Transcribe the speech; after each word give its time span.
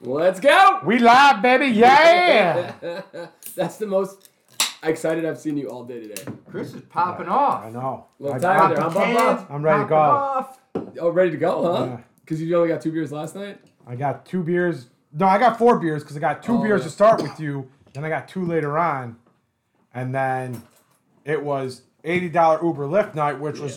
Let's 0.00 0.40
go. 0.40 0.80
We 0.84 0.98
live, 0.98 1.42
baby. 1.42 1.66
Yeah. 1.68 2.72
That's 3.56 3.76
the 3.78 3.86
most 3.86 4.28
excited 4.82 5.24
I've 5.24 5.38
seen 5.38 5.56
you 5.56 5.68
all 5.70 5.84
day 5.84 6.06
today. 6.06 6.22
Chris 6.50 6.74
is 6.74 6.82
popping 6.82 7.28
off. 7.28 7.64
I 7.64 7.70
know. 7.70 8.06
Little 8.18 8.36
I- 8.36 8.38
tired 8.38 8.60
I'm- 8.60 8.70
there, 8.74 8.80
huh, 8.82 8.90
Bob, 8.90 9.38
Bob? 9.38 9.46
I'm 9.50 9.62
ready 9.62 9.82
to 9.84 9.88
go. 9.88 9.96
Off. 9.96 10.58
Oh, 11.00 11.08
ready 11.10 11.30
to 11.30 11.36
go, 11.36 11.62
huh? 11.74 11.84
Yeah. 11.86 12.00
Because 12.20 12.42
you 12.42 12.54
only 12.56 12.68
got 12.68 12.82
two 12.82 12.92
beers 12.92 13.10
last 13.12 13.34
night. 13.34 13.58
I 13.86 13.96
got 13.96 14.26
two 14.26 14.42
beers. 14.42 14.88
No, 15.12 15.26
I 15.26 15.38
got 15.38 15.58
four 15.58 15.78
beers 15.78 16.02
because 16.02 16.16
I 16.16 16.20
got 16.20 16.42
two 16.42 16.58
Oh, 16.58 16.62
beers 16.62 16.80
yeah. 16.82 16.86
to 16.86 16.90
start 16.90 17.22
with 17.22 17.40
you. 17.40 17.70
Then 17.94 18.04
I 18.04 18.08
got 18.10 18.28
two 18.28 18.44
later 18.44 18.76
on, 18.76 19.16
and 19.94 20.14
then 20.14 20.62
it 21.24 21.42
was 21.42 21.82
eighty 22.04 22.28
dollar 22.28 22.62
Uber 22.62 22.86
Lyft 22.86 23.14
night, 23.14 23.40
which 23.40 23.58
was 23.58 23.74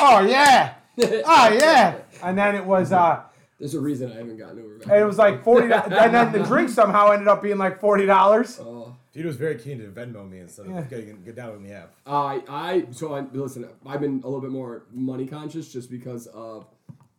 oh 0.00 0.20
yeah, 0.20 0.74
oh 1.02 1.50
yeah. 1.52 1.96
And 2.22 2.38
then 2.38 2.54
it 2.54 2.64
was 2.64 2.92
uh, 2.92 3.20
There's 3.58 3.74
a 3.74 3.80
reason 3.80 4.12
I 4.12 4.16
haven't 4.16 4.36
gotten 4.36 4.60
over. 4.60 4.74
and 4.74 4.92
it 5.02 5.04
was 5.04 5.18
like 5.18 5.42
forty. 5.42 5.72
and 5.72 6.14
then 6.14 6.32
the 6.32 6.44
drink 6.44 6.68
somehow 6.70 7.10
ended 7.10 7.26
up 7.28 7.42
being 7.42 7.58
like 7.58 7.80
forty 7.80 8.06
dollars. 8.06 8.58
Oh, 8.60 8.94
Dude 9.12 9.26
was 9.26 9.36
very 9.36 9.56
keen 9.58 9.78
to 9.80 9.86
Venmo 9.88 10.28
me 10.30 10.38
instead 10.40 10.66
of 10.66 10.72
Yeah. 10.72 10.82
getting 10.82 11.22
get 11.24 11.34
down 11.34 11.52
with 11.52 11.60
me 11.60 11.70
half. 11.70 11.88
I 12.06 12.42
I 12.48 12.86
so 12.92 13.14
I 13.14 13.20
listen. 13.32 13.68
I've 13.84 14.00
been 14.00 14.20
a 14.22 14.26
little 14.28 14.40
bit 14.40 14.50
more 14.50 14.84
money 14.92 15.26
conscious 15.26 15.72
just 15.72 15.90
because 15.90 16.28
of, 16.28 16.66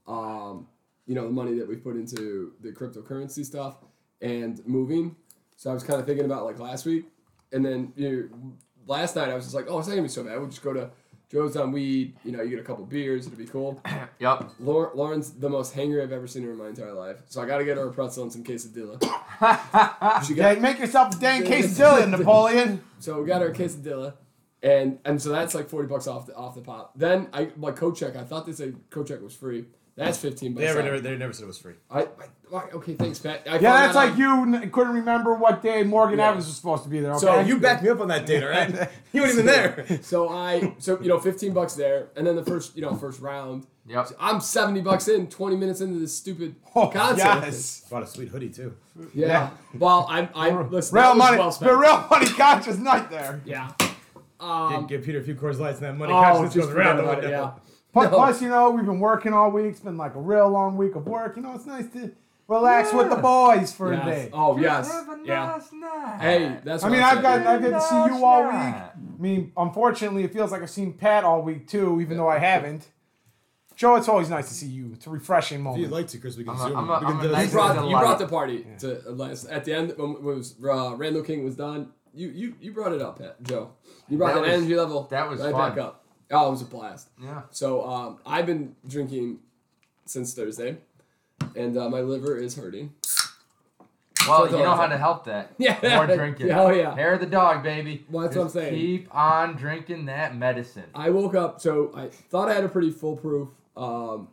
um, 0.08 0.68
you 1.06 1.16
know, 1.16 1.24
the 1.26 1.30
money 1.34 1.58
that 1.60 1.68
we 1.68 1.76
put 1.76 1.96
into 1.96 2.54
the 2.62 2.72
cryptocurrency 2.72 3.44
stuff 3.46 3.76
and 4.22 4.66
moving. 4.66 5.16
So 5.58 5.70
I 5.72 5.74
was 5.74 5.84
kind 5.84 6.00
of 6.00 6.06
thinking 6.06 6.26
about 6.26 6.46
like 6.46 6.58
last 6.60 6.86
week, 6.86 7.06
and 7.52 7.66
then 7.66 7.92
you 7.98 8.30
know, 8.32 8.54
last 8.88 9.18
night 9.18 9.30
I 9.30 9.36
was 9.36 9.44
just 9.44 9.56
like, 9.56 9.66
oh, 9.68 9.80
it's 9.80 9.88
not 9.90 9.96
gonna 9.96 10.04
be 10.04 10.10
so 10.10 10.24
bad. 10.24 10.40
We'll 10.40 10.48
just 10.48 10.64
go 10.64 10.72
to 10.72 10.90
Joe's 11.32 11.56
on 11.56 11.72
weed. 11.72 12.16
You 12.26 12.32
know, 12.32 12.42
you 12.42 12.50
get 12.52 12.60
a 12.60 12.64
couple 12.64 12.86
beers. 12.86 13.28
It'll 13.28 13.38
be 13.38 13.46
cool. 13.46 13.82
Yep. 14.20 14.50
Lauren, 14.60 14.98
Lauren's 14.98 15.32
the 15.32 15.48
most 15.50 15.74
hanger 15.74 16.02
I've 16.02 16.12
ever 16.12 16.28
seen 16.28 16.44
her 16.44 16.52
in 16.52 16.58
my 16.58 16.68
entire 16.68 16.92
life. 16.92 17.22
So 17.30 17.42
I 17.42 17.46
got 17.46 17.60
to 17.60 17.64
get 17.64 17.78
her 17.78 17.88
a 17.88 17.92
pretzel 17.94 18.24
and 18.24 18.34
some 18.34 18.44
quesadilla. 18.44 19.02
she 20.28 20.34
Yeah, 20.34 20.56
got, 20.56 20.62
make 20.62 20.78
yourself 20.80 21.16
a 21.16 21.20
dang 21.20 21.44
quesadilla, 21.44 22.10
Napoleon. 22.18 22.82
so 23.00 23.22
we 23.22 23.26
got 23.28 23.42
her 23.42 23.48
a 23.48 23.54
quesadilla, 23.54 24.16
and 24.62 25.00
and 25.06 25.22
so 25.22 25.30
that's 25.30 25.56
like 25.56 25.70
forty 25.70 25.88
bucks 25.88 26.06
off 26.06 26.26
the 26.26 26.36
off 26.36 26.56
the 26.56 26.62
pop. 26.62 26.92
Then 26.98 27.30
I 27.32 27.52
my 27.56 27.72
coat 27.72 27.96
check. 27.96 28.18
I 28.18 28.26
thought 28.26 28.46
they 28.46 28.52
said 28.52 28.76
coat 28.90 29.08
check 29.08 29.22
was 29.22 29.34
free. 29.34 29.64
That's 30.06 30.18
fifteen 30.18 30.54
bucks. 30.54 30.62
They 30.62 30.68
never, 30.68 30.84
never, 30.84 31.00
they 31.02 31.18
never 31.18 31.34
said 31.34 31.44
it 31.44 31.48
was 31.48 31.58
free. 31.58 31.74
I, 31.92 32.08
I, 32.54 32.62
okay, 32.74 32.96
thanks, 32.96 33.20
Pat. 33.20 33.42
I 33.46 33.56
Yeah, 33.56 33.60
that's 33.60 33.94
that 33.94 33.96
like 34.00 34.12
out- 34.14 34.18
you 34.18 34.32
n- 34.56 34.72
couldn't 34.72 34.94
remember 34.94 35.34
what 35.36 35.62
day 35.62 35.84
Morgan 35.84 36.20
Yeah. 36.20 36.30
Evans 36.30 36.46
was 36.48 36.56
supposed 36.56 36.84
to 36.84 36.90
be 36.90 37.00
there. 37.02 37.12
Okay? 37.12 37.20
So 37.20 37.40
you 37.42 37.60
backed 37.60 37.84
me 37.84 37.90
up 37.90 38.00
on 38.00 38.08
that 38.08 38.26
date, 38.26 38.44
all 38.44 38.50
right? 38.50 38.90
You 39.12 39.22
weren't 39.24 39.34
even 39.34 39.46
there. 39.48 40.00
So 40.04 40.30
I 40.30 40.76
so 40.80 41.00
you 41.02 41.08
know 41.10 41.20
fifteen 41.20 41.52
bucks 41.54 41.74
there, 41.74 42.08
and 42.16 42.26
then 42.26 42.36
the 42.36 42.46
first 42.46 42.76
you 42.76 42.82
know 42.82 42.96
first 42.96 43.20
round. 43.22 43.66
Yep. 43.88 44.10
I'm 44.20 44.40
seventy 44.40 44.82
bucks 44.82 45.08
in, 45.08 45.28
twenty 45.28 45.56
minutes 45.56 45.82
into 45.82 46.00
this 46.00 46.16
stupid 46.16 46.56
Oh, 46.76 46.88
concert. 46.88 47.18
yes. 47.26 47.86
Bought 47.90 48.04
a 48.04 48.08
sweet 48.08 48.30
hoodie 48.30 48.50
too. 48.50 48.76
Yeah. 49.14 49.28
Yeah. 49.28 49.50
Well, 49.78 50.06
I'm 50.10 50.30
I 50.36 50.50
listen. 50.62 50.96
Real 50.96 51.16
money, 51.16 51.38
well 51.40 51.52
the 51.52 51.76
real 51.76 52.06
money 52.10 52.28
conscious 52.28 52.78
night 52.78 53.10
there. 53.10 53.42
Yeah. 53.46 53.72
Give, 53.80 53.90
Um, 54.40 54.88
give 54.88 55.04
Peter 55.04 55.20
a 55.20 55.24
few 55.24 55.36
Coors 55.36 55.60
Lights 55.60 55.80
and 55.80 55.88
that 55.88 55.98
money 55.98 56.14
oh, 56.14 56.22
consciousness 56.22 56.54
just 56.54 56.68
goes 56.68 56.76
around 56.78 56.98
the 56.98 57.04
forget 57.04 57.24
window. 57.24 57.28
it, 57.28 57.32
yeah. 57.32 57.52
Plus, 57.92 58.12
No. 58.12 58.18
plus, 58.18 58.42
you 58.42 58.50
know, 58.50 58.70
we've 58.72 58.86
been 58.86 59.00
working 59.00 59.34
all 59.34 59.50
week. 59.52 59.66
It's 59.68 59.80
been 59.80 59.98
like 59.98 60.16
a 60.16 60.20
real 60.20 60.48
long 60.50 60.78
week 60.78 60.96
of 60.96 61.08
work. 61.08 61.36
You 61.36 61.42
know, 61.44 61.54
it's 61.56 61.66
nice 61.66 61.88
to 61.94 62.12
relax 62.48 62.94
with 62.94 63.10
the 63.10 63.16
boys 63.16 63.74
for 63.74 63.92
Yes. 63.94 64.04
a 64.04 64.10
day. 64.10 64.30
Oh 64.34 64.58
yes. 64.60 64.92
Have 64.92 65.10
a 65.10 65.20
Yeah. 65.26 65.46
nice 65.48 65.72
night. 65.74 66.18
Hey, 66.22 66.58
that's. 66.64 66.84
I 66.84 66.88
what 66.88 66.94
mean, 66.94 67.04
I'm 67.04 67.18
I've 67.18 67.24
got. 67.24 67.48
I 67.48 67.58
get 67.58 67.70
to 67.72 67.82
see 67.82 67.96
you 67.96 68.24
all 68.26 68.44
week. 68.44 68.54
I 68.54 68.92
mean, 69.18 69.52
unfortunately, 69.58 70.24
it 70.24 70.32
feels 70.34 70.52
like 70.52 70.62
I've 70.62 70.70
seen 70.70 70.94
Pat 70.94 71.24
all 71.24 71.42
week 71.42 71.68
too, 71.68 72.00
even 72.02 72.18
though 72.18 72.28
I 72.30 72.38
haven't. 72.40 72.88
Joe, 73.76 73.96
it's 73.96 74.10
always 74.10 74.30
nice 74.30 74.50
to 74.50 74.54
see 74.54 74.66
you. 74.68 74.92
It's 74.94 75.08
a 75.08 75.10
refreshing 75.10 75.66
If 75.66 75.78
you'd 75.78 75.90
like 75.90 76.08
to, 76.10 76.18
Chris, 76.18 76.36
we 76.36 76.44
can 76.44 76.52
I'm 76.54 76.60
zoom. 76.60 76.76
I'm 76.78 76.90
a- 76.90 76.94
we 76.94 77.00
can 77.00 77.08
I'm 77.08 77.20
a 77.20 77.24
do 77.24 77.32
nice 77.32 77.46
You 77.48 77.52
brought, 77.54 77.90
you 77.90 77.98
brought 77.98 78.20
the 78.20 78.28
party 78.28 78.68
to 78.80 79.08
uh, 79.08 79.12
last 79.14 79.46
at 79.48 79.64
the 79.64 79.74
end 79.74 79.94
when, 79.96 80.22
when 80.22 80.34
it 80.36 80.38
was 80.38 80.56
uh, 80.62 80.96
Randall 80.98 81.24
King 81.24 81.44
was 81.46 81.56
done. 81.56 81.92
You 82.14 82.28
you 82.30 82.56
you 82.60 82.74
brought 82.74 82.92
it 82.92 83.02
up, 83.02 83.20
Pat, 83.20 83.42
Joe. 83.44 83.72
You 84.10 84.18
brought 84.18 84.34
That 84.34 84.42
that, 84.42 84.48
was- 84.48 84.52
energy 84.52 84.76
level. 84.76 85.08
that 85.12 85.30
was 85.30 85.40
right 85.40 85.52
fun. 85.54 85.70
back 85.70 85.78
up. 85.80 85.99
Oh, 86.32 86.48
it 86.48 86.52
was 86.52 86.62
a 86.62 86.66
blast. 86.66 87.10
Yeah. 87.22 87.42
So 87.52 87.86
um, 87.88 88.20
I've 88.26 88.46
been 88.46 88.76
drinking 88.88 89.40
since 90.06 90.34
Thursday, 90.34 90.78
and 91.56 91.76
uh, 91.78 91.90
my 91.90 92.02
liver 92.02 92.38
is 92.38 92.56
hurting. 92.56 92.94
Well, 94.28 94.46
you 94.52 94.58
know 94.58 94.76
how 94.76 94.86
to 94.88 94.98
help 94.98 95.26
that. 95.26 95.54
Yeah. 95.58 95.80
More 95.96 96.06
drinking. 96.06 96.52
Oh, 96.52 96.70
yeah. 96.72 96.94
Hair 96.94 97.14
of 97.16 97.20
the 97.22 97.26
dog, 97.26 97.64
baby. 97.64 98.06
Well, 98.10 98.24
that's 98.26 98.36
what 98.36 98.44
I'm 98.44 98.50
saying. 98.50 98.76
Keep 98.76 99.16
on 99.16 99.56
drinking 99.56 100.06
that 100.06 100.36
medicine. 100.36 100.84
I 100.94 101.10
woke 101.10 101.36
up, 101.36 101.60
so 101.62 101.92
I 101.96 102.08
thought 102.10 102.50
I 102.50 102.54
had 102.54 102.64
a 102.64 102.70
pretty 102.70 102.92
foolproof 102.92 103.50
um, 103.78 104.28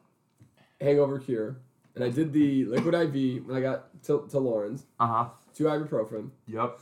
hangover 0.80 1.18
cure, 1.18 1.56
and 1.94 2.04
I 2.04 2.10
did 2.10 2.32
the 2.32 2.64
liquid 2.66 2.94
IV 2.94 3.46
when 3.46 3.56
I 3.56 3.60
got 3.60 4.02
to, 4.04 4.26
to 4.30 4.38
Lauren's, 4.38 4.84
Uh 5.00 5.06
huh. 5.06 5.24
two 5.54 5.64
ibuprofen. 5.64 6.30
Yep. 6.48 6.78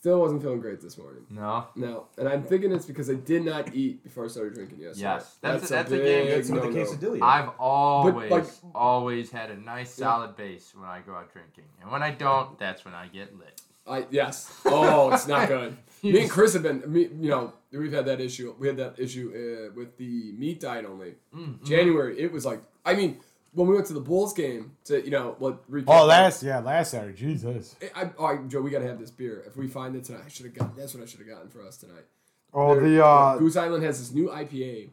Still 0.00 0.18
wasn't 0.18 0.40
feeling 0.40 0.60
great 0.60 0.80
this 0.80 0.96
morning. 0.96 1.26
No. 1.28 1.66
No, 1.76 2.06
and 2.16 2.26
I'm 2.26 2.42
thinking 2.42 2.72
it's 2.72 2.86
because 2.86 3.10
I 3.10 3.16
did 3.16 3.44
not 3.44 3.74
eat 3.74 4.02
before 4.02 4.24
I 4.24 4.28
started 4.28 4.54
drinking 4.54 4.78
yesterday. 4.80 5.02
Yes, 5.02 5.36
that's- 5.42 5.68
that's 5.68 5.90
a 5.92 5.96
game. 5.96 6.04
big 6.26 6.28
It's 6.38 6.48
with 6.48 6.62
the 6.62 6.70
no-no. 6.70 6.84
quesadilla. 7.18 7.22
I've 7.22 7.50
always, 7.58 8.30
like- 8.30 8.46
always 8.74 9.30
had 9.30 9.50
a 9.50 9.58
nice 9.60 9.98
Yeah. 9.98 10.06
solid 10.06 10.36
base 10.36 10.72
when 10.74 10.88
I 10.88 11.00
go 11.04 11.12
out 11.12 11.30
drinking, 11.34 11.64
and 11.82 11.90
when 11.90 12.02
I 12.02 12.12
don't, 12.12 12.58
that's 12.58 12.82
when 12.86 12.94
I 12.94 13.08
get 13.08 13.38
lit. 13.38 13.60
I 13.86 14.06
yes. 14.10 14.58
Oh, 14.64 15.10
it's 15.12 15.28
not 15.28 15.48
good. 15.48 15.76
me 16.02 16.22
and 16.22 16.30
Chris 16.30 16.54
have 16.54 16.62
been, 16.62 16.82
me, 16.90 17.02
you 17.20 17.28
know, 17.28 17.52
we've 17.70 17.92
had 17.92 18.06
that 18.06 18.22
issue. 18.22 18.54
We 18.58 18.68
had 18.68 18.78
that 18.78 18.98
issue 18.98 19.28
uh, 19.68 19.74
with 19.76 19.98
the 19.98 20.32
meat 20.32 20.60
diet 20.60 20.86
only. 20.86 21.16
Mm, 21.36 21.62
January, 21.62 22.18
it 22.18 22.32
was 22.32 22.46
like, 22.46 22.62
I 22.86 22.94
mean, 22.94 23.18
when 23.52 23.66
we 23.66 23.74
went 23.74 23.86
to 23.86 23.92
the 23.94 24.00
Bulls 24.00 24.32
game 24.32 24.76
to, 24.84 25.02
you 25.04 25.10
know, 25.10 25.34
what? 25.38 25.68
recap 25.70 25.84
Oh, 25.88 26.04
last 26.06 26.42
yeah, 26.42 26.58
last 26.60 26.92
Saturday. 26.92 27.16
Jesus. 27.16 27.76
I, 27.96 28.02
I, 28.04 28.10
oh, 28.18 28.44
Joe, 28.48 28.60
we 28.60 28.70
gotta 28.70 28.86
have 28.86 28.98
this 29.00 29.10
beer. 29.10 29.42
If 29.46 29.56
we 29.56 29.66
find 29.68 29.96
it 29.96 30.04
tonight, 30.04 30.22
I 30.26 30.28
should 30.28 30.46
have 30.46 30.54
got. 30.54 30.76
That's 30.76 30.94
what 30.94 31.02
I 31.02 31.06
should 31.06 31.20
have 31.20 31.28
gotten 31.28 31.48
for 31.48 31.62
us 31.66 31.76
tonight. 31.76 32.04
Oh, 32.52 32.74
There- 32.74 32.88
the 32.88 33.04
uh, 33.04 33.38
Goose 33.38 33.56
Island 33.56 33.82
has 33.84 33.98
this 33.98 34.12
new 34.12 34.28
IPA. 34.28 34.90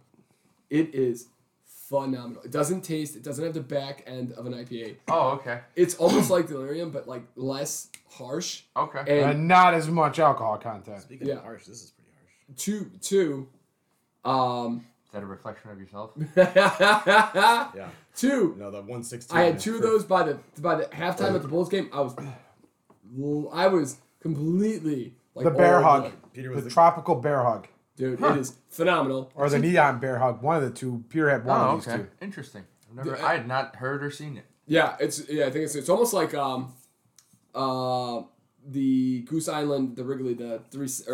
It 0.70 0.94
is 0.94 1.28
phenomenal. 1.66 2.42
It 2.44 2.52
doesn't 2.52 2.82
taste. 2.82 3.16
It 3.16 3.24
doesn't 3.24 3.44
have 3.44 3.54
the 3.54 3.62
back 3.62 4.04
end 4.06 4.34
of 4.34 4.46
an 4.46 4.54
IPA. 4.54 4.98
Oh, 5.08 5.30
okay. 5.32 5.62
It's 5.76 5.96
almost 5.96 6.30
like 6.30 6.48
delirium, 6.48 6.92
but 6.92 7.08
like 7.08 7.24
less 7.36 7.90
harsh. 8.12 8.64
Okay. 8.76 9.22
And 9.22 9.32
and 9.32 9.48
not 9.48 9.74
as 9.74 9.88
much 9.88 10.20
alcohol 10.20 10.58
content. 10.58 11.02
Speaking 11.02 11.28
Yeah. 11.28 11.36
of 11.36 11.44
harsh, 11.44 11.66
this 11.66 11.84
is 11.84 11.92
pretty 11.92 12.12
harsh. 12.20 12.58
two, 12.58 12.92
two, 13.02 13.48
um, 14.30 14.86
Is 15.08 15.14
that 15.14 15.24
a 15.24 15.26
reflection 15.26 15.72
of 15.72 15.80
yourself? 15.80 16.12
Yeah. 16.36 17.90
two. 18.16 18.56
No, 18.58 18.70
the 18.72 18.78
116. 18.80 19.38
I 19.38 19.44
had 19.44 19.60
two 19.60 19.76
of 19.76 19.82
those 19.82 20.04
by 20.04 20.24
the 20.24 20.38
by 20.60 20.76
the 20.76 20.84
halftime 20.86 21.34
at 21.36 21.42
the 21.42 21.48
Bulls 21.48 21.70
game. 21.70 21.90
I 21.94 22.02
was, 22.02 22.16
I 23.54 23.68
was 23.68 23.98
completely 24.22 25.14
like 25.34 25.46
The 25.46 25.52
bear 25.52 25.78
all 25.78 25.84
hug. 25.84 26.04
done. 26.04 26.14
Peter 26.34 26.50
The 26.50 26.56
was 26.56 26.64
the, 26.66 26.70
tropical 26.70 27.16
bear 27.16 27.42
hug. 27.44 27.68
dude. 27.96 28.20
It 28.22 28.38
is 28.38 28.56
phenomenal. 28.70 29.32
Or 29.36 29.50
the 29.50 29.60
neon 29.60 30.00
bear 30.00 30.18
hug. 30.20 30.42
One 30.42 30.58
of 30.58 30.64
the 30.64 30.72
two. 30.78 31.04
Peter 31.10 31.30
had 31.30 31.46
one 31.46 31.60
oh, 31.60 31.64
of 31.78 31.86
these 31.86 31.88
okay. 31.94 32.04
two. 32.04 32.10
Interesting. 32.22 32.64
I've 32.90 32.96
never, 32.98 33.12
The- 33.18 33.24
I 33.26 33.34
had 33.38 33.48
not 33.48 33.78
heard 33.78 34.04
or 34.04 34.12
seen 34.12 34.36
it. 34.38 34.46
Yeah, 34.66 34.98
it's 35.00 35.30
yeah. 35.30 35.46
I 35.46 35.52
think 35.52 35.64
it's 35.66 35.76
it's 35.76 35.88
almost 35.88 36.14
like 36.14 36.34
um, 36.34 36.74
uh, 37.56 38.24
the 38.68 39.22
Goose 39.22 39.48
Island, 39.48 39.96
the 39.96 40.04
Wrigley, 40.04 40.34
the 40.34 40.60
three 40.70 40.88
s- 40.88 41.08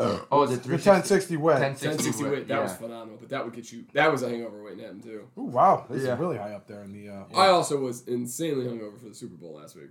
or 0.00 0.26
Oh, 0.32 0.46
the 0.46 0.56
The 0.56 0.68
1060 0.72 1.36
wet. 1.36 1.60
1060 1.60 1.88
1060 1.88 2.22
wit, 2.24 2.32
wit. 2.32 2.48
That 2.48 2.62
was 2.62 2.72
phenomenal. 2.74 3.16
But 3.20 3.28
that 3.30 3.44
would 3.44 3.54
get 3.54 3.70
you. 3.72 3.84
That 3.92 4.10
was 4.10 4.22
a 4.22 4.28
hangover 4.28 4.62
waiting 4.62 4.78
to 4.80 4.84
happen 4.86 5.00
too. 5.02 5.28
Ooh, 5.38 5.42
wow. 5.44 5.86
This 5.90 6.04
Yeah. 6.04 6.14
is 6.14 6.20
really 6.20 6.38
high 6.38 6.52
up 6.52 6.66
there 6.66 6.82
in 6.82 6.92
the. 6.92 7.08
Uh, 7.10 7.24
I 7.34 7.48
also 7.48 7.78
was 7.78 8.06
insanely 8.08 8.66
hungover 8.66 8.98
for 8.98 9.08
the 9.08 9.14
Super 9.14 9.36
Bowl 9.36 9.54
last 9.54 9.76
week. 9.76 9.90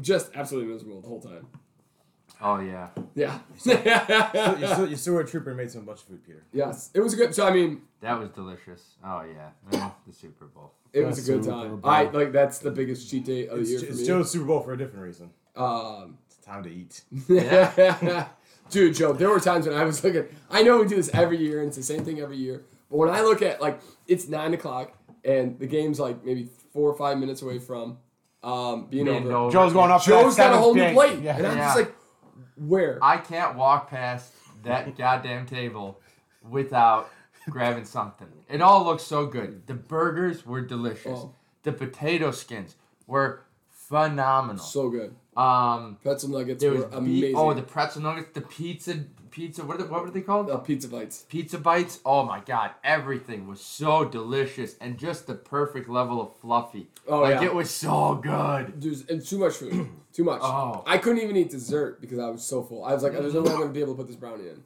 Just 0.00 0.30
absolutely 0.34 0.72
miserable 0.72 1.00
the 1.00 1.08
whole 1.08 1.20
time. 1.20 1.46
Oh, 2.40 2.58
yeah. 2.60 2.88
Yeah. 3.14 3.38
you, 3.64 4.66
still, 4.66 4.88
you 4.88 4.96
still 4.96 5.14
were 5.14 5.20
a 5.20 5.26
trooper 5.26 5.50
and 5.50 5.56
made 5.58 5.70
some 5.70 5.84
bunch 5.84 6.00
of 6.00 6.06
food, 6.06 6.24
Peter. 6.26 6.42
yes, 6.52 6.90
it 6.94 7.00
was 7.00 7.12
a 7.12 7.16
good. 7.16 7.34
So 7.34 7.46
I 7.46 7.52
mean, 7.52 7.82
That 8.00 8.18
was 8.18 8.30
delicious. 8.30 8.82
Oh, 9.04 9.22
yeah. 9.22 9.50
The 10.06 10.12
Super 10.12 10.46
Bowl. 10.46 10.72
it 10.92 11.02
was 11.04 11.18
a 11.18 11.32
good 11.32 11.44
Super 11.44 11.54
time. 11.56 11.76
Bowl. 11.76 11.90
I 11.90 12.04
like 12.04 12.32
that's 12.32 12.58
the 12.58 12.70
biggest 12.70 13.08
cheat 13.10 13.24
day 13.26 13.46
of 13.46 13.56
the 13.56 13.60
It's, 13.62 13.70
year 13.70 13.80
for 13.80 13.86
it's 13.86 14.00
me. 14.00 14.06
Joe's 14.06 14.30
Super 14.30 14.44
Bowl 14.46 14.60
for 14.60 14.72
a 14.72 14.78
different 14.78 15.04
reason. 15.04 15.30
Um, 15.54 16.18
It's 16.26 16.36
time 16.44 16.62
to 16.64 16.70
eat. 16.70 17.02
Dude, 18.72 18.94
Joe, 18.94 19.12
there 19.12 19.28
were 19.28 19.38
times 19.38 19.66
when 19.66 19.76
I 19.76 19.84
was 19.84 20.02
looking. 20.02 20.24
I 20.50 20.62
know 20.62 20.78
we 20.80 20.88
do 20.88 20.96
this 20.96 21.10
every 21.12 21.36
year, 21.36 21.58
and 21.60 21.68
it's 21.68 21.76
the 21.76 21.82
same 21.82 22.04
thing 22.04 22.20
every 22.20 22.38
year. 22.38 22.64
But 22.90 22.96
when 22.96 23.08
I 23.10 23.20
look 23.20 23.42
at 23.42 23.60
like 23.60 23.80
it's 24.08 24.28
nine 24.28 24.54
o'clock 24.54 24.92
and 25.24 25.58
the 25.58 25.66
game's 25.66 26.00
like 26.00 26.24
maybe 26.24 26.48
four 26.72 26.90
or 26.90 26.94
five 26.96 27.18
minutes 27.18 27.42
away 27.42 27.58
from 27.58 27.98
um, 28.42 28.86
being 28.86 29.04
Being 29.04 29.26
over, 29.26 29.32
over. 29.32 29.52
Joe's 29.52 29.72
going 29.72 29.90
up. 29.90 30.02
for 30.02 30.10
Joe's 30.10 30.36
that 30.36 30.48
got 30.50 30.54
a 30.54 30.58
whole 30.58 30.74
new 30.74 30.80
seventh 30.80 30.96
plate. 30.98 31.18
Yeah. 31.22 31.36
and 31.36 31.46
I'm 31.46 31.56
Yeah. 31.58 31.64
just 31.66 31.76
like, 31.76 31.94
where? 32.56 32.98
I 33.02 33.18
can't 33.18 33.56
walk 33.56 33.88
past 33.90 34.32
that 34.64 34.96
goddamn 34.98 35.46
table 35.46 36.00
without 36.48 37.10
grabbing 37.50 37.84
something. 37.84 38.26
It 38.48 38.60
all 38.62 38.84
looks 38.84 39.02
so 39.04 39.26
good. 39.26 39.66
The 39.66 39.74
burgers 39.74 40.44
were 40.46 40.60
delicious. 40.62 41.18
Oh. 41.20 41.34
The 41.62 41.72
potato 41.72 42.30
skins 42.30 42.74
were 43.06 43.44
phenomenal. 43.70 44.64
So 44.64 44.88
good. 44.90 45.14
Um, 45.36 45.96
Pretzel 46.02 46.28
nuggets 46.28 46.62
there 46.62 46.72
were 46.72 46.84
amazing. 46.92 47.30
be- 47.30 47.34
oh 47.34 47.54
the 47.54 47.62
pretzel 47.62 48.02
nuggets, 48.02 48.28
the 48.34 48.42
pizza, 48.42 49.04
pizza. 49.30 49.64
What 49.64 49.76
are 49.80 49.84
the, 49.84 49.88
what 49.88 50.02
were 50.02 50.10
they 50.10 50.20
called? 50.20 50.50
Uh, 50.50 50.58
pizza 50.58 50.88
bites. 50.88 51.24
Pizza 51.28 51.56
bites. 51.56 52.00
Oh 52.04 52.24
my 52.24 52.40
god, 52.40 52.72
everything 52.84 53.46
was 53.48 53.60
so 53.60 54.04
delicious 54.04 54.76
and 54.80 54.98
just 54.98 55.26
the 55.26 55.34
perfect 55.34 55.88
level 55.88 56.20
of 56.20 56.36
fluffy. 56.36 56.88
Oh, 57.08 57.20
like 57.20 57.40
yeah. 57.40 57.46
it 57.46 57.54
was 57.54 57.70
so 57.70 58.16
good. 58.16 58.80
There's 58.80 59.06
and 59.08 59.24
too 59.26 59.38
much 59.38 59.54
food. 59.54 59.88
Too 60.12 60.24
much. 60.24 60.42
Oh. 60.42 60.82
I 60.86 60.98
couldn't 60.98 61.22
even 61.22 61.36
eat 61.38 61.48
dessert 61.48 61.98
because 61.98 62.18
I 62.18 62.28
was 62.28 62.44
so 62.44 62.62
full. 62.62 62.84
I 62.84 62.92
was 62.92 63.02
like, 63.02 63.12
there's 63.12 63.32
no 63.32 63.40
way 63.40 63.52
I'm 63.52 63.60
gonna 63.60 63.72
be 63.72 63.80
able 63.80 63.94
to 63.94 63.96
put 63.96 64.08
this 64.08 64.16
brownie 64.16 64.46
in. 64.50 64.62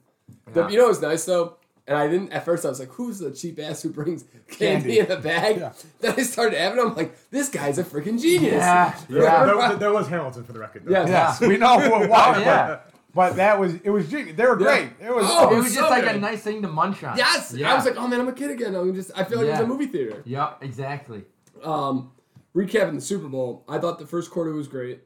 The- 0.52 0.66
you 0.66 0.76
know 0.76 0.86
what's 0.86 1.00
nice 1.00 1.24
though? 1.24 1.56
And 1.88 1.96
I 1.96 2.08
didn't 2.08 2.32
at 2.32 2.44
first. 2.44 2.64
I 2.64 2.68
was 2.68 2.80
like, 2.80 2.88
"Who's 2.90 3.20
the 3.20 3.30
cheap 3.30 3.58
ass 3.60 3.80
who 3.82 3.90
brings 3.90 4.24
candy, 4.50 4.96
Candy. 4.96 4.98
in 4.98 5.10
a 5.12 5.20
bag?" 5.20 5.58
Yeah. 5.58 5.72
Then 6.00 6.14
I 6.16 6.22
started 6.22 6.58
having. 6.58 6.78
it, 6.78 6.82
I'm 6.82 6.94
like, 6.96 7.30
"This 7.30 7.48
guy's 7.48 7.78
a 7.78 7.84
freaking 7.84 8.20
genius." 8.20 8.54
Yeah, 8.54 8.98
There, 9.08 9.22
yeah. 9.22 9.44
there- 9.46 9.76
there 9.76 9.92
was 9.92 10.08
Hamilton 10.08 10.42
for 10.44 10.52
the 10.52 10.58
record. 10.58 10.84
Though. 10.84 10.90
Yes. 10.90 11.08
Yes, 11.08 11.40
we 11.40 11.56
know 11.58 11.78
who 11.78 12.02
it 12.02 12.10
was. 12.10 12.40
Yeah. 12.40 12.80
But 13.14 13.36
that 13.36 13.58
was 13.60 13.74
it 13.84 13.90
was 13.90 14.10
genius. 14.10 14.36
They 14.36 14.44
were 14.44 14.60
Yeah. 14.60 14.66
great. 14.66 14.90
It 15.00 15.14
was 15.14 15.24
Oh, 15.28 15.50
It 15.52 15.56
was 15.58 15.68
so 15.72 15.80
just 15.80 15.90
like 15.90 16.02
good. 16.04 16.16
a 16.16 16.18
nice 16.18 16.42
thing 16.42 16.60
to 16.62 16.68
munch 16.68 17.02
on. 17.04 17.16
Yes. 17.16 17.54
Yeah. 17.56 17.72
I 17.72 17.76
was 17.76 17.84
like, 17.84 17.96
"Oh 17.96 18.06
man, 18.08 18.20
I'm 18.20 18.28
a 18.28 18.32
kid 18.32 18.50
again." 18.50 18.74
I'm 18.74 18.92
just. 18.94 19.10
I 19.16 19.22
feel 19.24 19.38
like 19.38 19.46
it 19.46 19.52
was 19.52 19.60
a 19.60 19.66
movie 19.66 19.86
theater. 19.86 20.22
Yep, 20.26 20.58
exactly. 20.62 21.24
Um, 21.62 22.10
recapping 22.54 22.94
the 22.96 23.00
Super 23.00 23.28
Bowl, 23.28 23.64
I 23.68 23.78
thought 23.78 23.98
the 24.00 24.06
first 24.06 24.30
quarter 24.32 24.52
was 24.52 24.66
great. 24.68 25.02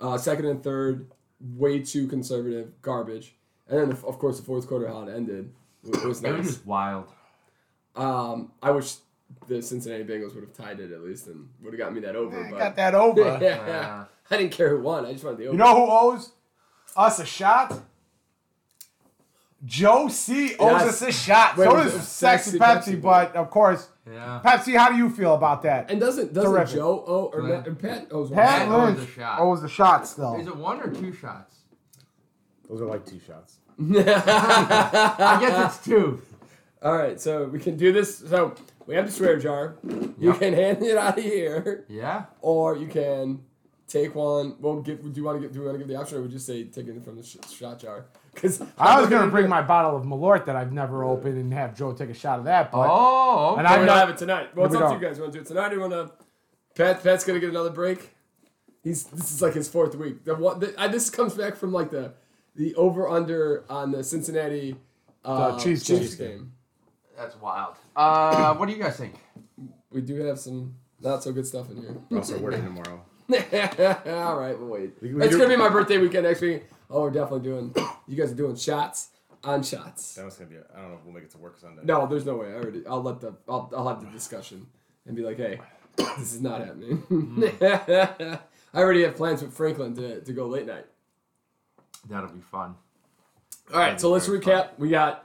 Uh, 0.00 0.16
second 0.18 0.44
and 0.46 0.62
third, 0.62 1.10
way 1.40 1.80
too 1.80 2.06
conservative, 2.06 2.80
garbage. 2.80 3.34
And 3.68 3.80
then, 3.80 3.90
of 3.90 4.18
course, 4.18 4.38
the 4.38 4.44
fourth 4.44 4.66
quarter, 4.68 4.86
how 4.86 5.02
it 5.02 5.14
ended, 5.14 5.52
it 5.88 6.04
was 6.04 6.22
It 6.22 6.32
was 6.32 6.36
nice. 6.38 6.46
just 6.46 6.66
wild. 6.66 7.06
Um, 7.94 8.52
I 8.62 8.70
wish 8.70 8.96
the 9.48 9.60
Cincinnati 9.62 10.04
Bengals 10.04 10.34
would 10.34 10.44
have 10.44 10.52
tied 10.52 10.80
it 10.80 10.92
at 10.92 11.00
least 11.02 11.26
and 11.28 11.48
would 11.62 11.72
have 11.72 11.78
got 11.78 11.92
me 11.94 12.00
that 12.00 12.14
over. 12.16 12.38
I 12.44 12.50
but 12.50 12.58
got 12.58 12.76
that 12.76 12.94
over. 12.94 13.20
yeah, 13.40 13.40
Yeah. 13.66 14.04
I 14.30 14.36
didn't 14.36 14.52
care 14.52 14.70
who 14.70 14.80
won. 14.82 15.06
I 15.06 15.12
just 15.12 15.24
wanted 15.24 15.38
the 15.38 15.46
over. 15.46 15.52
You 15.52 15.58
know 15.58 15.74
who 15.86 15.90
owes 15.90 16.32
us 16.96 17.18
a 17.20 17.24
shot? 17.26 17.80
Joe 19.64 20.08
C 20.08 20.54
owes 20.58 20.82
Yes. 20.82 20.82
us 20.88 21.02
a 21.02 21.12
shot. 21.12 21.56
Wait, 21.56 21.64
so 21.64 21.76
does 21.76 21.92
Sexy 22.08 22.50
Sexy 22.50 22.58
Pepsi, 22.58 22.96
Pepsi, 22.98 23.02
but 23.02 23.34
of 23.36 23.50
course, 23.50 23.88
Yeah. 24.06 24.40
Pepsi. 24.44 24.76
How 24.76 24.90
do 24.90 24.96
you 24.96 25.08
feel 25.10 25.34
about 25.34 25.62
that? 25.62 25.90
and 25.90 25.98
doesn't 25.98 26.32
doesn't 26.34 26.52
Terrific. 26.52 26.76
Joe 26.76 27.04
oh 27.06 27.30
or 27.32 27.40
Right. 27.40 27.48
Matt, 27.58 27.68
or 27.68 27.74
Pat 27.74 28.06
owes 28.10 28.28
one. 28.30 28.36
Pat 28.38 28.58
Pat 28.58 28.68
owes 28.68 28.96
Lynch 28.98 29.08
a 29.08 29.12
shot. 29.12 29.40
owes 29.40 29.62
the 29.62 29.68
shot 29.68 30.06
still. 30.06 30.36
Is 30.36 30.46
it 30.46 30.56
one 30.56 30.80
or 30.80 30.90
two 30.90 31.12
shots? 31.12 31.56
Those 32.68 32.82
are 32.82 32.86
like 32.86 33.06
two 33.06 33.18
shots. 33.18 33.58
I 33.78 35.38
guess 35.40 35.76
it's 35.76 35.84
two. 35.84 36.22
All 36.82 36.96
right, 36.96 37.20
so 37.20 37.44
we 37.46 37.58
can 37.58 37.76
do 37.76 37.92
this. 37.92 38.18
So 38.18 38.54
we 38.86 38.94
have 38.94 39.06
the 39.06 39.12
swear 39.12 39.38
jar. 39.38 39.76
You 39.84 40.14
Yep. 40.18 40.38
can 40.38 40.52
hand 40.62 40.82
it 40.82 40.96
out 40.96 41.18
of 41.18 41.24
here. 41.24 41.84
Yeah. 41.88 42.24
or 42.40 42.76
you 42.76 42.86
can 42.86 43.40
take 43.88 44.14
one. 44.14 44.56
Well, 44.60 44.80
give. 44.80 45.00
Do 45.02 45.10
you 45.14 45.24
want 45.24 45.38
to 45.38 45.42
give? 45.42 45.52
Do 45.52 45.60
we 45.60 45.66
want 45.66 45.74
to 45.76 45.78
give 45.78 45.88
the 45.88 45.96
option, 45.96 46.18
or 46.18 46.22
would 46.22 46.32
you 46.32 46.38
say 46.38 46.64
taking 46.64 46.96
it 46.96 47.04
from 47.04 47.16
the 47.16 47.22
sh- 47.22 47.36
shot 47.54 47.78
jar? 47.80 48.06
Because 48.34 48.60
I 48.78 49.00
was 49.00 49.08
gonna 49.10 49.30
bring 49.30 49.48
my 49.48 49.62
bottle 49.62 49.96
of 49.96 50.04
Malort 50.04 50.44
that 50.46 50.56
I've 50.56 50.72
never 50.72 51.04
opened 51.04 51.38
and 51.38 51.52
have 51.54 51.74
Joe 51.76 51.92
take 51.92 52.10
a 52.10 52.14
shot 52.14 52.38
of 52.38 52.44
that, 52.44 52.70
but 52.70 52.86
Oh, 52.90 53.50
okay. 53.52 53.60
And 53.60 53.68
I'm 53.68 53.86
not- 53.86 53.98
have 53.98 54.10
it 54.10 54.18
tonight. 54.18 54.54
Well, 54.54 54.66
it's 54.66 54.76
we 54.76 54.82
up 54.82 54.88
to 54.88 54.92
don't. 54.94 55.02
you 55.02 55.08
guys. 55.08 55.16
You 55.16 55.22
want 55.22 55.32
to 55.32 55.38
do 55.38 55.42
it 55.44 55.48
tonight, 55.48 55.72
or 55.72 55.74
you 55.76 55.80
want 55.80 55.92
to? 55.92 56.10
Pat. 56.74 57.02
Pat's 57.02 57.24
gonna 57.24 57.40
get 57.40 57.50
another 57.50 57.70
break. 57.70 58.10
He's. 58.84 59.04
This 59.04 59.32
is 59.32 59.42
like 59.42 59.54
his 59.54 59.68
fourth 59.68 59.94
week. 59.96 60.24
The 60.24 60.34
one. 60.34 60.60
The, 60.60 60.74
I, 60.78 60.88
this 60.88 61.08
comes 61.10 61.34
back 61.34 61.56
from 61.56 61.72
like 61.72 61.90
the, 61.90 62.12
the 62.56 62.74
over 62.74 63.08
under 63.08 63.64
on 63.70 63.92
the 63.92 64.02
Cincinnati. 64.02 64.76
Uh, 65.24 65.58
Chiefs 65.58 65.84
Chiefs 65.84 66.14
game. 66.14 66.28
game. 66.28 66.52
That's 67.16 67.34
wild. 67.40 67.76
Uh, 67.96 68.54
what 68.56 68.66
do 68.68 68.74
you 68.74 68.82
guys 68.82 68.96
think? 68.96 69.14
We 69.90 70.00
do 70.00 70.16
have 70.24 70.38
some 70.38 70.74
not 71.00 71.22
so 71.22 71.32
good 71.32 71.46
stuff 71.46 71.70
in 71.70 71.78
here. 71.78 71.96
We're 72.10 72.18
also 72.18 72.38
working 72.38 72.62
tomorrow. 72.64 73.02
All 74.28 74.38
right, 74.38 74.56
we'll 74.58 74.68
wait. 74.68 74.92
We- 75.02 75.14
we 75.14 75.22
it's 75.24 75.32
do- 75.32 75.38
gonna 75.38 75.50
be 75.50 75.56
my 75.56 75.68
birthday 75.68 75.98
weekend 75.98 76.24
next 76.24 76.40
week. 76.42 76.64
Oh, 76.90 77.02
we're 77.02 77.10
definitely 77.10 77.40
doing. 77.48 77.74
You 78.08 78.14
guys 78.16 78.30
are 78.30 78.36
doing 78.36 78.54
shots 78.54 79.08
on 79.42 79.64
shots. 79.64 80.14
That 80.14 80.24
was 80.26 80.36
gonna 80.36 80.48
be. 80.50 80.56
I 80.58 80.80
don't 80.80 80.90
know 80.90 80.94
if 80.98 81.04
we'll 81.04 81.12
make 81.12 81.24
it 81.24 81.30
to 81.32 81.38
work 81.38 81.58
Sunday. 81.58 81.82
No, 81.84 82.06
there's 82.06 82.24
no 82.24 82.36
way. 82.36 82.50
I 82.50 82.54
already. 82.54 82.86
I'll 82.86 83.02
let 83.02 83.20
the. 83.20 83.34
I'll, 83.48 83.68
I'll 83.76 83.88
have 83.88 84.00
the 84.00 84.06
discussion 84.10 84.64
and 85.06 85.16
be 85.16 85.22
like, 85.22 85.38
hey, 85.38 85.58
this 85.96 86.32
is 86.34 86.40
not 86.40 86.60
happening. 86.60 87.02
I 87.60 88.38
already 88.80 89.02
have 89.02 89.16
plans 89.16 89.42
with 89.42 89.52
Franklin 89.54 89.96
to, 89.96 90.20
to 90.20 90.32
go 90.32 90.46
late 90.46 90.66
night. 90.66 90.86
That'll 92.08 92.30
be 92.30 92.40
fun. 92.40 92.74
All 93.72 93.80
right, 93.80 94.00
so 94.00 94.10
let's 94.10 94.26
Very 94.26 94.40
recap. 94.40 94.70
We 94.78 94.88
got 94.90 95.24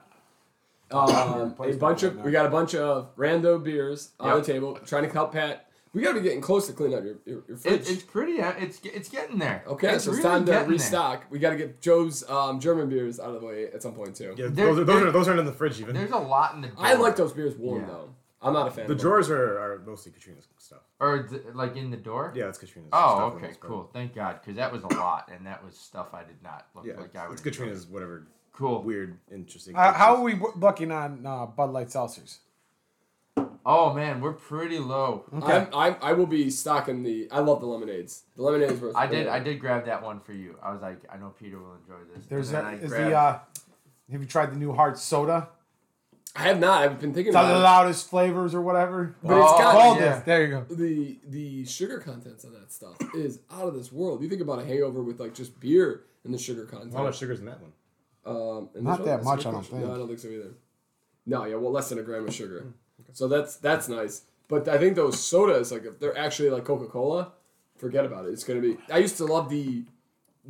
um, 0.91 1.55
a 1.59 1.73
bunch 1.73 2.03
of 2.03 2.17
we 2.21 2.31
got 2.31 2.45
a 2.45 2.49
bunch 2.49 2.75
of 2.75 3.15
rando 3.15 3.63
beers 3.63 4.11
on 4.19 4.35
Yep. 4.35 4.45
the 4.45 4.53
table. 4.53 4.79
Trying 4.85 5.03
to 5.03 5.09
help 5.09 5.33
Pat. 5.33 5.67
We 5.93 6.01
got 6.01 6.13
to 6.13 6.19
be 6.21 6.23
getting 6.23 6.39
close 6.39 6.67
to 6.67 6.73
clean 6.73 6.93
out 6.93 7.03
your 7.03 7.17
your, 7.25 7.43
your 7.49 7.57
fridge. 7.57 7.81
It, 7.81 7.89
it's 7.89 8.03
pretty. 8.03 8.41
uh, 8.41 8.53
It's 8.57 8.79
it's 8.83 9.09
getting 9.09 9.37
there. 9.39 9.63
okay, 9.67 9.89
it's 9.95 10.05
so 10.05 10.11
it's 10.11 10.19
really 10.19 10.29
time 10.29 10.45
to 10.45 10.51
getting 10.51 10.67
there. 10.69 10.71
restock. 10.77 11.25
We 11.29 11.37
got 11.39 11.49
to 11.51 11.57
get 11.57 11.81
Joe's 11.81 12.27
um, 12.29 12.59
German 12.61 12.87
beers 12.89 13.19
out 13.19 13.35
of 13.35 13.41
the 13.41 13.47
way 13.47 13.65
at 13.73 13.83
some 13.83 13.93
point 13.93 14.15
too. 14.15 14.33
Yeah, 14.37 14.47
There- 14.49 14.67
those, 14.67 14.79
are, 14.79 14.83
those, 14.85 15.01
are, 15.03 15.11
those 15.11 15.27
aren't 15.27 15.39
in 15.41 15.45
the 15.45 15.51
fridge 15.53 15.79
even. 15.81 15.93
There's 15.95 16.11
a 16.11 16.17
lot 16.17 16.55
in 16.55 16.61
the. 16.61 16.71
I 16.77 16.93
like 16.95 17.15
those 17.17 17.33
beers 17.33 17.55
warm 17.57 17.81
Yeah. 17.81 17.87
though. 17.87 18.15
I'm 18.43 18.53
not 18.53 18.67
a 18.67 18.71
fan. 18.71 18.87
The 18.87 18.93
of 18.93 18.99
drawers 18.99 19.29
are, 19.29 19.57
are 19.59 19.83
mostly 19.85 20.11
Katrina's 20.11 20.47
stuff. 20.57 20.79
Or 20.99 21.23
th- 21.23 21.41
like 21.53 21.75
in 21.75 21.91
the 21.91 21.97
door. 21.97 22.33
Yeah, 22.35 22.47
it's 22.49 22.57
Katrina's. 22.57 22.89
Oh, 22.91 23.29
stuff 23.29 23.43
okay, 23.43 23.53
cool. 23.59 23.89
Thank 23.93 24.15
God, 24.15 24.39
because 24.41 24.55
that 24.55 24.71
was 24.71 24.83
a 24.83 24.87
lot, 24.95 25.29
and 25.33 25.45
that 25.45 25.63
was 25.63 25.75
stuff 25.77 26.13
I 26.13 26.23
did 26.23 26.41
not 26.43 26.65
look 26.75 26.85
Yeah, 26.85 26.99
like 26.99 27.15
I 27.15 27.27
would. 27.27 27.33
it's 27.33 27.41
Katrina's 27.41 27.85
whatever 27.87 28.27
Cool. 28.53 28.81
weird, 28.83 29.17
interesting. 29.31 29.75
Uh, 29.75 29.93
how 29.93 30.15
are 30.15 30.21
we 30.21 30.33
w- 30.33 30.53
looking 30.57 30.91
on 30.91 31.25
uh, 31.25 31.45
Bud 31.45 31.71
Light 31.71 31.87
seltzers? 31.87 32.39
Oh 33.63 33.93
man, 33.93 34.21
we're 34.21 34.33
pretty 34.33 34.79
low. 34.79 35.23
I'm, 35.31 35.67
I 35.73 35.95
I 36.01 36.13
will 36.13 36.25
be 36.25 36.49
stocking 36.49 37.03
the. 37.03 37.27
I 37.31 37.39
love 37.41 37.61
the 37.61 37.67
lemonades. 37.67 38.23
The 38.35 38.41
lemonades 38.41 38.79
were. 38.81 38.91
I 38.97 39.05
did. 39.05 39.27
I 39.27 39.39
did 39.39 39.59
grab 39.59 39.85
that 39.85 40.01
one 40.01 40.19
for 40.19 40.33
you. 40.33 40.57
I 40.63 40.71
was 40.71 40.81
like, 40.81 40.97
I 41.13 41.17
know 41.17 41.31
Peter 41.39 41.59
will 41.59 41.75
enjoy 41.75 42.03
this. 42.15 42.25
There's 42.25 42.47
and 42.51 42.57
then 42.57 42.63
that. 42.65 42.81
I 42.81 42.85
Is 42.85 42.89
grabbed- 42.89 43.11
the 43.11 43.15
uh, 43.17 43.39
have 44.11 44.21
you 44.21 44.27
tried 44.27 44.51
the 44.51 44.57
new 44.57 44.73
hard 44.73 44.97
soda? 44.97 45.49
I 46.35 46.43
have 46.43 46.59
not. 46.59 46.81
I've 46.83 46.99
been 47.01 47.13
thinking 47.13 47.29
It's 47.29 47.35
the 47.35 47.39
about 47.41 47.51
it. 47.51 47.57
The 47.57 47.63
loudest 47.63 48.09
flavors 48.09 48.55
or 48.55 48.61
whatever. 48.61 49.15
But 49.23 49.37
it's 49.37 49.51
Oh, 49.53 49.57
got 49.57 49.71
Called 49.73 49.97
yeah. 49.99 50.15
this. 50.15 50.23
There 50.23 50.41
you 50.45 50.47
go. 50.49 50.65
the 50.75 51.17
the 51.27 51.65
sugar 51.65 51.99
contents 51.99 52.45
on 52.45 52.53
that 52.53 52.71
stuff 52.71 52.95
is 53.15 53.39
out 53.51 53.67
of 53.67 53.73
this 53.75 53.91
world. 53.91 54.21
You 54.23 54.29
think 54.29 54.41
about 54.41 54.59
a 54.59 54.65
hangover 54.65 55.03
with 55.03 55.19
like 55.19 55.33
just 55.33 55.59
beer 55.59 56.03
and 56.23 56.33
the 56.33 56.37
sugar 56.37 56.65
content. 56.65 56.93
How 56.93 57.03
much 57.03 57.17
sugar's 57.17 57.39
in 57.39 57.45
that 57.47 57.59
one? 57.61 57.71
Um, 58.25 58.69
and 58.75 58.83
Not 58.83 58.99
this 58.99 59.05
that 59.07 59.23
one- 59.23 59.35
much, 59.37 59.39
I 59.45 59.51
don't 59.51 59.53
content- 59.55 59.71
think. 59.71 59.85
No, 59.85 59.93
I 59.93 59.97
don't 59.97 60.07
think 60.07 60.19
so 60.19 60.27
either. 60.29 60.53
No, 61.25 61.45
yeah, 61.45 61.55
well, 61.55 61.71
less 61.71 61.89
than 61.89 61.99
a 61.99 62.03
gram 62.03 62.27
of 62.27 62.33
sugar. 62.33 62.65
So 63.13 63.27
that's 63.27 63.57
that's 63.57 63.89
nice. 63.89 64.23
But 64.47 64.67
I 64.67 64.77
think 64.77 64.95
those 64.95 65.19
sodas, 65.19 65.71
like 65.71 65.85
if 65.85 65.99
they're 65.99 66.17
actually 66.17 66.49
like 66.49 66.63
Coca 66.65 66.85
Cola, 66.87 67.31
forget 67.77 68.05
about 68.05 68.25
it. 68.25 68.29
It's 68.29 68.43
gonna 68.43 68.61
be. 68.61 68.77
I 68.91 68.99
used 68.99 69.17
to 69.17 69.25
love 69.25 69.49
the 69.49 69.83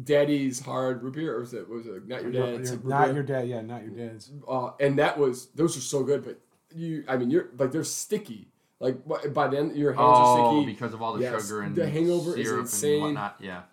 Daddy's 0.04 0.60
hard 0.62 1.04
root 1.04 1.14
beer, 1.16 1.36
or 1.36 1.40
was 1.42 1.54
it 1.54 1.68
was 1.68 1.86
it 1.86 2.08
not 2.08 2.22
your 2.24 2.32
Your- 2.32 2.46
dad's 2.58 2.70
your- 2.72 2.80
root 2.80 2.88
not 2.90 3.14
your 3.14 3.24
dad. 3.24 3.48
Yeah, 3.50 3.62
not 3.62 3.84
your 3.84 3.92
dad's. 3.92 4.32
uh, 4.48 4.72
and 4.80 4.98
that 5.00 5.18
was 5.18 5.48
those 5.48 5.76
are 5.78 5.82
so 5.82 6.04
good. 6.04 6.24
But 6.24 6.40
you, 6.74 7.04
I 7.08 7.18
mean, 7.18 7.30
you're 7.30 7.50
like 7.58 7.72
they're 7.72 7.84
sticky. 7.84 8.48
Like 8.80 8.98
by 9.34 9.48
then 9.48 9.76
your 9.76 9.92
hands 9.92 10.02
Oh, 10.04 10.42
are 10.42 10.54
sticky. 10.62 10.74
because 10.74 10.94
of 10.94 11.02
all 11.02 11.14
the 11.14 11.22
Yes, 11.22 11.44
sugar 11.44 11.62
and 11.62 11.76
the 11.76 11.88
hangover 11.90 12.38
is 12.38 12.50
insane. 12.52 12.94
and 12.96 13.02
whatnot. 13.04 13.36
Yeah. 13.40 13.64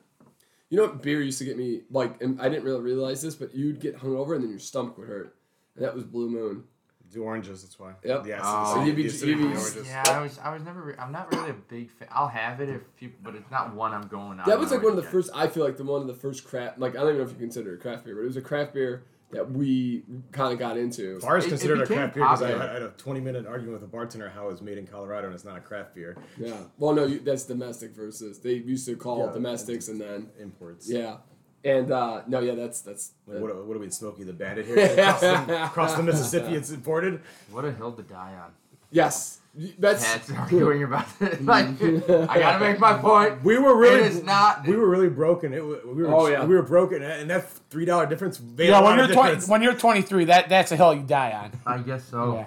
You 0.71 0.77
know 0.77 0.83
what 0.85 1.03
beer 1.03 1.23
used 1.23 1.39
to 1.39 1.45
get 1.47 1.57
me 1.57 1.83
like, 1.91 2.21
and 2.21 2.39
I 2.43 2.49
didn't 2.51 2.65
really 2.65 2.83
realize 2.83 3.23
this, 3.23 3.35
but 3.35 3.55
you'd 3.55 3.81
get 3.81 3.97
hungover 3.99 4.35
and 4.35 4.43
then 4.43 4.51
your 4.51 4.59
stomach 4.59 4.99
would 4.99 5.09
hurt, 5.09 5.37
and 5.77 5.85
that 5.85 5.95
was 5.95 6.05
Blue 6.05 6.29
Moon. 6.29 6.65
The 7.13 7.21
oranges, 7.21 7.63
that's 7.63 7.79
why. 7.79 7.93
Yep. 8.05 8.19
Ah. 8.19 8.23
The 8.23 8.33
acid, 8.33 8.45
Oh. 8.47 8.75
So 8.75 8.85
you'd 8.85 8.97
be- 8.97 9.03
the 9.03 9.09
acidity 9.09 9.31
you'd 9.31 9.39
be- 9.39 9.57
oranges. 9.57 9.87
Yeah, 9.87 10.05
I 10.07 10.21
was. 10.21 10.39
I 10.39 10.53
was 10.53 10.63
never. 10.63 10.83
re- 10.83 10.95
I'm 10.99 11.11
not 11.13 11.33
really 11.33 11.51
a 11.51 11.55
big 11.55 11.91
fan. 11.91 12.09
I'll 12.13 12.29
have 12.29 12.61
it 12.61 12.69
if 12.69 12.83
people, 12.97 13.19
but 13.23 13.35
it's 13.35 13.51
not 13.51 13.75
one 13.75 13.93
I'm 13.93 14.09
going 14.09 14.41
out. 14.41 14.47
That 14.47 14.59
was 14.59 14.71
like 14.71 14.83
one 14.83 14.91
of 14.91 14.97
the 14.97 15.03
again. 15.03 15.13
first. 15.13 15.31
I 15.35 15.47
feel 15.47 15.65
like 15.65 15.77
the 15.77 15.85
one 15.85 16.01
of 16.03 16.07
the 16.07 16.15
first 16.15 16.45
craft. 16.47 16.79
Like 16.79 16.97
I 16.97 17.01
don't 17.01 17.09
even 17.09 17.19
know 17.19 17.25
if 17.25 17.31
you 17.33 17.39
consider 17.39 17.75
it 17.75 17.81
craft 17.81 18.05
beer, 18.05 18.15
but 18.15 18.23
it 18.23 18.27
was 18.27 18.37
a 18.37 18.43
craft 18.43 18.75
beer 18.75 19.05
that 19.31 19.51
we 19.51 20.05
kind 20.33 20.53
of 20.53 20.59
got 20.59 20.77
into. 20.79 21.19
Bars 21.21 21.45
It- 21.45 21.49
it 21.49 21.51
considered 21.51 21.81
a 21.83 21.87
craft 21.87 22.15
beer 22.15 22.25
because 22.25 22.43
I. 22.43 22.53
I 22.55 22.73
had 22.75 22.83
a 22.83 22.89
20 22.97 23.21
minute 23.21 23.47
argument 23.47 23.75
with 23.75 23.83
a 23.83 23.91
bartender 23.91 24.29
how 24.29 24.49
it's 24.51 24.61
made 24.63 24.77
in 24.79 24.87
Colorado 24.87 25.27
and 25.27 25.35
it's 25.35 25.45
not 25.45 25.57
a 25.57 25.61
craft 25.61 25.95
beer. 25.95 26.17
Yeah. 26.39 26.57
Well, 26.79 26.95
no, 26.95 27.05
you, 27.07 27.19
that's 27.21 27.45
domestic 27.45 27.93
versus 27.93 28.39
they 28.41 28.55
used 28.55 28.87
to 28.87 28.97
call 28.97 29.27
Yeah, 29.27 29.33
domestics 29.33 29.89
and 29.89 30.01
then 30.01 30.29
Imports. 30.39 30.89
yeah, 30.91 31.17
and 31.65 31.91
uh 31.91 32.23
no, 32.27 32.41
yeah, 32.41 32.55
that's 32.55 32.81
that's. 32.81 33.13
Like, 33.27 33.41
what, 33.41 33.51
are- 33.51 33.63
what 33.65 33.77
are 33.77 33.81
we, 33.81 33.91
Smokey 33.91 34.25
the 34.25 34.33
Bandit 34.33 34.67
here? 34.67 34.79
across, 34.99 35.21
the, 35.21 35.65
across 35.65 35.95
the 35.95 36.03
Mississippi, 36.03 36.55
it's 36.55 36.71
imported. 36.71 37.21
What 37.51 37.65
a 37.65 37.73
hill 37.73 37.93
to 37.93 38.03
die 38.03 38.35
on. 38.43 38.53
yes, 38.91 39.39
that's. 39.79 40.05
Pat's 40.05 40.31
arguing 40.33 40.85
about 40.85 41.07
it. 41.21 41.45
like, 41.45 41.67
I 41.83 42.39
gotta 42.39 42.61
make 42.61 42.79
my 42.79 42.95
point. 42.95 43.43
We 43.43 43.59
were 43.59 43.77
really, 43.77 44.01
It 44.01 44.07
is 44.13 44.23
not- 44.23 44.67
We 44.67 44.77
were 44.77 44.89
really 44.89 45.09
broken. 45.09 45.53
It, 45.53 45.65
wa- 45.65 45.79
we 45.85 46.03
were, 46.05 46.15
Oh, 46.15 46.27
yeah. 46.29 46.45
we 46.45 46.55
were 46.55 46.63
broken, 46.63 47.03
and 47.03 47.29
that 47.31 47.49
three 47.71 47.85
dollar 47.85 48.07
difference 48.07 48.41
made 48.41 48.69
Yeah, 48.69 48.81
a 48.81 48.85
when 48.85 48.97
you're 48.97 49.05
of 49.07 49.13
20, 49.13 49.47
when 49.47 49.63
you're 49.63 49.75
23, 49.75 50.25
that 50.27 50.49
that's 50.49 50.71
a 50.73 50.77
hill 50.77 50.95
you 50.95 51.03
die 51.03 51.33
on. 51.33 51.53
I 51.67 51.79
guess 51.79 52.05
so. 52.05 52.35
Yeah. 52.35 52.47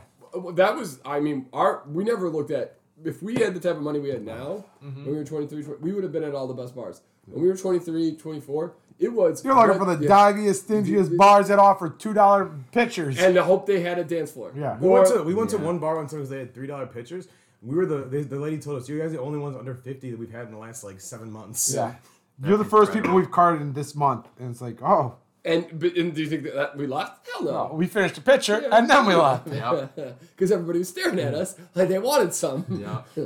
That 0.53 0.77
was 0.77 0.99
i 1.05 1.19
mean 1.19 1.47
our 1.51 1.83
we 1.89 2.05
never 2.05 2.29
looked 2.29 2.51
at 2.51 2.77
if 3.03 3.21
we 3.21 3.35
had 3.35 3.53
the 3.53 3.59
type 3.59 3.75
of 3.75 3.81
money 3.81 3.99
we 3.99 4.07
had 4.09 4.23
now 4.25 4.63
Mm-hmm. 4.81 5.03
when 5.03 5.11
we 5.11 5.17
were 5.17 5.25
23 5.25 5.61
20 5.63 5.81
we 5.81 5.91
would 5.91 6.03
have 6.03 6.13
been 6.13 6.23
at 6.23 6.33
all 6.33 6.47
the 6.47 6.53
best 6.53 6.73
bars 6.73 7.01
when 7.25 7.41
we 7.43 7.49
were 7.49 7.57
23 7.57 8.15
24 8.15 8.73
it 9.01 9.11
was 9.11 9.43
You're 9.43 9.55
looking 9.55 9.79
for 9.79 9.95
the 9.95 10.03
yeah. 10.03 10.31
diviest, 10.31 10.67
stingiest 10.67 11.17
bars 11.17 11.47
that 11.49 11.59
offer 11.59 11.89
two 11.89 12.13
dollar 12.13 12.51
pitchers. 12.71 13.19
and 13.19 13.35
to 13.35 13.43
hope 13.43 13.65
they 13.65 13.81
had 13.81 13.97
a 13.99 14.03
dance 14.03 14.31
floor 14.31 14.51
Yeah. 14.55 14.77
we 14.79 14.87
went 14.87 15.07
to 15.07 15.23
we 15.23 15.33
went 15.33 15.51
Yeah. 15.51 15.57
to 15.57 15.63
one 15.65 15.79
bar 15.79 15.95
once 15.97 16.13
because 16.13 16.29
they 16.29 16.39
had 16.39 16.53
three 16.53 16.67
dollar 16.67 16.85
pitchers. 16.87 17.27
We 17.63 17.75
were 17.75 17.85
the, 17.85 17.99
the 18.05 18.23
the 18.23 18.39
lady 18.39 18.57
told 18.59 18.81
us 18.81 18.87
you 18.89 18.97
guys 18.99 19.07
are 19.07 19.17
the 19.17 19.21
only 19.21 19.39
ones 19.39 19.55
under 19.57 19.75
fifty 19.75 20.09
that 20.11 20.19
we've 20.19 20.31
had 20.31 20.45
in 20.47 20.51
the 20.51 20.57
last 20.57 20.83
like 20.83 20.99
seven 21.01 21.31
months. 21.31 21.73
Yeah. 21.73 21.95
You're 22.43 22.57
the 22.57 22.65
first 22.65 22.91
people 22.93 23.13
we've 23.13 23.29
carded 23.29 23.61
in 23.61 23.73
this 23.73 23.93
month. 23.93 24.25
And 24.39 24.49
it's 24.49 24.61
like, 24.61 24.81
oh, 24.81 25.15
And, 25.45 25.67
but, 25.79 25.95
and 25.95 26.13
do 26.15 26.21
you 26.23 26.27
think 26.27 26.41
that, 26.43 26.55
that 26.55 26.75
we 26.77 26.87
left? 26.87 27.27
Hell 27.31 27.43
no. 27.43 27.71
we 27.73 27.85
finished 27.85 28.15
the 28.15 28.21
picture 28.21 28.55
and 28.71 28.89
then 28.89 29.05
we 29.05 29.13
left. 29.13 29.47
Yep. 29.53 29.95
Because 30.35 30.51
everybody 30.51 30.79
was 30.79 30.89
staring 30.89 31.19
at 31.19 31.35
us 31.35 31.55
like 31.75 31.87
they 31.89 31.99
wanted 31.99 32.33
some. 32.33 32.65
Yeah. 32.69 33.01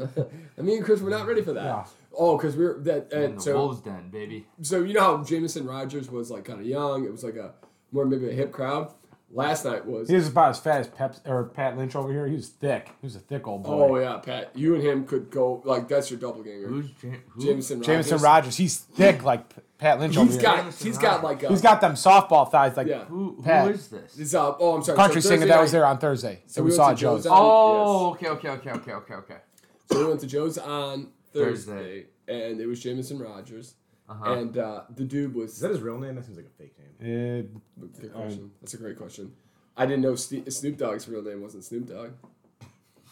and 0.58 0.65
me 0.67 0.75
and 0.75 0.84
Chris 0.86 1.00
were 1.00 1.10
not 1.10 1.27
ready 1.27 1.41
for 1.41 1.53
that. 1.53 1.88
Yeah. 2.15 2.22
Oh, 2.25 2.38
because 2.38 2.55
we 2.55 2.65
are 2.65 2.79
that. 2.79 3.12
In 3.12 3.22
And 3.24 3.38
the 3.38 3.41
so, 3.41 3.55
Wolves 3.55 3.81
Den, 3.81 4.10
baby. 4.10 4.45
so 4.62 4.84
you 4.84 4.93
know 4.93 5.01
how 5.17 5.24
Jameson 5.24 5.65
Rogers 5.65 6.10
was 6.10 6.31
like 6.31 6.45
kind 6.45 6.60
of 6.60 6.65
young. 6.65 7.05
It 7.05 7.12
was 7.12 7.24
like 7.24 7.36
a 7.36 7.53
more 7.91 8.05
maybe 8.05 8.29
a 8.29 8.34
hip 8.34 8.51
crowd. 8.51 8.93
Last 9.31 9.65
night 9.65 9.86
was. 9.86 10.07
He 10.07 10.15
was 10.15 10.27
about 10.29 10.51
as 10.51 10.60
fat 10.60 10.79
as 10.81 10.88
Pep 10.88 11.15
or 11.25 11.45
Pat 11.45 11.75
Lynch 11.77 11.95
over 11.95 12.10
here. 12.12 12.25
He 12.27 12.36
was 12.36 12.48
thick. 12.50 12.89
He 13.01 13.05
was 13.07 13.15
a 13.15 13.19
thick 13.19 13.48
old 13.48 13.63
boy. 13.63 13.89
Oh 13.89 14.00
yeah, 14.00 14.17
Pat. 14.17 14.51
You 14.55 14.75
and 14.75 14.84
him 14.84 15.05
could 15.05 15.29
go 15.29 15.62
like 15.65 15.88
that's 15.89 16.10
your 16.10 16.19
doppelganger. 16.19 16.67
Who's 16.67 16.89
Jam- 17.01 17.24
who? 17.29 17.41
Jameson 17.43 17.79
Rogers. 17.79 17.88
Jameson 17.88 18.17
Rogers. 18.19 18.55
He's 18.57 18.77
thick 18.77 19.24
like 19.24 19.43
Pat 19.77 20.00
Lynch 20.00 20.15
over 20.15 20.25
He's 20.27 20.36
here. 20.36 20.43
got. 20.43 20.57
Jameson 20.57 20.88
He's 20.88 20.98
got 21.00 21.24
like 21.24 21.43
a. 21.43 21.50
He's 21.50 21.62
got 21.62 21.81
them 21.81 21.93
softball 21.95 22.50
thighs 22.50 22.77
like 22.77 22.88
Yeah. 22.88 23.05
Who, 23.05 23.34
who 23.38 23.41
Pat. 23.43 23.72
is 23.72 23.88
this? 23.89 24.17
It's, 24.17 24.34
uh, 24.36 24.53
oh, 24.57 24.75
I'm 24.77 24.84
sorry. 24.84 24.95
country 24.95 25.22
so 25.22 25.29
singer 25.29 25.41
Thursday 25.41 25.53
that 25.55 25.62
was 25.62 25.72
there 25.72 25.86
on 25.86 25.98
Thursday. 25.98 26.43
So, 26.45 26.62
we 26.63 26.69
we 26.69 26.75
saw 26.75 26.91
to 26.91 26.95
Joe's 26.95 27.24
Joe's. 27.24 27.25
on- 27.31 27.38
Oh, 27.38 28.12
okay, 28.12 28.27
okay, 28.29 28.50
okay, 28.50 28.72
okay, 28.72 28.91
okay, 28.93 29.13
okay. 29.15 29.38
So 29.91 30.00
we 30.00 30.05
went 30.05 30.19
to 30.22 30.27
Joe's 30.27 30.57
on 30.60 31.10
Thursday, 31.39 31.72
Thursday. 31.72 32.06
and 32.27 32.60
it 32.62 32.65
was 32.68 32.80
Jameson 32.82 33.20
Rogers, 33.20 33.75
Uh-huh. 34.10 34.34
and 34.34 34.58
uh, 34.58 34.82
the 34.96 35.04
dude 35.04 35.34
was. 35.36 35.54
Is 35.54 35.60
that 35.60 35.72
his 35.72 35.82
real 35.82 35.98
name? 36.00 36.15
That 36.15 36.25
seems 36.25 36.38
like 36.38 36.48
a 36.48 36.50
fake 36.62 36.75
name. 37.01 37.51
Uh, 37.82 37.86
Good 38.01 38.13
question. 38.13 38.51
That's 38.62 38.74
a 38.74 38.77
great 38.77 38.98
question. 38.98 39.32
I 39.77 39.86
didn't 39.86 40.01
know 40.04 40.15
Ste 40.15 40.51
Snoop 40.51 40.77
Dogg's 40.77 41.08
real 41.10 41.22
name 41.22 41.42
wasn't 41.42 41.63
Snoop 41.65 41.88
Dogg. 41.88 42.12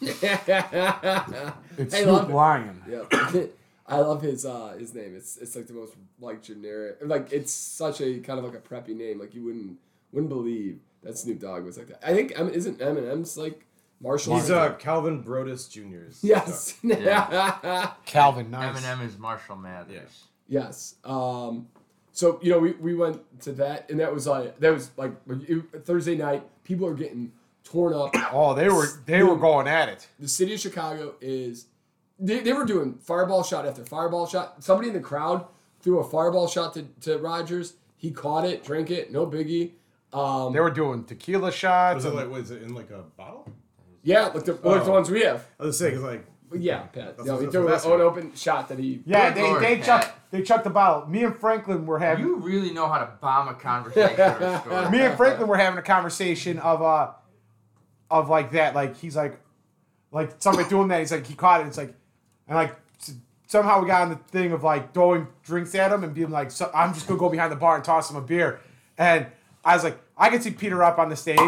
it's 0.00 1.94
Hey, 1.94 2.02
Snoop 2.02 2.28
Lion. 2.28 2.82
Yeah, 2.88 3.04
I 3.86 3.98
love 3.98 4.22
his 4.22 4.44
uh 4.46 4.74
his 4.78 4.94
name. 4.94 5.14
It's 5.16 5.36
it's 5.36 5.54
like 5.56 5.66
the 5.66 5.74
most 5.74 5.94
like 6.20 6.42
generic. 6.42 6.98
Like 7.02 7.32
it's 7.32 7.52
such 7.52 8.00
a 8.00 8.18
kind 8.20 8.38
of 8.38 8.44
like 8.44 8.54
a 8.54 8.58
preppy 8.60 8.96
name. 8.96 9.18
Like 9.20 9.34
you 9.34 9.44
wouldn't 9.44 9.78
wouldn't 10.12 10.30
believe 10.30 10.80
that 11.02 11.18
Snoop 11.18 11.40
Dogg 11.40 11.64
was 11.64 11.76
like 11.78 11.88
that. 11.88 12.00
I 12.06 12.14
think 12.14 12.32
Em- 12.38 12.48
isn't 12.50 12.78
Eminem's 12.78 13.36
like 13.36 13.66
Marshall. 14.00 14.36
He's 14.36 14.50
uh 14.50 14.74
Calvin 14.74 15.20
Broadus 15.22 15.68
Jr.'s. 15.68 16.20
yes. 16.22 16.78
Yeah. 16.82 17.92
Calvin, 18.04 18.50
nice. 18.50 18.78
Eminem 18.80 19.06
is 19.06 19.18
Marshall 19.18 19.56
Mathers. 19.56 20.24
Yes. 20.48 20.96
Um, 21.04 21.68
so 22.12 22.38
you 22.42 22.50
know, 22.50 22.58
we, 22.58 22.72
we 22.72 22.94
went 22.94 23.20
to 23.42 23.52
that, 23.52 23.90
and 23.90 23.98
that 24.00 24.12
was 24.12 24.26
like 24.26 24.58
that 24.60 24.72
was 24.72 24.90
like 24.96 25.12
it- 25.28 25.84
Thursday 25.84 26.16
night. 26.16 26.42
People 26.64 26.86
are 26.86 26.94
getting 26.94 27.32
torn 27.64 27.94
up. 27.94 28.14
Oh, 28.32 28.52
they 28.54 28.68
were 28.68 28.86
they 29.06 29.22
were 29.22 29.36
going 29.36 29.66
at 29.68 29.88
it. 29.88 30.08
The 30.18 30.28
city 30.28 30.54
of 30.54 30.60
Chicago 30.60 31.14
is 31.20 31.66
they, 32.18 32.40
they 32.40 32.52
were 32.52 32.64
doing 32.66 32.94
fireball 33.00 33.42
shot 33.42 33.66
after 33.66 33.84
fireball 33.84 34.26
shot. 34.26 34.62
Somebody 34.62 34.88
in 34.88 34.94
the 34.94 35.00
crowd 35.00 35.46
threw 35.80 35.98
a 36.00 36.04
fireball 36.04 36.46
shot 36.48 36.74
to, 36.74 36.82
to 37.02 37.18
Rogers. 37.18 37.74
He 37.96 38.10
caught 38.10 38.44
it, 38.44 38.64
drank 38.64 38.90
it, 38.90 39.10
no 39.12 39.26
biggie. 39.26 39.72
Um, 40.12 40.52
They 40.52 40.60
were 40.60 40.70
doing 40.70 41.04
tequila 41.04 41.50
shots. 41.52 41.96
Was 41.96 42.04
it 42.06 42.14
like 42.14 42.28
was 42.30 42.50
it 42.50 42.62
in 42.62 42.74
like 42.74 42.90
a 42.90 43.02
bottle? 43.16 43.48
Yeah, 44.04 44.26
like 44.26 44.44
the, 44.44 44.52
like 44.52 44.84
the 44.84 44.90
Oh. 44.90 44.92
ones 44.92 45.10
we 45.10 45.22
have. 45.22 45.44
I 45.58 45.64
was 45.64 45.78
saying, 45.78 45.94
'cause, 45.96 46.02
like 46.04 46.26
Yeah, 46.52 46.82
Pat. 46.82 47.16
That's 47.16 47.26
You 47.28 47.34
he 47.36 47.40
what's 47.46 47.52
threw 47.52 47.66
an 47.66 47.72
fascinating. 47.72 48.00
open 48.06 48.34
shot 48.36 48.68
that 48.68 48.78
he. 48.78 49.02
yeah, 49.04 49.30
Good 49.30 49.36
they 49.36 49.42
lord, 49.42 49.62
they 49.62 49.76
Pat. 49.76 49.84
chucked 49.86 50.12
they 50.30 50.42
chucked 50.42 50.64
the 50.64 50.70
bottle. 50.70 51.08
Me 51.08 51.24
and 51.24 51.34
Franklin 51.36 51.84
were 51.86 51.98
having 51.98 52.24
You 52.24 52.36
really 52.36 52.72
know 52.72 52.88
how 52.88 52.98
to 52.98 53.08
bomb 53.20 53.48
a 53.48 53.54
conversation 53.54 54.20
or 54.20 54.24
a 54.24 54.60
story. 54.64 54.90
me 54.90 55.00
and 55.00 55.16
Franklin 55.16 55.48
were 55.48 55.56
having 55.56 55.78
a 55.78 55.82
conversation 55.82 56.58
of 56.60 56.80
uh 56.82 57.10
of 58.10 58.28
like 58.28 58.52
that. 58.52 58.74
Like 58.74 58.96
he's 58.96 59.16
like 59.16 59.38
like 60.12 60.30
somebody 60.38 60.68
threw 60.68 60.82
him 60.82 60.88
that. 60.88 61.00
He's 61.00 61.12
like 61.12 61.26
he 61.26 61.34
caught 61.34 61.62
it. 61.62 61.66
It's 61.66 61.78
like 61.78 61.94
and 62.46 62.56
like 62.56 62.74
s- 63.00 63.14
somehow 63.46 63.80
we 63.80 63.86
got 63.86 64.02
on 64.02 64.10
the 64.10 64.16
thing 64.30 64.52
of 64.52 64.62
like 64.62 64.92
throwing 64.92 65.26
drinks 65.42 65.74
at 65.74 65.90
him 65.92 66.04
and 66.04 66.12
being 66.14 66.30
like, 66.30 66.50
so, 66.50 66.70
I'm 66.74 66.92
just 66.94 67.06
gonna 67.08 67.18
go 67.18 67.28
behind 67.28 67.50
the 67.52 67.56
bar 67.56 67.74
and 67.76 67.84
toss 67.84 68.10
him 68.10 68.16
a 68.16 68.20
beer. 68.20 68.60
And 68.98 69.26
I 69.64 69.74
was 69.74 69.82
like, 69.84 69.98
I 70.16 70.28
could 70.30 70.42
see 70.42 70.50
Peter 70.50 70.82
up 70.84 70.98
on 70.98 71.08
the 71.08 71.16
stage. 71.16 71.38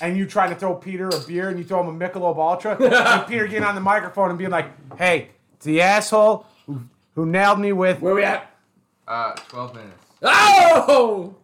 And 0.00 0.16
you 0.16 0.26
trying 0.26 0.50
to 0.50 0.56
throw 0.56 0.74
Peter 0.74 1.08
a 1.08 1.18
beer, 1.26 1.48
and 1.48 1.58
you 1.58 1.64
throw 1.64 1.82
him 1.88 2.00
a 2.00 2.08
Michelob 2.08 2.36
Ultra, 2.36 2.76
and 2.80 3.26
Peter 3.26 3.46
getting 3.46 3.64
on 3.64 3.74
the 3.74 3.80
microphone 3.80 4.30
and 4.30 4.38
being 4.38 4.50
like, 4.50 4.66
"Hey, 4.96 5.30
it's 5.54 5.64
the 5.64 5.80
asshole 5.82 6.46
who, 6.66 6.82
who 7.14 7.26
nailed 7.26 7.58
me 7.58 7.72
with 7.72 8.00
Where 8.00 8.14
we 8.14 8.22
at? 8.24 8.50
Uh, 9.08 9.32
12 9.48 9.74
minutes. 9.74 10.04
Oh! 10.22 11.34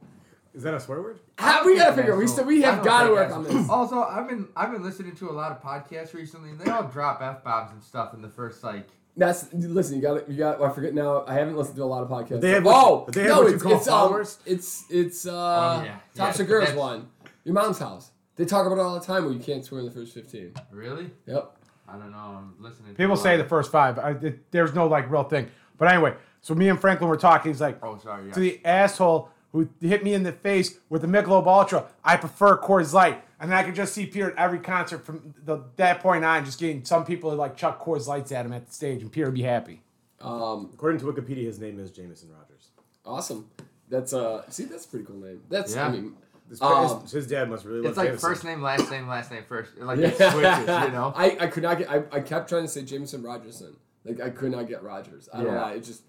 is 0.54 0.62
that 0.62 0.74
a 0.74 0.78
swear 0.80 1.00
word? 1.02 1.18
How, 1.38 1.64
we 1.66 1.76
gotta 1.76 1.94
figure. 1.94 2.16
We 2.16 2.28
still 2.28 2.44
we 2.44 2.62
have 2.62 2.76
don't 2.76 2.84
got 2.84 3.02
to 3.04 3.10
work 3.10 3.28
that's- 3.30 3.34
on 3.48 3.56
this. 3.62 3.68
Also, 3.68 4.02
I've 4.04 4.28
been 4.28 4.46
I've 4.54 4.70
been 4.70 4.82
listening 4.84 5.16
to 5.16 5.30
a 5.30 5.32
lot 5.32 5.50
of 5.50 5.60
podcasts 5.62 6.14
recently, 6.14 6.50
and 6.50 6.60
they 6.60 6.70
all 6.70 6.84
drop 6.84 7.20
f 7.22 7.42
bombs 7.42 7.72
and 7.72 7.82
stuff 7.82 8.14
in 8.14 8.22
the 8.22 8.28
first 8.28 8.62
like. 8.62 8.86
That's 9.16 9.52
listen. 9.52 9.96
You 9.96 10.02
got 10.02 10.16
it. 10.18 10.28
You 10.28 10.36
got. 10.36 10.60
I 10.62 10.70
forget 10.70 10.94
now. 10.94 11.24
I 11.26 11.34
haven't 11.34 11.56
listened 11.56 11.76
to 11.76 11.82
a 11.82 11.86
lot 11.86 12.02
of 12.02 12.08
podcasts. 12.08 12.40
They 12.40 12.50
have 12.50 12.66
oh 12.66 12.98
what- 13.04 13.12
they 13.14 13.22
have 13.22 13.30
no, 13.30 13.38
what 13.42 13.48
you 13.48 13.54
it's 13.54 13.62
call 13.62 13.76
it's 13.76 13.86
followers? 13.88 14.38
um, 14.46 14.52
it's 14.52 14.84
it's 14.90 15.26
uh, 15.26 15.32
Oh, 15.80 15.84
yeah. 15.84 15.96
Tops 16.14 16.38
Yeah, 16.38 16.42
of 16.42 16.48
Girls 16.48 16.64
that's- 16.66 16.78
one. 16.78 17.08
Your 17.44 17.54
mom's 17.54 17.78
house. 17.78 18.10
They 18.36 18.44
talk 18.44 18.66
about 18.66 18.78
it 18.78 18.82
all 18.82 18.98
the 18.98 19.04
time. 19.04 19.24
Where 19.24 19.32
you 19.32 19.38
can't 19.38 19.64
swear 19.64 19.80
in 19.80 19.86
the 19.86 19.92
first 19.92 20.12
fifteen. 20.14 20.52
Really? 20.70 21.10
Yep. 21.26 21.56
I 21.88 21.92
don't 21.98 22.10
know. 22.10 22.16
I'm 22.18 22.54
listening. 22.58 22.94
People 22.94 23.14
a 23.14 23.18
say 23.18 23.36
the 23.36 23.44
first 23.44 23.70
five. 23.70 23.98
I, 23.98 24.10
it, 24.12 24.50
there's 24.50 24.74
no 24.74 24.86
like 24.86 25.10
real 25.10 25.24
thing. 25.24 25.48
But 25.78 25.88
anyway, 25.88 26.14
so 26.40 26.54
me 26.54 26.68
and 26.68 26.80
Franklin 26.80 27.08
were 27.10 27.16
talking. 27.16 27.50
He's 27.52 27.60
like, 27.60 27.78
Oh, 27.82 27.98
sorry. 27.98 28.26
Yeah. 28.28 28.32
to 28.32 28.40
the 28.40 28.60
asshole 28.64 29.28
who 29.52 29.68
hit 29.80 30.02
me 30.02 30.14
in 30.14 30.22
the 30.24 30.32
face 30.32 30.78
with 30.88 31.02
the 31.02 31.06
Michelob 31.08 31.46
Ultra, 31.46 31.84
I 32.02 32.16
prefer 32.16 32.56
Coors 32.58 32.92
Light. 32.92 33.22
And 33.38 33.54
I 33.54 33.62
could 33.62 33.74
just 33.74 33.92
see 33.92 34.06
Peter 34.06 34.30
at 34.30 34.36
every 34.38 34.58
concert 34.58 35.04
from 35.04 35.34
the, 35.44 35.58
that 35.76 36.00
point 36.00 36.24
on, 36.24 36.44
just 36.44 36.58
getting 36.58 36.84
some 36.84 37.04
people 37.04 37.30
to 37.30 37.36
like 37.36 37.56
chuck 37.56 37.84
Coors 37.84 38.06
Lights 38.06 38.32
at 38.32 38.46
him 38.46 38.52
at 38.54 38.66
the 38.66 38.72
stage, 38.72 39.02
and 39.02 39.12
Peter 39.12 39.26
would 39.26 39.34
be 39.34 39.42
happy. 39.42 39.82
Um. 40.20 40.70
According 40.72 41.00
to 41.00 41.06
Wikipedia, 41.06 41.44
his 41.44 41.60
name 41.60 41.78
is 41.78 41.90
Jameson 41.90 42.30
Rogers. 42.32 42.68
Awesome. 43.04 43.50
That's 43.90 44.14
uh. 44.14 44.48
See, 44.50 44.64
that's 44.64 44.86
a 44.86 44.88
pretty 44.88 45.04
cool 45.04 45.16
name. 45.16 45.42
That's. 45.50 45.76
I 45.76 45.90
mean. 45.90 46.14
His, 46.48 46.60
Um, 46.60 47.00
his, 47.02 47.10
his 47.12 47.26
dad 47.26 47.48
must 47.48 47.64
really 47.64 47.78
love 47.80 47.88
it's 47.90 47.96
like 47.96 48.08
Jameson. 48.08 48.28
first 48.30 48.44
name, 48.44 48.60
last 48.62 48.90
name, 48.90 49.08
last 49.08 49.30
name, 49.30 49.42
first. 49.48 49.76
Like 49.78 49.98
it 49.98 50.16
switches, 50.16 50.34
you 50.36 50.44
know. 50.92 51.12
I, 51.16 51.36
I 51.40 51.46
could 51.46 51.62
not 51.62 51.78
get. 51.78 51.90
I, 51.90 52.02
I 52.12 52.20
kept 52.20 52.48
trying 52.48 52.62
to 52.62 52.68
say 52.68 52.82
Jameson 52.82 53.22
Rogerson. 53.22 53.76
Like 54.04 54.20
I 54.20 54.30
could 54.30 54.52
not 54.52 54.68
get 54.68 54.82
Rogers. 54.82 55.28
I 55.32 55.42
don't 55.42 55.54
know. 55.54 55.66
It 55.68 55.84
just. 55.84 56.02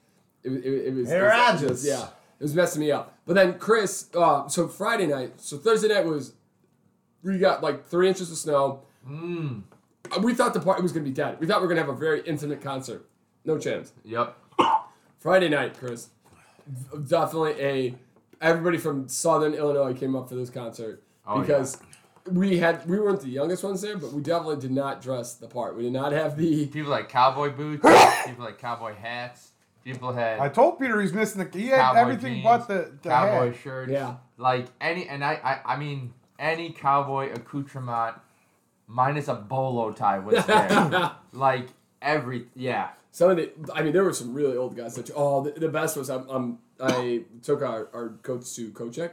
It, 0.44 0.50
was- 0.50 0.64
it, 0.64 0.68
it 0.88 0.94
was. 0.94 1.10
Hey, 1.10 1.18
it 1.18 1.22
was 1.22 1.32
Rogers. 1.32 1.70
just- 1.70 1.86
yeah. 1.88 2.08
It 2.38 2.44
was 2.44 2.54
messing 2.54 2.82
me 2.82 2.92
up. 2.92 3.18
But 3.26 3.36
then 3.36 3.58
Chris. 3.58 4.10
Uh, 4.14 4.48
so 4.50 4.68
Friday 4.68 5.08
night. 5.08 5.40
So 5.40 5.58
Thursday 5.58 5.88
night 5.88 6.06
was. 6.06 6.34
We 7.24 7.38
got 7.40 7.64
like 7.64 7.88
three 7.88 8.08
inches 8.10 8.30
of 8.32 8.38
snow. 8.38 8.82
Mm. 9.10 9.64
We 10.22 10.34
thought 10.36 10.54
the 10.54 10.60
party 10.60 10.84
was 10.84 10.92
gonna 10.92 11.06
be 11.06 11.12
dead. 11.12 11.40
We 11.40 11.48
thought 11.48 11.62
we 11.62 11.68
were 11.68 11.74
gonna 11.74 11.86
have 11.86 11.96
a 11.96 11.98
very 11.98 12.22
intimate 12.22 12.62
concert. 12.62 13.08
No 13.46 13.58
chance. 13.58 13.94
Yep. 14.04 14.38
Friday 15.18 15.50
night, 15.50 15.76
Chris. 15.80 16.10
Definitely 17.08 17.52
a. 17.62 17.96
Everybody 18.42 18.78
from 18.78 19.08
Southern 19.08 19.54
Illinois 19.54 19.94
came 19.94 20.16
up 20.16 20.30
for 20.30 20.36
this 20.36 20.50
concert 20.50 21.02
Oh, 21.28 21.42
because 21.42 21.78
we 22.32 22.58
had 22.58 22.88
we 22.88 23.00
weren't 23.00 23.22
the 23.22 23.30
youngest 23.30 23.64
ones 23.64 23.82
there, 23.82 23.98
but 23.98 24.14
we 24.14 24.22
definitely 24.22 24.58
did 24.58 24.72
not 24.72 25.02
dress 25.02 25.36
the 25.36 25.48
part. 25.48 25.76
We 25.76 25.84
did 25.84 25.94
not 25.94 26.12
have 26.12 26.38
the. 26.38 26.68
People 26.68 26.92
like 26.92 27.10
cowboy 27.10 27.52
boots. 27.52 27.84
people 28.26 28.46
like 28.46 28.58
cowboy 28.60 28.96
hats. 28.96 29.52
People 29.84 30.14
had 30.14 30.40
I 30.40 30.50
told 30.50 30.80
Peter 30.80 31.00
he's 31.02 31.14
missing 31.14 31.44
the. 31.44 31.58
He 31.58 31.68
had 31.68 31.96
everything 31.96 32.36
jeans, 32.36 32.44
but 32.44 32.68
the, 32.68 32.92
the 33.02 33.10
cowboy 33.10 33.52
hat. 33.52 33.62
shirts. 33.62 33.92
Yeah. 33.92 34.16
Like 34.38 34.68
any, 34.82 35.08
and 35.08 35.24
I, 35.24 35.34
I, 35.66 35.74
I 35.74 35.78
mean, 35.78 36.14
any 36.40 36.72
cowboy 36.72 37.32
accoutrement 37.32 38.18
minus 38.88 39.28
a 39.28 39.36
bolo 39.36 39.92
tie 39.92 40.20
was 40.20 40.46
there. 40.48 41.12
like 41.32 41.70
every, 42.02 42.48
yeah. 42.56 42.90
Some 43.12 43.30
of 43.32 43.38
the, 43.38 43.52
I 43.74 43.82
mean, 43.82 43.94
there 43.94 44.04
were 44.04 44.14
some 44.14 44.34
really 44.34 44.58
old 44.58 44.76
guys. 44.76 44.96
That, 44.96 45.10
oh, 45.16 45.44
the, 45.44 45.52
the 45.58 45.70
best 45.70 45.96
was 45.96 46.10
I'm, 46.10 46.28
I'm, 46.30 46.60
I 46.80 47.24
took 47.42 47.62
our, 47.62 47.90
our 47.94 48.10
coach 48.22 48.54
to 48.56 48.72
Kochek, 48.72 49.12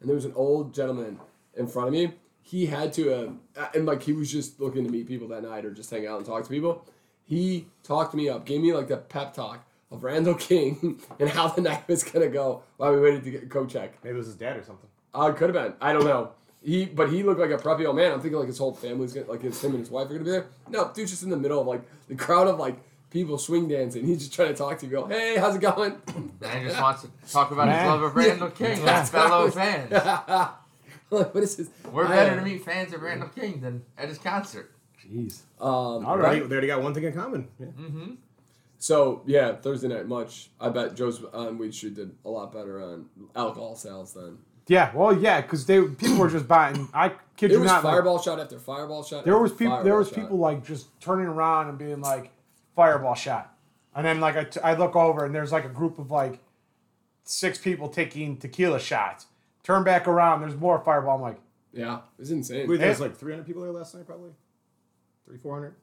and 0.00 0.08
there 0.08 0.14
was 0.14 0.24
an 0.24 0.32
old 0.34 0.74
gentleman 0.74 1.20
in 1.56 1.66
front 1.66 1.88
of 1.88 1.94
me. 1.94 2.12
He 2.42 2.66
had 2.66 2.92
to, 2.94 3.14
uh, 3.56 3.68
and 3.74 3.86
like 3.86 4.02
he 4.02 4.12
was 4.12 4.30
just 4.30 4.60
looking 4.60 4.84
to 4.84 4.90
meet 4.90 5.06
people 5.06 5.28
that 5.28 5.42
night 5.42 5.64
or 5.64 5.70
just 5.70 5.90
hang 5.90 6.06
out 6.06 6.18
and 6.18 6.26
talk 6.26 6.42
to 6.44 6.50
people. 6.50 6.84
He 7.24 7.68
talked 7.82 8.14
me 8.14 8.28
up, 8.28 8.44
gave 8.44 8.60
me 8.60 8.72
like 8.72 8.88
the 8.88 8.96
pep 8.96 9.32
talk 9.32 9.64
of 9.90 10.02
Randall 10.02 10.34
King 10.34 11.00
and 11.20 11.28
how 11.28 11.48
the 11.48 11.60
night 11.60 11.86
was 11.86 12.02
gonna 12.02 12.28
go 12.28 12.62
while 12.78 12.92
we 12.92 13.00
waited 13.00 13.24
to 13.24 13.30
get 13.30 13.48
Kochek. 13.48 13.90
Maybe 14.02 14.14
it 14.14 14.18
was 14.18 14.26
his 14.26 14.36
dad 14.36 14.56
or 14.56 14.64
something. 14.64 14.88
Uh, 15.14 15.30
it 15.32 15.36
could 15.36 15.54
have 15.54 15.64
been. 15.64 15.74
I 15.80 15.92
don't 15.92 16.04
know. 16.04 16.32
He, 16.64 16.86
but 16.86 17.10
he 17.10 17.22
looked 17.22 17.40
like 17.40 17.50
a 17.50 17.56
preppy 17.56 17.86
old 17.86 17.96
man. 17.96 18.12
I'm 18.12 18.20
thinking 18.20 18.38
like 18.38 18.48
his 18.48 18.58
whole 18.58 18.72
family's 18.72 19.12
gonna, 19.12 19.26
like 19.26 19.42
his 19.42 19.62
him 19.62 19.72
and 19.72 19.80
his 19.80 19.90
wife 19.90 20.06
are 20.06 20.14
gonna 20.14 20.24
be 20.24 20.30
there. 20.30 20.46
No, 20.68 20.90
dude's 20.94 21.10
just 21.10 21.22
in 21.22 21.30
the 21.30 21.36
middle 21.36 21.60
of 21.60 21.66
like 21.66 21.82
the 22.08 22.14
crowd 22.14 22.46
of 22.48 22.58
like 22.58 22.76
people 23.12 23.38
swing 23.38 23.68
dancing. 23.68 24.06
He's 24.06 24.18
just 24.18 24.32
trying 24.34 24.48
to 24.48 24.54
talk 24.54 24.78
to 24.78 24.86
you. 24.86 24.92
Go, 24.92 25.06
hey, 25.06 25.36
how's 25.38 25.54
it 25.56 25.60
going? 25.60 26.00
Man 26.40 26.66
just 26.66 26.80
wants 26.80 27.02
to 27.02 27.08
talk 27.32 27.50
about 27.50 27.68
his 27.68 27.86
love 27.86 28.02
of 28.02 28.16
Randall 28.16 28.50
King 28.50 28.82
with 28.82 28.90
his 28.98 29.10
fellow 29.10 29.50
fans. 29.50 29.92
what 31.08 31.36
is 31.36 31.56
this? 31.56 31.68
We're 31.92 32.06
I- 32.06 32.08
better 32.08 32.36
to 32.36 32.42
meet 32.42 32.64
fans 32.64 32.92
of 32.92 33.02
Randall 33.02 33.28
King 33.28 33.60
than 33.60 33.84
at 33.98 34.08
his 34.08 34.18
concert. 34.18 34.72
Jeez. 35.06 35.40
Um, 35.60 35.66
All 35.68 36.00
They 36.00 36.06
right. 36.06 36.18
already, 36.18 36.40
they 36.46 36.52
already 36.52 36.66
got 36.68 36.82
one 36.82 36.94
thing 36.94 37.04
in 37.04 37.12
common. 37.12 37.48
Yeah. 37.58 37.66
Mm-hmm. 37.66 38.12
so 38.78 39.22
yeah, 39.26 39.52
Thursday 39.56 39.88
night 39.88 40.06
much. 40.06 40.50
I 40.60 40.68
bet 40.70 40.94
Joe's 40.94 41.22
on 41.32 41.58
Weed 41.58 41.74
Street 41.74 41.94
did 41.94 42.12
a 42.24 42.30
lot 42.30 42.52
better 42.52 42.80
on 42.82 43.06
alcohol 43.34 43.74
sales 43.76 44.12
than 44.14 44.38
Yeah, 44.68 44.92
well, 44.94 45.12
yeah, 45.16 45.40
because 45.40 45.66
they 45.66 45.82
people 45.82 46.16
were 46.18 46.30
just 46.30 46.46
buying. 46.48 46.88
I 46.94 47.10
kid 47.36 47.48
There 47.50 47.50
you 47.58 47.58
was 47.60 47.66
not. 47.72 47.82
like, 47.84 47.94
fireball 47.94 48.20
shot 48.22 48.38
after 48.40 48.58
fireball 48.60 49.02
shot. 49.02 49.24
there 49.24 49.34
after 49.34 49.42
was 49.42 49.52
people. 49.52 49.82
There 49.82 49.96
was 49.96 50.08
shot. 50.08 50.14
people 50.18 50.38
like 50.38 50.64
just 50.64 50.86
turning 51.00 51.26
around 51.26 51.68
and 51.68 51.78
being 51.78 52.00
like, 52.00 52.30
"Fireball 52.76 53.14
shot," 53.14 53.54
and 53.94 54.04
then 54.06 54.20
like 54.20 54.36
I, 54.36 54.44
t- 54.44 54.60
I 54.60 54.74
look 54.74 54.94
over 54.96 55.24
and 55.24 55.34
there's 55.34 55.52
like 55.52 55.64
a 55.64 55.68
group 55.70 55.98
of 55.98 56.10
like 56.10 56.40
six 57.24 57.58
people 57.58 57.88
taking 57.88 58.36
tequila 58.36 58.80
shots. 58.80 59.26
Turn 59.62 59.84
back 59.84 60.08
around. 60.08 60.40
There's 60.40 60.56
more 60.56 60.80
fireball. 60.84 61.16
I'm 61.16 61.22
like, 61.22 61.40
Yeah, 61.72 62.00
it's 62.18 62.30
insane. 62.30 62.68
Wait, 62.68 62.78
there 62.80 62.88
was 62.88 62.98
Hey. 62.98 63.04
like 63.04 63.16
300 63.16 63.46
people 63.46 63.62
there 63.62 63.70
last 63.72 63.94
night, 63.94 64.04
probably. 64.06 64.32
Three, 65.24 65.38
400. 65.38 65.74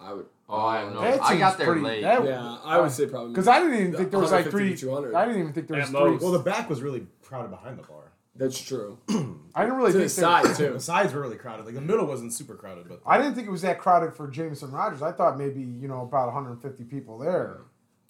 I 0.00 0.12
would. 0.12 0.26
Oh, 0.48 0.56
I 0.60 0.78
have 0.80 0.92
no. 0.92 1.00
That 1.00 1.22
I 1.22 1.36
got 1.36 1.52
seems 1.54 1.56
there 1.58 1.66
pretty- 1.66 1.80
late. 1.80 2.02
that- 2.02 2.24
Yeah, 2.24 2.58
I 2.64 2.80
would 2.80 2.90
say 2.92 3.06
probably. 3.06 3.30
because 3.30 3.48
I 3.48 3.58
didn't 3.60 3.74
even 3.78 3.92
think 3.94 4.10
there 4.12 4.20
was 4.20 4.30
like 4.30 4.44
150 4.46 4.76
three. 4.76 4.88
200. 4.88 5.14
I 5.14 5.24
didn't 5.24 5.40
even 5.40 5.52
think 5.52 5.66
there 5.68 5.78
was 5.80 5.88
At 5.92 5.96
three. 6.00 6.16
Well, 6.16 6.30
the 6.32 6.38
back 6.38 6.68
was 6.70 6.80
really 6.82 7.06
crowded 7.22 7.50
behind 7.50 7.78
the 7.78 7.82
bar. 7.82 8.03
That's 8.36 8.60
true. 8.60 8.98
I 9.54 9.62
didn't 9.64 9.76
really 9.76 9.92
to 9.92 9.98
think 9.98 10.10
the 10.12 10.20
there- 10.20 10.44
side 10.44 10.56
too. 10.56 10.72
The 10.72 10.80
sides 10.80 11.12
were 11.12 11.20
really 11.20 11.36
crowded. 11.36 11.66
Like 11.66 11.74
the 11.74 11.80
middle 11.80 12.06
wasn't 12.06 12.32
super 12.32 12.54
crowded, 12.54 12.88
but 12.88 13.00
I 13.06 13.16
didn't 13.18 13.34
think 13.34 13.46
it 13.46 13.50
was 13.50 13.62
that 13.62 13.78
crowded 13.78 14.12
for 14.14 14.26
Jameson 14.28 14.72
Rogers. 14.72 15.02
I 15.02 15.12
thought 15.12 15.38
maybe 15.38 15.60
you 15.60 15.86
know 15.88 16.00
about 16.02 16.26
150 16.26 16.84
people 16.84 17.18
there. 17.18 17.60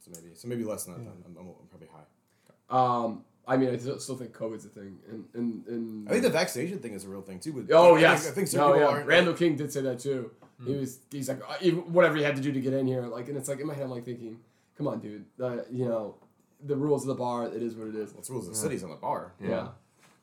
so 0.02 0.11
maybe 0.14 0.35
so 0.35 0.49
maybe 0.49 0.64
less 0.64 0.85
than 0.85 0.95
that. 0.95 1.00
Then. 1.04 1.12
I'm, 1.26 1.37
I'm, 1.37 1.49
I'm 1.49 1.66
probably 1.69 1.88
high. 1.88 2.04
Um, 2.71 3.25
I 3.47 3.59
mean, 3.59 3.69
I 3.69 3.76
still 3.76 3.99
still 3.99 4.16
think 4.16 4.33
COVID's 4.33 4.64
a 4.64 4.69
thing, 4.71 4.97
and 5.11 5.25
and, 5.35 5.66
and 5.66 6.09
I 6.09 6.12
think 6.12 6.23
the 6.23 6.31
vaccination 6.31 6.78
thing 6.78 6.95
is 6.95 7.04
a 7.04 7.09
real 7.09 7.21
thing 7.21 7.38
too. 7.38 7.52
But 7.52 7.75
Oh 7.75 7.97
I 7.97 8.00
yes, 8.00 8.23
think, 8.23 8.33
I 8.33 8.35
think 8.35 8.49
some 8.49 8.61
no, 8.61 8.66
people 8.69 8.81
yeah. 8.81 8.87
aren't. 8.88 9.07
Randall 9.07 9.35
King 9.35 9.57
did 9.57 9.71
say 9.71 9.83
that 9.83 9.99
too. 9.99 10.31
Hmm. 10.59 10.66
He 10.66 10.75
was 10.76 11.00
he's 11.11 11.28
like 11.28 11.40
uh, 11.47 11.57
even, 11.61 11.81
whatever 11.93 12.16
he 12.16 12.23
had 12.23 12.37
to 12.37 12.43
do 12.43 12.50
to 12.52 12.61
get 12.61 12.73
in 12.73 12.87
here, 12.87 13.02
like, 13.02 13.28
and 13.28 13.37
it's 13.37 13.49
like 13.50 13.61
in 13.61 13.66
my 13.66 13.75
head, 13.75 13.85
I'm 13.85 13.90
like 13.90 14.07
thinking, 14.07 14.38
come 14.78 14.88
on, 14.88 15.00
dude, 15.00 15.26
uh, 15.43 15.59
you 15.71 15.85
know, 15.85 16.14
the 16.64 16.76
rules 16.76 17.02
of 17.02 17.09
the 17.09 17.14
bar, 17.16 17.47
it 17.47 17.62
is 17.62 17.75
what 17.75 17.88
it 17.88 17.95
is. 17.97 18.14
It's 18.16 18.31
rules 18.31 18.47
of 18.49 18.54
the 18.54 18.59
cities 18.59 18.83
on 18.83 18.88
the 18.88 18.97
bar. 18.97 19.35
Yeah. 19.38 19.69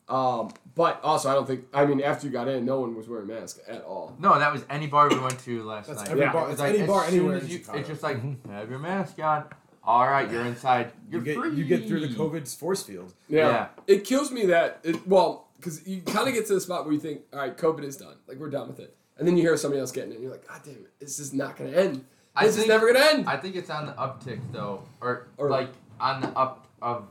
Um, 0.10 0.52
but 0.76 1.00
also, 1.04 1.30
I 1.30 1.34
don't 1.34 1.48
think. 1.48 1.66
I 1.74 1.86
mean, 1.86 2.02
after 2.02 2.28
you 2.28 2.34
got 2.34 2.48
in, 2.48 2.66
no 2.66 2.80
one 2.82 2.96
was 2.96 3.08
wearing 3.08 3.28
masks 3.28 3.60
at 3.68 3.84
all. 3.84 4.16
No, 4.20 4.38
that 4.38 4.52
was 4.52 4.64
any 4.70 4.88
bar 4.88 5.10
we 5.10 5.18
went 5.20 5.40
to 5.42 5.64
last 5.64 5.88
That's 5.88 6.02
night. 6.02 6.10
every 6.12 6.22
Yeah. 6.24 6.34
bar. 6.34 6.44
It's 6.44 6.52
It's 6.54 6.62
like, 6.62 6.76
any 6.76 6.88
bar 6.88 7.04
anywhere 7.06 7.38
in 7.38 7.48
you- 7.48 7.62
It's 7.74 7.88
just 7.88 8.04
like 8.04 8.18
have 8.50 8.70
your 8.70 8.80
mask 8.80 9.20
on. 9.20 9.46
All 9.84 10.08
right, 10.08 10.30
you're 10.30 10.46
inside. 10.46 10.92
you 11.10 11.14
You're 11.14 11.22
get 11.22 11.38
free. 11.38 11.52
you 11.56 11.64
get 11.66 11.88
through 11.88 12.02
the 12.02 12.14
COVID's 12.14 12.54
force 12.54 12.84
field. 12.84 13.14
Yeah, 13.28 13.48
Yeah. 13.50 13.68
it 13.88 14.04
kills 14.04 14.32
me 14.32 14.46
that 14.48 14.80
it 14.84 15.08
well 15.08 15.48
because 15.58 15.88
you 15.88 16.02
kind 16.02 16.28
of 16.28 16.34
get 16.34 16.46
to 16.48 16.54
the 16.54 16.62
spot 16.62 16.86
where 16.86 16.94
you 16.94 17.00
think, 17.00 17.22
all 17.34 17.40
right, 17.40 17.58
COVID 17.58 17.84
is 17.84 17.98
done, 17.98 18.16
like 18.28 18.38
we're 18.38 18.50
done 18.50 18.68
with 18.68 18.80
it, 18.80 18.96
and 19.18 19.28
then 19.28 19.38
you 19.38 19.44
hear 19.44 19.56
somebody 19.58 19.80
else 19.80 19.92
getting 19.92 20.12
it, 20.12 20.16
and 20.16 20.24
you're 20.24 20.32
like, 20.32 20.48
God 20.48 20.62
damn 20.64 20.76
it, 20.76 20.92
this 21.00 21.20
is 21.20 21.34
not 21.34 21.58
gonna 21.58 21.72
end. 21.72 22.06
I 22.36 22.46
This 22.46 22.58
is 22.58 22.68
never 22.68 22.88
gonna 22.94 23.06
end. 23.06 23.28
I 23.28 23.38
think 23.38 23.56
it's 23.56 23.70
on 23.70 23.86
the 23.88 23.94
uptick 23.94 24.40
though, 24.52 24.84
or, 25.02 25.28
Or- 25.38 25.50
like 25.50 25.70
on 26.00 26.22
the 26.22 26.28
up 26.30 26.68
of 26.82 27.08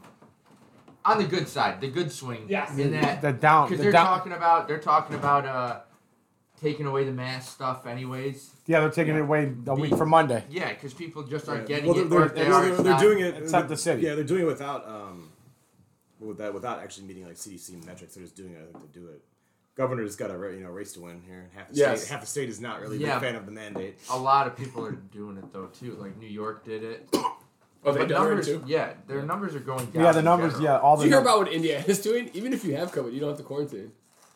on 1.05 1.19
the 1.19 1.25
good 1.25 1.49
side, 1.49 1.81
the 1.81 1.89
good 1.89 2.13
swing. 2.13 2.47
Yes. 2.49 2.77
In 2.79 2.93
that 2.93 3.23
The 3.23 3.33
down, 3.33 3.67
because 3.67 3.79
the 3.79 3.85
they're 3.85 3.93
down. 3.93 4.07
talking 4.07 4.33
about 4.33 4.69
they're 4.69 4.79
talking 4.79 5.17
about 5.17 5.47
uh 5.47 5.81
taking 6.61 6.85
away 6.87 7.05
the 7.05 7.13
mask 7.13 7.53
stuff 7.55 7.87
anyways. 7.87 8.51
yeah, 8.67 8.81
they're 8.81 8.91
taking 8.91 9.15
it 9.17 9.21
away 9.23 9.51
a 9.67 9.75
week 9.75 9.97
from 9.97 10.11
Monday. 10.11 10.45
Yeah, 10.51 10.69
because 10.75 10.93
people 10.93 11.23
just 11.23 11.49
aren't 11.49 11.69
Yeah. 11.71 11.77
getting 11.81 11.91
well, 11.91 11.99
it. 12.01 12.09
they're, 12.11 12.21
or 12.21 12.29
they're, 12.29 12.45
they're, 12.51 12.69
it's 12.75 12.83
they're 12.83 12.99
doing 12.99 13.21
it 13.21 13.35
Except 13.39 13.69
the 13.69 13.77
city. 13.79 14.03
Yeah, 14.03 14.15
they're 14.15 14.25
doing 14.25 14.43
it 14.43 14.47
without 14.47 14.87
um, 14.87 15.31
with 16.21 16.37
that 16.39 16.53
without 16.53 16.81
actually 16.81 17.07
meeting 17.07 17.25
like 17.25 17.37
CDC 17.37 17.85
metrics. 17.87 18.15
They're 18.15 18.25
just 18.25 18.37
doing 18.37 18.53
it 18.53 18.59
I 18.69 18.79
think, 18.79 18.93
to 18.93 18.99
do 19.01 19.07
it. 19.09 19.23
Governor's 19.75 20.17
got 20.17 20.31
a 20.31 20.35
you 20.55 20.63
know 20.63 20.69
race 20.71 20.93
to 20.93 21.01
win 21.01 21.23
here. 21.27 21.49
Half 21.55 21.71
the 21.71 21.77
Yes. 21.77 22.03
state, 22.03 22.13
half 22.13 22.21
the 22.21 22.27
state 22.27 22.49
is 22.51 22.61
not 22.61 22.83
really 22.83 22.99
a 22.99 23.01
Yeah. 23.01 23.19
big 23.19 23.29
fan 23.31 23.37
of 23.37 23.47
the 23.47 23.53
mandate. 23.53 23.99
A 24.11 24.19
lot 24.19 24.47
of 24.47 24.55
people 24.55 24.85
are 24.85 24.93
doing 24.93 25.39
it 25.39 25.51
though 25.55 25.69
too. 25.69 25.95
Like 25.99 26.19
New 26.19 26.27
York 26.29 26.65
did 26.67 26.83
it. 26.85 27.09
oh, 27.85 27.93
they 27.93 28.01
But 28.01 28.11
numbers, 28.11 28.47
too. 28.47 28.63
yeah, 28.67 28.93
their 29.07 29.23
numbers 29.23 29.55
are 29.55 29.61
going 29.61 29.87
down. 29.91 30.03
Yeah, 30.05 30.13
the 30.13 30.23
numbers. 30.23 30.53
general. 30.55 30.65
Yeah, 30.65 30.79
all 30.79 30.97
the. 30.97 31.05
Did 31.05 31.11
you 31.11 31.17
hear 31.17 31.25
num- 31.25 31.33
about 31.35 31.39
what 31.47 31.53
India 31.53 31.85
is 31.87 32.01
doing? 32.01 32.31
Even 32.35 32.53
if 32.53 32.65
you 32.65 32.77
have 32.77 32.93
COVID, 32.93 33.13
you 33.13 33.21
don't 33.21 33.31
have 33.31 33.39
to 33.39 33.45
quarantine. 33.45 33.93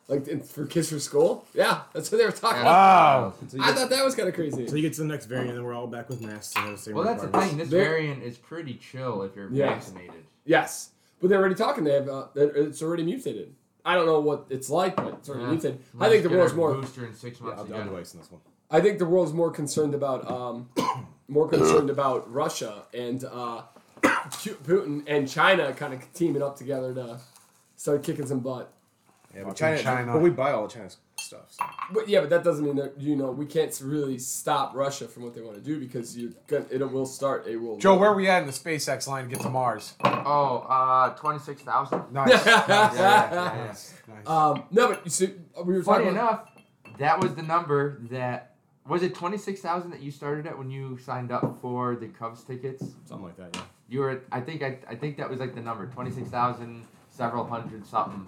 Like 0.07 0.45
for 0.45 0.67
kids 0.67 0.91
for 0.91 0.99
school. 0.99 1.47
Yeah, 1.55 1.81
that's 1.95 2.13
what 2.13 2.19
they 2.19 2.27
were 2.27 2.31
talking 2.33 2.61
about. 2.61 3.33
Wow. 3.33 3.35
So 3.49 3.59
I 3.59 3.69
get, 3.69 3.77
thought 3.79 3.89
that 3.91 4.05
was 4.05 4.15
kind 4.15 4.29
of 4.29 4.35
crazy. 4.35 4.67
so 4.69 4.77
you 4.77 4.83
get 4.83 4.93
to 4.95 5.01
the 5.01 5.07
next 5.09 5.25
variant, 5.27 5.49
and 5.51 5.59
then 5.59 5.65
we're 5.65 5.73
all 5.73 5.87
back 5.87 6.11
with 6.11 6.21
masks. 6.21 6.55
And 6.57 6.75
the 6.75 6.79
same 6.79 6.95
Well, 6.95 7.05
that's 7.05 7.23
the 7.23 7.29
thing. 7.29 7.57
This 7.57 7.71
They're- 7.71 7.85
variant 7.85 8.23
is 8.23 8.37
pretty 8.37 8.75
chill 8.75 9.23
if 9.23 9.35
you're 9.35 9.51
Yeah. 9.51 9.69
vaccinated. 9.73 10.25
Yes, 10.45 10.91
but 11.21 11.31
they're 11.31 11.39
already 11.41 11.55
talking. 11.55 11.85
They 11.85 11.95
have 11.95 12.07
uh, 12.09 12.27
it's 12.35 12.83
already 12.83 13.03
mutated. 13.05 13.55
I 13.87 13.95
don't 13.95 14.05
know 14.05 14.21
what 14.21 14.45
it's 14.51 14.69
like, 14.69 14.95
but 14.97 15.09
it's 15.15 15.29
already 15.31 15.45
Yeah. 15.45 15.51
mutated. 15.53 15.79
I 15.95 15.99
Let's 16.01 16.13
think 16.13 16.23
the 16.25 16.29
get 16.29 16.39
world's 16.39 16.55
more. 16.55 16.75
booster 16.75 17.07
in 17.07 17.15
six 17.15 17.41
Yeah, 17.41 17.47
months 17.47 17.73
I'll. 17.73 17.79
I'll 17.81 17.85
do 17.89 17.97
ice 17.97 18.13
in 18.13 18.21
this 18.21 18.31
one. 18.31 18.43
I 18.71 18.81
think 18.83 18.99
the 18.99 19.07
world's 19.07 19.33
more 19.33 19.51
concerned 19.51 19.95
about 19.95 20.31
um, 20.31 20.69
more 21.29 21.49
concerned 21.49 21.91
about 21.91 22.31
Russia 22.33 22.83
and 22.93 23.25
uh, 23.25 23.63
Putin 24.03 25.05
and 25.07 25.29
China 25.29 25.73
kind 25.73 25.95
of 25.95 26.13
teaming 26.13 26.43
up 26.43 26.57
together 26.57 26.95
to 26.95 27.19
start 27.77 28.03
kicking 28.03 28.27
some 28.27 28.41
butt. 28.41 28.73
Yeah, 29.35 29.45
but 29.45 29.57
China, 29.57 29.83
China. 29.83 30.13
But 30.13 30.23
we 30.23 30.31
buy 30.31 30.53
all 30.53 30.69
China's 30.69 30.99
stuff. 31.19 31.47
So. 31.51 31.65
But 31.93 32.09
yeah, 32.09 32.21
but 32.21 32.31
that 32.31 32.45
doesn't 32.45 32.65
mean 32.65 32.77
that 32.77 33.01
you 33.01 33.17
know 33.17 33.31
we 33.31 33.47
can't 33.47 33.79
really 33.83 34.19
stop 34.19 34.75
Russia 34.75 35.09
from 35.09 35.25
what 35.25 35.35
they 35.35 35.41
want 35.41 35.57
to 35.57 35.63
do 35.63 35.81
because 35.81 36.17
you 36.17 36.35
it 36.49 36.93
will 36.93 37.07
start 37.07 37.47
a 37.49 37.57
world. 37.57 37.81
Joe, 37.81 37.93
war. 37.93 38.01
where 38.01 38.11
are 38.11 38.15
we 38.15 38.29
at 38.29 38.43
in 38.43 38.47
the 38.47 38.53
SpaceX 38.53 39.09
line 39.09 39.25
to 39.25 39.31
get 39.31 39.41
to 39.41 39.51
Mars? 39.51 39.95
Oh, 40.05 40.65
uh, 40.69 41.11
twenty 41.15 41.41
six 41.41 41.63
thousand. 41.63 42.13
Nice. 42.13 42.29
nice. 42.31 42.47
Yeah, 42.47 42.65
yeah, 42.69 42.95
yeah. 42.95 43.67
nice. 43.67 43.95
nice. 44.09 44.29
Um, 44.29 44.65
no, 44.71 44.89
but 44.89 45.05
you 45.05 45.11
see, 45.11 45.33
we 45.65 45.75
were 45.75 45.83
Funny 45.83 46.05
talking. 46.05 46.17
About, 46.17 46.49
enough, 46.87 46.99
that 46.99 47.21
was 47.21 47.35
the 47.35 47.43
number 47.43 48.01
that 48.11 48.54
was 48.89 49.03
it 49.03 49.15
twenty 49.15 49.39
six 49.39 49.61
thousand 49.61 49.91
that 49.93 50.01
you 50.03 50.11
started 50.11 50.47
at 50.47 50.57
when 50.59 50.71
you 50.71 50.99
signed 50.99 51.33
up 51.33 51.59
for 51.61 51.97
the 51.97 52.09
Cubs 52.09 52.43
tickets. 52.45 52.85
Something 53.05 53.27
like 53.27 53.37
that. 53.37 53.55
Yeah. 53.57 53.63
You 53.89 54.01
were, 54.01 54.23
I 54.33 54.41
think, 54.41 54.63
I, 54.63 54.79
I 54.89 54.95
think 54.95 55.19
that 55.19 55.29
was 55.29 55.39
like 55.41 55.55
the 55.55 55.61
number 55.61 55.87
twenty 55.87 56.11
six 56.11 56.29
thousand, 56.29 56.85
several 57.11 57.47
hundred 57.47 57.87
something. 57.87 58.27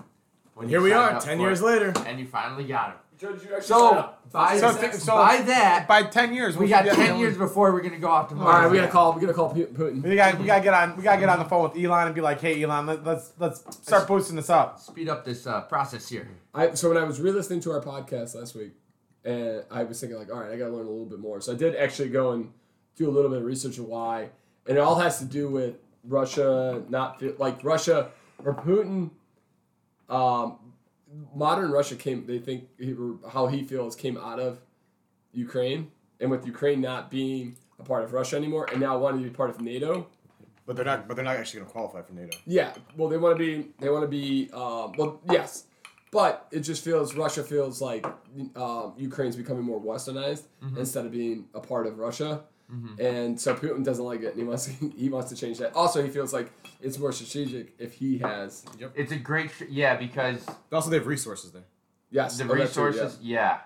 When 0.55 0.69
Here 0.69 0.81
we 0.81 0.92
are, 0.92 1.21
ten 1.21 1.38
years 1.40 1.61
it. 1.61 1.64
later. 1.66 1.92
and 2.07 2.19
you 2.19 2.27
finally 2.27 2.64
got 2.64 2.90
it. 2.90 2.97
Joe, 3.19 3.31
you 3.31 3.62
So 3.62 3.95
up? 3.95 4.31
by, 4.31 4.59
So 4.59 4.73
that, 4.73 4.81
th- 4.81 4.92
so- 4.95 5.16
by 5.16 5.40
that, 5.42 5.87
By 5.88 6.03
ten 6.03 6.35
years, 6.35 6.55
we 6.57 6.64
we 6.66 6.71
got 6.71 6.85
ten 6.85 7.19
years 7.19 7.37
before 7.38 7.73
we're 7.73 7.81
gonna 7.81 7.99
go 7.99 8.09
off 8.09 8.29
to 8.29 8.35
All 8.35 8.42
Mars. 8.42 8.64
right, 8.64 8.71
we 8.71 8.77
gotta 8.79 8.90
call. 8.92 9.14
We 9.14 9.21
gotta 9.23 9.33
call 9.33 9.55
Pu- 9.55 9.66
Putin. 9.69 10.03
We 10.03 10.16
got 10.16 10.38
we 10.38 10.45
gotta 10.45 10.62
get 10.62 10.75
on 10.75 10.97
we 10.99 11.03
gotta 11.03 11.21
get 11.21 11.29
on 11.31 11.38
the 11.38 11.47
phone 11.47 11.71
with 11.71 11.83
Elon 11.83 12.07
and 12.07 12.14
be 12.14 12.21
like, 12.21 12.40
hey 12.42 12.62
Elon, 12.62 12.85
let, 12.87 13.05
let's 13.05 13.33
let's 13.38 13.64
start 13.87 14.07
boosting 14.07 14.37
this 14.37 14.51
up. 14.51 14.79
Speed 14.81 15.09
up 15.09 15.25
this 15.25 15.47
uh, 15.47 15.62
process 15.62 16.09
here. 16.09 16.29
I 16.55 16.75
so 16.75 16.88
when 16.90 16.99
I 16.99 17.05
was 17.05 17.19
re-listening 17.21 17.61
to 17.61 17.73
our 17.73 17.81
podcast 17.81 18.35
last 18.35 18.55
week, 18.55 18.73
and 19.27 19.65
I 19.71 19.83
was 19.83 20.01
thinking 20.01 20.19
like, 20.19 20.33
all 20.33 20.41
right, 20.41 20.53
I 20.53 20.57
gotta 20.57 20.71
learn 20.73 20.87
a 20.87 20.91
little 20.91 21.05
bit 21.05 21.19
more. 21.19 21.41
So 21.41 21.53
I 21.53 21.57
did 21.57 21.75
actually 21.75 22.09
go 22.09 22.31
and 22.33 22.53
do 22.95 23.11
a 23.11 23.12
little 23.12 23.31
bit 23.31 23.41
of 23.41 23.45
research 23.45 23.79
of 23.79 23.87
why, 23.87 24.31
and 24.67 24.79
it 24.79 24.81
all 24.81 24.99
has 25.01 25.19
to 25.19 25.25
do 25.25 25.49
with 25.49 25.75
Russia 26.05 26.83
not 26.89 27.23
like 27.39 27.62
Russia 27.65 28.11
or 28.45 28.55
Putin. 28.55 29.11
Um, 30.09 30.59
modern 31.35 31.71
Russia 31.71 31.97
came. 31.97 32.25
They 32.27 32.39
think 32.39 32.69
he, 32.79 32.95
how 33.31 33.49
he 33.49 33.65
feels 33.65 33.97
came 33.97 34.17
out 34.17 34.39
of 34.39 34.61
Ukraine, 35.33 35.91
and 36.21 36.31
with 36.31 36.47
Ukraine 36.47 36.81
not 36.81 37.11
being 37.11 37.57
a 37.79 37.83
part 37.83 38.05
of 38.05 38.12
Russia 38.12 38.37
anymore, 38.37 38.69
and 38.71 38.81
now 38.81 38.97
wanting 38.97 39.23
to 39.25 39.29
be 39.29 39.35
part 39.35 39.51
of 39.51 39.61
NATO. 39.61 40.07
But 40.67 40.77
they're 40.77 40.85
not. 40.85 41.09
But 41.09 41.17
they're 41.17 41.25
not 41.25 41.37
actually 41.37 41.61
going 41.61 41.69
to 41.69 41.73
qualify 41.73 42.03
for 42.03 42.12
NATO. 42.12 42.39
Yeah, 42.47 42.73
well, 42.97 43.09
they 43.09 43.19
want 43.19 43.37
to 43.37 43.45
be. 43.45 43.69
They 43.81 43.91
want 43.91 44.05
to 44.05 44.09
be. 44.09 44.51
Um, 44.53 44.93
well, 44.97 45.21
yes, 45.31 45.65
but 46.11 46.47
it 46.51 46.61
just 46.61 46.85
feels 46.85 47.14
Russia 47.14 47.42
feels 47.42 47.81
like 47.81 48.07
um, 48.55 48.95
Ukraine's 48.97 49.37
becoming 49.37 49.64
more 49.64 49.81
westernized 49.81 50.45
instead 50.77 51.05
of 51.07 51.12
being 51.12 51.47
a 51.55 51.61
part 51.61 51.87
of 51.87 51.99
Russia, 51.99 52.42
and 52.99 53.40
so 53.40 53.55
Putin 53.55 53.85
doesn't 53.85 54.05
like 54.05 54.23
it, 54.23 54.31
and 54.33 54.38
he 54.38 54.45
wants 54.45 54.66
he 54.97 55.09
wants 55.09 55.29
to 55.31 55.37
change 55.37 55.59
that. 55.59 55.75
Also, 55.75 56.03
he 56.03 56.09
feels 56.11 56.33
like 56.33 56.51
it's 56.81 56.99
more 56.99 57.12
strategic 57.12 57.75
if 57.79 57.95
he 57.95 58.19
has 58.19 58.64
Yep. 58.79 58.92
It's 58.95 59.12
a 59.12 59.16
great, 59.16 59.51
yeah, 59.71 59.97
because 59.97 60.45
Also, 60.73 60.90
they 60.90 60.99
have 60.99 61.07
resources 61.07 61.53
there. 61.53 61.64
yes 62.11 62.37
the 62.38 62.45
oh, 62.45 62.55
that's 62.57 62.75
true, 62.75 62.87
resources, 62.87 63.19
yeah. 63.23 63.61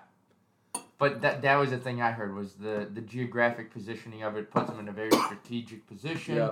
But 0.97 1.21
that 1.21 1.41
that 1.41 1.55
was 1.55 1.71
the 1.71 1.77
thing 1.79 2.01
I 2.01 2.11
heard 2.11 2.35
was 2.35 2.53
the 2.53 2.87
the 2.93 3.01
geographic 3.01 3.71
positioning 3.73 4.21
of 4.23 4.37
it 4.37 4.51
puts 4.51 4.69
them 4.69 4.79
in 4.79 4.87
a 4.87 4.91
very 4.91 5.11
strategic 5.11 5.87
position. 5.87 6.35
Yeah. 6.35 6.51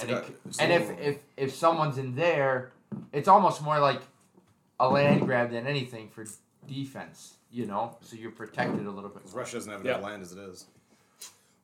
And, 0.00 0.10
it, 0.10 0.24
and 0.60 0.72
if, 0.72 1.00
if 1.00 1.16
if 1.36 1.54
someone's 1.54 1.98
in 1.98 2.14
there, 2.14 2.70
it's 3.12 3.26
almost 3.26 3.60
more 3.62 3.80
like 3.80 4.00
a 4.80 4.88
land 4.88 5.22
grab 5.22 5.50
than 5.50 5.66
anything 5.66 6.08
for 6.08 6.24
defense. 6.66 7.34
You 7.50 7.66
know, 7.66 7.96
so 8.02 8.16
you're 8.16 8.30
protected 8.30 8.86
a 8.86 8.90
little 8.90 9.08
bit. 9.08 9.20
Because 9.20 9.34
Russia 9.34 9.56
doesn't 9.56 9.72
have 9.72 9.84
Yeah. 9.84 9.92
enough 9.92 10.04
land 10.04 10.22
as 10.22 10.32
it 10.32 10.38
is. 10.38 10.66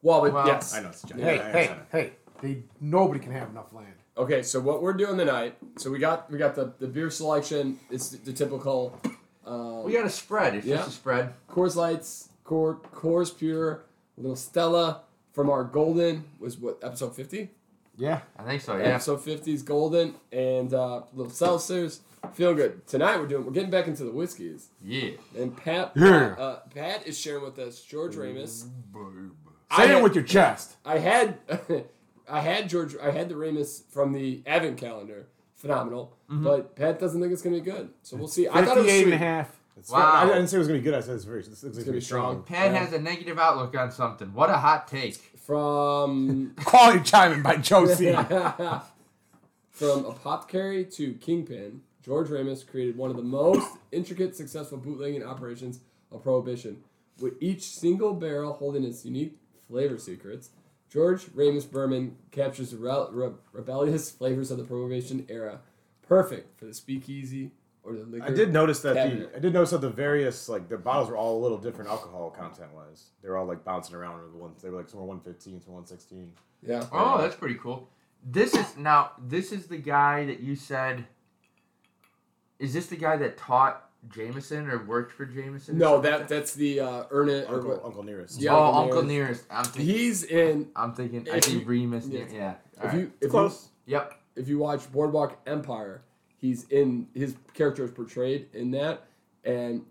Well, 0.02 0.20
but 0.22 0.32
Well, 0.32 0.46
yes. 0.46 0.74
I 0.74 0.80
know 0.80 0.88
it's 0.88 1.04
a 1.04 1.08
giant. 1.08 1.22
Hey, 1.24 1.30
I 1.40 1.42
hey, 1.42 1.46
understand 1.68 1.80
hey! 1.92 2.12
They 2.40 2.62
nobody 2.80 3.20
can 3.20 3.32
have 3.32 3.50
enough 3.50 3.72
land. 3.72 3.94
Okay, 4.16 4.42
so 4.42 4.60
what 4.60 4.82
we're 4.82 4.92
doing 4.94 5.16
tonight? 5.18 5.56
So 5.76 5.90
we 5.90 5.98
got 5.98 6.30
we 6.30 6.38
got 6.38 6.54
the, 6.54 6.72
the 6.78 6.86
beer 6.86 7.10
selection. 7.10 7.78
It's 7.90 8.10
the, 8.10 8.18
the 8.18 8.32
typical. 8.32 8.98
Um, 9.46 9.84
We 9.84 9.92
got 9.92 10.06
a 10.06 10.10
spread. 10.10 10.54
It's 10.54 10.66
Yeah. 10.66 10.76
just 10.76 10.88
a 10.88 10.92
spread. 10.92 11.34
Coors 11.50 11.76
Lights, 11.76 12.30
Core, 12.44 12.80
Coors 12.94 13.36
Pure, 13.36 13.84
a 14.16 14.20
little 14.20 14.36
Stella 14.36 15.02
from 15.32 15.50
our 15.50 15.64
Golden 15.64 16.24
was 16.40 16.56
what 16.58 16.78
episode 16.82 17.14
fifty. 17.14 17.50
Yeah. 17.96 18.20
I 18.38 18.42
think 18.44 18.62
so. 18.62 18.76
Yeah. 18.76 18.84
Episode 18.94 19.20
50 19.20 19.52
is 19.52 19.62
Golden 19.62 20.14
and 20.32 20.74
uh, 20.74 21.02
little 21.14 21.30
seltzers. 21.30 22.00
Feel 22.32 22.54
good. 22.54 22.86
Tonight 22.86 23.18
we're 23.18 23.26
doing 23.26 23.44
we're 23.44 23.52
getting 23.52 23.70
back 23.70 23.86
into 23.86 24.04
the 24.04 24.10
whiskeys. 24.12 24.68
Yeah. 24.82 25.10
And 25.36 25.56
Pat 25.56 25.92
Yeah. 25.94 26.34
uh, 26.38 26.60
Pat 26.74 27.06
is 27.06 27.18
sharing 27.18 27.44
with 27.44 27.58
us 27.58 27.80
George 27.82 28.16
Remus. 28.16 28.66
I 29.70 29.76
Say 29.86 29.88
had- 29.88 29.98
it 29.98 30.02
with 30.02 30.14
your 30.14 30.24
chest. 30.24 30.76
I 30.84 30.98
had 30.98 31.38
I 32.28 32.40
had 32.40 32.68
George 32.68 32.96
I 33.02 33.10
had 33.10 33.28
the 33.28 33.36
Remus 33.36 33.82
from 33.90 34.12
the 34.12 34.42
Advent 34.46 34.78
calendar 34.78 35.26
phenomenal. 35.56 36.16
But 36.28 36.74
Pat 36.76 36.98
doesn't 36.98 37.20
think 37.20 37.32
it's 37.32 37.42
gonna 37.42 37.56
be 37.56 37.62
good, 37.62 37.90
so 38.02 38.16
we'll 38.16 38.26
see. 38.28 38.48
I 38.48 38.64
thought 38.64 38.76
it 38.78 38.82
was 38.82 38.86
58 38.92 39.04
and 39.04 39.14
a 39.14 39.18
half. 39.18 39.56
It's 39.76 39.90
Wow. 39.90 40.00
I, 40.00 40.22
I 40.22 40.26
didn't 40.26 40.48
say 40.48 40.56
it 40.56 40.58
was 40.58 40.68
gonna 40.68 40.78
be 40.80 40.84
good. 40.84 40.94
I 40.94 41.00
said 41.00 41.14
it's 41.16 41.24
very. 41.24 41.40
It's, 41.40 41.48
it's, 41.48 41.62
gonna 41.62 41.72
gonna 41.74 41.84
be 41.92 41.98
be 41.98 42.00
strong. 42.04 42.42
Pat 42.42 42.72
Yeah. 42.72 42.78
has 42.78 42.92
a 42.92 43.00
negative 43.00 43.38
outlook 43.38 43.76
on 43.76 43.90
something. 43.92 44.32
What 44.34 44.50
a 44.50 44.56
hot 44.56 44.88
take. 44.88 45.14
from 45.46 46.54
Quality 46.64 47.00
chiming 47.04 47.42
by 47.42 47.56
Josie. 47.56 48.12
from 49.70 50.04
apothecary 50.06 50.84
to 50.86 51.14
kingpin. 51.14 51.82
George 52.04 52.28
Remus 52.28 52.62
created 52.62 52.96
one 52.96 53.10
of 53.10 53.16
the 53.16 53.22
most 53.22 53.78
intricate, 53.92 54.36
successful 54.36 54.78
bootlegging 54.78 55.24
operations 55.24 55.80
of 56.12 56.22
Prohibition, 56.22 56.82
with 57.18 57.34
each 57.40 57.62
single 57.62 58.12
barrel 58.14 58.52
holding 58.52 58.84
its 58.84 59.04
unique 59.04 59.38
flavor 59.66 59.98
secrets. 59.98 60.50
George 60.90 61.26
Remus 61.34 61.64
Bourbon 61.64 62.16
captures 62.30 62.70
the 62.70 62.76
rel- 62.76 63.10
re- 63.10 63.32
rebellious 63.52 64.10
flavors 64.18 64.50
of 64.50 64.58
the 64.58 64.64
Prohibition 64.64 65.26
era, 65.28 65.60
perfect 66.06 66.58
for 66.58 66.66
the 66.66 66.74
speakeasy 66.74 67.52
or 67.82 67.94
the 67.94 68.04
liquor. 68.04 68.26
I 68.26 68.30
did 68.30 68.52
notice 68.52 68.80
that 68.80 68.94
cabinet. 68.96 69.32
the 69.32 69.36
I 69.38 69.40
did 69.40 69.54
notice 69.54 69.70
that 69.70 69.80
the 69.80 69.90
various 69.90 70.48
like 70.48 70.68
the 70.68 70.76
bottles 70.76 71.08
were 71.08 71.16
all 71.16 71.38
a 71.38 71.42
little 71.42 71.58
different 71.58 71.90
alcohol 71.90 72.30
content 72.30 72.72
wise. 72.74 73.10
They 73.22 73.28
were 73.28 73.36
all 73.36 73.46
like 73.46 73.64
bouncing 73.64 73.96
around. 73.96 74.20
Or 74.20 74.28
the 74.30 74.36
ones 74.36 74.62
they 74.62 74.70
were 74.70 74.76
like 74.76 74.88
some 74.88 75.00
were 75.00 75.06
one 75.06 75.20
fifteen, 75.20 75.60
some 75.60 75.74
one 75.74 75.86
sixteen. 75.86 76.32
Yeah. 76.62 76.86
Oh, 76.92 77.20
that's 77.20 77.34
pretty 77.36 77.56
cool. 77.56 77.88
This 78.24 78.54
is 78.54 78.76
now. 78.76 79.12
This 79.18 79.52
is 79.52 79.66
the 79.66 79.78
guy 79.78 80.24
that 80.26 80.40
you 80.40 80.54
said. 80.56 81.06
Is 82.64 82.72
this 82.72 82.86
the 82.86 82.96
guy 82.96 83.16
that 83.18 83.36
taught 83.36 83.88
Jameson 84.12 84.68
or 84.68 84.84
worked 84.84 85.12
for 85.12 85.24
Jameson? 85.26 85.78
No, 85.78 86.00
that 86.00 86.20
like 86.20 86.28
that's 86.28 86.54
the 86.54 86.80
uh, 86.80 87.04
Ernest. 87.10 87.48
Uncle, 87.50 87.70
what? 87.70 87.84
Uncle 87.84 88.02
Nearest. 88.02 88.40
Yeah, 88.40 88.52
oh, 88.52 88.64
Uncle 88.64 88.82
Uncle 88.82 89.02
Nearest. 89.02 89.48
Nearest. 89.48 89.66
I'm 89.68 89.72
thinking. 89.72 89.94
He's 89.94 90.24
in. 90.24 90.68
I'm 90.74 90.94
thinking. 90.94 91.28
I 91.32 91.40
think 91.40 91.68
Remus. 91.68 92.06
yeah. 92.06 92.20
Yeah. 92.20 92.26
yeah. 92.32 92.54
If 92.76 92.80
Alright. 92.82 92.98
you 92.98 93.12
if 93.20 93.30
Close. 93.30 93.68
Yep. 93.86 94.14
if 94.36 94.48
you 94.48 94.58
watch 94.58 94.90
Boardwalk 94.92 95.38
Empire, 95.46 96.02
he's 96.38 96.64
in 96.70 97.06
his 97.14 97.36
character 97.52 97.84
is 97.84 97.90
portrayed 97.90 98.46
in 98.54 98.70
that, 98.72 99.06
and 99.44 99.82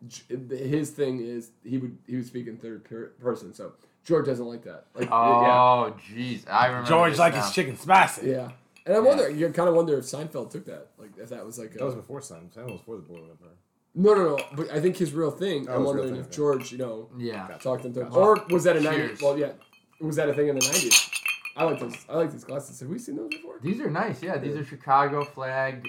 his 0.50 0.90
thing 0.90 1.20
is 1.24 1.52
he 1.64 1.78
would 1.78 1.98
he 2.08 2.16
would 2.16 2.26
speak 2.26 2.48
in 2.48 2.58
third 2.58 2.84
per- 2.86 3.12
person. 3.22 3.54
So 3.54 3.74
George 4.04 4.26
doesn't 4.26 4.46
like 4.48 4.64
that. 4.64 4.86
Like 4.96 5.10
Oh, 5.12 5.96
jeez. 6.12 6.50
I 6.50 6.68
remember. 6.68 6.90
George 6.90 7.12
this 7.14 7.20
like 7.20 7.34
now. 7.36 7.42
his 7.44 7.52
chicken 7.54 7.78
spicy. 7.78 8.30
yeah. 8.32 8.50
And 8.86 8.96
I 8.96 9.00
wonder, 9.00 9.30
you 9.30 9.48
kind 9.50 9.69
of 9.69 9.76
wonder 9.76 9.98
if 9.98 10.04
Seinfeld 10.06 10.50
took 10.52 10.65
that, 10.65 10.88
like 10.98 11.12
if 11.17 11.30
that 11.30 11.46
was 11.46 11.58
like 11.58 11.74
a, 11.76 11.78
That 11.78 11.86
was 11.86 11.96
before 11.96 12.22
Simon. 12.22 12.52
Simon 12.52 12.72
was 12.72 12.82
before 12.82 12.98
the 12.98 13.02
Boiling 13.04 13.30
Empire. 13.32 13.50
no, 13.96 14.13
no, 14.13 14.36
no. 14.36 14.43
But 14.56 14.72
I 14.72 14.82
think 14.82 14.98
his 14.98 15.13
real 15.13 15.32
thing. 15.32 15.67
Oh, 15.69 15.76
I'm 15.76 15.84
wondering 15.86 16.10
thing, 16.10 16.17
if 16.19 16.26
okay. 16.28 16.36
George, 16.36 16.72
you 16.72 16.78
know, 16.80 17.10
Yeah. 17.17 17.48
Gotcha. 17.48 17.63
talked 17.63 17.86
him 17.86 17.93
to, 17.93 18.02
Gotcha. 18.02 18.15
or 18.15 18.46
was 18.50 18.65
that 18.65 18.76
a 18.76 18.82
nineties? 18.82 19.22
Well, 19.22 19.38
yeah, 19.38 19.54
was 20.02 20.17
that 20.17 20.28
a 20.30 20.34
thing 20.34 20.50
in 20.50 20.56
the 20.60 20.65
nineties? 20.65 21.10
I 21.56 21.63
like 21.63 21.80
those. 21.80 21.96
I 22.10 22.17
like 22.17 22.32
these 22.32 22.43
glasses. 22.43 22.80
Have 22.82 22.89
we 22.89 22.98
seen 23.00 23.15
those 23.15 23.30
before? 23.30 23.60
These 23.62 23.80
are 23.80 23.89
nice. 23.89 24.22
Yeah, 24.22 24.38
these 24.38 24.56
Yeah. 24.56 24.62
are 24.62 24.65
Chicago 24.65 25.24
flag 25.24 25.88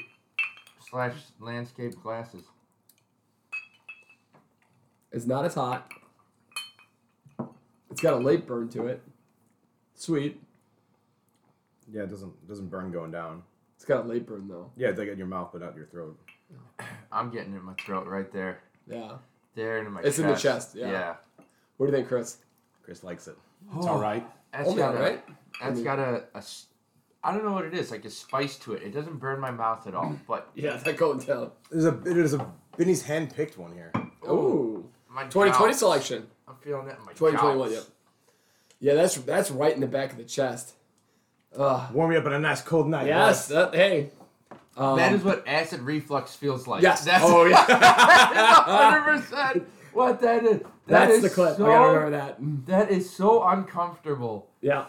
slash 0.89 1.15
landscape 1.41 1.95
glasses. 2.03 2.43
It's 5.11 5.27
not 5.27 5.45
as 5.45 5.55
hot. 5.55 5.91
It's 7.91 8.01
got 8.01 8.15
a 8.15 8.19
late 8.19 8.47
burn 8.47 8.69
to 8.71 8.87
it. 8.89 9.03
Sweet. 9.95 10.41
Yeah, 11.95 12.03
it 12.03 12.11
doesn't 12.11 12.49
doesn't 12.49 12.69
burn 12.69 12.91
going 12.91 13.13
down. 13.13 13.43
It's 13.77 13.85
got 13.85 14.05
a 14.05 14.09
late 14.09 14.27
burn 14.27 14.49
though. 14.49 14.71
Yeah, 14.77 14.89
it's 14.89 14.99
like 14.99 15.09
in 15.09 15.17
your 15.19 15.29
mouth, 15.29 15.51
but 15.53 15.61
not 15.63 15.71
in 15.71 15.77
your 15.77 15.87
throat. 15.87 16.19
I'm 17.13 17.31
getting 17.31 17.53
it 17.55 17.59
in 17.59 17.63
my 17.65 17.75
throat 17.75 18.07
right 18.07 18.31
there. 18.33 18.61
Yeah. 18.89 19.13
There 19.55 19.79
in 19.79 19.91
my 19.93 20.01
It's 20.01 20.17
chest. 20.17 20.19
in 20.19 20.27
the 20.27 20.37
chest, 20.37 20.75
yeah. 20.75 21.15
What 21.77 21.87
do 21.87 21.93
you 21.93 21.97
think, 21.97 22.09
Chris? 22.09 22.39
Chris 22.83 23.05
likes 23.05 23.29
it. 23.29 23.37
It's 23.77 23.87
all 23.87 23.99
oh. 23.99 24.01
right. 24.01 24.27
That's 24.53 24.69
Oh, 24.69 24.75
got 24.75 24.95
yeah, 24.95 24.99
a, 24.99 25.03
right? 25.03 25.25
That's 25.63 25.75
mean- 25.77 25.85
got 25.85 25.99
a, 26.01 26.25
a 26.35 26.39
s- 26.39 26.67
I 27.23 27.33
don't 27.33 27.45
know 27.45 27.53
what 27.53 27.65
it 27.65 27.73
is, 27.75 27.91
like 27.91 28.05
a 28.05 28.11
spice 28.11 28.57
to 28.59 28.75
it. 28.75 28.83
It 28.83 28.91
doesn't 28.93 29.17
burn 29.19 29.41
my 29.41 29.51
mouth 29.53 29.87
at 29.87 29.95
all, 29.95 30.15
but 30.29 30.51
Yeah, 30.55 30.77
that 30.77 30.97
going 30.97 31.19
down. 31.21 31.53
There's 31.71 31.85
a 31.87 31.93
there's 31.93 32.35
a 32.35 32.53
Binny's 32.77 33.03
hand 33.03 33.33
picked 33.35 33.57
one 33.57 33.73
here. 33.73 33.93
Ooh. 34.29 34.85
my 35.09 35.23
2020 35.25 35.53
jowls. 35.73 35.79
selection. 35.79 36.27
I'm 36.49 36.57
feeling 36.57 36.87
that 36.87 36.99
in 36.99 37.05
my 37.05 37.13
2021, 37.13 37.69
jowls. 37.69 37.73
yep. 37.73 37.85
Yeah, 38.81 38.95
that's 38.95 39.15
that's 39.19 39.51
right 39.51 39.73
in 39.75 39.81
the 39.81 39.87
back 39.87 40.11
of 40.13 40.19
the 40.19 40.25
chest. 40.25 40.75
Ugh. 41.57 41.95
Warm 41.95 42.11
me 42.11 42.17
up 42.17 42.27
on 42.27 42.33
a 42.33 42.39
nice 42.39 42.63
cold 42.63 42.89
night. 42.89 43.07
Yes, 43.07 43.49
that, 43.49 43.75
hey. 43.75 44.11
Um, 44.77 44.97
That 44.99 45.13
is 45.13 45.23
what 45.23 45.47
acid 45.47 45.81
reflux 45.83 46.35
feels 46.35 46.67
like. 46.67 46.83
Yes. 46.83 47.05
That's 47.05 47.23
Oh, 47.25 47.45
yeah. 47.45 47.57
hundred 47.65 49.21
percent 49.21 49.69
what 49.93 50.21
that 50.21 50.43
is. 50.45 50.59
That 50.61 50.67
that's 50.87 51.13
is 51.15 51.23
the 51.23 51.31
clip. 51.31 51.57
So, 51.57 51.65
I 51.67 51.69
gotta 51.69 51.87
remember 51.99 52.11
that. 52.17 52.37
That 52.67 52.91
is 52.91 53.09
so 53.09 53.45
uncomfortable. 53.47 54.51
Yeah. 54.61 54.87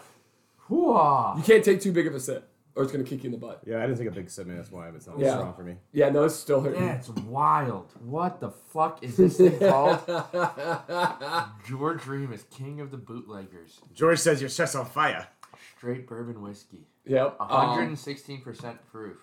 Hooah. 0.68 1.36
You 1.36 1.42
can't 1.44 1.64
take 1.64 1.80
too 1.80 1.92
big 1.92 2.08
of 2.08 2.14
a 2.16 2.20
sip, 2.20 2.48
or 2.74 2.82
it's 2.82 2.90
gonna 2.90 3.04
kick 3.04 3.22
you 3.22 3.28
in 3.28 3.32
the 3.32 3.38
butt. 3.38 3.60
Yeah, 3.64 3.78
I 3.78 3.86
didn't 3.86 3.98
take 3.98 4.08
a 4.08 4.10
big 4.10 4.28
sip, 4.28 4.48
man. 4.48 4.56
That's 4.56 4.72
why 4.72 4.88
it's 4.88 5.06
not 5.06 5.18
Yeah. 5.20 5.36
strong 5.36 5.54
for 5.54 5.62
me. 5.62 5.76
Yeah, 5.92 6.08
no, 6.08 6.24
it's 6.24 6.34
still 6.34 6.60
hurting. 6.60 6.84
That's 6.84 7.08
wild. 7.08 7.92
What 8.04 8.40
the 8.40 8.50
fuck 8.50 9.04
is 9.04 9.16
this 9.16 9.36
thing 9.36 9.56
called? 9.60 10.00
George 11.68 12.04
Remus, 12.06 12.44
king 12.50 12.80
of 12.80 12.90
the 12.90 12.96
bootleggers. 12.96 13.80
George 13.94 14.18
says 14.18 14.40
your 14.40 14.50
chest's 14.50 14.74
on 14.74 14.86
fire. 14.86 15.28
Straight 15.76 16.06
bourbon 16.06 16.40
whiskey. 16.40 16.86
yep. 17.04 17.36
um, 17.38 17.48
116% 17.48 18.78
proof. 18.90 19.18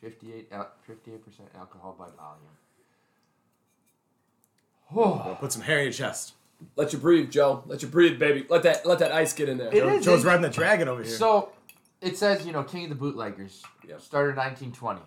58 0.00 0.48
al- 0.50 0.70
58% 0.88 1.20
alcohol 1.56 1.94
by 1.96 2.06
volume. 2.16 2.56
Oh, 4.94 5.36
put 5.40 5.52
some 5.52 5.62
hair 5.62 5.78
in 5.78 5.84
your 5.84 5.92
chest. 5.92 6.34
let 6.76 6.92
you 6.92 6.98
breathe, 6.98 7.30
Joe. 7.30 7.62
Let 7.66 7.82
you 7.82 7.88
breathe, 7.88 8.18
baby. 8.18 8.44
Let 8.48 8.62
that 8.64 8.84
let 8.84 8.98
that 8.98 9.12
ice 9.12 9.32
get 9.32 9.48
in 9.48 9.58
there. 9.58 9.68
It 9.68 9.74
Joe, 9.74 9.88
is 9.90 10.04
Joe's 10.04 10.20
in- 10.22 10.26
riding 10.26 10.42
the 10.42 10.48
dragon 10.50 10.88
over 10.88 11.02
here. 11.02 11.12
So 11.12 11.52
it 12.00 12.18
says, 12.18 12.44
you 12.44 12.52
know, 12.52 12.64
king 12.64 12.84
of 12.84 12.88
the 12.90 12.94
bootleggers. 12.96 13.62
Yep. 13.86 14.00
Started 14.00 14.36
1920. 14.36 15.00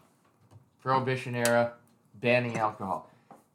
Prohibition 0.82 1.36
era, 1.36 1.74
banning 2.22 2.58
alcohol. 2.58 3.10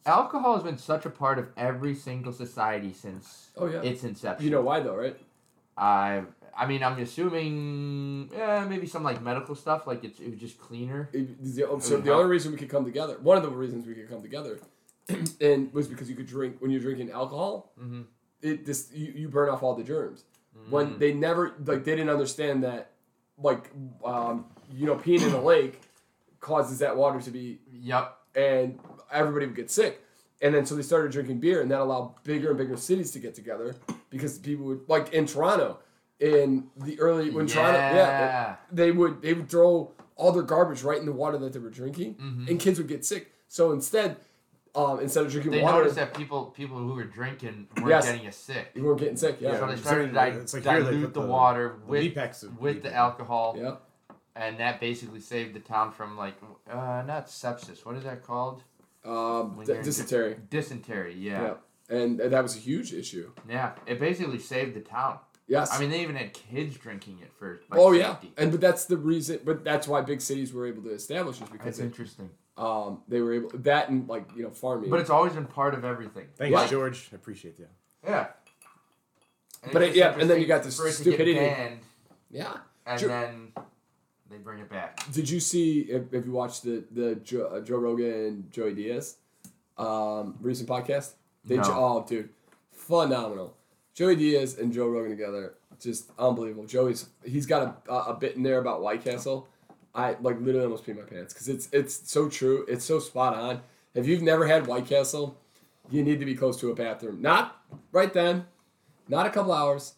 Alcohol 0.04 0.54
has 0.54 0.62
been 0.62 0.78
such 0.78 1.06
a 1.06 1.10
part 1.10 1.38
of 1.38 1.48
every 1.56 1.94
single 1.94 2.32
society 2.32 2.92
since 2.92 3.48
Oh 3.56 3.66
yeah. 3.66 3.80
its 3.82 4.02
inception. 4.04 4.44
you 4.44 4.50
know 4.50 4.62
why 4.62 4.80
though, 4.80 4.96
right? 4.96 5.16
I 5.76 6.22
I 6.56 6.66
mean, 6.66 6.82
I'm 6.82 6.98
assuming 6.98 8.30
eh, 8.34 8.64
maybe 8.68 8.86
some 8.86 9.02
like 9.02 9.22
medical 9.22 9.54
stuff, 9.54 9.86
like 9.86 10.04
it's 10.04 10.20
it 10.20 10.30
was 10.30 10.40
just 10.40 10.58
cleaner. 10.58 11.08
It- 11.12 11.42
the- 11.42 11.80
so 11.80 11.98
the 11.98 12.12
only 12.12 12.28
reason 12.30 12.52
we 12.52 12.58
could 12.58 12.68
come 12.68 12.84
together, 12.84 13.16
one 13.22 13.36
of 13.36 13.42
the 13.42 13.50
reasons 13.50 13.86
we 13.86 13.94
could 13.94 14.08
come 14.08 14.22
together, 14.22 14.58
and 15.40 15.72
was 15.72 15.88
because 15.88 16.08
you 16.08 16.16
could 16.16 16.26
drink 16.26 16.56
when 16.60 16.70
you're 16.70 16.80
drinking 16.80 17.10
alcohol. 17.10 17.72
Mhm. 17.80 18.04
It 18.42 18.64
this 18.64 18.90
you, 18.92 19.12
you 19.12 19.28
burn 19.28 19.48
off 19.50 19.62
all 19.62 19.74
the 19.74 19.84
germs. 19.84 20.24
When 20.68 20.94
Mm. 20.94 20.98
they 20.98 21.12
never 21.14 21.54
like 21.64 21.84
they 21.84 21.92
didn't 21.96 22.10
understand 22.10 22.64
that, 22.64 22.92
like 23.38 23.70
um, 24.04 24.46
you 24.72 24.86
know 24.86 24.96
peeing 24.96 25.22
in 25.26 25.32
a 25.32 25.42
lake 25.42 25.80
causes 26.40 26.78
that 26.78 26.96
water 26.96 27.20
to 27.20 27.30
be 27.30 27.60
Yep. 27.72 28.16
and 28.34 28.78
everybody 29.12 29.46
would 29.46 29.56
get 29.56 29.70
sick. 29.70 30.02
And 30.42 30.54
then 30.54 30.64
so 30.64 30.74
they 30.74 30.82
started 30.82 31.12
drinking 31.12 31.38
beer, 31.40 31.60
and 31.60 31.70
that 31.70 31.80
allowed 31.80 32.14
bigger 32.24 32.48
and 32.50 32.58
bigger 32.58 32.76
cities 32.78 33.10
to 33.12 33.18
get 33.18 33.34
together 33.34 33.76
because 34.08 34.38
people 34.38 34.64
would 34.66 34.88
like 34.88 35.12
in 35.12 35.26
Toronto 35.26 35.78
in 36.20 36.68
the 36.76 37.00
early 37.00 37.30
when 37.30 37.46
Toronto 37.46 37.78
yeah 37.78 37.94
Yeah. 37.94 38.56
they 38.70 38.92
would 38.92 39.22
they 39.22 39.32
would 39.34 39.48
throw 39.48 39.92
all 40.16 40.32
their 40.32 40.42
garbage 40.42 40.82
right 40.82 40.98
in 40.98 41.06
the 41.06 41.12
water 41.12 41.38
that 41.38 41.52
they 41.54 41.58
were 41.58 41.70
drinking, 41.70 42.14
Mhm. 42.16 42.48
and 42.50 42.60
kids 42.60 42.78
would 42.78 42.88
get 42.88 43.04
sick. 43.06 43.32
So 43.48 43.72
instead, 43.72 44.18
um, 44.74 45.00
instead 45.00 45.24
of 45.24 45.32
drinking 45.32 45.52
They 45.52 45.62
water, 45.62 45.78
noticed 45.78 45.96
that 45.96 46.12
people 46.14 46.46
people 46.46 46.76
who 46.76 46.92
were 46.94 47.04
drinking 47.04 47.68
weren't 47.78 47.88
Yes. 47.88 48.04
getting 48.06 48.26
as 48.26 48.36
sick. 48.36 48.70
you 48.74 48.84
weren't 48.84 49.00
getting 49.00 49.16
sick. 49.16 49.38
Yeah, 49.40 49.58
so 49.58 49.66
they 49.66 49.72
it's 49.72 49.82
started 49.82 50.10
to 50.10 50.14
like- 50.16 50.34
di- 50.34 50.40
it's 50.40 50.52
like 50.54 50.62
they 50.62 50.70
dilute 50.74 51.04
put 51.06 51.14
the, 51.14 51.20
the- 51.22 51.26
water 51.26 51.76
the 51.84 51.90
with 51.90 52.02
Mepex 52.14 52.42
of 52.42 52.60
with 52.60 52.82
the 52.82 52.94
alcohol, 52.94 53.56
yeah. 53.58 53.76
and 54.36 54.58
that 54.60 54.78
basically 54.78 55.20
saved 55.20 55.54
the 55.54 55.60
town 55.60 55.90
from 55.90 56.18
like 56.18 56.34
uh, 56.70 57.02
not 57.06 57.26
sepsis. 57.28 57.84
What 57.86 57.96
is 57.96 58.04
that 58.04 58.22
called? 58.22 58.62
Um, 59.06 59.58
d- 59.64 59.72
dysentery. 59.82 60.36
Dysentery. 60.50 61.14
Yeah. 61.14 61.42
Yeah. 61.42 61.54
and 61.96 62.20
that 62.20 62.42
was 62.42 62.54
a 62.54 62.58
huge 62.60 62.92
issue. 62.92 63.32
yeah, 63.48 63.72
It 63.86 63.98
basically 63.98 64.38
saved 64.38 64.74
the 64.74 64.80
town. 64.80 65.18
Yes. 65.50 65.70
I 65.72 65.80
mean, 65.80 65.90
they 65.90 66.00
even 66.02 66.14
had 66.16 66.32
kids 66.32 66.76
drinking 66.76 67.18
it 67.22 67.32
for 67.38 67.60
like, 67.70 67.78
oh 67.80 67.90
yeah, 67.92 68.12
safety. 68.12 68.32
and 68.38 68.52
but 68.52 68.60
that's 68.60 68.84
the 68.84 68.96
reason. 68.96 69.40
But 69.44 69.64
that's 69.64 69.88
why 69.88 70.00
big 70.00 70.20
cities 70.20 70.52
were 70.52 70.66
able 70.66 70.82
to 70.84 70.90
establish 70.90 71.36
is 71.42 71.48
because 71.48 71.64
That's 71.64 71.78
they, 71.78 71.84
interesting. 71.84 72.30
um, 72.56 73.02
they 73.08 73.20
were 73.20 73.32
able 73.34 73.50
that 73.54 73.88
and 73.90 74.08
like 74.08 74.26
you 74.36 74.44
know 74.44 74.50
farming. 74.50 74.90
But 74.90 75.00
it's 75.00 75.10
always 75.10 75.32
been 75.32 75.46
part 75.46 75.74
of 75.74 75.84
everything. 75.84 76.28
Thanks, 76.36 76.52
Yeah. 76.52 76.66
George. 76.68 77.08
I 77.12 77.16
appreciate 77.16 77.58
you. 77.58 77.66
Yeah. 78.04 78.28
And 79.64 79.72
But 79.72 79.82
it- 79.82 79.86
just 79.88 79.98
yeah, 79.98 80.18
and 80.18 80.30
then 80.30 80.40
you 80.40 80.46
got 80.46 80.62
this 80.62 80.76
for 80.76 80.86
it 80.86 80.92
to 80.92 81.02
get 81.04 81.14
stupidity. 81.14 81.34
banned, 81.38 81.80
yeah. 82.30 82.58
and 82.86 82.98
Sure. 83.00 83.08
then 83.08 83.52
they 84.30 84.38
bring 84.38 84.60
it 84.60 84.70
back. 84.70 85.02
Did 85.12 85.28
you 85.28 85.40
see 85.40 85.80
if, 85.80 86.14
if 86.14 86.24
you 86.26 86.32
watched 86.32 86.62
the 86.62 86.84
the 86.92 87.16
Joe, 87.16 87.46
uh, 87.46 87.60
Joe 87.60 87.76
Rogan 87.78 88.12
and 88.12 88.50
Joey 88.52 88.72
Diaz 88.74 89.16
um, 89.76 90.36
recent 90.40 90.68
podcast? 90.68 91.14
They 91.44 91.56
No. 91.56 91.62
ju- 91.64 91.72
oh 91.74 92.04
dude, 92.08 92.28
phenomenal. 92.72 93.56
Joey 94.00 94.16
Diaz 94.16 94.56
and 94.58 94.72
Joe 94.72 94.88
Rogan 94.88 95.10
together, 95.10 95.52
just 95.78 96.10
unbelievable. 96.18 96.64
Joey's 96.64 97.10
he's 97.22 97.44
got 97.44 97.76
a, 97.86 97.92
a, 97.92 97.98
a 98.12 98.14
bit 98.14 98.34
in 98.34 98.42
there 98.42 98.58
about 98.58 98.80
White 98.80 99.04
Castle. 99.04 99.46
I 99.94 100.12
like 100.22 100.40
literally 100.40 100.62
almost 100.64 100.86
pee 100.86 100.94
my 100.94 101.02
pants 101.02 101.34
because 101.34 101.50
it's 101.50 101.68
it's 101.70 102.10
so 102.10 102.26
true. 102.30 102.64
It's 102.66 102.82
so 102.82 102.98
spot 102.98 103.34
on. 103.36 103.60
If 103.94 104.06
you've 104.06 104.22
never 104.22 104.46
had 104.46 104.66
White 104.66 104.86
Castle, 104.86 105.36
you 105.90 106.02
need 106.02 106.18
to 106.18 106.24
be 106.24 106.34
close 106.34 106.58
to 106.60 106.70
a 106.70 106.74
bathroom. 106.74 107.20
Not 107.20 107.60
right 107.92 108.10
then, 108.10 108.46
not 109.06 109.26
a 109.26 109.30
couple 109.30 109.52
hours. 109.52 109.92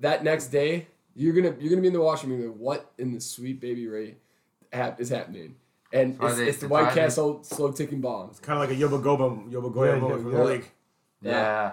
That 0.00 0.22
next 0.22 0.48
day, 0.48 0.88
you're 1.16 1.32
gonna 1.32 1.56
you're 1.58 1.70
gonna 1.70 1.80
be 1.80 1.88
in 1.88 1.94
the 1.94 2.00
washroom. 2.02 2.32
You're 2.38 2.48
gonna 2.48 2.60
what 2.62 2.92
in 2.98 3.14
the 3.14 3.22
sweet 3.22 3.58
baby 3.58 3.86
Ray 3.86 4.16
hap- 4.70 5.00
is 5.00 5.08
happening? 5.08 5.54
and 5.94 6.18
it's, 6.22 6.36
they- 6.36 6.46
it's 6.48 6.58
the 6.58 6.68
White 6.68 6.92
Castle 6.92 7.42
slow 7.42 7.72
ticking 7.72 8.02
bomb. 8.02 8.28
It's 8.28 8.38
kind 8.40 8.62
of 8.62 8.68
like 8.68 8.78
a 8.78 8.80
Yoba 8.82 9.02
Goba, 9.02 9.50
Yoba 9.50 9.72
Goya 9.72 9.94
Yeah, 9.94 9.98
moment 9.98 10.20
yeah, 10.24 10.30
for 10.30 10.30
yeah. 10.30 10.36
the 10.36 10.44
league. 10.44 10.70
Yeah. 11.22 11.72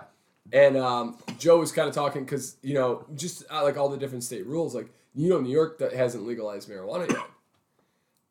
And 0.54 0.78
um, 0.78 1.18
Joe 1.38 1.60
was 1.60 1.72
kind 1.72 1.90
of 1.90 1.94
talking 1.96 2.24
because 2.24 2.56
you 2.62 2.74
know 2.74 3.06
just 3.16 3.44
uh, 3.52 3.64
like 3.64 3.78
all 3.78 3.90
the 3.90 3.98
different 3.98 4.24
state 4.24 4.46
rules, 4.46 4.74
like 4.74 4.90
you 5.14 5.30
know 5.30 5.40
New 5.42 5.52
York 5.52 5.80
that 5.80 5.94
hasn't 5.94 6.26
legalized 6.26 6.70
marijuana 6.70 7.10
yet. 7.12 7.20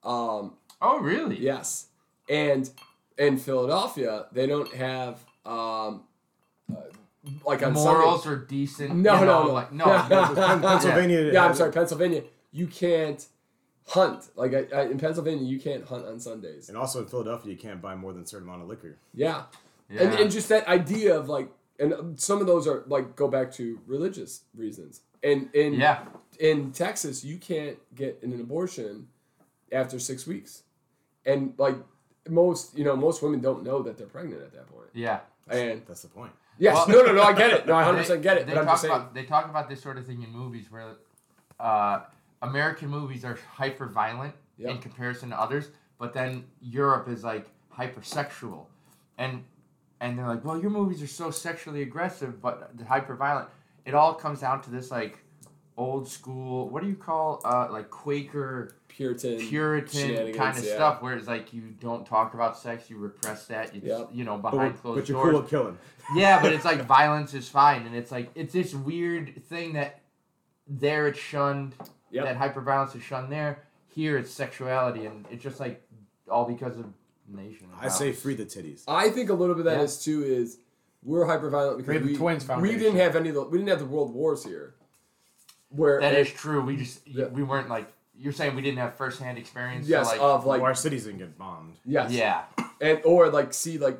Um, 0.02 0.54
Oh, 0.80 0.98
really? 1.00 1.38
yes, 1.38 1.86
and 2.28 2.68
in 3.18 3.38
Philadelphia 3.38 4.26
they 4.32 4.46
don't 4.46 4.72
have 4.74 5.24
um, 5.44 6.04
uh, 6.70 6.80
like 7.44 7.62
on 7.62 7.72
Morals 7.72 8.22
Sunday. 8.24 8.40
are 8.42 8.44
decent. 8.44 8.94
No, 8.96 9.18
you 9.20 9.26
know, 9.26 9.42
no, 9.42 9.46
no. 9.48 9.52
Like, 9.52 9.72
no. 9.72 9.84
Pen- 10.34 10.60
Pennsylvania. 10.62 11.32
Yeah, 11.32 11.46
I'm 11.46 11.54
sorry, 11.54 11.72
Pennsylvania. 11.72 12.22
You 12.52 12.66
can't 12.66 13.24
hunt 13.88 14.28
like 14.36 14.52
I, 14.54 14.66
I, 14.74 14.82
in 14.84 14.98
Pennsylvania. 14.98 15.44
You 15.44 15.58
can't 15.58 15.84
hunt 15.84 16.06
on 16.06 16.20
Sundays. 16.20 16.68
And 16.68 16.76
also 16.78 17.00
in 17.00 17.06
Philadelphia, 17.06 17.52
you 17.52 17.58
can't 17.58 17.80
buy 17.82 17.94
more 17.94 18.12
than 18.12 18.22
a 18.22 18.26
certain 18.26 18.48
amount 18.48 18.62
of 18.62 18.68
liquor. 18.68 18.96
Yeah, 19.14 19.44
yeah. 19.90 20.02
and, 20.02 20.14
and 20.20 20.30
just 20.30 20.48
that 20.50 20.66
idea 20.68 21.18
of 21.18 21.28
like 21.28 21.48
and 21.78 22.18
some 22.18 22.40
of 22.40 22.46
those 22.46 22.66
are 22.66 22.84
like 22.86 23.16
go 23.16 23.28
back 23.28 23.52
to 23.52 23.80
religious 23.86 24.42
reasons. 24.54 25.02
And 25.22 25.48
in 25.54 25.74
yeah. 25.74 26.04
in 26.38 26.72
texas 26.72 27.24
you 27.24 27.38
can't 27.38 27.78
get 27.94 28.22
an 28.22 28.38
abortion 28.40 29.08
after 29.72 29.98
six 29.98 30.26
weeks. 30.26 30.62
And 31.24 31.54
like 31.58 31.76
most 32.28 32.76
you 32.76 32.84
know 32.84 32.96
most 32.96 33.22
women 33.22 33.40
don't 33.40 33.62
know 33.64 33.82
that 33.82 33.96
they're 33.98 34.06
pregnant 34.06 34.42
at 34.42 34.52
that 34.52 34.66
point. 34.68 34.88
Yeah. 34.94 35.20
and 35.48 35.82
That's 35.86 36.02
the 36.02 36.08
point. 36.08 36.32
yes. 36.58 36.74
Well- 36.74 36.88
no 36.88 37.06
no 37.06 37.12
no 37.12 37.22
i 37.22 37.32
get 37.32 37.50
it. 37.52 37.66
No 37.66 37.74
i 37.74 37.84
100% 37.92 38.22
get 38.22 38.36
it 38.38 38.46
They 38.46 38.52
but 38.54 38.60
i'm 38.60 38.64
talk 38.66 38.72
just 38.74 38.82
saying 38.82 38.94
about 38.94 39.14
they 39.14 39.24
talk 39.24 39.48
about 39.48 39.68
this 39.68 39.82
sort 39.82 39.98
of 39.98 40.06
thing 40.06 40.22
in 40.22 40.30
movies 40.30 40.70
where 40.70 40.96
uh, 41.58 42.00
American 42.42 42.88
movies 42.88 43.24
are 43.24 43.38
hyper 43.54 43.86
violent 43.86 44.34
in 44.58 44.78
comparison 44.78 45.30
to 45.30 45.40
others, 45.40 45.68
but 45.98 46.12
then 46.12 46.44
Europe 46.60 47.08
is 47.08 47.24
like 47.24 47.46
hypersexual, 47.74 48.66
and 49.18 49.44
and 50.00 50.18
they're 50.18 50.26
like, 50.26 50.44
well, 50.44 50.60
your 50.60 50.70
movies 50.70 51.02
are 51.02 51.06
so 51.06 51.30
sexually 51.30 51.82
aggressive, 51.82 52.40
but 52.42 52.76
the 52.76 52.84
hyper 52.84 53.14
violent. 53.14 53.48
It 53.84 53.94
all 53.94 54.14
comes 54.14 54.40
down 54.40 54.62
to 54.62 54.70
this 54.70 54.90
like 54.90 55.18
old 55.76 56.08
school. 56.08 56.68
What 56.68 56.82
do 56.82 56.88
you 56.88 56.96
call 56.96 57.40
uh, 57.44 57.68
like 57.70 57.90
Quaker 57.90 58.74
puritan 58.88 59.38
Puritan 59.38 60.32
kind 60.34 60.56
of 60.56 60.64
yeah. 60.64 60.74
stuff, 60.74 61.02
where 61.02 61.14
it's 61.16 61.28
like 61.28 61.52
you 61.52 61.62
don't 61.80 62.06
talk 62.06 62.34
about 62.34 62.58
sex, 62.58 62.88
you 62.90 62.96
repress 62.98 63.46
that, 63.46 63.74
you 63.74 63.82
Yep. 63.84 64.08
you 64.12 64.24
know 64.24 64.38
But, 64.38 64.50
behind 64.52 64.80
closed 64.80 65.00
but 65.00 65.08
you're 65.08 65.22
doors. 65.22 65.32
cool 65.32 65.42
at 65.44 65.48
killing. 65.48 65.78
Yeah, 66.14 66.40
but 66.40 66.52
it's 66.52 66.64
like 66.64 66.84
violence 66.86 67.34
is 67.34 67.48
fine, 67.48 67.86
and 67.86 67.94
it's 67.94 68.10
like 68.10 68.30
it's 68.34 68.52
this 68.52 68.74
weird 68.74 69.42
thing 69.48 69.74
that 69.74 70.00
there 70.66 71.06
it's 71.06 71.18
shunned, 71.18 71.74
Yep. 72.10 72.24
that 72.24 72.38
hyperviolence 72.54 72.96
is 72.96 73.02
shunned 73.02 73.30
there. 73.30 73.62
Here 73.88 74.16
it's 74.18 74.30
sexuality, 74.30 75.06
and 75.06 75.24
it's 75.30 75.42
just 75.42 75.60
like 75.60 75.82
all 76.30 76.44
because 76.46 76.76
of 76.78 76.86
nation. 77.28 77.68
I 77.80 77.88
say 77.88 78.12
free 78.12 78.34
the 78.34 78.44
titties. 78.46 78.82
i 78.88 79.10
think 79.10 79.30
a 79.30 79.34
little 79.34 79.54
bit 79.54 79.60
of 79.60 79.64
that 79.66 79.78
Yeah. 79.78 79.84
is 79.84 80.02
too 80.02 80.22
is 80.22 80.58
we're 81.02 81.24
hyper 81.26 81.50
violent 81.50 81.78
because 81.78 81.94
We're 81.94 82.00
the 82.00 82.12
we, 82.12 82.16
Twins 82.16 82.42
we 82.44 82.46
Foundation. 82.48 82.78
didn't 82.80 82.96
have 83.00 83.16
any 83.16 83.28
of 83.30 83.34
the 83.36 83.42
we 83.44 83.58
didn't 83.58 83.70
have 83.70 83.78
the 83.80 83.86
world 83.86 84.12
wars 84.12 84.44
here 84.44 84.74
where 85.70 86.00
that 86.00 86.14
is 86.14 86.30
true. 86.30 86.60
We 86.62 86.76
just 86.76 87.06
Yeah. 87.06 87.26
we 87.26 87.42
weren't 87.42 87.68
like 87.68 87.92
you're 88.18 88.32
saying 88.32 88.54
we 88.56 88.62
didn't 88.62 88.78
have 88.78 88.94
firsthand 88.96 89.36
experience. 89.38 89.86
yes 89.88 90.06
so 90.08 90.12
like, 90.12 90.20
of 90.20 90.46
like 90.46 90.62
Our 90.62 90.74
cities 90.74 91.04
didn't 91.04 91.18
get 91.18 91.36
bombed. 91.38 91.74
yes 91.84 92.10
yeah, 92.12 92.44
and 92.80 93.00
or 93.04 93.28
like 93.30 93.52
see 93.52 93.78
like 93.78 93.98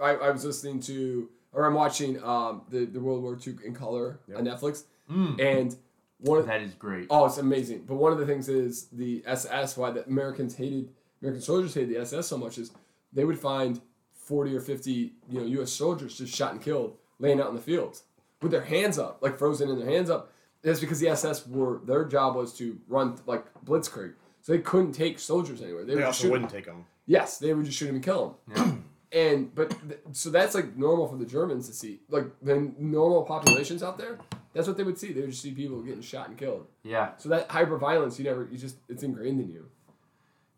I, 0.00 0.10
I 0.16 0.30
was 0.30 0.44
listening 0.44 0.80
to 0.80 1.28
or 1.52 1.64
I'm 1.66 1.74
watching 1.74 2.22
um 2.22 2.62
the, 2.70 2.84
the 2.86 3.00
World 3.00 3.22
War 3.22 3.38
II 3.46 3.56
in 3.64 3.74
color 3.74 4.20
Yep. 4.28 4.38
on 4.38 4.44
Netflix 4.44 4.84
Mm, 5.10 5.38
and 5.40 5.76
one 6.18 6.38
of 6.38 6.46
that 6.46 6.62
is 6.62 6.72
great. 6.74 7.08
oh 7.10 7.26
it's 7.26 7.36
amazing 7.38 7.84
but 7.86 7.96
one 7.96 8.12
of 8.12 8.18
the 8.18 8.24
things 8.26 8.48
is 8.48 8.86
the 8.92 9.22
SS 9.26 9.76
why 9.76 9.90
the 9.90 10.04
Americans 10.06 10.54
hated 10.54 10.88
American 11.22 11.42
soldiers 11.42 11.72
hated 11.74 11.90
the 11.90 12.00
SS 12.00 12.26
so 12.26 12.36
much 12.36 12.58
is 12.58 12.72
they 13.12 13.24
would 13.24 13.38
find 13.38 13.80
40 14.14 14.54
or 14.56 14.60
50 14.60 14.90
you 14.90 15.12
know 15.40 15.44
U.S. 15.46 15.72
soldiers 15.72 16.18
just 16.18 16.34
shot 16.34 16.52
and 16.52 16.60
killed 16.62 16.96
laying 17.18 17.40
out 17.40 17.48
in 17.48 17.54
the 17.56 17.60
fields 17.62 18.02
with 18.40 18.50
their 18.52 18.62
hands 18.64 18.98
up 18.98 19.18
like 19.22 19.38
frozen 19.38 19.68
in 19.70 19.78
their 19.78 19.88
hands 19.88 20.10
up 20.10 20.30
that's 20.62 20.80
because 20.80 21.00
the 21.00 21.08
SS 21.08 21.46
were 21.46 21.80
their 21.84 22.04
job 22.04 22.34
was 22.36 22.52
to 22.54 22.78
run 22.88 23.16
like 23.26 23.44
blitzkrieg 23.64 24.14
so 24.42 24.52
they 24.52 24.58
couldn't 24.58 24.92
take 24.92 25.18
soldiers 25.18 25.62
anywhere 25.62 25.84
they, 25.84 25.90
They 25.94 25.96
would 25.96 26.04
also 26.04 26.22
shoot 26.22 26.26
'em. 26.28 26.32
wouldn't 26.32 26.50
take 26.50 26.64
them. 26.66 26.86
Yes, 27.06 27.38
they 27.38 27.52
would 27.52 27.64
just 27.66 27.76
shoot 27.78 27.86
them 27.86 27.96
and 27.96 28.04
kill 28.04 28.38
him. 28.54 28.84
and 29.12 29.54
but 29.54 29.70
th- 29.88 30.00
so 30.12 30.30
that's 30.30 30.54
like 30.54 30.76
normal 30.76 31.08
for 31.08 31.16
the 31.16 31.26
Germans 31.26 31.66
to 31.68 31.74
see. 31.74 32.00
Like 32.08 32.26
the 32.40 32.72
normal 32.78 33.22
populations 33.24 33.82
out 33.82 33.98
there, 33.98 34.18
that's 34.54 34.66
what 34.68 34.76
they 34.76 34.84
would 34.84 34.98
see. 34.98 35.12
They 35.12 35.20
would 35.20 35.30
just 35.30 35.42
see 35.42 35.50
people 35.52 35.82
getting 35.82 36.00
shot 36.00 36.28
and 36.28 36.38
killed. 36.38 36.66
Yeah, 36.84 37.10
So 37.18 37.28
that 37.30 37.50
hyper 37.50 37.76
violence, 37.76 38.18
you 38.18 38.24
never, 38.24 38.48
you 38.50 38.56
just 38.56 38.76
it's 38.88 39.02
ingrained 39.02 39.40
in 39.40 39.48
you. 39.50 39.68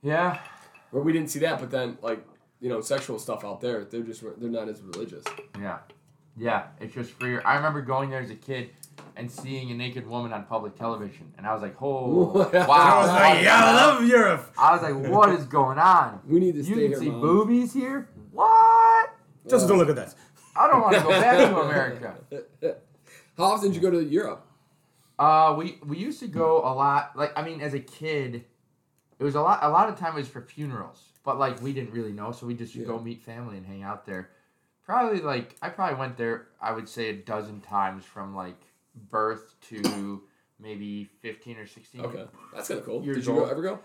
Yeah, 0.04 0.38
Where 0.90 1.02
we 1.02 1.12
didn't 1.12 1.30
see 1.30 1.40
that, 1.40 1.58
but 1.58 1.70
then 1.72 1.98
like 2.02 2.24
you 2.60 2.68
know 2.68 2.80
sexual 2.80 3.18
stuff 3.18 3.44
out 3.44 3.60
there, 3.60 3.84
they're 3.84 4.02
just 4.02 4.22
they're 4.38 4.48
not 4.50 4.68
as 4.68 4.80
religious. 4.82 5.24
yeah, 5.60 5.78
yeah. 6.36 6.66
It's 6.80 6.94
just 6.94 7.10
freer. 7.12 7.42
I 7.44 7.56
remember 7.56 7.80
going 7.82 8.10
there 8.10 8.20
as 8.20 8.30
a 8.30 8.34
kid 8.36 8.70
and 9.16 9.30
seeing 9.30 9.70
a 9.70 9.74
naked 9.74 10.06
woman 10.06 10.32
on 10.32 10.44
public 10.44 10.76
television, 10.76 11.32
and 11.38 11.46
I 11.46 11.52
was 11.54 11.62
like, 11.62 11.76
"Oh, 11.80 12.32
wow!" 12.52 12.66
I 12.68 12.98
was 13.00 13.08
like, 13.10 13.42
yeah, 13.44 13.60
I 13.64 13.74
love 13.74 14.04
Europe. 14.06 14.52
I 14.58 14.72
was 14.76 14.82
like, 14.82 15.10
"What 15.12 15.30
is 15.30 15.44
going 15.46 15.78
on?" 15.78 16.20
We 16.28 16.38
need 16.40 16.52
to 16.52 16.58
You 16.58 16.64
stay 16.64 16.74
can 16.74 16.90
here, 16.90 16.98
see 17.00 17.10
Mom. 17.10 17.20
boobies 17.20 17.72
here. 17.72 18.08
What? 18.32 19.10
Just 19.48 19.66
don't 19.68 19.78
look 19.78 19.88
at 19.90 19.96
that. 19.96 20.14
I 20.56 20.68
don't 20.68 20.80
want 20.80 20.94
to 20.96 21.02
go 21.02 21.08
back 21.10 21.36
to 21.38 21.56
America. 21.68 22.14
How 23.36 23.44
often 23.44 23.70
did 23.70 23.76
you 23.76 23.82
go 23.82 23.90
to 23.90 24.02
Europe? 24.04 24.46
Uh, 25.18 25.54
we 25.58 25.78
we 25.84 25.98
used 25.98 26.20
to 26.20 26.28
go 26.28 26.58
a 26.58 26.72
lot. 26.74 27.16
Like 27.16 27.32
I 27.36 27.42
mean, 27.44 27.60
as 27.60 27.74
a 27.74 27.80
kid, 27.80 28.44
it 29.18 29.24
was 29.24 29.34
a 29.34 29.40
lot. 29.40 29.60
A 29.62 29.68
lot 29.68 29.88
of 29.88 29.98
time 29.98 30.12
it 30.14 30.16
was 30.16 30.28
for 30.28 30.40
funerals, 30.40 31.02
but 31.24 31.38
like 31.38 31.60
we 31.62 31.72
didn't 31.72 31.92
really 31.92 32.12
know, 32.12 32.32
so 32.32 32.46
we 32.46 32.54
just 32.54 32.76
would 32.76 32.86
go 32.86 32.98
meet 32.98 33.22
family 33.22 33.56
and 33.56 33.66
hang 33.66 33.82
out 33.82 34.06
there. 34.06 34.30
Probably 34.84 35.20
like 35.20 35.56
I 35.62 35.68
probably 35.70 35.98
went 35.98 36.16
there. 36.16 36.48
I 36.60 36.72
would 36.72 36.88
say 36.88 37.08
a 37.08 37.14
dozen 37.14 37.60
times 37.60 38.04
from 38.04 38.34
like 38.34 38.60
birth 39.10 39.54
to 39.68 40.22
maybe 40.60 41.04
fifteen 41.20 41.56
or 41.56 41.66
sixteen. 41.66 42.02
Okay, 42.02 42.24
that's 42.54 42.68
kind 42.68 42.80
of 42.80 42.86
cool. 42.86 43.02
Years 43.04 43.16
Did 43.18 43.26
you 43.26 43.34
go, 43.34 43.44
ever 43.46 43.62
go? 43.62 43.78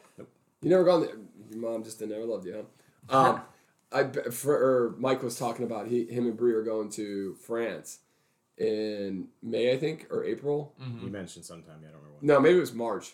You 0.62 0.70
never 0.70 0.84
gone 0.84 1.02
there. 1.02 1.16
Your 1.52 1.60
mom 1.62 1.84
just 1.84 2.02
never 2.02 2.26
loved 2.26 2.46
you, 2.46 2.66
huh? 3.10 3.18
Um, 3.18 3.42
I 3.92 4.04
be- 4.04 4.30
for, 4.30 4.54
or 4.54 4.96
Mike 5.00 5.24
was 5.24 5.38
talking 5.40 5.66
about 5.66 5.88
he 5.88 6.06
him 6.06 6.26
and 6.28 6.36
Brie 6.38 6.54
are 6.54 6.64
going 6.64 6.90
to 6.92 7.36
France 7.36 8.00
in 8.58 9.30
May, 9.42 9.72
I 9.74 9.78
think, 9.78 10.08
or 10.12 10.24
April. 10.26 10.74
Mhm. 10.82 11.04
You 11.04 11.10
mentioned 11.10 11.46
sometime. 11.46 11.78
Yeah, 11.82 11.88
I 11.88 11.92
don't 11.92 12.02
remember. 12.02 12.18
When. 12.20 12.28
No, 12.28 12.40
maybe 12.40 12.58
it 12.58 12.62
was 12.62 12.74
March. 12.74 13.14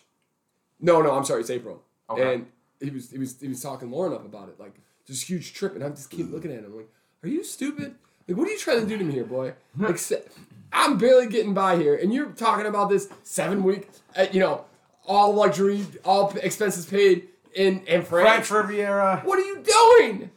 No, 0.80 1.00
no, 1.00 1.12
I'm 1.12 1.24
sorry, 1.24 1.40
it's 1.40 1.50
April. 1.50 1.82
Okay. 2.10 2.34
And 2.34 2.46
he 2.80 2.90
was 2.90 3.10
he 3.10 3.18
was 3.18 3.40
he 3.40 3.48
was 3.48 3.60
talking 3.62 3.90
Lauren 3.90 4.12
up 4.12 4.24
about 4.24 4.48
it, 4.48 4.60
like 4.60 4.74
this 5.06 5.22
huge 5.28 5.54
trip, 5.54 5.74
and 5.74 5.82
I 5.84 5.88
just 5.90 6.10
keep 6.10 6.30
looking 6.30 6.52
at 6.52 6.58
him 6.64 6.76
like, 6.76 6.88
"Are 7.22 7.28
you 7.28 7.42
stupid? 7.44 7.94
Like, 8.28 8.36
what 8.36 8.48
are 8.48 8.50
you 8.50 8.58
trying 8.58 8.80
to 8.80 8.86
do 8.86 8.98
to 8.98 9.04
me 9.04 9.12
here, 9.14 9.24
boy? 9.24 9.54
Like, 9.78 9.98
se- 9.98 10.24
I'm 10.72 10.98
barely 10.98 11.28
getting 11.28 11.54
by 11.54 11.76
here, 11.76 11.94
and 11.94 12.12
you're 12.12 12.30
talking 12.30 12.66
about 12.66 12.88
this 12.90 13.08
seven 13.22 13.62
week, 13.62 13.88
uh, 14.16 14.26
you 14.32 14.40
know, 14.40 14.64
all 15.06 15.32
luxury, 15.32 15.86
all 16.04 16.28
p- 16.32 16.40
expenses 16.40 16.86
paid 16.86 17.28
in 17.54 17.80
in 17.86 18.02
France. 18.02 18.48
French 18.48 18.50
Riviera. 18.68 19.22
What 19.24 19.38
are 19.38 19.42
you 19.46 19.62
doing?" 19.62 20.30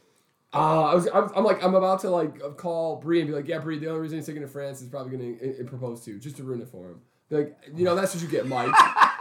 Uh, 0.52 0.86
I 0.86 0.96
was, 0.96 1.08
I'm, 1.14 1.30
I'm 1.36 1.44
like, 1.44 1.64
I'm 1.64 1.76
about 1.76 2.00
to 2.02 2.10
like 2.10 2.58
call 2.58 2.96
Bree 2.96 3.20
and 3.22 3.30
be 3.30 3.36
like, 3.36 3.48
yeah, 3.48 3.60
Bree, 3.60 3.78
the 3.78 3.88
only 3.88 4.02
reason 4.02 4.18
he's 4.18 4.26
taking 4.26 4.42
to 4.42 4.48
France 4.48 4.82
is 4.82 4.88
probably 4.88 5.16
going 5.16 5.38
to 5.58 5.64
propose 5.66 6.02
to 6.06 6.12
you, 6.12 6.18
just 6.18 6.38
to 6.38 6.44
ruin 6.44 6.60
it 6.60 6.68
for 6.70 6.90
him. 6.90 7.02
Like, 7.30 7.56
you 7.76 7.86
know, 7.86 7.94
that's 7.94 8.16
what 8.16 8.24
you 8.24 8.28
get, 8.30 8.48
Mike. 8.48 8.74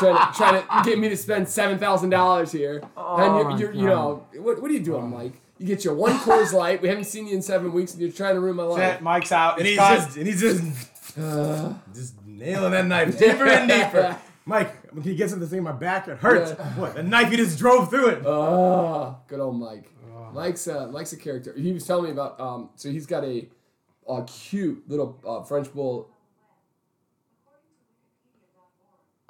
trying, 0.00 0.32
to, 0.32 0.36
trying 0.36 0.62
to 0.84 0.90
get 0.90 0.98
me 0.98 1.08
to 1.08 1.16
spend 1.16 1.48
seven 1.48 1.78
thousand 1.78 2.10
dollars 2.10 2.50
here, 2.52 2.82
Oh 2.96 3.16
and 3.16 3.58
you're, 3.60 3.72
you're, 3.72 3.80
you 3.82 3.86
know, 3.88 4.26
what, 4.38 4.60
what 4.60 4.70
are 4.70 4.74
you 4.74 4.82
doing, 4.82 5.08
Mike? 5.10 5.34
You 5.58 5.66
get 5.66 5.84
your 5.84 5.94
one 5.94 6.18
Coors 6.18 6.52
Light. 6.52 6.80
We 6.82 6.88
haven't 6.88 7.04
seen 7.04 7.26
you 7.26 7.34
in 7.34 7.42
seven 7.42 7.72
weeks, 7.72 7.92
and 7.92 8.00
you're 8.02 8.10
trying 8.12 8.34
to 8.34 8.40
ruin 8.40 8.56
my 8.56 8.62
life. 8.64 8.78
Set, 8.80 9.02
Mike's 9.02 9.30
out. 9.32 9.58
And 9.58 9.66
he's 9.66 9.76
just 9.76 10.16
and 10.16 10.26
he's 10.26 10.40
just 10.40 11.18
Uh, 11.18 11.74
just 11.92 12.14
nailing 12.24 12.70
that 12.72 12.86
knife 12.86 13.18
deeper 13.18 13.46
and 13.46 13.68
deeper. 13.68 14.16
Mike, 14.46 14.74
when 14.92 15.02
he 15.04 15.14
gets 15.14 15.32
into 15.32 15.44
the 15.44 15.50
thing 15.50 15.58
in 15.58 15.64
my 15.64 15.72
back, 15.72 16.08
it 16.08 16.16
hurts. 16.18 16.52
Yeah. 16.58 16.64
What? 16.74 16.94
The 16.94 17.02
knife 17.02 17.30
he 17.30 17.36
just 17.36 17.58
drove 17.58 17.90
through 17.90 18.08
it. 18.08 18.26
Oh, 18.26 19.16
good 19.28 19.38
old 19.40 19.58
Mike. 19.60 19.90
Mike's 20.32 20.66
uh, 20.68 20.88
Mike's 20.88 21.12
a 21.12 21.16
character. 21.16 21.52
He 21.56 21.72
was 21.72 21.84
telling 21.86 22.04
me 22.04 22.10
about. 22.10 22.40
Um, 22.40 22.70
so 22.76 22.88
he's 22.90 23.06
got 23.06 23.24
a, 23.24 23.48
a 24.08 24.22
cute 24.24 24.82
little 24.88 25.18
uh, 25.26 25.42
French 25.42 25.72
bull. 25.74 26.08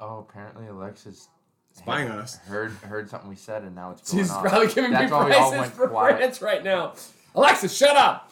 Oh, 0.00 0.26
apparently 0.28 0.66
Alexa's 0.66 1.28
Spying 1.72 2.08
on 2.10 2.18
us. 2.18 2.36
heard 2.38 2.72
heard 2.72 3.08
something 3.08 3.28
we 3.28 3.36
said, 3.36 3.62
and 3.62 3.74
now 3.76 3.92
it's 3.92 4.10
going 4.10 4.24
She's 4.24 4.30
on. 4.32 4.42
probably 4.42 4.66
giving 4.68 4.90
That's 4.90 5.10
me 5.10 5.16
why 5.16 5.26
we 5.26 5.32
all 5.34 5.50
prices 5.50 5.60
went 5.60 5.72
for 5.74 5.88
quiet. 5.88 6.16
France 6.16 6.42
right 6.42 6.64
now. 6.64 6.94
Alexa, 7.34 7.68
shut 7.68 7.96
up. 7.96 8.30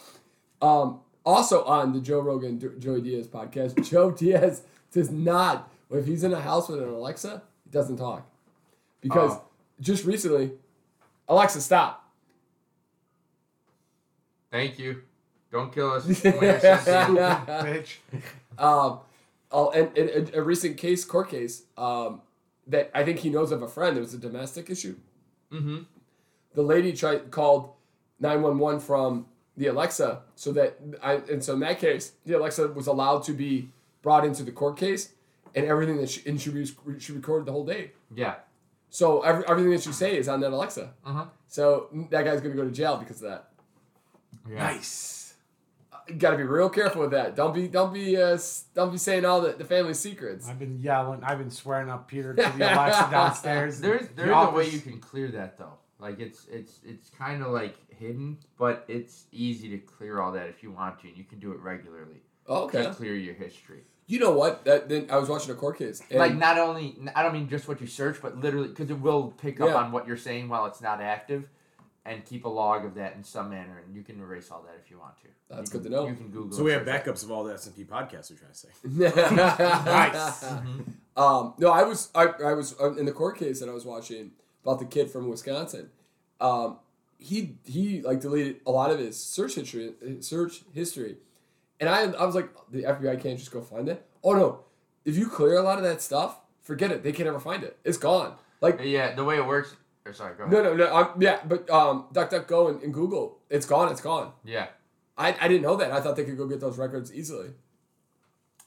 Um, 0.61 1.01
also 1.25 1.63
on 1.65 1.93
the 1.93 2.01
Joe 2.01 2.19
Rogan 2.21 2.59
D- 2.59 2.69
Joey 2.81 3.01
Diaz 3.01 3.29
podcast, 3.29 3.89
Joe 3.89 4.11
Diaz 4.11 4.63
does 4.93 5.11
not. 5.11 5.71
If 5.91 6.07
he's 6.07 6.25
in 6.25 6.33
a 6.33 6.41
house 6.41 6.69
with 6.69 6.83
an 6.83 6.89
Alexa, 6.89 7.43
he 7.65 7.71
doesn't 7.71 7.97
talk 7.99 8.27
because 9.01 9.33
Oh. 9.33 9.43
just 9.81 10.05
recently, 10.05 10.53
Alexa, 11.29 11.61
stop. 11.61 12.05
Thank 14.51 14.79
you. 14.79 15.03
Don't 15.53 15.73
kill 15.73 15.93
us. 15.93 16.07
you're 16.25 16.33
sensitive. 16.61 17.17
Bitch. 17.17 17.97
Um, 18.59 18.99
oh, 19.53 19.71
and, 19.71 19.97
and 19.97 20.29
a, 20.31 20.39
a 20.39 20.43
recent 20.43 20.77
case, 20.77 21.05
court 21.05 21.31
case, 21.31 21.63
um, 21.77 22.23
that 22.67 22.91
I 22.95 23.03
think 23.05 23.19
he 23.21 23.31
knows 23.31 23.51
of 23.53 23.63
a 23.63 23.69
friend. 23.69 23.97
It 23.97 24.01
was 24.01 24.15
a 24.15 24.19
domestic 24.19 24.69
issue, 24.71 24.97
Mm-hmm. 25.53 25.79
the 26.55 26.63
lady 26.63 26.93
tried 26.93 27.31
called 27.31 27.71
911 28.21 28.81
from 28.81 29.27
the 29.57 29.67
Alexa 29.69 30.21
so 30.35 30.53
that 30.53 30.79
I 31.03 31.15
and 31.33 31.43
so 31.43 31.55
in 31.55 31.61
that 31.61 31.79
case 31.81 32.13
the 32.27 32.35
Alexa 32.35 32.69
was 32.69 32.87
allowed 32.87 33.23
to 33.25 33.33
be 33.33 33.71
brought 34.03 34.25
into 34.25 34.43
the 34.45 34.53
court 34.53 34.77
case 34.77 35.13
and 35.55 35.65
everything 35.67 35.97
that 35.97 36.11
she 36.11 36.29
and 36.29 36.39
she, 36.41 36.51
was, 36.51 36.75
she 36.99 37.13
recorded 37.13 37.47
the 37.47 37.53
whole 37.53 37.65
day 37.65 37.93
Yeah. 38.15 38.35
so 38.91 39.23
every, 39.23 39.45
everything 39.49 39.71
that 39.73 39.85
you 39.87 39.93
say 39.93 40.17
is 40.19 40.29
on 40.29 40.41
that 40.41 40.53
Alexa 40.53 40.93
Uh-huh. 41.05 41.25
so 41.49 41.89
that 42.11 42.25
guy's 42.25 42.41
gonna 42.43 42.55
go 42.55 42.65
to 42.65 42.71
jail 42.71 42.99
because 42.99 43.23
of 43.23 43.31
that 43.31 43.49
Yeah. 44.49 44.59
Nice. 44.59 45.18
You 46.09 46.15
gotta 46.17 46.37
be 46.37 46.43
real 46.43 46.69
careful 46.71 47.03
with 47.03 47.11
that 47.13 47.37
don't 47.37 47.55
be 47.55 47.69
don't 47.69 47.93
be 47.93 48.17
uh, 48.17 48.39
don't 48.75 48.91
be 48.93 48.99
saying 48.99 49.25
all 49.25 49.41
the, 49.41 49.53
the 49.53 49.65
family 49.65 49.95
secrets 49.95 50.49
I've 50.49 50.59
been 50.59 50.81
yelling. 50.81 51.23
I've 51.23 51.39
been 51.39 51.51
swearing 51.51 51.91
up 51.91 52.09
Peter 52.09 52.35
to 52.35 52.43
the 52.57 52.65
Alexa 52.75 53.09
downstairs. 53.11 53.81
There's 53.81 54.09
The 54.09 54.15
there's 54.25 54.31
a 54.49 54.51
way 54.51 54.69
you 54.69 54.81
can 54.81 54.99
clear 55.01 55.29
that 55.33 55.59
though. 55.59 55.75
Like 55.99 56.21
it's 56.21 56.47
it's 56.51 56.81
it's 56.85 57.11
kind 57.11 57.43
of 57.43 57.49
like 57.53 57.77
hidden, 57.93 58.39
but 58.59 58.85
it's 58.89 59.25
easy 59.33 59.69
to 59.71 59.79
clear 59.79 60.21
all 60.21 60.33
that 60.33 60.49
if 60.49 60.63
you 60.63 60.71
want 60.71 61.01
to. 61.01 61.09
and 61.09 61.17
You 61.17 61.25
can 61.25 61.39
do 61.41 61.53
it 61.53 61.59
regularly. 61.61 62.23
oh, 62.47 62.65
okay 62.65 62.85
Just 62.85 62.99
clear 62.99 63.15
your 63.15 63.35
history. 63.35 63.83
you 64.07 64.19
know 64.21 64.31
what 64.33 64.65
that 64.65 64.89
then 64.89 65.09
I 65.11 65.19
was 65.19 65.29
watching 65.29 65.51
a 65.51 65.55
court 65.55 65.77
case 65.79 66.01
and 66.11 66.19
like 66.21 66.35
not 66.35 66.57
only 66.59 66.97
I 67.15 67.23
don't 67.23 67.33
mean 67.35 67.49
just 67.49 67.67
what 67.69 67.81
you 67.81 67.87
search, 67.87 68.23
but 68.23 68.39
literally 68.39 68.69
because 68.69 68.89
it 68.91 69.01
will 69.01 69.33
pick 69.33 69.61
up 69.61 69.69
Yeah. 69.69 69.75
on 69.75 69.93
what 69.93 70.07
you're 70.07 70.17
saying 70.17 70.49
while 70.49 70.67
it's 70.67 70.81
not 70.81 71.01
active, 71.03 71.49
and 72.09 72.25
keep 72.25 72.45
a 72.45 72.49
log 72.49 72.85
of 72.85 72.95
that 72.95 73.15
in 73.17 73.23
some 73.25 73.51
manner, 73.51 73.83
and 73.85 73.95
you 73.95 74.03
can 74.03 74.21
erase 74.21 74.51
all 74.51 74.63
that 74.63 74.77
if 74.83 74.91
you 74.91 74.99
want 74.99 75.17
to. 75.23 75.29
That's 75.49 75.73
You 75.73 75.79
good 75.81 75.83
can- 75.85 75.91
to 75.93 75.97
know. 75.97 76.07
You 76.09 76.15
can 76.15 76.29
Google. 76.31 76.57
So 76.57 76.65
we 76.65 76.73
have 76.73 76.83
backups 76.85 77.23
of 77.23 77.31
all 77.31 77.45
the 77.45 77.55
S 77.55 77.67
and 77.67 77.77
P 77.77 77.85
podcasts. 77.85 78.31
We're 78.31 78.39
trying 78.39 78.53
to 78.53 78.59
say. 78.59 79.35
Nice. 79.85 80.45
Um, 81.19 81.55
no, 81.59 81.73
I 81.73 81.83
was 81.83 82.11
I, 82.15 82.27
I 82.45 82.53
was 82.53 82.77
uh, 82.81 82.95
in 82.95 83.05
the 83.05 83.11
court 83.11 83.39
case 83.39 83.59
that 83.59 83.69
I 83.69 83.73
was 83.73 83.85
watching 83.85 84.31
about 84.63 84.79
the 84.79 84.85
kid 84.85 85.11
from 85.11 85.29
Wisconsin. 85.29 85.91
Um, 86.41 86.79
he 87.19 87.57
he 87.65 88.03
like 88.03 88.21
deleted 88.21 88.61
a 88.65 88.71
lot 88.71 88.93
of 88.93 89.01
his 89.01 89.21
search 89.21 89.57
history 89.57 89.95
search 90.21 90.63
history, 90.73 91.17
and 91.81 91.89
I 91.91 92.03
I 92.13 92.25
was 92.25 92.37
like 92.37 92.51
the 92.71 92.85
FBI 92.85 93.21
can't 93.21 93.37
just 93.37 93.51
go 93.51 93.61
find 93.61 93.89
it. 93.89 94.07
Oh 94.23 94.33
no, 94.35 94.61
if 95.05 95.17
you 95.17 95.27
clear 95.29 95.57
a 95.59 95.63
lot 95.63 95.79
of 95.79 95.83
that 95.83 96.01
stuff, 96.01 96.39
forget 96.63 96.93
it. 96.93 97.03
They 97.03 97.11
can't 97.11 97.29
ever 97.29 97.41
find 97.41 97.65
it. 97.65 97.77
It's 97.83 97.99
gone. 97.99 98.35
Like 98.61 98.79
Yeah, 98.81 99.13
the 99.17 99.25
way 99.25 99.39
it 99.39 99.45
works. 99.47 99.75
Or 100.09 100.13
sorry, 100.15 100.35
go 100.37 100.45
ahead. 100.45 100.53
no 100.53 100.63
no 100.63 100.75
no. 100.75 100.95
I'm, 100.95 101.21
yeah, 101.23 101.41
but 101.47 101.69
um, 101.71 102.07
DuckDuckGo 102.13 102.71
and, 102.71 102.83
and 102.83 102.95
Google, 102.95 103.39
it's 103.51 103.67
gone. 103.67 103.93
It's 103.93 104.01
gone. 104.01 104.33
Yeah, 104.45 104.69
I, 105.17 105.37
I 105.41 105.49
didn't 105.49 105.63
know 105.63 105.77
that. 105.77 105.93
I 105.93 106.01
thought 106.01 106.17
they 106.17 106.25
could 106.25 106.39
go 106.39 106.47
get 106.47 106.61
those 106.61 106.79
records 106.79 107.13
easily. 107.15 107.51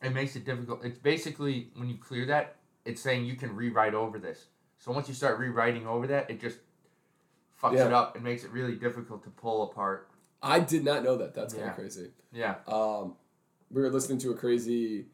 it 0.03 0.11
makes 0.13 0.35
it 0.35 0.45
difficult. 0.45 0.85
It's 0.85 0.97
basically 0.99 1.69
when 1.75 1.89
you 1.89 1.97
clear 1.97 2.25
that, 2.27 2.57
it's 2.85 3.01
saying 3.01 3.25
you 3.25 3.35
can 3.35 3.55
rewrite 3.55 3.93
over 3.95 4.19
this. 4.19 4.45
So 4.77 4.91
once 4.91 5.07
you 5.07 5.13
start 5.13 5.39
rewriting 5.39 5.85
over 5.87 6.07
that, 6.07 6.29
it 6.29 6.39
just 6.39 6.57
fucks 7.61 7.75
Yeah. 7.77 7.87
it 7.87 7.93
up 7.93 8.15
and 8.15 8.23
makes 8.23 8.43
it 8.43 8.51
really 8.51 8.75
difficult 8.75 9.23
to 9.23 9.29
pull 9.29 9.63
apart. 9.69 10.09
I 10.43 10.59
did 10.59 10.83
not 10.83 11.03
know 11.03 11.17
that. 11.17 11.35
That's 11.35 11.53
kind 11.53 11.69
of 11.69 11.75
crazy. 11.75 12.09
Yeah. 12.31 12.55
um, 12.67 13.15
we 13.69 13.81
were 13.81 13.89
listening 13.89 14.17
to 14.19 14.31
a 14.31 14.35
crazy 14.35 15.05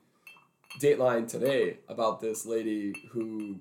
Dateline 0.79 1.27
today 1.27 1.79
about 1.89 2.21
this 2.21 2.45
lady 2.45 2.93
who, 3.11 3.59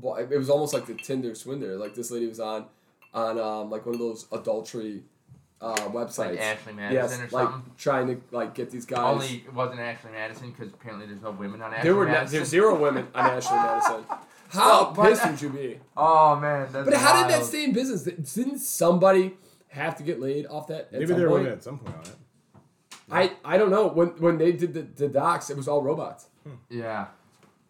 well, 0.00 0.16
it 0.16 0.30
was 0.36 0.50
almost 0.50 0.72
like 0.74 0.86
the 0.86 0.94
Tinder 0.94 1.34
swindler. 1.34 1.76
Like 1.76 1.94
this 1.94 2.10
lady 2.10 2.26
was 2.26 2.40
on, 2.40 2.66
on 3.14 3.38
um, 3.38 3.70
like 3.70 3.86
one 3.86 3.94
of 3.94 4.00
those 4.00 4.26
adultery 4.32 5.02
uh, 5.60 5.74
websites. 5.88 6.30
Like 6.30 6.40
Ashley 6.40 6.72
Madison 6.74 7.20
yes, 7.20 7.32
or 7.32 7.36
like 7.36 7.48
something. 7.50 7.72
trying 7.78 8.06
to 8.08 8.20
like 8.30 8.54
get 8.54 8.70
these 8.70 8.84
guys. 8.86 8.98
Only 9.14 9.44
it 9.46 9.52
wasn't 9.54 9.80
Ashley 9.80 10.10
Madison 10.12 10.50
because 10.50 10.72
apparently 10.72 11.06
there's 11.06 11.22
no 11.22 11.30
women 11.30 11.62
on 11.62 11.72
Ashley 11.72 11.82
there 11.84 11.94
were 11.96 12.04
not, 12.06 12.12
Madison. 12.12 12.36
there's 12.38 12.48
zero 12.48 12.78
women 12.78 13.06
on 13.14 13.24
Ashley 13.30 13.56
Madison. 13.56 14.04
How 14.50 14.60
Well, 14.84 14.92
but- 14.94 15.08
pissed 15.10 15.26
would 15.26 15.42
you 15.42 15.50
be? 15.50 15.80
Oh 15.96 16.36
man, 16.36 16.68
that's 16.70 16.88
But 16.88 16.94
how 16.98 17.20
did 17.22 17.32
that 17.34 17.44
stay 17.44 17.64
in 17.64 17.72
business? 17.72 18.02
Didn't 18.34 18.58
somebody 18.58 19.34
have 19.68 19.96
to 19.96 20.02
get 20.04 20.20
laid 20.20 20.46
off 20.46 20.68
that? 20.68 20.82
At 20.82 20.92
Maybe 20.92 21.06
some 21.06 21.16
there 21.18 21.28
were 21.30 21.38
women 21.38 21.52
at 21.52 21.64
some 21.64 21.78
point 21.78 21.96
on 21.96 22.02
it. 22.04 22.16
I 23.10 23.32
I 23.44 23.56
don't 23.58 23.70
know. 23.70 23.88
When 23.88 24.08
when 24.20 24.38
they 24.38 24.52
did 24.52 24.74
the, 24.74 24.82
the 24.82 25.08
docs, 25.08 25.48
it 25.50 25.56
was 25.56 25.66
all 25.68 25.82
robots. 25.82 26.26
Yeah, 26.68 27.06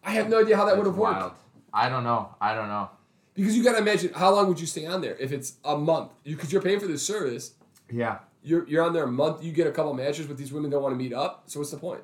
I 0.03 0.11
have 0.11 0.29
no 0.29 0.39
idea 0.41 0.55
how 0.55 0.65
that 0.65 0.77
would 0.77 0.85
have 0.85 0.97
worked. 0.97 1.35
Wild. 1.73 1.85
I 1.85 1.89
don't 1.89 2.03
know. 2.03 2.35
I 2.41 2.53
don't 2.55 2.67
know. 2.67 2.89
Because 3.33 3.55
you 3.55 3.63
got 3.63 3.73
to 3.73 3.77
imagine 3.79 4.11
how 4.13 4.33
long 4.33 4.47
would 4.47 4.59
you 4.59 4.65
stay 4.65 4.85
on 4.85 5.01
there 5.01 5.15
if 5.19 5.31
it's 5.31 5.57
a 5.63 5.77
month? 5.77 6.11
You 6.23 6.35
because 6.35 6.51
you're 6.51 6.61
paying 6.61 6.79
for 6.79 6.87
this 6.87 7.05
service. 7.05 7.53
Yeah. 7.91 8.19
You're, 8.41 8.67
you're 8.67 8.83
on 8.83 8.93
there 8.93 9.03
a 9.03 9.11
month. 9.11 9.43
You 9.43 9.51
get 9.51 9.67
a 9.67 9.71
couple 9.71 9.93
matches, 9.93 10.25
but 10.25 10.37
these 10.37 10.51
women 10.51 10.71
don't 10.71 10.81
want 10.81 10.93
to 10.93 10.97
meet 10.97 11.13
up. 11.13 11.43
So 11.47 11.59
what's 11.59 11.71
the 11.71 11.77
point? 11.77 12.01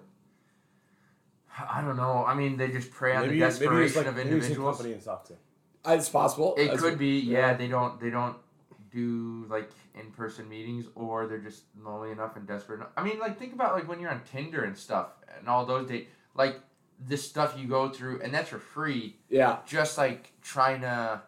I 1.70 1.82
don't 1.82 1.98
know. 1.98 2.26
I 2.26 2.34
mean, 2.34 2.58
they 2.58 2.70
just 2.70 2.92
prey 2.92 3.16
on 3.16 3.24
Maybe, 3.28 3.40
the 3.40 3.46
maybe 3.46 3.60
he 3.60 3.66
was 3.82 3.94
desperation 3.94 3.98
like 3.98 4.08
of 4.08 4.16
maybe 4.16 4.30
he 4.30 4.36
was 4.36 4.46
in 4.46 4.52
individuals. 4.52 4.78
company 4.78 4.94
and 4.96 5.04
talked 5.04 5.28
to. 5.28 5.34
Uh, 5.86 5.94
It's 5.94 6.10
possible. 6.10 6.56
It 6.58 6.66
That's- 6.66 6.82
could 6.82 6.98
be, 6.98 7.20
yeah. 7.20 7.54
They 7.54 7.68
don't, 7.68 8.00
they 8.00 8.10
don't 8.10 8.36
do 8.92 9.46
like 9.50 9.70
in-person 10.00 10.50
meetings, 10.50 10.86
or 10.96 11.28
they're 11.28 11.38
just 11.40 11.64
lonely 11.84 12.12
enough 12.12 12.36
and 12.36 12.48
desperate. 12.48 12.78
Enough. 12.78 12.90
I 12.98 13.04
mean, 13.04 13.20
like 13.20 13.38
think 13.40 13.54
about 13.54 13.74
like 13.76 13.88
when 13.88 14.00
you're 14.00 14.10
on 14.12 14.22
Tinder 14.32 14.64
and 14.64 14.76
stuff, 14.78 15.08
and 15.38 15.48
all 15.48 15.66
those 15.66 15.88
dates, 15.88 16.10
like 16.36 16.60
this 17.08 17.28
stuff 17.28 17.56
you 17.58 17.68
go 17.68 17.90
through, 17.90 18.22
and 18.22 18.34
that's 18.34 18.50
for 18.50 18.60
free. 18.60 19.18
Yeah, 19.30 19.58
Just 19.66 19.98
like 19.98 20.32
trying 20.42 20.82
to 20.82 21.22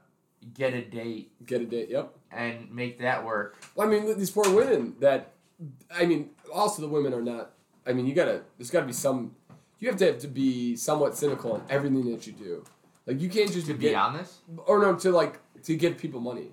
get 0.53 0.73
a 0.73 0.81
date 0.83 1.31
get 1.45 1.61
a 1.61 1.65
date. 1.65 1.89
Yep. 1.89 2.13
and 2.31 2.71
make 2.71 2.99
that 2.99 3.25
work. 3.25 3.57
Well, 3.75 3.88
I 3.88 3.89
mean, 3.91 4.17
these 4.17 4.29
poor 4.31 4.49
women 4.53 4.95
that, 4.99 5.31
I 5.93 6.05
mean, 6.05 6.29
also 6.53 6.81
the 6.81 6.88
women 6.88 7.13
are 7.13 7.21
not. 7.21 7.51
I 7.88 7.93
mean, 7.93 8.05
you 8.07 8.13
gotta. 8.15 8.41
There's 8.57 8.71
got 8.71 8.81
to 8.81 8.85
be 8.88 8.93
some. 8.93 9.35
You 9.79 9.89
have 9.89 9.97
to 9.97 10.05
have 10.05 10.19
to 10.19 10.27
be 10.27 10.75
somewhat 10.75 11.17
cynical 11.17 11.55
in 11.55 11.61
everything 11.69 12.09
that 12.11 12.25
you 12.25 12.33
do. 12.33 12.63
Like 13.05 13.19
you 13.21 13.29
can't 13.29 13.51
just 13.51 13.67
To 13.67 13.73
get, 13.73 13.89
be 13.91 13.95
honest. 13.95 14.35
or 14.65 14.79
no, 14.79 14.95
to 14.95 15.11
like 15.11 15.39
to 15.63 15.75
give 15.75 15.97
people 15.97 16.19
money. 16.19 16.47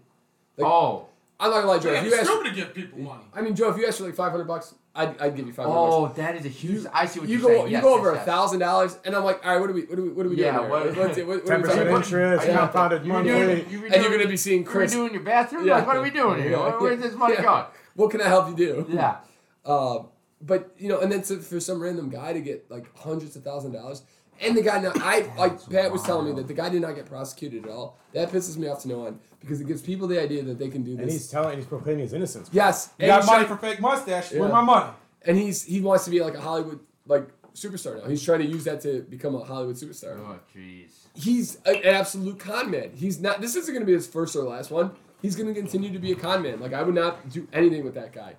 Like, 0.56 0.66
oh, 0.66 1.06
I'm 1.40 1.50
not 1.50 1.56
gonna 1.58 1.68
lie, 1.68 1.78
Joe. 1.78 1.92
Yeah, 1.92 1.98
if 2.00 2.04
you 2.04 2.10
it's 2.10 2.18
ask, 2.20 2.30
stupid 2.30 2.48
to 2.50 2.54
give 2.54 2.74
people 2.74 2.98
money. 2.98 3.24
I 3.34 3.40
mean, 3.40 3.54
Joe, 3.54 3.70
if 3.70 3.76
you 3.78 3.86
ask 3.86 3.98
for 3.98 4.04
like 4.04 4.14
500 4.14 4.44
bucks, 4.44 4.74
I'd, 4.94 5.18
I'd 5.20 5.34
give 5.36 5.46
you 5.46 5.54
500 5.54 5.74
bucks. 5.74 5.94
oh, 5.94 6.08
that 6.22 6.36
is 6.36 6.44
a 6.44 6.48
huge. 6.50 6.84
I 6.92 7.06
see 7.06 7.20
what 7.20 7.28
you 7.28 7.38
you're 7.38 7.42
go 7.48 7.54
saying. 7.54 7.66
you 7.66 7.72
Yes, 7.72 7.82
go 7.82 7.94
over 7.96 8.12
a 8.12 8.18
thousand 8.18 8.58
dollars, 8.58 8.98
and 9.06 9.16
I'm 9.16 9.24
like, 9.24 9.44
all 9.44 9.52
right, 9.52 9.60
what 9.60 9.70
are 9.70 9.72
we 9.72 9.82
what 9.84 9.98
are 9.98 10.02
we 10.02 10.08
what 10.10 10.26
are 10.26 10.28
we 10.28 10.36
Yeah, 10.36 10.58
doing 10.58 10.68
what- 10.70 10.82
here? 10.82 11.26
What- 11.26 11.26
what 11.26 11.46
Ten 11.46 11.60
percent 11.62 11.64
talking 11.78 11.88
about? 11.88 12.04
interest, 12.04 12.46
Yeah. 12.46 12.56
compounded 12.58 13.04
You 13.06 13.12
were 13.12 13.18
monthly. 13.24 13.32
doing, 13.32 13.70
you 13.70 13.80
were 13.80 13.86
And 13.86 14.02
you're 14.02 14.12
gonna 14.18 14.28
be 14.28 14.36
seeing 14.36 14.60
you 14.60 14.66
were 14.66 14.70
Chris. 14.70 14.92
doing 14.92 15.14
your 15.14 15.22
bathroom. 15.22 15.66
Yeah. 15.66 15.76
Like, 15.76 15.86
what 15.86 15.96
are 15.96 16.02
we 16.02 16.10
doing 16.10 16.42
here? 16.42 16.50
Yeah. 16.52 16.76
Where's 16.78 17.00
this 17.00 17.14
money 17.14 17.34
Yeah. 17.34 17.42
going? 17.42 17.64
What 17.94 18.10
can 18.10 18.20
I 18.20 18.28
help 18.28 18.50
you 18.50 18.54
do? 18.56 18.86
Yeah. 18.90 19.16
Uh, 19.64 20.00
but 20.42 20.72
you 20.76 20.88
know, 20.90 21.00
and 21.00 21.10
then 21.10 21.22
to, 21.22 21.36
for 21.38 21.58
some 21.58 21.80
random 21.82 22.10
guy 22.10 22.34
to 22.34 22.40
get 22.40 22.70
like 22.70 22.84
hundreds 22.94 23.34
of 23.34 23.42
thousand 23.44 23.72
dollars, 23.72 24.02
and 24.42 24.56
the 24.56 24.62
guy 24.62 24.80
now, 24.80 24.92
I 24.96 25.30
like 25.38 25.68
Pat 25.70 25.90
was 25.92 26.02
telling 26.02 26.26
me 26.26 26.32
that 26.40 26.48
the 26.48 26.54
guy 26.54 26.68
did 26.68 26.82
not 26.82 26.94
get 26.94 27.06
prosecuted 27.06 27.64
at 27.64 27.70
all. 27.70 27.98
That 28.12 28.30
pisses 28.30 28.56
me 28.56 28.68
off 28.68 28.82
to 28.82 28.88
no 28.88 29.06
end 29.06 29.18
because 29.40 29.60
it 29.60 29.66
gives 29.66 29.82
people 29.82 30.06
the 30.08 30.20
idea 30.20 30.42
that 30.42 30.58
they 30.58 30.68
can 30.68 30.82
do 30.82 30.92
this. 30.96 31.02
And 31.02 31.10
he's 31.12 31.28
telling, 31.28 31.56
he's 31.56 31.66
proclaiming 31.66 32.00
his 32.02 32.12
innocence. 32.12 32.48
yes, 32.52 32.90
You 32.98 33.04
and 33.04 33.08
got 33.08 33.20
he's 33.22 33.26
money 33.26 33.44
trying- 33.46 33.58
for 33.58 33.66
fake 33.66 33.80
mustache. 33.80 34.32
Yeah. 34.32 34.40
Where's 34.40 34.52
my 34.52 34.60
money? 34.62 34.90
and 35.24 35.36
he's 35.36 35.62
he 35.62 35.80
wants 35.80 36.04
to 36.04 36.10
be 36.10 36.20
like 36.20 36.34
a 36.34 36.40
Hollywood 36.40 36.80
like 37.06 37.28
superstar 37.54 38.02
now. 38.02 38.08
He's 38.08 38.22
trying 38.22 38.40
to 38.40 38.46
use 38.46 38.64
that 38.64 38.80
to 38.82 39.02
become 39.02 39.34
a 39.34 39.44
Hollywood 39.44 39.76
superstar. 39.76 40.18
Oh, 40.18 40.38
jeez. 40.56 40.90
he's 41.14 41.58
a- 41.66 41.70
an 41.88 41.94
absolute 41.94 42.38
con 42.40 42.70
man. 42.70 42.90
He's 42.94 43.20
not. 43.20 43.40
This 43.40 43.54
isn't 43.56 43.72
going 43.72 43.82
to 43.82 43.86
be 43.86 43.92
his 43.92 44.06
first 44.06 44.34
or 44.36 44.42
last 44.42 44.70
one. 44.70 44.90
He's 45.20 45.36
going 45.36 45.46
to 45.52 45.54
continue 45.60 45.92
to 45.92 45.98
be 46.00 46.10
a 46.12 46.16
con 46.16 46.42
man. 46.42 46.58
Like 46.60 46.72
I 46.72 46.82
would 46.82 46.94
not 46.96 47.28
do 47.28 47.46
anything 47.52 47.84
with 47.84 47.94
that 47.94 48.12
guy. 48.12 48.34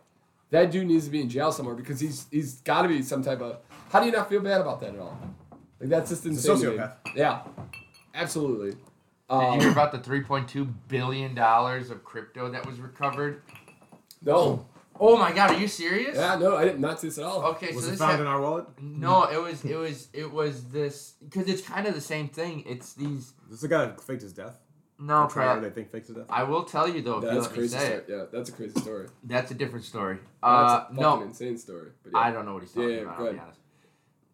That 0.52 0.70
dude 0.72 0.86
needs 0.88 1.06
to 1.06 1.12
be 1.12 1.22
in 1.22 1.30
jail 1.30 1.52
somewhere 1.52 1.74
because 1.76 2.00
he's 2.00 2.26
he's 2.32 2.56
got 2.62 2.82
to 2.84 2.88
be 2.88 3.02
some 3.02 3.24
type 3.24 3.42
of. 3.42 3.58
How 3.89 4.00
do 4.02 4.06
you 4.08 4.12
not 4.12 4.28
feel 4.30 4.42
bad 4.42 4.60
about 4.62 4.82
that 4.82 4.94
at 4.96 5.00
all? 5.00 5.18
Like 5.84 5.89
that's 5.89 6.10
just 6.12 6.24
He's 6.24 6.46
a 6.48 6.52
insane. 6.52 6.65
to 6.65 6.72
me. 6.72 6.78
sociopath. 6.78 6.93
Yeah, 7.15 7.41
absolutely. 8.15 8.72
Did 8.72 8.78
you 9.30 9.60
hear 9.60 9.67
Um, 9.67 9.72
about 9.72 9.91
the 9.91 9.98
3.2 10.00 10.72
billion 10.88 11.36
dollars 11.36 11.89
of 11.89 12.04
crypto 12.04 12.50
that 12.52 12.65
was 12.65 12.80
recovered? 12.80 13.41
no, 14.22 14.65
Oh 15.00 15.17
my 15.17 15.34
god, 15.34 15.52
are 15.52 15.60
you 15.60 15.67
serious? 15.67 16.15
yeah, 16.15 16.36
no, 16.38 16.56
I 16.56 16.65
didn't 16.65 16.80
not 16.82 17.00
see 17.02 17.08
this 17.08 17.17
at 17.17 17.26
all. 17.26 17.41
Okay, 17.54 17.74
Was 17.74 17.84
so 17.84 17.88
it 17.88 17.91
this 17.91 18.00
found 18.00 18.12
hap- 18.12 18.22
in 18.22 18.28
our 18.28 18.39
wallet? 18.39 18.67
no, 18.80 19.24
it 19.26 19.41
was 19.41 19.65
it 19.65 19.76
was 19.76 20.08
it 20.13 20.32
was 20.32 20.65
this 20.69 21.15
because 21.24 21.48
it's 21.48 21.62
kind 21.67 21.88
of 21.88 21.96
the 21.96 22.02
same 22.02 22.30
thing. 22.30 22.63
It's 22.67 22.93
these 22.93 23.34
This 23.50 23.56
is 23.56 23.62
the 23.62 23.67
guy 23.67 23.86
that 23.88 24.00
faked 24.02 24.22
his 24.22 24.34
death. 24.34 24.58
no 25.00 25.24
The 25.24 25.34
trial 25.34 25.56
crap. 25.60 25.63
they 25.63 25.69
think 25.72 25.89
faked 25.91 26.08
his 26.08 26.15
death. 26.15 26.28
I 26.30 26.43
will 26.43 26.63
tell 26.63 26.88
you 26.88 27.02
though, 27.02 27.17
if 27.17 27.24
you 27.24 27.30
That's 27.32 27.41
let 27.48 27.50
a 27.50 27.54
me 27.54 27.58
crazy 27.58 27.78
say 27.78 27.86
story. 27.86 27.98
it, 27.98 28.06
Yeah, 28.08 28.24
that's 28.32 28.50
a 28.50 28.52
crazy 28.54 28.80
story. 28.80 29.08
that's 29.24 29.52
a 29.52 29.56
different 29.56 29.84
story. 29.86 30.15
that's 30.17 30.24
Uh, 30.43 30.76
a 30.76 30.82
fucking 30.89 30.96
no, 31.02 31.22
insane 31.24 31.58
story. 31.58 31.89
But 32.04 32.12
yeah. 32.13 32.19
I 32.19 32.32
don't 32.32 32.46
know 32.46 32.54
what 32.54 32.62
he's 32.63 32.72
talking 32.74 32.89
Yeah, 32.89 32.96
yeah, 32.98 33.02
about. 33.02 33.17
go 33.17 33.26
I'll 33.26 33.32
be 33.32 33.38
ahead. 33.38 33.48
honest. 33.48 33.60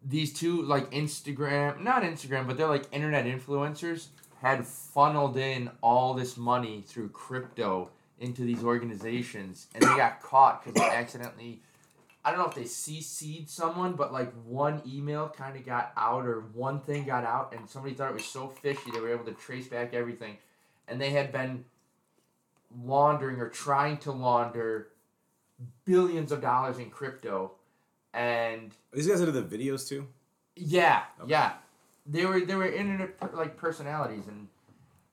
These 0.02 0.32
two, 0.32 0.62
like 0.62 0.90
Instagram, 0.92 1.80
not 1.82 2.02
Instagram, 2.02 2.46
but 2.46 2.56
they're 2.56 2.66
like 2.66 2.86
internet 2.92 3.26
influencers, 3.26 4.08
had 4.40 4.66
funneled 4.66 5.36
in 5.36 5.70
all 5.82 6.14
this 6.14 6.36
money 6.36 6.82
through 6.86 7.10
crypto 7.10 7.90
into 8.18 8.42
these 8.42 8.64
organizations, 8.64 9.66
and 9.74 9.82
they 9.82 9.96
got 9.96 10.20
caught 10.22 10.64
because 10.64 10.80
they 10.80 10.88
accidentally. 10.88 11.62
I 12.22 12.30
don't 12.30 12.40
know 12.40 12.46
if 12.46 12.54
they 12.54 12.64
CC'd 12.64 13.48
someone, 13.48 13.94
but 13.94 14.12
like 14.12 14.30
one 14.44 14.82
email 14.86 15.28
kind 15.28 15.56
of 15.56 15.64
got 15.64 15.92
out, 15.96 16.26
or 16.26 16.40
one 16.52 16.80
thing 16.80 17.04
got 17.04 17.24
out, 17.24 17.54
and 17.56 17.68
somebody 17.68 17.94
thought 17.94 18.10
it 18.10 18.14
was 18.14 18.26
so 18.26 18.48
fishy 18.48 18.90
they 18.92 19.00
were 19.00 19.12
able 19.12 19.24
to 19.24 19.32
trace 19.32 19.68
back 19.68 19.94
everything, 19.94 20.36
and 20.86 21.00
they 21.00 21.10
had 21.10 21.32
been 21.32 21.64
laundering 22.84 23.40
or 23.40 23.48
trying 23.48 23.96
to 23.98 24.12
launder 24.12 24.88
billions 25.84 26.30
of 26.30 26.40
dollars 26.40 26.78
in 26.78 26.90
crypto, 26.90 27.52
and 28.14 28.72
These 28.92 29.06
guys 29.06 29.20
into 29.20 29.32
the 29.32 29.42
videos 29.42 29.88
too. 29.88 30.06
yeah, 30.56 31.04
Okay. 31.20 31.30
yeah, 31.30 31.52
they 32.06 32.26
were 32.26 32.40
they 32.40 32.54
were 32.54 32.66
internet 32.66 33.18
per, 33.18 33.30
like 33.36 33.56
personalities, 33.56 34.26
and 34.26 34.48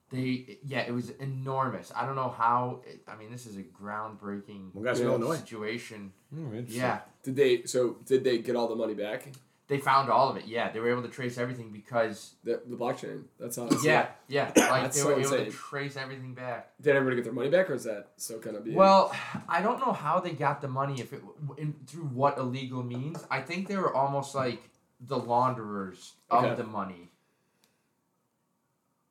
They 0.09 0.57
yeah, 0.63 0.81
it 0.87 0.93
was 0.93 1.09
enormous. 1.19 1.91
I 1.95 2.05
don't 2.05 2.15
know 2.15 2.29
how. 2.29 2.79
It, 2.87 3.01
I 3.07 3.15
mean, 3.17 3.29
this 3.29 3.45
is 3.45 3.57
a 3.57 3.63
groundbreaking 3.63 4.71
Well, 4.73 4.83
guys 4.85 4.99
from 4.99 5.07
Illinois. 5.09 5.35
situation. 5.35 6.13
Oh, 6.33 6.39
interesting. 6.53 6.77
Yeah, 6.81 6.99
Did 7.23 7.35
they? 7.35 7.63
So 7.63 7.97
did 8.05 8.23
they 8.23 8.37
get 8.39 8.55
all 8.55 8.67
the 8.69 8.75
money 8.75 8.93
back? 8.93 9.27
They 9.67 9.77
found 9.79 10.09
all 10.09 10.29
of 10.29 10.37
it. 10.37 10.45
Yeah, 10.45 10.71
they 10.71 10.79
were 10.79 10.89
able 10.89 11.01
to 11.03 11.09
trace 11.09 11.37
everything 11.37 11.71
because 11.71 12.35
The, 12.43 12.61
the 12.65 12.75
blockchain. 12.77 13.23
That's 13.39 13.55
how. 13.57 13.67
It's 13.67 13.83
yeah, 13.83 14.07
yeah, 14.29 14.45
like 14.55 14.83
That's 14.83 14.95
they 14.95 15.01
so 15.01 15.07
were 15.07 15.13
able 15.19 15.23
insane. 15.33 15.45
to 15.45 15.51
trace 15.51 15.97
everything 15.97 16.33
back. 16.33 16.71
Did 16.81 16.95
everybody 16.95 17.17
get 17.17 17.25
their 17.25 17.33
money 17.33 17.49
back, 17.49 17.69
or 17.69 17.73
is 17.73 17.83
that 17.83 18.09
so 18.15 18.39
kind 18.39 18.55
of 18.55 18.63
being? 18.63 18.77
Well, 18.77 19.13
I 19.49 19.61
don't 19.61 19.79
know 19.79 19.91
how 19.91 20.19
they 20.21 20.31
got 20.31 20.61
the 20.61 20.67
money. 20.69 21.01
If 21.01 21.11
it 21.13 21.21
in, 21.57 21.75
through 21.85 22.03
what 22.05 22.37
illegal 22.37 22.81
means, 22.83 23.25
I 23.29 23.41
think 23.41 23.67
they 23.67 23.75
were 23.77 23.93
almost 23.93 24.33
like 24.35 24.61
the 25.01 25.17
launderers 25.17 26.13
Okay. 26.31 26.49
of 26.49 26.57
the 26.57 26.63
money, 26.63 27.11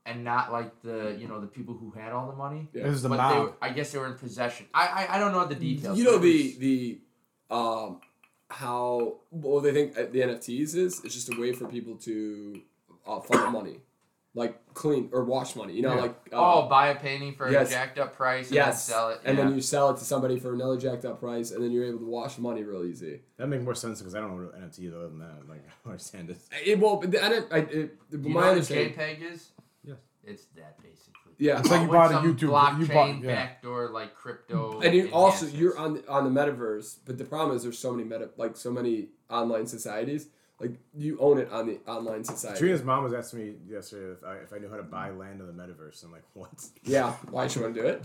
and 0.05 0.25
not 0.25 0.53
like 0.53 0.81
the 0.83 1.17
you 1.19 1.29
know 1.29 1.41
the 1.41 1.47
people 1.47 1.75
who 1.75 1.91
had 1.91 2.13
all 2.13 2.29
the 2.29 2.37
money. 2.37 2.69
Yeah. 2.73 2.85
This 2.85 2.95
is 2.95 3.03
the 3.03 3.09
but 3.09 3.29
they, 3.35 3.39
were- 3.41 3.53
I 3.61 3.71
guess 3.71 3.93
they 3.93 3.99
were 3.99 4.07
in 4.07 4.15
possession. 4.15 4.67
I 4.73 4.87
I, 5.09 5.17
I 5.17 5.19
don't 5.19 5.33
know 5.33 5.45
the 5.47 5.55
details. 5.55 5.99
you 5.99 6.05
know 6.05 6.19
the 6.19 6.57
the 6.59 6.99
um 7.55 8.01
how 8.51 9.16
well 9.30 9.61
they 9.61 9.72
think 9.72 9.94
the 9.94 10.20
NFTs 10.20 10.74
is. 10.74 11.01
It's 11.05 11.14
just 11.14 11.32
a 11.32 11.40
way 11.40 11.53
for 11.53 11.66
people 11.66 11.97
to 11.97 12.61
uh, 13.07 13.20
funnel 13.20 13.51
money, 13.61 13.80
like 14.34 14.61
clean 14.74 15.09
or 15.12 15.24
wash 15.24 15.57
money. 15.57 15.74
You 15.74 15.82
know, 15.82 15.94
Yeah. 15.94 16.01
like 16.03 16.16
uh, 16.32 16.64
oh, 16.64 16.68
buy 16.68 16.88
a 16.88 16.94
painting 16.94 17.34
for 17.34 17.51
yes. 17.51 17.68
a 17.68 17.72
jacked 17.72 17.99
up 17.99 18.14
price 18.16 18.47
and 18.49 18.55
yes, 18.55 18.86
then 18.86 18.94
sell 18.94 19.11
it. 19.11 19.20
and 19.24 19.36
yeah. 19.36 19.44
then 19.44 19.55
you 19.55 19.61
sell 19.61 19.90
it 19.90 19.97
to 19.99 20.05
somebody 20.05 20.38
for 20.38 20.55
another 20.55 20.76
jacked 20.76 21.05
up 21.05 21.18
price, 21.20 21.51
and 21.51 21.62
then 21.62 21.72
you're 21.72 21.84
able 21.84 21.99
to 21.99 22.07
wash 22.07 22.38
money 22.38 22.62
real 22.62 22.84
easy. 22.84 23.20
That 23.36 23.49
makes 23.49 23.64
more 23.64 23.74
sense 23.74 23.99
because 24.01 24.14
I 24.14 24.20
don't 24.20 24.30
know 24.36 24.44
what 24.47 24.61
NFT 24.61 24.86
is 24.88 24.94
other 24.94 25.09
than 25.09 25.18
that. 25.18 25.49
Like 25.49 25.59
I 25.66 25.72
don't 25.84 25.92
understand 25.92 26.30
it. 26.30 26.38
It 26.64 26.78
well, 26.78 26.99
the, 26.99 27.24
I 27.24 27.28
don't. 27.28 27.53
I, 27.53 27.59
it, 27.59 27.97
you 28.12 28.18
my 28.18 28.28
know 28.28 28.34
what 28.36 28.49
understanding. 28.51 28.94
JPEG 28.94 29.32
is? 29.32 29.49
Yes. 29.84 29.97
It's 30.24 30.44
that 30.57 30.78
basically. 30.82 31.26
Yeah, 31.39 31.59
It's 31.59 31.70
like 31.70 31.82
you 31.82 31.89
bought 31.89 32.11
a 32.11 32.14
some 32.14 32.34
YouTube. 32.34 32.80
You 32.80 32.87
bought, 32.87 33.22
yeah. 33.22 33.34
backdoor 33.34 33.91
like 33.91 34.14
crypto. 34.14 34.80
and 34.80 34.95
you 34.95 35.11
also 35.12 35.47
you're 35.47 35.78
on 35.78 35.95
the, 35.95 36.09
on 36.09 36.24
the 36.24 36.41
metaverse, 36.41 36.99
but 37.05 37.18
the 37.18 37.24
problem 37.24 37.57
is 37.57 37.62
there's 37.62 37.78
so 37.78 37.93
many 37.93 38.05
meta 38.05 38.30
like 38.37 38.57
so 38.57 38.70
many 38.70 39.09
online 39.28 39.66
societies. 39.66 40.28
Like 40.59 40.72
you 40.97 41.18
own 41.20 41.39
it 41.39 41.51
on 41.53 41.66
the 41.66 41.78
online 41.87 42.24
society. 42.24 42.59
Trina's 42.59 42.82
mom 42.82 43.05
was 43.05 43.12
asking 43.12 43.41
me 43.41 43.55
yesterday 43.68 44.12
if 44.12 44.24
I, 44.24 44.37
if 44.37 44.53
I 44.55 44.59
knew 44.59 44.70
how 44.70 44.78
to 44.78 44.82
buy 44.82 45.11
land 45.11 45.41
in 45.41 45.47
the 45.47 45.53
metaverse. 45.53 46.03
I'm 46.03 46.12
like, 46.12 46.24
what? 46.32 46.51
Yeah, 46.84 47.12
why 47.30 47.47
should 47.47 47.62
want 47.62 47.74
to 47.74 47.82
do 47.82 47.87
it? 47.87 48.03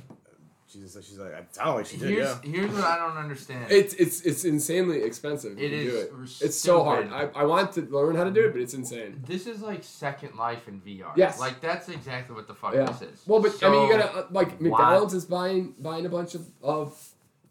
She's 0.72 0.98
she's 1.06 1.18
like, 1.18 1.34
it 1.34 1.54
sounded 1.54 1.74
like 1.74 1.86
she 1.86 1.98
did. 1.98 2.10
Here's 2.10 2.28
Yeah. 2.28 2.50
here's 2.52 2.72
what 2.72 2.84
I 2.86 2.98
don't 2.98 3.18
understand. 3.18 3.66
It's 3.70 3.94
it's 3.96 4.22
it's 4.22 4.46
insanely 4.46 5.02
expensive. 5.04 5.60
It 5.60 5.70
to 5.70 5.84
do 5.84 5.98
it. 5.98 6.12
It's 6.42 6.56
so 6.58 6.84
hard. 6.84 7.12
I, 7.12 7.24
I 7.36 7.44
want 7.44 7.74
to 7.74 7.82
learn 7.82 8.16
how 8.16 8.24
to 8.24 8.32
do 8.32 8.46
it, 8.46 8.54
but 8.54 8.62
it's 8.62 8.74
insane. 8.74 9.22
this 9.28 9.48
is 9.48 9.62
like 9.62 9.84
Second 9.84 10.36
Life 10.38 10.68
in 10.70 10.80
VR. 10.82 11.12
Yes. 11.18 11.40
Like 11.40 11.60
that's 11.60 11.90
exactly 11.90 12.36
what 12.36 12.48
the 12.48 12.54
fuck 12.56 12.74
Yeah. 12.74 12.86
this 12.86 13.02
is. 13.02 13.22
Well, 13.28 13.42
but 13.42 13.62
I 13.64 13.70
mean, 13.70 13.88
you 13.88 13.98
gotta 13.98 14.12
uh, 14.20 14.28
like 14.32 14.62
McDonald's 14.62 15.14
is 15.14 15.26
buying 15.26 15.76
buying 15.80 16.06
a 16.06 16.10
bunch 16.10 16.36
of 16.36 16.48
of, 16.64 16.98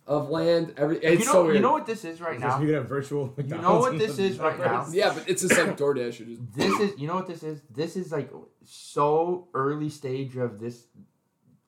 of 0.06 0.30
land. 0.30 0.74
Every 0.78 0.96
it's 0.98 1.20
You 1.20 1.26
know, 1.26 1.32
so 1.32 1.42
weird. 1.44 1.56
you 1.56 1.60
know 1.62 1.72
what 1.72 1.84
this 1.86 2.04
is 2.06 2.20
right 2.22 2.36
Is 2.36 2.40
now. 2.40 2.58
You 2.58 2.66
could 2.66 2.74
have 2.76 2.88
virtual. 2.88 3.34
You 3.36 3.44
know 3.58 3.80
what 3.80 3.98
this 3.98 4.18
is 4.18 4.38
right 4.38 4.58
now? 4.58 4.86
yeah, 4.90 5.12
but 5.12 5.28
it's 5.28 5.42
just 5.42 5.58
like 5.58 5.76
DoorDash. 5.76 6.20
You 6.20 6.26
just 6.36 6.54
This 6.54 6.80
is 6.80 6.98
you 6.98 7.06
know 7.06 7.16
what 7.16 7.26
this 7.26 7.42
is. 7.42 7.60
This 7.70 7.96
is 7.96 8.10
like 8.12 8.30
so 8.64 9.48
early 9.52 9.90
stage 9.90 10.36
of 10.36 10.58
this. 10.58 10.86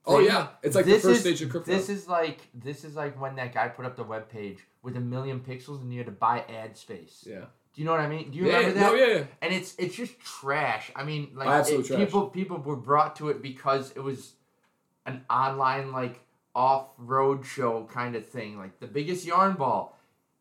Oh 0.06 0.18
thing. 0.18 0.26
yeah, 0.26 0.48
it's 0.62 0.74
like 0.76 0.84
the 0.84 0.92
first 0.92 1.06
is- 1.06 1.20
stage 1.20 1.42
of 1.42 1.50
crypto. 1.50 1.70
This 1.70 1.88
is 1.88 2.08
like 2.08 2.40
this 2.54 2.84
is 2.84 2.96
like 2.96 3.20
when 3.20 3.36
that 3.36 3.52
guy 3.54 3.68
put 3.68 3.86
up 3.86 3.96
the 3.96 4.04
web 4.04 4.28
page 4.28 4.58
with 4.82 4.96
a 4.96 5.00
million 5.00 5.40
pixels 5.40 5.80
and 5.80 5.92
you 5.92 5.98
had 5.98 6.06
to 6.06 6.12
buy 6.12 6.44
ad 6.48 6.76
space. 6.76 7.24
yeah. 7.26 7.44
Do 7.74 7.80
you 7.80 7.86
know 7.86 7.92
what 7.92 8.00
I 8.00 8.08
mean? 8.08 8.30
Do 8.30 8.36
you 8.38 8.46
yeah, 8.48 8.58
remember 8.58 8.80
that? 8.80 8.92
No, 8.92 8.94
yeah, 8.94 9.06
yeah. 9.14 9.24
and 9.40 9.54
it's 9.54 9.74
it's 9.76 9.96
just 9.96 10.18
trash. 10.20 10.90
I 10.94 11.04
mean, 11.04 11.30
like 11.34 11.66
it- 11.70 11.86
people 11.86 12.28
people 12.28 12.58
were 12.58 12.76
brought 12.76 13.16
to 13.16 13.30
it 13.30 13.40
because 13.40 13.92
it 13.92 14.00
was 14.00 14.34
an 15.06 15.24
online 15.30 15.90
like 15.90 16.20
off 16.54 16.88
road 16.98 17.46
show 17.46 17.88
kind 17.90 18.14
of 18.14 18.26
thing, 18.26 18.58
like 18.58 18.78
the 18.80 18.86
biggest 18.86 19.24
yarn 19.24 19.54
ball. 19.54 19.98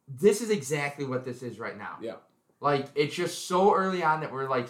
This 0.10 0.42
is 0.42 0.50
exactly 0.50 1.06
what 1.06 1.24
this 1.24 1.42
is 1.42 1.58
right 1.58 1.78
now. 1.78 1.98
Yeah. 2.02 2.16
Like 2.60 2.88
it's 2.96 3.16
just 3.16 3.48
so 3.48 3.74
early 3.74 4.04
on 4.04 4.20
that 4.20 4.34
we're 4.34 4.50
like 4.50 4.68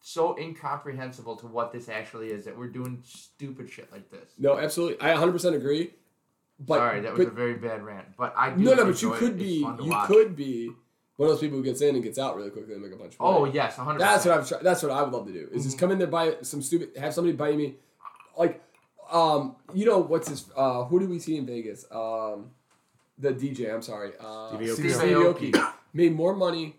so 0.00 0.36
incomprehensible 0.38 1.36
to 1.36 1.46
what 1.46 1.72
this 1.72 1.88
actually 1.88 2.28
is 2.28 2.44
that 2.46 2.56
we're 2.56 2.68
doing 2.68 3.02
stupid 3.04 3.70
shit 3.70 3.90
like 3.92 4.10
this. 4.10 4.30
No, 4.38 4.58
absolutely. 4.58 5.00
I 5.00 5.10
100 5.10 5.32
percent 5.32 5.54
agree. 5.56 5.92
But 6.58 6.76
Sorry, 6.76 7.00
that 7.00 7.12
was 7.14 7.24
but, 7.26 7.32
a 7.32 7.34
very 7.34 7.54
bad 7.54 7.82
rant, 7.82 8.06
but 8.18 8.34
I 8.36 8.50
do 8.50 8.62
no, 8.62 8.74
no, 8.74 8.84
but 8.84 9.00
you 9.00 9.12
enjoy 9.14 9.18
could 9.18 9.40
it. 9.40 9.42
It's 9.42 9.42
be 9.44 9.54
you 9.84 9.90
watch. 9.90 10.06
could 10.08 10.36
be 10.36 10.66
one 11.16 11.28
of 11.28 11.34
those 11.34 11.40
people 11.40 11.56
who 11.56 11.64
gets 11.64 11.80
in 11.80 11.94
and 11.94 12.04
gets 12.04 12.18
out 12.18 12.36
really 12.36 12.50
quickly 12.50 12.74
and 12.74 12.82
make 12.82 12.92
a 12.92 12.96
bunch 12.96 13.14
of 13.14 13.20
money. 13.20 13.36
Oh 13.38 13.44
yes, 13.46 13.78
one 13.78 13.86
hundred. 13.86 14.00
That's 14.00 14.26
what 14.26 14.38
I'm. 14.38 14.44
Try- 14.44 14.62
that's 14.62 14.82
what 14.82 14.92
I 14.92 15.02
would 15.02 15.10
love 15.12 15.26
to 15.26 15.32
do. 15.32 15.48
Is 15.52 15.64
just 15.64 15.76
Mhm. 15.76 15.80
come 15.80 15.90
in 15.92 15.98
there, 15.98 16.06
buy 16.06 16.36
some 16.42 16.60
stupid, 16.60 16.96
have 16.98 17.14
somebody 17.14 17.34
buy 17.34 17.52
me, 17.52 17.76
like, 18.36 18.62
um, 19.10 19.56
you 19.72 19.86
know 19.86 19.98
what's 19.98 20.28
his? 20.28 20.50
Uh, 20.54 20.84
who 20.84 20.98
did 21.00 21.08
we 21.08 21.18
see 21.18 21.38
in 21.38 21.46
Vegas? 21.46 21.86
Um, 21.90 22.50
the 23.18 23.32
DJ. 23.32 23.72
I'm 23.72 23.80
sorry. 23.80 24.12
Uh, 24.20 24.50
Steve 24.58 24.74
Steve 24.74 24.92
Aoki. 24.96 25.52
Aoki 25.52 25.72
made 25.94 26.14
more 26.14 26.36
money 26.36 26.76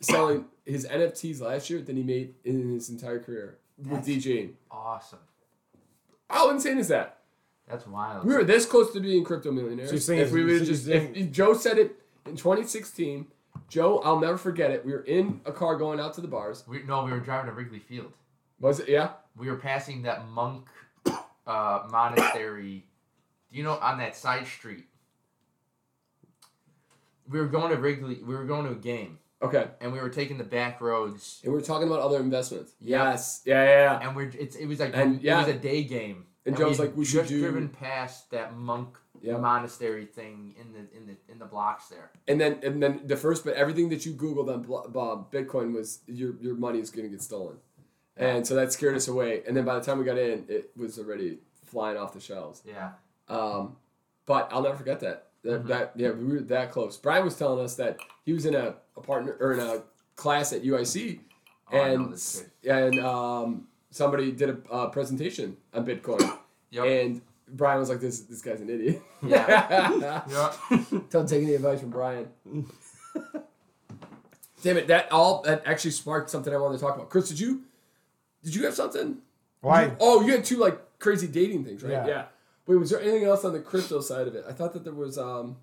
selling 0.00 0.46
his 0.64 0.86
NFTs 0.86 1.40
last 1.40 1.70
year 1.70 1.80
than 1.80 1.96
he 1.96 2.02
made 2.02 2.34
in 2.44 2.70
his 2.72 2.88
entire 2.90 3.18
career 3.18 3.58
with 3.78 3.88
That's- 3.90 4.06
DJing. 4.08 4.52
awesome. 4.70 5.18
How 6.28 6.50
insane 6.50 6.78
is 6.78 6.88
that? 6.88 7.18
That's 7.68 7.86
wild. 7.86 8.24
We 8.24 8.34
were 8.34 8.44
this 8.44 8.66
close 8.66 8.92
to 8.92 9.00
being 9.00 9.24
crypto 9.24 9.52
millionaires. 9.52 9.90
So 9.90 9.96
saying 9.96 10.20
if 10.20 10.32
we 10.32 10.44
would 10.44 10.64
just, 10.64 10.88
if, 10.88 11.02
saying- 11.02 11.14
if 11.16 11.30
Joe 11.32 11.54
said 11.54 11.78
it 11.78 11.96
in 12.26 12.36
2016, 12.36 13.26
Joe, 13.68 13.98
I'll 14.04 14.18
never 14.20 14.36
forget 14.36 14.70
it. 14.70 14.84
We 14.84 14.92
were 14.92 15.02
in 15.02 15.40
a 15.44 15.52
car 15.52 15.76
going 15.76 16.00
out 16.00 16.14
to 16.14 16.20
the 16.20 16.28
bars. 16.28 16.64
We, 16.66 16.82
no, 16.82 17.04
we 17.04 17.12
were 17.12 17.20
driving 17.20 17.46
to 17.50 17.52
Wrigley 17.52 17.78
Field. 17.78 18.12
Was 18.58 18.80
it? 18.80 18.88
Yeah. 18.88 19.10
We 19.36 19.48
were 19.48 19.56
passing 19.56 20.02
that 20.02 20.28
monk 20.28 20.66
uh, 21.46 21.82
monastery. 21.90 22.84
Do 23.52 23.58
you 23.58 23.62
know, 23.64 23.74
on 23.78 23.98
that 23.98 24.16
side 24.16 24.46
street. 24.46 24.86
We 27.28 27.38
were 27.38 27.46
going 27.46 27.70
to 27.70 27.76
Wrigley. 27.80 28.20
We 28.24 28.34
were 28.34 28.44
going 28.44 28.66
to 28.66 28.72
a 28.72 28.76
game, 28.76 29.18
Okay. 29.42 29.68
and 29.80 29.92
we 29.92 29.98
were 30.00 30.10
taking 30.10 30.36
the 30.38 30.44
back 30.44 30.80
roads. 30.80 31.40
And 31.42 31.52
we 31.52 31.58
were 31.58 31.64
talking 31.64 31.86
about 31.88 32.00
other 32.00 32.18
investments. 32.20 32.72
Yeah. 32.80 33.10
Yes. 33.10 33.42
Yeah, 33.44 33.64
yeah, 33.64 33.70
yeah. 34.00 34.06
And 34.08 34.14
we're 34.16 34.30
it's 34.38 34.56
it 34.56 34.66
was 34.66 34.80
like 34.80 34.94
And, 34.94 35.16
it 35.16 35.22
yeah. 35.22 35.38
was 35.38 35.48
a 35.48 35.58
day 35.58 35.82
game. 35.84 36.26
And 36.46 36.56
Joe's 36.56 36.78
we'd 36.78 36.86
like, 36.86 36.96
we 36.96 37.04
should 37.04 37.20
just 37.20 37.28
do- 37.30 37.40
driven 37.40 37.68
past 37.68 38.30
that 38.30 38.56
monk 38.56 38.96
Yeah. 39.22 39.36
monastery 39.38 40.06
thing 40.06 40.54
in 40.60 40.72
the 40.72 40.80
in 40.96 41.06
the 41.06 41.16
in 41.32 41.38
the 41.38 41.44
blocks 41.46 41.88
there. 41.88 42.10
And 42.28 42.40
then 42.40 42.58
and 42.62 42.82
then 42.82 43.02
the 43.06 43.16
first, 43.16 43.44
but 43.44 43.54
everything 43.54 43.88
that 43.90 44.04
you 44.06 44.12
Googled 44.14 44.48
on 44.52 44.62
Bob 44.92 45.30
Bitcoin 45.32 45.74
was 45.74 46.00
your 46.06 46.34
your 46.40 46.54
money 46.54 46.78
is 46.80 46.90
going 46.90 47.04
to 47.06 47.10
get 47.10 47.22
stolen, 47.22 47.56
and 48.16 48.46
so 48.46 48.54
that 48.56 48.72
scared 48.72 48.96
us 48.96 49.08
away. 49.08 49.42
And 49.46 49.56
then 49.56 49.64
by 49.64 49.74
the 49.78 49.84
time 49.84 49.98
we 49.98 50.04
got 50.04 50.18
in, 50.18 50.44
it 50.48 50.70
was 50.76 50.98
already 50.98 51.38
flying 51.66 51.96
off 51.98 52.12
the 52.14 52.20
shelves. 52.20 52.62
Yeah. 52.66 52.92
Um, 53.28 53.76
but 54.26 54.48
I'll 54.52 54.62
never 54.62 54.76
forget 54.76 55.00
that. 55.00 55.28
That, 55.42 55.64
Mhm. 55.64 55.68
that 55.68 55.92
yeah, 55.96 56.10
we 56.10 56.24
were 56.34 56.40
that 56.40 56.70
close. 56.70 56.96
Brian 56.98 57.24
was 57.24 57.36
telling 57.36 57.64
us 57.64 57.76
that 57.76 57.98
he 58.24 58.32
was 58.32 58.44
in 58.44 58.54
a, 58.54 58.74
a 58.96 59.00
partner 59.00 59.36
or 59.40 59.52
in 59.54 59.60
a 59.60 59.82
class 60.16 60.52
at 60.52 60.62
UIC, 60.64 61.20
Oh, 61.72 61.80
and 61.80 62.42
and 62.68 63.00
um, 63.00 63.68
somebody 63.90 64.32
did 64.32 64.50
a 64.50 64.72
uh, 64.72 64.88
presentation 64.90 65.56
on 65.72 65.86
Bitcoin, 65.86 66.20
Yep. 66.70 66.84
and 66.84 67.20
Brian 67.48 67.78
was 67.80 67.88
like, 67.88 68.00
"This 68.00 68.20
this 68.20 68.42
guy's 68.42 68.60
an 68.60 68.68
idiot." 68.68 69.02
Yeah. 69.26 70.22
yeah. 70.70 70.84
Don't 71.10 71.28
take 71.28 71.42
any 71.42 71.54
advice 71.54 71.80
from 71.80 71.90
Brian. 71.90 72.28
Damn 74.62 74.76
it! 74.76 74.88
That 74.88 75.10
all 75.10 75.40
that 75.42 75.62
actually 75.64 75.92
sparked 75.92 76.28
something 76.28 76.52
I 76.52 76.58
wanted 76.58 76.78
to 76.78 76.84
talk 76.84 76.94
about. 76.96 77.08
Chris, 77.08 77.28
did 77.30 77.40
you 77.40 77.62
did 78.44 78.54
you 78.54 78.64
have 78.66 78.74
something? 78.74 79.18
Why? 79.62 79.86
You- 79.86 79.96
oh, 80.00 80.20
you 80.20 80.32
had 80.32 80.44
two 80.44 80.58
like 80.58 80.98
crazy 80.98 81.26
dating 81.26 81.64
things, 81.64 81.82
right? 81.82 81.92
Yeah. 82.06 82.26
Wait, 82.70 82.76
was 82.76 82.90
there 82.90 83.00
anything 83.00 83.24
else 83.24 83.44
on 83.44 83.52
the 83.52 83.58
crypto 83.58 84.00
side 84.00 84.28
of 84.28 84.36
it? 84.36 84.44
I 84.48 84.52
thought 84.52 84.72
that 84.74 84.84
there 84.84 84.94
was 84.94 85.18
um 85.18 85.56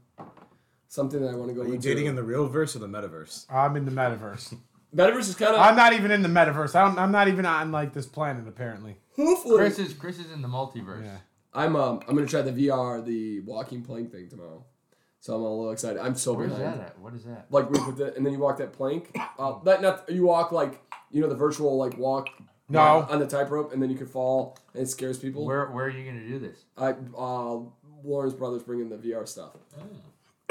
something 0.90 1.22
that 1.22 1.30
I 1.30 1.36
want 1.36 1.48
to 1.48 1.54
go 1.56 1.62
Are 1.62 1.66
you 1.68 1.76
into. 1.76 1.88
dating 1.88 2.08
in 2.08 2.16
the 2.18 2.24
real 2.24 2.48
verse 2.50 2.76
or 2.76 2.80
the 2.80 2.88
metaverse? 2.88 3.46
I'm 3.50 3.78
in 3.78 3.86
the 3.86 3.92
metaverse. 3.92 4.58
Metaverse 4.94 5.30
is 5.30 5.36
kind 5.36 5.56
of 5.56 5.62
I'm 5.62 5.78
not 5.78 5.94
even 5.94 6.12
in 6.12 6.22
the 6.22 6.28
metaverse. 6.28 6.76
I 6.76 6.82
don't, 6.84 7.00
I'm 7.00 7.14
not 7.14 7.30
even 7.30 7.46
on 7.46 7.72
like 7.72 7.94
this 7.94 8.06
planet 8.06 8.46
apparently. 8.46 8.98
hopefully. 9.16 9.56
Chris 9.56 9.80
is 9.80 9.94
Chris 9.94 10.20
is 10.20 10.32
in 10.34 10.42
the 10.42 10.50
multiverse. 10.50 11.06
Yeah. 11.06 11.18
I'm 11.54 11.78
um 11.78 12.02
I'm 12.10 12.16
gonna 12.16 12.28
try 12.28 12.42
the 12.42 12.52
VR 12.52 13.06
the 13.06 13.40
walking 13.40 13.84
plank 13.84 14.12
thing 14.12 14.28
tomorrow, 14.28 14.66
so 15.22 15.34
I'm 15.34 15.42
a 15.42 15.50
little 15.50 15.72
excited. 15.72 16.00
I'm 16.02 16.16
so 16.16 16.34
Where's 16.34 16.52
behind. 16.52 16.82
that 16.82 16.88
at? 16.88 17.00
What 17.00 17.14
is 17.14 17.24
that? 17.24 17.46
Like 17.50 17.70
we 17.72 17.80
put 17.80 17.96
the 17.96 18.14
and 18.16 18.26
then 18.26 18.34
you 18.34 18.40
walk 18.40 18.58
that 18.58 18.74
plank. 18.74 19.18
Uh, 19.40 19.60
not 19.64 19.82
not 19.82 20.10
you 20.10 20.26
walk 20.26 20.52
like 20.52 20.82
you 21.10 21.22
know 21.22 21.30
the 21.30 21.36
virtual 21.36 21.78
like 21.78 21.98
walk. 21.98 22.28
No. 22.70 22.82
uh, 22.82 23.08
on 23.10 23.20
the 23.20 23.26
tightrope, 23.28 23.72
and 23.72 23.82
then 23.82 23.90
you 23.90 23.96
could 23.96 24.10
fall, 24.10 24.58
and 24.67 24.67
it 24.78 24.88
scares 24.88 25.18
people. 25.18 25.46
Where 25.46 25.66
where 25.68 25.86
are 25.86 25.90
you 25.90 26.06
gonna 26.06 26.26
do 26.28 26.40
this? 26.40 26.64
I 26.78 26.96
uh, 27.18 27.60
Lauren's 28.04 28.34
brother's 28.34 28.64
bringing 28.64 28.90
the 28.90 28.98
VR 28.98 29.28
stuff, 29.28 29.52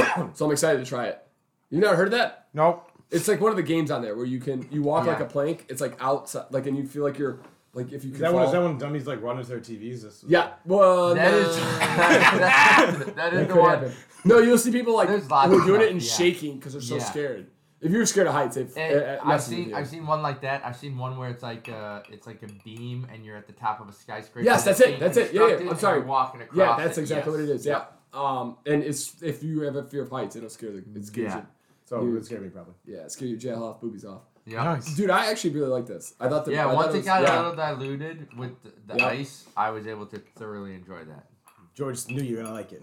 Oh. 0.01 0.31
so 0.35 0.47
I'm 0.47 0.53
excited 0.53 0.79
to 0.79 0.85
try 0.87 1.07
it. 1.07 1.23
You 1.71 1.81
never 1.81 1.97
heard 1.97 2.07
of 2.09 2.13
that? 2.13 2.49
Nope. 2.55 2.91
It's 3.11 3.29
like 3.29 3.41
one 3.41 3.51
of 3.51 3.57
the 3.57 3.63
games 3.63 3.91
on 3.91 4.03
there 4.03 4.17
where 4.17 4.27
you 4.27 4.41
can 4.41 4.67
you 4.71 4.83
walk 4.83 5.07
like 5.07 5.19
Yeah. 5.21 5.25
a 5.25 5.29
plank. 5.29 5.67
It's 5.69 5.81
like 5.81 5.97
outside, 6.01 6.47
like, 6.51 6.67
and 6.67 6.77
you 6.77 6.87
feel 6.87 7.03
like 7.05 7.19
you're 7.19 7.39
like 7.73 7.93
if 7.93 8.05
you 8.05 8.11
Is 8.11 8.17
can 8.17 8.23
that, 8.23 8.31
fall. 8.31 8.37
when, 8.41 8.47
is 8.47 8.53
that 8.53 8.63
when 8.63 8.79
dummies 8.79 9.07
like 9.07 9.23
run 9.23 9.37
into 9.39 9.49
their 9.49 9.61
TVs? 9.61 10.03
That's- 10.03 10.25
yeah, 10.27 10.55
well, 10.65 11.15
That 11.15 11.31
no. 11.31 11.39
is 11.39 11.57
that, 11.57 12.97
that 13.07 13.17
That 13.17 13.35
is 13.35 13.47
the 13.47 13.53
could 13.53 13.61
one. 13.61 13.71
happen. 13.71 13.93
No, 14.25 14.39
you'll 14.39 14.59
see 14.59 14.73
people 14.73 14.95
like 14.97 15.09
There's 15.09 15.31
lots 15.31 15.51
who 15.51 15.59
are 15.59 15.61
of 15.61 15.67
doing 15.67 15.81
it 15.83 15.91
and 15.93 16.03
yeah. 16.03 16.11
shaking 16.13 16.57
because 16.57 16.73
they're 16.73 16.83
so 16.83 16.97
Yeah. 16.97 17.05
scared. 17.05 17.47
If 17.87 17.93
you're 17.93 18.07
scared 18.07 18.27
of 18.27 18.35
heights, 18.35 18.57
it, 18.57 18.73
And 18.77 18.93
it, 18.97 19.03
it 19.03 19.21
I've 19.25 19.43
seen. 19.43 19.73
I've 19.75 19.87
seen 19.89 20.07
one 20.07 20.21
like 20.23 20.41
that. 20.43 20.65
I've 20.67 20.77
seen 20.77 20.97
one 20.99 21.17
where 21.19 21.31
it's 21.31 21.43
like 21.43 21.69
uh 21.69 22.03
it's 22.11 22.27
like 22.27 22.43
a 22.43 22.49
beam 22.65 23.07
and 23.13 23.25
you're 23.25 23.37
at 23.37 23.47
the 23.47 23.53
top 23.53 23.81
of 23.81 23.89
a 23.89 23.93
skyscraper. 23.93 24.45
Yes, 24.45 24.65
that's 24.65 24.81
it, 24.81 25.01
that's 25.01 25.17
it. 25.17 25.33
Yeah, 25.33 25.49
yeah, 25.59 25.71
I'm 25.71 25.79
sorry. 25.79 26.01
walking 26.03 26.43
across. 26.43 26.59
Yeah, 26.59 26.77
that's 26.85 26.99
it. 26.99 27.03
exactly 27.03 27.33
Yes. 27.33 27.41
what 27.41 27.49
it 27.49 27.55
is. 27.57 27.67
Yeah. 27.67 27.73
Yep. 27.73 27.93
Um, 28.23 28.57
and 28.67 28.83
it's 28.83 29.23
if 29.23 29.43
you 29.43 29.61
have 29.63 29.77
a 29.77 29.85
fear 29.85 30.03
of 30.03 30.11
heights, 30.11 30.37
it'll 30.37 30.49
scare 30.51 30.73
the 30.73 30.79
it 30.95 31.05
scares 31.07 31.33
Yeah. 31.33 31.37
you. 31.39 31.47
So 31.85 32.01
You- 32.03 32.09
it 32.09 32.13
would 32.15 32.25
scare 32.27 32.41
me 32.41 32.49
probably. 32.49 32.75
Yeah, 32.85 33.07
scare 33.09 33.29
your 33.29 33.39
jailhouse 33.39 33.81
boobies 33.81 34.05
off. 34.05 34.23
Yep. 34.47 34.65
Nice. 34.65 34.95
Dude, 34.97 35.11
I 35.11 35.27
actually 35.31 35.51
really 35.51 35.69
like 35.69 35.87
this. 35.87 36.15
I 36.21 36.29
thought 36.29 36.45
the 36.45 36.53
Yeah, 36.53 36.63
I 36.67 36.71
thought 36.71 36.77
once 36.77 36.95
it 36.95 36.99
was- 36.99 37.07
got 37.07 37.23
yeah. 37.23 37.35
a 37.35 37.39
little 37.39 37.57
diluted 37.57 38.29
with 38.37 38.61
the, 38.63 38.73
the 38.93 38.99
Yep. 39.01 39.13
ice, 39.13 39.45
I 39.57 39.71
was 39.71 39.87
able 39.87 40.07
to 40.07 40.19
thoroughly 40.37 40.75
enjoy 40.75 41.05
that. 41.05 41.27
George 41.75 42.07
knew 42.09 42.23
you 42.23 42.37
were 42.37 42.43
gonna 42.43 42.55
like 42.55 42.73
it. 42.73 42.83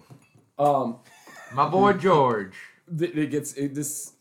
Um, 0.60 1.00
My 1.54 1.68
boy 1.68 1.94
George. 1.94 2.56
it 3.00 3.30
gets 3.32 3.54
it, 3.54 3.74
this. 3.76 4.13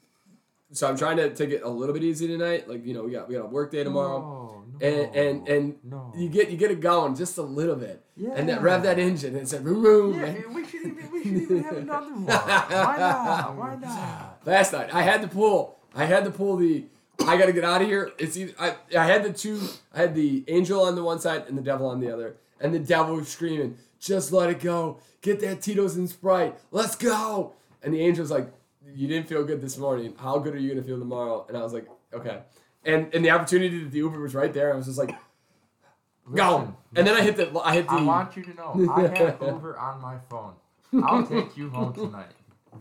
So 0.72 0.88
I'm 0.88 0.96
trying 0.96 1.18
to 1.18 1.30
take 1.30 1.50
it 1.50 1.62
a 1.62 1.68
little 1.68 1.92
bit 1.92 2.02
easy 2.02 2.26
tonight. 2.26 2.68
Like 2.68 2.84
you 2.84 2.94
know, 2.94 3.04
we 3.04 3.12
got 3.12 3.28
we 3.28 3.34
got 3.34 3.44
a 3.44 3.48
work 3.48 3.70
day 3.72 3.84
tomorrow, 3.84 4.64
No, 4.80 4.86
and 4.86 5.14
and 5.14 5.48
and 5.48 5.76
no. 5.84 6.12
you 6.16 6.28
get 6.28 6.50
you 6.50 6.56
get 6.56 6.70
it 6.70 6.80
going 6.80 7.14
just 7.14 7.36
a 7.38 7.42
little 7.42 7.76
bit, 7.76 8.02
yeah. 8.16 8.30
and 8.34 8.48
then 8.48 8.56
Yeah. 8.56 8.62
rev 8.62 8.82
that 8.84 8.98
engine 8.98 9.36
and 9.36 9.48
say 9.48 9.58
vroom 9.58 9.82
vroom. 9.82 10.14
Yeah, 10.14 10.20
man. 10.32 10.54
we 10.54 10.66
should 10.66 10.80
even 10.86 11.10
we 11.12 11.22
should 11.22 11.36
even 11.36 11.62
have 11.64 11.76
another 11.76 12.06
one. 12.12 12.24
Why 12.26 12.96
not? 12.98 13.56
Why 13.56 13.76
not? 13.76 14.38
Last 14.46 14.72
night 14.72 14.94
I 14.94 15.02
had 15.02 15.20
to 15.22 15.28
pull. 15.28 15.78
I 15.94 16.04
had 16.06 16.24
to 16.24 16.30
pull 16.30 16.56
the. 16.56 16.84
I 17.20 17.36
got 17.36 17.46
to 17.46 17.52
get 17.52 17.64
out 17.64 17.82
of 17.82 17.86
here. 17.88 18.10
It's 18.18 18.36
either 18.36 18.52
I. 18.58 18.76
I 18.98 19.04
had 19.04 19.22
the 19.24 19.32
two. 19.32 19.60
I 19.94 20.00
had 20.00 20.14
the 20.14 20.42
angel 20.48 20.82
on 20.82 20.94
the 20.96 21.04
one 21.04 21.20
side 21.20 21.44
and 21.48 21.56
the 21.56 21.62
devil 21.62 21.86
on 21.86 22.00
the 22.00 22.10
other, 22.12 22.36
and 22.60 22.74
the 22.74 22.78
devil 22.78 23.16
was 23.16 23.28
screaming, 23.28 23.76
"Just 24.00 24.32
let 24.32 24.48
it 24.48 24.60
go. 24.60 24.98
Get 25.20 25.38
that 25.40 25.60
Tito's 25.60 25.96
and 25.96 26.08
Sprite. 26.08 26.58
Let's 26.70 26.96
go." 26.96 27.52
And 27.84 27.92
the 27.92 28.04
angel's 28.04 28.30
like, 28.30 28.48
"You 28.94 29.08
didn't 29.08 29.28
feel 29.28 29.44
good 29.44 29.60
this 29.60 29.76
morning. 29.78 30.14
How 30.18 30.38
good 30.38 30.54
are 30.54 30.58
you 30.58 30.68
gonna 30.70 30.82
feel 30.86 30.98
tomorrow?" 30.98 31.44
And 31.48 31.56
I 31.56 31.62
was 31.62 31.72
like, 31.72 31.86
"Okay." 32.12 32.40
And 32.84 33.14
and 33.14 33.24
the 33.24 33.30
opportunity 33.30 33.80
to 33.80 33.88
the 33.88 33.98
Uber 33.98 34.20
was 34.20 34.34
right 34.34 34.52
there. 34.52 34.72
I 34.72 34.76
was 34.76 34.86
just 34.86 34.98
like, 34.98 35.14
"Go!" 36.34 36.56
Listen, 36.58 36.76
And 36.96 37.06
then 37.06 37.14
I 37.14 37.22
hit 37.22 37.36
the. 37.36 37.58
I 37.60 37.74
hit 37.74 37.86
the. 37.86 37.92
I 37.94 38.02
want 38.02 38.36
you 38.36 38.42
to 38.44 38.54
know 38.54 38.92
I 38.94 39.00
have 39.02 39.40
Uber 39.46 39.78
on 39.78 40.00
my 40.00 40.16
phone. 40.30 40.54
I'll 41.02 41.26
take 41.26 41.56
you 41.56 41.70
home 41.70 41.92
tonight. 41.94 42.26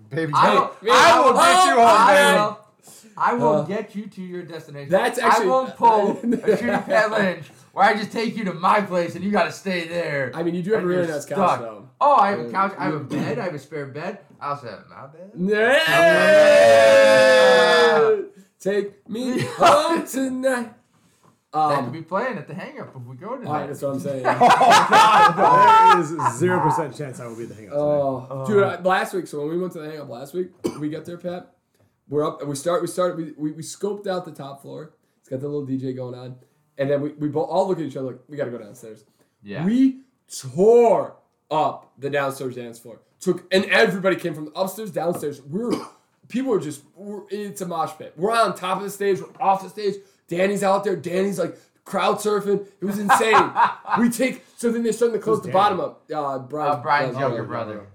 Baby, 0.10 0.32
I 0.36 0.49
hey, 0.49 0.56
will, 0.56 0.72
I 0.91 1.20
will 1.20 1.34
get 1.34 1.66
you 1.66 1.72
home, 1.72 1.80
I 1.88 2.14
baby. 2.14 2.38
will, 2.38 2.60
I 3.18 3.34
will 3.34 3.56
Uh, 3.56 3.64
get 3.64 3.95
you 3.95 4.08
to 4.08 4.22
your 4.22 4.43
destination. 4.43 4.89
That's 4.89 5.20
actually- 5.20 5.45
I 5.47 5.49
won't 5.49 5.76
pull 5.76 6.12
a 6.18 6.58
shooting 6.58 6.82
Pat 6.84 7.12
Lynch 7.12 7.45
where 7.74 7.86
I 7.86 7.93
just 7.95 8.12
take 8.12 8.36
you 8.38 8.43
to 8.45 8.54
my 8.54 8.82
place 8.82 9.16
and 9.16 9.24
you 9.24 9.32
got 9.32 9.45
to 9.45 9.52
stay 9.52 9.88
there. 9.88 10.32
I 10.34 10.43
mean, 10.43 10.56
you 10.56 10.64
do 10.64 10.72
have 10.72 10.80
a 10.80 10.82
and 10.84 10.88
really 10.89 11.08
you're 11.08 11.16
nice 11.16 11.26
couch 11.26 11.60
though. 11.60 11.89
Oh, 11.99 12.16
I 12.16 12.32
have 12.32 12.39
a 12.39 12.49
couch. 12.49 12.74
I 12.78 12.86
have 12.86 12.93
a 12.95 12.99
bed. 12.99 13.38
I 13.39 13.43
have 13.43 13.54
a 13.56 13.60
spare 13.60 13.86
bed. 13.86 14.20
I 14.41 14.49
also 14.49 14.67
have 14.67 14.89
my 14.89 15.07
bed. 15.07 15.31
Yeah. 17.21 18.21
Take 18.59 19.07
me 19.09 19.39
home 19.41 20.05
tonight. 20.05 20.73
that 21.53 21.75
could 21.75 21.85
Um, 21.85 21.91
be 21.91 22.01
playing 22.01 22.37
at 22.37 22.47
the 22.47 22.53
Hangge-Uppe 22.53 22.95
if 22.95 23.03
we 23.07 23.15
go 23.15 23.35
tonight. 23.37 23.47
all 23.47 23.53
right, 23.53 23.67
that's 23.67 23.81
what 23.81 23.93
I'm 23.95 23.99
saying. 23.99 24.23
there 24.23 25.99
is 25.99 26.39
zero 26.39 26.59
percent 26.61 26.95
chance 26.95 27.19
I 27.19 27.27
will 27.27 27.35
be 27.35 27.43
at 27.43 27.49
the 27.49 27.55
hangout. 27.55 27.73
tonight. 27.73 28.27
Oh, 28.29 28.45
dude! 28.47 28.63
I, 28.63 28.79
last 28.81 29.13
week, 29.13 29.27
so 29.27 29.39
when 29.41 29.49
we 29.49 29.57
went 29.59 29.73
to 29.73 29.79
the 29.79 29.87
Hangge-Uppe 29.89 30.09
last 30.09 30.33
week, 30.33 30.49
we 30.79 30.89
get 30.89 31.05
there, 31.05 31.17
Pat. 31.17 31.53
We're 32.07 32.25
up. 32.27 32.39
and 32.41 32.49
We 32.49 32.55
start. 32.55 32.81
We 32.81 32.87
started. 32.87 33.17
We, 33.17 33.33
we, 33.37 33.51
we 33.53 33.63
scoped 33.63 34.05
out 34.07 34.25
the 34.25 34.31
top 34.31 34.61
floor. 34.61 34.93
It's 35.19 35.29
got 35.29 35.39
the 35.41 35.47
little 35.47 35.65
DJ 35.67 35.95
going 35.95 36.13
on, 36.17 36.35
and 36.77 36.89
then 36.89 37.01
we, 37.01 37.09
we 37.13 37.27
both 37.29 37.49
all 37.49 37.67
look 37.67 37.79
at 37.79 37.85
each 37.85 37.97
other 37.97 38.07
like 38.07 38.19
we 38.27 38.37
got 38.37 38.45
to 38.45 38.51
go 38.51 38.57
downstairs. 38.59 39.05
yeah. 39.43 39.65
We 39.65 40.01
tore 40.55 41.15
up 41.52 41.91
the 41.99 42.10
downstairs 42.10 42.56
dance 42.56 42.80
floor. 42.80 43.02
Took 43.20 43.45
and 43.54 43.66
everybody 43.66 44.16
came 44.16 44.34
from 44.34 44.52
upstairs, 44.56 44.89
downstairs. 44.91 45.41
We're 45.41 45.74
people 46.30 46.54
are 46.54 46.60
just 46.60 46.82
we're, 46.95 47.22
it's 47.30 47.62
a 47.62 47.66
mosh 47.68 47.91
pit. 47.97 48.14
We're 48.18 48.32
on 48.32 48.56
top 48.56 48.78
of 48.78 48.84
the 48.84 48.89
stage, 48.89 49.20
we're 49.20 49.28
off 49.39 49.62
the 49.62 49.70
stage. 49.70 49.95
Danny's 50.28 50.64
out 50.64 50.84
there. 50.84 50.95
Danny's 50.95 51.38
like 51.38 51.58
crowd 51.84 52.18
surfing. 52.18 52.66
It 52.80 52.86
was 52.86 52.97
insane. 52.97 53.52
we 53.99 54.10
take 54.10 54.43
so 54.58 54.72
then 54.72 54.82
they're 54.84 54.93
starting 54.93 55.20
to 55.20 55.24
close 55.24 55.39
the 55.41 55.47
Danny? 55.49 55.54
bottom 55.54 55.80
up. 55.82 56.04
Uh, 56.14 56.39
Brian, 56.39 56.72
Uh, 56.72 56.82
Brian's 56.82 57.18
younger 57.18 57.43
uh, 57.43 57.47
brother. 57.47 57.88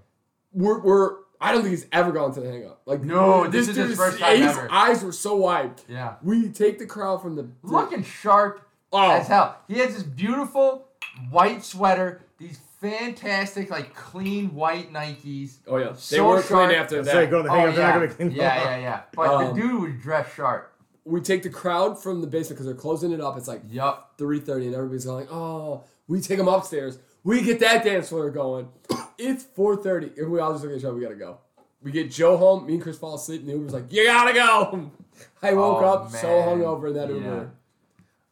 We're, 0.53 0.79
we're 0.79 1.15
I 1.41 1.51
don't 1.51 1.61
think 1.61 1.71
he's 1.75 1.87
ever 1.91 2.11
gone 2.11 2.33
to 2.33 2.39
the 2.41 2.49
Hangge-Uppe. 2.49 2.77
Like 2.85 3.03
No, 3.03 3.47
this 3.47 3.67
is 3.67 3.75
his 3.75 3.95
first 3.97 4.17
time 4.19 4.37
His 4.37 4.47
ever. 4.57 4.67
eyes 4.71 5.03
were 5.03 5.11
so 5.11 5.35
wide. 5.35 5.71
Yeah. 5.89 6.15
We 6.23 6.49
take 6.49 6.79
the 6.79 6.85
crowd 6.85 7.21
from 7.21 7.35
the 7.35 7.47
Looking 7.63 8.03
sharp 8.03 8.67
oh 8.93 9.11
as 9.11 9.27
hell. 9.27 9.57
He 9.67 9.79
has 9.79 9.93
this 9.93 10.03
beautiful 10.03 10.87
white 11.29 11.63
sweater, 11.63 12.21
these 12.37 12.59
fantastic, 12.79 13.69
like 13.69 13.93
clean 13.95 14.53
white 14.53 14.91
Nikes. 14.93 15.57
oh 15.67 15.77
yeah. 15.77 15.89
They 15.89 15.95
So 15.97 16.27
weren't 16.27 16.45
clean 16.45 16.69
sharp. 16.69 16.73
after 16.81 17.03
Say, 17.03 17.13
that. 17.13 17.29
go 17.29 17.37
to 17.41 17.47
the 17.47 17.53
Oh, 17.53 17.55
hangout. 17.57 17.75
They're 17.75 17.83
not 17.87 17.93
yeah. 17.93 17.99
gonna 18.07 18.13
clean 18.13 18.31
yeah, 18.31 18.63
yeah, 18.63 18.77
yeah. 18.77 19.01
But 19.15 19.27
Um, 19.29 19.55
the 19.55 19.61
dude 19.61 19.81
was 19.81 20.01
dressed 20.01 20.35
sharp. 20.35 20.73
We 21.05 21.21
take 21.21 21.43
the 21.43 21.49
crowd 21.49 22.01
from 22.01 22.21
the 22.21 22.27
basement 22.27 22.57
because 22.57 22.65
they're 22.65 22.75
closing 22.75 23.11
it 23.11 23.21
up. 23.21 23.37
It's 23.37 23.47
like 23.47 23.61
yep, 23.69 24.17
three 24.17 24.39
thirty, 24.39 24.65
and 24.67 24.75
everybody's 24.75 25.05
going, 25.05 25.27
"Oh, 25.31 25.83
we 26.07 26.19
take 26.21 26.37
them 26.37 26.47
upstairs. 26.49 26.99
We 27.23 27.41
get 27.41 27.59
that 27.61 27.83
dance 27.83 28.09
floor 28.09 28.29
going." 28.29 28.69
It's 29.19 29.43
four 29.43 29.75
thirty, 29.75 30.11
and 30.17 30.31
we 30.31 30.39
all 30.39 30.51
just 30.51 30.63
look 30.63 30.73
at 30.73 30.77
each 30.77 30.85
other. 30.85 30.93
We 30.95 31.01
gotta 31.01 31.15
go. 31.15 31.39
We 31.81 31.89
get 31.91 32.11
Joe 32.11 32.37
home. 32.37 32.67
Me 32.67 32.73
and 32.73 32.81
Chris 32.83 32.99
fall 32.99 33.15
asleep, 33.15 33.39
and 33.41 33.49
the 33.49 33.53
Uber's 33.53 33.73
like, 33.73 33.91
"You 33.91 34.05
gotta 34.05 34.31
go." 34.33 34.91
I 35.41 35.55
woke 35.55 35.81
Oh, 35.81 35.85
up 35.85 36.11
so 36.11 36.27
hungover 36.27 36.89
in 36.89 36.93
that 36.93 37.09
Uber. 37.09 37.25
Yeah. 37.25 37.43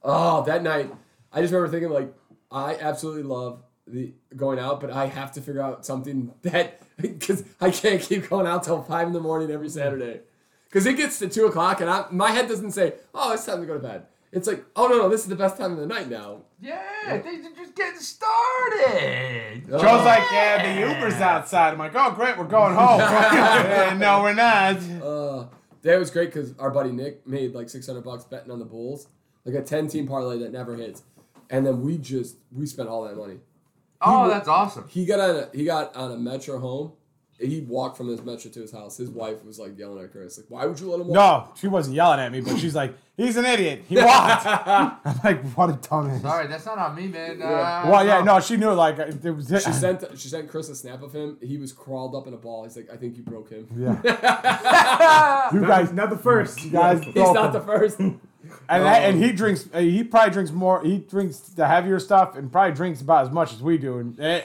Oh, 0.03 0.43
that 0.43 0.61
night, 0.61 0.93
I 1.33 1.41
just 1.41 1.51
remember 1.51 1.71
thinking 1.71 1.89
like, 1.89 2.13
I 2.51 2.75
absolutely 2.79 3.23
love 3.23 3.63
the 3.87 4.13
going 4.35 4.59
out, 4.59 4.81
but 4.81 4.89
I 4.89 5.05
have 5.07 5.31
to 5.33 5.41
figure 5.41 5.61
out 5.61 5.85
something 5.85 6.33
that 6.41 6.81
because 6.97 7.43
I 7.61 7.71
can't 7.71 8.01
keep 8.01 8.29
going 8.29 8.47
out 8.47 8.63
till 8.63 8.81
five 8.83 9.07
in 9.07 9.13
the 9.13 9.21
morning 9.21 9.51
every 9.51 9.69
Saturday. 9.69 10.21
Because 10.65 10.85
it 10.85 10.97
gets 10.97 11.19
to 11.19 11.29
two 11.29 11.45
o'clock, 11.45 11.79
and 11.81 11.89
I, 11.89 12.05
my 12.11 12.31
head 12.31 12.49
doesn't 12.49 12.71
say, 12.71 12.95
"Oh, 13.13 13.33
it's 13.33 13.45
time 13.45 13.61
to 13.61 13.65
go 13.65 13.75
to 13.75 13.79
bed." 13.79 14.07
It's 14.31 14.47
like, 14.47 14.65
"Oh 14.75 14.87
no, 14.87 14.97
no, 14.97 15.09
this 15.09 15.21
is 15.21 15.27
the 15.27 15.35
best 15.35 15.57
time 15.57 15.71
of 15.71 15.77
the 15.77 15.85
night 15.85 16.09
now." 16.09 16.41
Yeah, 16.59 17.21
things 17.21 17.45
are 17.45 17.55
just 17.55 17.75
getting 17.75 17.99
started. 17.99 19.63
Oh. 19.71 19.79
Joe's 19.79 20.05
like, 20.05 20.23
yeah, 20.31 20.73
the 20.73 20.93
Uber's 20.93 21.21
outside. 21.21 21.73
I'm 21.73 21.77
like, 21.77 21.93
oh, 21.95 22.11
great, 22.11 22.37
we're 22.37 22.45
going 22.45 22.73
home. 22.73 22.99
Yeah, 22.99 23.95
no, 23.99 24.21
we're 24.21 24.33
not. 24.33 24.77
Uh, 25.01 25.47
that 25.83 25.99
was 25.99 26.09
great 26.09 26.33
because 26.33 26.53
our 26.57 26.71
buddy 26.71 26.91
Nick 26.91 27.27
made 27.27 27.53
like 27.53 27.69
six 27.69 27.85
hundred 27.85 28.03
bucks 28.03 28.23
betting 28.23 28.51
on 28.51 28.59
the 28.59 28.65
Bulls, 28.65 29.07
like 29.45 29.55
a 29.55 29.61
ten 29.61 29.87
team 29.87 30.07
parlay 30.07 30.39
that 30.39 30.51
never 30.51 30.75
hits, 30.75 31.03
and 31.49 31.65
then 31.65 31.81
we 31.81 31.97
just 31.97 32.37
we 32.51 32.65
spent 32.65 32.89
all 32.89 33.03
that 33.03 33.15
money. 33.15 33.37
Oh, 34.05 34.19
wa- 34.21 34.27
that's 34.29 34.47
awesome. 34.47 34.85
He 34.89 35.05
got 35.05 35.19
on 35.19 35.35
a 35.35 35.49
he 35.53 35.65
got 35.65 35.95
on 35.95 36.11
a 36.11 36.17
metro 36.17 36.59
home. 36.59 36.93
He 37.37 37.59
walked 37.67 37.97
from 37.97 38.07
his 38.07 38.21
metro 38.21 38.49
to 38.49 38.61
his 38.61 38.71
house. 38.71 38.95
His 38.95 39.09
wife 39.09 39.43
was 39.43 39.59
like 39.59 39.77
yelling 39.77 40.01
at 40.01 40.09
Chris, 40.13 40.37
like, 40.37 40.45
"Why 40.47 40.65
would 40.65 40.79
you 40.79 40.89
let 40.89 41.01
him 41.01 41.07
walk?" 41.07 41.15
No, 41.15 41.53
she 41.59 41.67
wasn't 41.67 41.97
yelling 41.97 42.21
at 42.21 42.31
me, 42.31 42.39
but 42.39 42.57
she's 42.57 42.73
like, 42.73 42.93
he's 43.17 43.35
an 43.35 43.43
idiot. 43.43 43.83
He 43.89 43.97
walked. 43.97 44.45
I'm 44.45 45.19
like, 45.21 45.43
what 45.51 45.69
a 45.69 45.73
dumbass. 45.73 46.21
Sorry, 46.21 46.47
that's 46.47 46.65
not 46.65 46.77
on 46.77 46.95
me, 46.95 47.07
man. 47.07 47.41
Uh, 47.41 47.87
Well, 47.89 48.05
yeah, 48.07 48.21
no, 48.23 48.39
she 48.39 48.55
knew 48.55 48.71
like 48.71 48.97
it 48.99 49.21
was. 49.35 49.47
She 49.49 49.59
sent 49.73 50.05
she 50.17 50.29
sent 50.29 50.47
Chris 50.47 50.69
a 50.69 50.75
snap 50.77 51.01
of 51.03 51.11
him. 51.11 51.37
He 51.41 51.57
was 51.57 51.73
crawled 51.73 52.15
up 52.15 52.25
in 52.25 52.33
a 52.33 52.37
ball. 52.37 52.63
He's 52.63 52.77
like, 52.77 52.89
"I 52.89 52.95
think 52.95 53.17
you 53.17 53.23
broke 53.23 53.49
him." 53.49 53.67
Yeah, 53.77 54.01
you 55.53 55.61
guys, 55.61 55.91
not 55.91 56.09
the 56.09 56.17
first. 56.17 56.63
you 56.63 56.71
guys, 56.71 57.03
He's 57.03 57.15
not 57.15 57.47
him. 57.47 57.51
the 57.53 57.61
first. 57.61 57.99
And 58.69 58.83
that, 58.85 59.03
and 59.03 59.23
he 59.23 59.31
drinks. 59.31 59.67
uh, 59.73 59.79
He 59.79 60.03
probably 60.03 60.31
drinks 60.33 60.51
more. 60.51 60.83
He 60.83 60.97
drinks 60.97 61.37
the 61.39 61.67
heavier 61.67 61.99
stuff, 61.99 62.35
and 62.35 62.51
probably 62.51 62.75
drinks 62.75 63.01
about 63.01 63.25
as 63.25 63.31
much 63.31 63.53
as 63.53 63.61
we 63.61 63.77
do. 63.77 63.97
And 63.99 64.19
eh, 64.19 64.41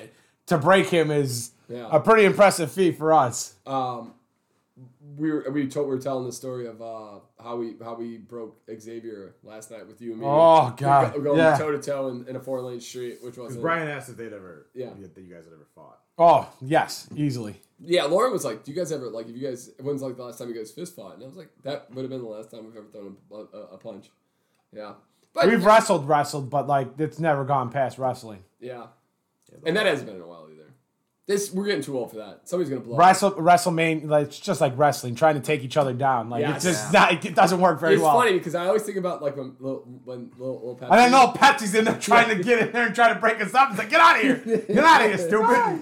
to 0.47 0.59
break 0.59 0.89
him 0.89 1.11
is 1.11 1.53
Yeah. 1.69 1.89
a 1.91 2.01
pretty 2.01 2.25
impressive 2.25 2.71
feat 2.73 2.97
for 2.99 3.13
us. 3.13 3.55
um, 3.67 4.13
we 5.17 5.31
were 5.33 5.45
we 5.51 5.67
told 5.69 5.89
we 5.89 5.95
were 5.95 6.01
telling 6.01 6.27
the 6.27 6.33
story 6.33 6.67
of 6.67 6.81
uh, 6.83 7.21
how 7.43 7.57
we 7.57 7.75
how 7.83 7.95
we 7.95 8.19
broke 8.19 8.61
Xavier 8.79 9.35
last 9.43 9.71
night 9.71 9.87
with 9.87 10.01
you 10.01 10.13
and 10.13 10.21
me. 10.21 10.27
Oh, 10.29 10.73
God. 10.77 11.15
We're 11.17 11.23
going 11.23 11.39
Yeah. 11.39 11.57
toe 11.57 11.71
to 11.73 11.79
toe 11.81 12.09
in, 12.09 12.27
in 12.29 12.37
a 12.37 12.41
four 12.41 12.61
lane 12.61 12.81
street, 12.81 13.19
which 13.23 13.37
was 13.37 13.49
Because 13.53 13.63
Brian 13.63 13.89
asked 13.89 14.09
if 14.09 14.17
they'd 14.17 14.33
ever, 14.33 14.67
Yeah. 14.75 14.91
that 14.99 15.21
you 15.21 15.33
guys 15.35 15.45
had 15.45 15.53
ever 15.55 15.67
fought. 15.75 15.99
Oh 16.19 16.49
yes, 16.61 17.09
easily. 17.17 17.61
yeah. 17.79 18.05
Lauren 18.05 18.31
was 18.33 18.45
like, 18.45 18.63
"Do 18.65 18.71
you 18.73 18.77
guys 18.77 18.93
ever 18.93 19.09
like 19.09 19.27
if 19.29 19.35
you 19.37 19.47
guys 19.49 19.71
when's 19.81 20.03
like 20.03 20.17
the 20.17 20.25
last 20.25 20.39
time 20.39 20.49
you 20.49 20.55
guys 20.55 20.71
fist 20.71 20.95
fought?" 20.95 21.15
And 21.15 21.23
I 21.23 21.27
was 21.27 21.37
like, 21.37 21.49
"That 21.63 21.91
would 21.95 22.03
have 22.03 22.11
been 22.11 22.21
the 22.23 22.29
last 22.29 22.51
time 22.51 22.67
we've 22.67 22.77
ever 22.77 22.87
thrown 22.93 23.17
a, 23.33 23.35
a, 23.57 23.61
a 23.75 23.79
punch." 23.79 24.11
Yeah, 24.73 24.93
but 25.33 25.47
We've 25.49 25.65
wrestled, 25.65 26.07
wrestled, 26.07 26.51
but 26.51 26.67
like 26.67 26.89
it's 26.99 27.19
never 27.19 27.45
gone 27.45 27.71
past 27.71 27.99
wrestling. 27.99 28.45
yeah, 28.61 28.89
and 29.65 29.77
that 29.77 29.87
hasn't 29.87 30.07
been 30.09 30.17
in 30.17 30.23
a 30.23 30.27
while 30.27 30.47
either. 30.53 30.70
This 31.31 31.53
we're 31.53 31.65
getting 31.67 31.81
too 31.83 31.97
old 31.97 32.11
for 32.11 32.17
that. 32.17 32.41
Somebody's 32.49 32.71
gonna 32.71 32.81
blow. 32.81 32.95
up. 32.95 32.99
Wrestle, 32.99 33.31
WrestleMania, 33.33 34.09
like 34.09 34.27
it's 34.27 34.41
just 34.41 34.61
like 34.61 34.77
wrestling, 34.77 35.15
trying 35.15 35.37
to 35.37 35.41
take 35.41 35.63
each 35.63 35.77
other 35.77 35.93
down. 35.93 36.29
Like 36.29 36.41
Yes. 36.41 36.57
it's 36.57 36.65
just 36.65 36.93
Yeah. 36.93 37.01
not. 37.01 37.25
It 37.25 37.35
doesn't 37.37 37.61
work 37.61 37.79
very 37.79 37.97
well. 37.99 38.07
It's 38.09 38.15
well. 38.15 38.23
funny 38.25 38.33
because 38.39 38.57
I 38.57 38.67
always 38.67 38.83
think 38.83 38.97
about 38.97 39.23
like 39.23 39.37
when 39.37 39.55
little 39.61 39.85
when 40.05 40.31
little, 40.37 40.55
little 40.59 40.77
Pepsi. 40.81 40.91
And 40.91 41.01
I 41.01 41.09
know 41.09 41.29
Pepsi's 41.33 41.73
in 41.77 41.85
there 41.85 41.95
trying 41.95 42.37
to 42.37 42.43
get 42.43 42.59
in 42.67 42.73
there 42.73 42.87
and 42.87 42.95
try 42.97 43.13
to 43.15 43.21
break 43.21 43.41
us 43.41 43.55
up. 43.55 43.69
It's 43.71 43.79
like, 43.79 43.91
get 43.91 44.01
out 44.01 44.17
of 44.17 44.23
here! 44.23 44.37
Get 44.67 44.79
out 44.79 45.03
of 45.03 45.07
here, 45.07 45.19
stupid! 45.19 45.81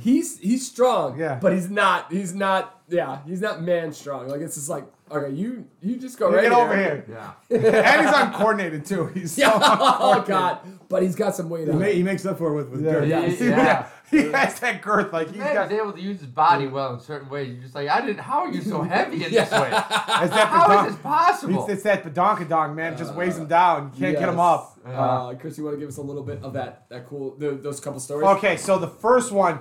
He, 0.00 0.10
he's 0.12 0.38
he's 0.38 0.66
strong. 0.66 1.18
Yeah. 1.18 1.38
But 1.38 1.52
he's 1.52 1.68
not. 1.68 2.10
He's 2.10 2.34
not. 2.34 2.80
Yeah. 2.88 3.18
He's 3.26 3.42
not 3.42 3.62
man 3.62 3.92
strong. 3.92 4.28
Like 4.28 4.40
it's 4.40 4.54
just 4.54 4.70
like 4.70 4.84
Okay, 5.10 5.34
you 5.34 5.66
you 5.82 5.96
just 5.96 6.18
go 6.18 6.30
You 6.30 6.36
right 6.36 6.42
get 6.44 6.52
over 6.52 6.74
here. 6.74 7.04
Yeah. 7.06 7.32
and 7.50 8.06
he's 8.06 8.14
uncoordinated 8.16 8.86
too. 8.86 9.08
He's 9.08 9.32
so 9.36 9.42
Yeah. 9.42 9.50
oh 9.54 10.12
uncoordinated. 10.14 10.26
god, 10.28 10.58
but 10.88 11.02
he's 11.02 11.14
got 11.14 11.34
some 11.36 11.50
weight 11.50 11.66
He, 11.66 11.70
on. 11.70 11.78
ma- 11.78 11.84
him. 11.84 11.96
he 11.96 12.02
makes 12.02 12.24
up 12.24 12.38
for 12.38 12.50
it 12.52 12.54
with, 12.54 12.68
with 12.70 12.82
Yeah, 12.82 12.92
dirt. 12.92 13.08
Yeah. 13.08 13.26
Yeah. 13.40 13.86
He 14.12 14.30
has 14.30 14.60
that 14.60 14.82
girth, 14.82 15.12
like 15.12 15.28
he's 15.30 15.38
Man 15.38 15.54
got. 15.54 15.72
is 15.72 15.78
able 15.78 15.92
to 15.92 16.00
use 16.00 16.20
his 16.20 16.28
body 16.28 16.66
well 16.68 16.94
in 16.94 17.00
certain 17.00 17.28
ways. 17.30 17.52
You're 17.54 17.62
just 17.62 17.74
like, 17.74 17.88
I 17.88 18.00
didn't. 18.02 18.18
How 18.20 18.40
are 18.44 18.52
you 18.52 18.60
so 18.62 18.82
heavy 18.94 19.24
in 19.24 19.32
Yeah. 19.32 19.44
this 19.44 19.52
way? 19.52 19.68
It's 19.68 20.34
that 20.34 20.48
How 20.48 20.68
badonk- 20.68 20.86
is 20.88 20.92
this 20.94 21.02
possible? 21.02 21.62
It's, 21.64 21.72
it's 21.72 21.82
that 21.84 22.04
badonkadonk, 22.04 22.74
man. 22.74 22.92
It 22.92 22.98
just 22.98 23.14
weighs 23.14 23.38
him 23.38 23.46
down. 23.46 23.90
You 23.94 24.00
can't 24.00 24.18
get 24.18 24.28
him 24.28 24.36
Yes. 24.36 24.38
up. 24.38 24.78
Uh, 24.86 25.34
Chris, 25.34 25.56
you 25.58 25.64
want 25.64 25.76
to 25.76 25.80
give 25.80 25.88
us 25.88 25.96
a 25.96 26.02
little 26.02 26.22
bit 26.22 26.42
of 26.42 26.52
that 26.52 26.88
that 26.90 27.08
cool 27.08 27.34
the, 27.36 27.52
those 27.52 27.80
couple 27.80 28.00
stories? 28.00 28.26
Okay, 28.36 28.56
so 28.56 28.78
the 28.78 28.88
first 28.88 29.32
one 29.32 29.60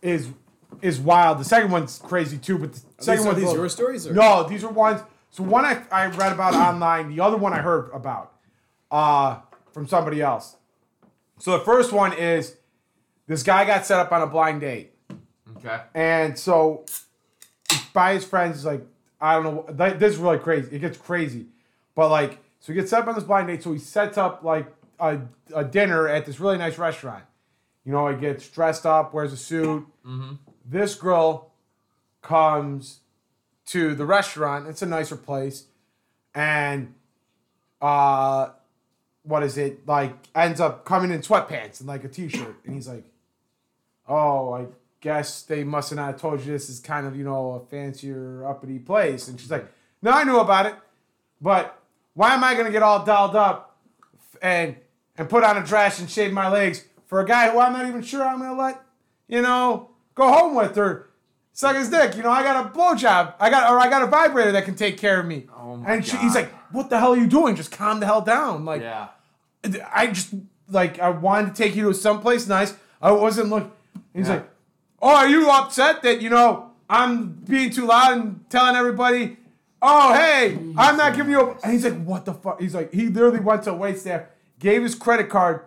is 0.00 0.28
is 0.82 1.00
wild. 1.00 1.38
The 1.38 1.44
second 1.44 1.70
one's 1.72 1.98
crazy 1.98 2.38
too, 2.38 2.58
but 2.58 2.74
the 2.74 2.80
Are 2.98 3.02
second 3.02 3.24
these, 3.24 3.32
are 3.32 3.34
these 3.34 3.52
your 3.54 3.68
stories? 3.68 4.06
Or? 4.06 4.12
No, 4.14 4.44
these 4.48 4.62
are 4.62 4.70
ones. 4.70 5.00
So 5.30 5.42
one 5.42 5.64
I, 5.64 5.82
I 5.90 6.06
read 6.06 6.32
about 6.32 6.54
online. 6.74 7.08
The 7.14 7.20
other 7.22 7.36
one 7.36 7.52
I 7.52 7.58
heard 7.62 7.90
about 7.92 8.32
uh, 8.92 9.38
from 9.72 9.88
somebody 9.88 10.20
else. 10.22 10.54
So 11.38 11.58
the 11.58 11.64
first 11.64 11.92
one 11.92 12.12
is 12.12 12.56
this 13.28 13.44
guy 13.44 13.64
got 13.64 13.86
set 13.86 14.00
up 14.00 14.10
on 14.10 14.22
a 14.22 14.26
blind 14.26 14.62
date, 14.62 14.92
okay. 15.58 15.82
and 15.94 16.36
so 16.36 16.84
by 17.92 18.14
his 18.14 18.24
friends, 18.24 18.56
he's 18.56 18.64
like, 18.64 18.84
I 19.20 19.34
don't 19.34 19.44
know. 19.44 19.92
This 19.94 20.14
is 20.14 20.18
really 20.18 20.38
crazy. 20.38 20.74
It 20.74 20.80
gets 20.80 20.98
crazy, 20.98 21.46
but 21.94 22.08
like, 22.08 22.38
so 22.60 22.72
he 22.72 22.74
gets 22.74 22.90
set 22.90 23.02
up 23.02 23.08
on 23.08 23.14
this 23.14 23.24
blind 23.24 23.48
date. 23.48 23.62
So 23.62 23.72
he 23.72 23.78
sets 23.78 24.18
up 24.18 24.42
like 24.42 24.66
a, 24.98 25.20
a 25.54 25.64
dinner 25.64 26.08
at 26.08 26.26
this 26.26 26.40
really 26.40 26.58
nice 26.58 26.78
restaurant. 26.78 27.24
You 27.84 27.92
know, 27.92 28.08
he 28.08 28.20
gets 28.20 28.48
dressed 28.48 28.84
up, 28.86 29.14
wears 29.14 29.32
a 29.32 29.36
suit. 29.36 29.86
This 30.64 30.94
girl 30.94 31.50
comes 32.22 33.00
to 33.66 33.94
the 33.94 34.04
restaurant. 34.04 34.68
It's 34.68 34.82
a 34.82 34.86
nicer 34.86 35.16
place, 35.16 35.64
and 36.34 36.94
uh, 37.80 38.50
what 39.22 39.42
is 39.42 39.58
it 39.58 39.86
like? 39.86 40.14
Ends 40.34 40.60
up 40.60 40.84
coming 40.84 41.10
in 41.10 41.20
sweatpants 41.20 41.80
and 41.80 41.88
like 41.88 42.04
a 42.04 42.08
t-shirt, 42.08 42.56
and 42.64 42.74
he's 42.74 42.88
like, 42.88 43.04
"Oh, 44.08 44.52
I 44.54 44.66
guess 45.00 45.42
they 45.42 45.64
must 45.64 45.90
have 45.90 45.96
not 45.96 46.18
told 46.18 46.40
you 46.40 46.52
this 46.52 46.68
is 46.68 46.80
kind 46.80 47.06
of 47.06 47.16
you 47.16 47.24
know 47.24 47.52
a 47.52 47.60
fancier 47.70 48.46
uppity 48.46 48.78
place." 48.78 49.28
And 49.28 49.38
she's 49.40 49.50
like, 49.50 49.66
"No, 50.02 50.10
I 50.10 50.24
knew 50.24 50.38
about 50.38 50.66
it, 50.66 50.74
but 51.40 51.78
why 52.14 52.34
am 52.34 52.42
I 52.42 52.54
gonna 52.54 52.70
get 52.70 52.82
all 52.82 53.04
dolled 53.04 53.36
up 53.36 53.76
and 54.42 54.76
and 55.16 55.28
put 55.28 55.44
on 55.44 55.56
a 55.56 55.64
dress 55.64 55.98
and 56.00 56.08
shave 56.08 56.32
my 56.32 56.48
legs 56.48 56.84
for 57.06 57.20
a 57.20 57.26
guy 57.26 57.50
who 57.50 57.58
I'm 57.58 57.72
not 57.72 57.86
even 57.86 58.02
sure 58.02 58.22
I'm 58.22 58.38
gonna 58.38 58.58
let, 58.58 58.80
you 59.26 59.42
know, 59.42 59.90
go 60.14 60.30
home 60.30 60.54
with 60.54 60.76
or 60.78 61.08
suck 61.52 61.74
his 61.76 61.90
dick? 61.90 62.16
You 62.16 62.22
know, 62.22 62.30
I 62.30 62.42
got 62.42 62.66
a 62.66 62.68
blowjob, 62.68 63.34
I 63.40 63.50
got 63.50 63.70
or 63.72 63.80
I 63.80 63.88
got 63.88 64.02
a 64.02 64.06
vibrator 64.06 64.52
that 64.52 64.64
can 64.64 64.74
take 64.74 64.96
care 64.98 65.20
of 65.20 65.26
me." 65.26 65.46
Oh 65.56 65.76
my 65.76 65.92
and 65.92 66.06
she, 66.06 66.16
he's 66.18 66.34
like, 66.34 66.52
"What 66.72 66.90
the 66.90 66.98
hell 66.98 67.12
are 67.14 67.16
you 67.16 67.26
doing? 67.26 67.56
Just 67.56 67.70
calm 67.72 68.00
the 68.00 68.06
hell 68.06 68.20
down." 68.20 68.64
Like, 68.64 68.82
Yeah. 68.82 69.08
I 69.92 70.06
just 70.08 70.34
like 70.68 70.98
I 70.98 71.10
wanted 71.10 71.54
to 71.54 71.62
take 71.62 71.74
you 71.74 71.88
to 71.88 71.94
someplace 71.94 72.46
nice. 72.46 72.74
I 73.02 73.12
wasn't 73.12 73.48
look. 73.48 73.74
He's 74.14 74.28
Yeah. 74.28 74.34
like, 74.34 74.50
"Oh, 75.02 75.16
are 75.16 75.28
you 75.28 75.48
upset 75.50 76.02
that 76.02 76.20
you 76.20 76.30
know 76.30 76.70
I'm 76.88 77.26
being 77.48 77.70
too 77.70 77.86
loud 77.86 78.12
and 78.18 78.44
telling 78.50 78.76
everybody?" 78.76 79.36
Oh, 79.80 80.12
hey, 80.12 80.58
I'm 80.76 80.96
not 80.96 81.14
giving 81.14 81.30
you. 81.32 81.40
A, 81.40 81.50
and 81.62 81.72
he's 81.72 81.84
like, 81.84 82.02
"What 82.04 82.24
the 82.24 82.34
fuck?" 82.34 82.60
He's 82.60 82.74
like, 82.74 82.92
he 82.92 83.08
literally 83.08 83.40
went 83.40 83.62
to 83.64 83.70
a 83.70 83.74
wait 83.74 83.98
staff, 83.98 84.22
gave 84.58 84.82
his 84.82 84.94
credit 84.96 85.28
card 85.28 85.62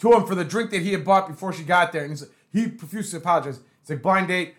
to 0.00 0.12
him 0.12 0.26
for 0.26 0.34
the 0.34 0.44
drink 0.44 0.70
that 0.70 0.82
he 0.82 0.92
had 0.92 1.04
bought 1.04 1.28
before 1.28 1.52
she 1.52 1.62
got 1.62 1.92
there, 1.92 2.02
and 2.02 2.10
he's 2.10 2.22
like, 2.22 2.30
he 2.52 2.68
profusely 2.68 3.18
apologized. 3.18 3.62
He's 3.80 3.90
like, 3.90 4.02
"Blind 4.02 4.28
date, 4.28 4.54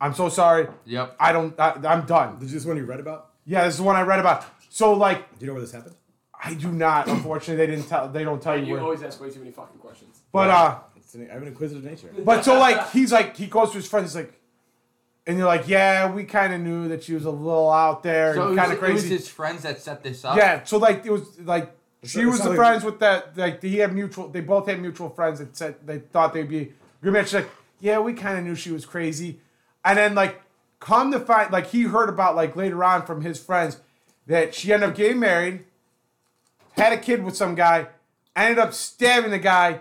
I'm 0.00 0.12
so 0.12 0.28
sorry. 0.28 0.68
Yep. 0.84 1.16
I 1.18 1.32
don't. 1.32 1.58
I, 1.58 1.78
I'm 1.88 2.04
done." 2.04 2.38
Did 2.38 2.48
you 2.50 2.54
this 2.54 2.66
one 2.66 2.76
you 2.76 2.84
read 2.84 3.00
about? 3.00 3.30
Yeah, 3.46 3.64
this 3.64 3.74
is 3.74 3.78
the 3.78 3.84
one 3.84 3.96
I 3.96 4.02
read 4.02 4.18
about. 4.20 4.44
So 4.68 4.92
like, 4.92 5.38
Do 5.38 5.44
you 5.44 5.46
know 5.46 5.54
where 5.54 5.62
this 5.62 5.72
happened? 5.72 5.94
I 6.40 6.52
do 6.54 6.70
not. 6.70 7.08
Unfortunately, 7.08 7.56
they 7.56 7.72
didn't 7.72 7.88
tell. 7.88 8.08
They 8.10 8.22
don't 8.24 8.40
tell 8.42 8.56
you 8.58 8.66
You 8.66 8.72
where. 8.74 8.82
always 8.82 9.02
ask 9.02 9.20
way 9.22 9.30
too 9.30 9.38
many 9.40 9.52
fucking 9.52 9.78
questions. 9.80 10.20
But 10.30 10.50
uh. 10.50 10.78
It's 11.08 11.14
an, 11.14 11.26
I 11.30 11.32
have 11.32 11.40
an 11.40 11.48
inquisitive 11.48 11.82
nature. 11.84 12.10
But 12.22 12.44
so 12.44 12.58
like 12.58 12.90
he's 12.90 13.10
like 13.12 13.34
he 13.34 13.46
goes 13.46 13.70
to 13.70 13.76
his 13.78 13.88
friends, 13.88 14.10
he's 14.12 14.16
like, 14.16 14.34
and 15.26 15.38
you're 15.38 15.46
like, 15.46 15.66
yeah, 15.66 16.12
we 16.12 16.24
kind 16.24 16.52
of 16.52 16.60
knew 16.60 16.86
that 16.88 17.02
she 17.02 17.14
was 17.14 17.24
a 17.24 17.30
little 17.30 17.70
out 17.70 18.02
there 18.02 18.34
So 18.34 18.48
and 18.48 18.58
kind 18.58 18.72
of 18.72 18.78
crazy. 18.78 18.90
it 18.90 18.94
was 18.94 19.02
crazy. 19.04 19.16
his 19.16 19.28
friends 19.28 19.62
that 19.62 19.80
set 19.80 20.02
this 20.02 20.22
up. 20.22 20.36
yeah, 20.36 20.64
so 20.64 20.76
like 20.76 21.06
it 21.06 21.10
was 21.10 21.22
like 21.40 21.74
she 22.04 22.22
not- 22.24 22.30
was 22.32 22.40
the 22.42 22.50
like- 22.50 22.56
friends 22.58 22.84
with 22.84 22.98
that 23.00 23.38
like 23.38 23.62
he 23.62 23.78
had 23.78 23.94
mutual. 23.94 24.28
They 24.28 24.42
both 24.42 24.66
had 24.68 24.82
mutual 24.82 25.08
friends 25.08 25.38
that 25.38 25.56
said 25.56 25.76
they 25.86 25.98
thought 26.00 26.34
they'd 26.34 26.46
be 26.46 26.74
good 27.02 27.14
match. 27.14 27.28
She's 27.28 27.34
like, 27.36 27.50
yeah, 27.80 27.98
we 28.00 28.12
kind 28.12 28.36
of 28.38 28.44
knew 28.44 28.54
she 28.54 28.70
was 28.70 28.84
crazy, 28.84 29.40
and 29.86 29.96
then 29.96 30.14
like 30.14 30.42
come 30.78 31.10
to 31.12 31.20
find 31.20 31.50
like 31.50 31.68
he 31.68 31.84
heard 31.84 32.10
about 32.10 32.36
like 32.36 32.54
later 32.54 32.84
on 32.84 33.06
from 33.06 33.22
his 33.22 33.42
friends 33.42 33.80
that 34.26 34.54
she 34.54 34.74
ended 34.74 34.90
up 34.90 34.94
getting 34.94 35.18
married, 35.18 35.64
had 36.72 36.92
a 36.92 36.98
kid 36.98 37.24
with 37.24 37.34
some 37.34 37.54
guy, 37.54 37.86
ended 38.36 38.58
up 38.58 38.74
stabbing 38.74 39.30
the 39.30 39.38
guy 39.38 39.80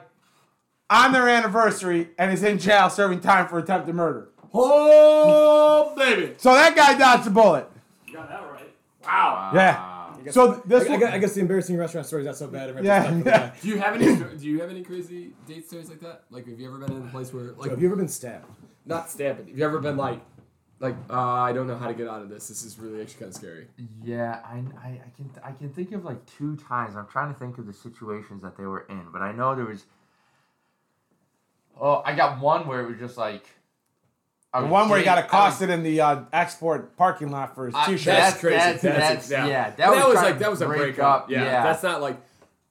on 0.89 1.11
their 1.11 1.27
anniversary, 1.29 2.09
and 2.17 2.31
is 2.31 2.43
in 2.43 2.59
jail 2.59 2.89
serving 2.89 3.19
time 3.21 3.47
for 3.47 3.59
attempted 3.59 3.93
murder. 3.95 4.29
Oh 4.53 5.93
baby, 5.95 6.33
So 6.37 6.53
that 6.53 6.75
guy 6.75 6.97
dodged 6.97 7.27
a 7.27 7.29
bullet. 7.29 7.69
got 8.11 8.29
that 8.29 8.41
right. 8.51 8.73
Wow. 9.03 9.51
Yeah. 9.53 10.31
So 10.31 10.61
this 10.65 10.83
I, 10.83 10.87
I, 10.87 10.89
one, 10.91 10.99
guess, 10.99 11.13
I 11.13 11.17
guess 11.19 11.33
the 11.35 11.41
embarrassing 11.41 11.77
restaurant 11.77 12.05
story 12.07 12.23
is 12.23 12.25
not 12.25 12.35
so 12.35 12.47
bad. 12.47 12.83
Yeah, 12.83 13.21
yeah. 13.25 13.51
Do 13.61 13.67
you 13.69 13.77
have 13.79 13.95
any? 13.95 14.15
Do 14.15 14.45
you 14.45 14.59
have 14.59 14.69
any 14.69 14.83
crazy 14.83 15.31
date 15.47 15.67
stories 15.67 15.89
like 15.89 16.01
that? 16.01 16.23
Like, 16.29 16.47
have 16.47 16.59
you 16.59 16.67
ever 16.67 16.77
been 16.79 16.91
in 16.97 17.07
a 17.07 17.11
place 17.11 17.33
where, 17.33 17.49
So 17.53 17.61
like, 17.61 17.69
have 17.71 17.81
you 17.81 17.87
ever 17.87 17.95
been 17.95 18.07
stabbed? 18.09 18.45
not 18.85 19.09
stabbing? 19.09 19.47
Have 19.47 19.57
you 19.57 19.63
ever 19.65 19.79
been 19.79 19.95
like, 19.97 20.19
like, 20.79 20.95
uh, 21.09 21.13
I 21.17 21.53
don't 21.53 21.67
know 21.67 21.77
how 21.77 21.87
to 21.87 21.93
get 21.93 22.07
out 22.07 22.21
of 22.21 22.29
this. 22.29 22.47
This 22.49 22.63
is 22.63 22.77
really 22.79 23.01
actually 23.01 23.19
kind 23.19 23.29
of 23.29 23.35
scary. 23.35 23.67
Yeah, 24.03 24.39
I, 24.45 24.63
I, 24.81 24.87
I 24.89 25.09
can 25.15 25.29
I 25.43 25.51
can 25.51 25.69
think 25.69 25.91
of 25.93 26.03
like 26.03 26.25
two 26.25 26.55
times. 26.57 26.95
I'm 26.97 27.07
trying 27.07 27.33
to 27.33 27.39
think 27.39 27.57
of 27.57 27.65
the 27.65 27.73
situations 27.73 28.41
that 28.43 28.57
they 28.57 28.65
were 28.65 28.85
in, 28.89 29.05
but 29.13 29.21
I 29.21 29.31
know 29.31 29.55
there 29.55 29.65
was. 29.65 29.85
Oh, 31.79 32.01
I 32.05 32.13
got 32.15 32.39
one 32.39 32.67
where 32.67 32.81
it 32.81 32.87
was 32.89 32.97
just 32.99 33.17
like. 33.17 33.45
I 34.53 34.61
the 34.61 34.67
one 34.67 34.87
where 34.89 34.97
he 34.99 35.05
got 35.05 35.15
dating- 35.15 35.29
I 35.31 35.33
was- 35.45 35.53
accosted 35.53 35.69
in 35.69 35.83
the 35.83 36.01
uh, 36.01 36.21
export 36.31 36.95
parking 36.97 37.29
lot 37.31 37.53
for 37.53 37.65
his 37.65 37.75
I- 37.75 37.85
t-shirt. 37.85 38.05
That's 38.05 38.29
That's 38.31 38.41
crazy. 38.41 38.55
that's- 38.57 38.81
That's, 38.81 39.27
that's- 39.27 39.29
yeah. 39.31 39.45
yeah, 39.47 39.63
that 39.71 39.77
that, 39.77 39.89
was 39.95 40.05
was 40.05 40.15
like 40.15 40.39
that 40.39 40.49
was 40.49 40.61
a 40.61 40.65
break 40.65 40.79
breakup. 40.79 41.23
up, 41.23 41.29
Yeah, 41.29 41.43
yeah. 41.43 41.63
that's 41.63 41.83
not 41.83 42.01
like. 42.01 42.17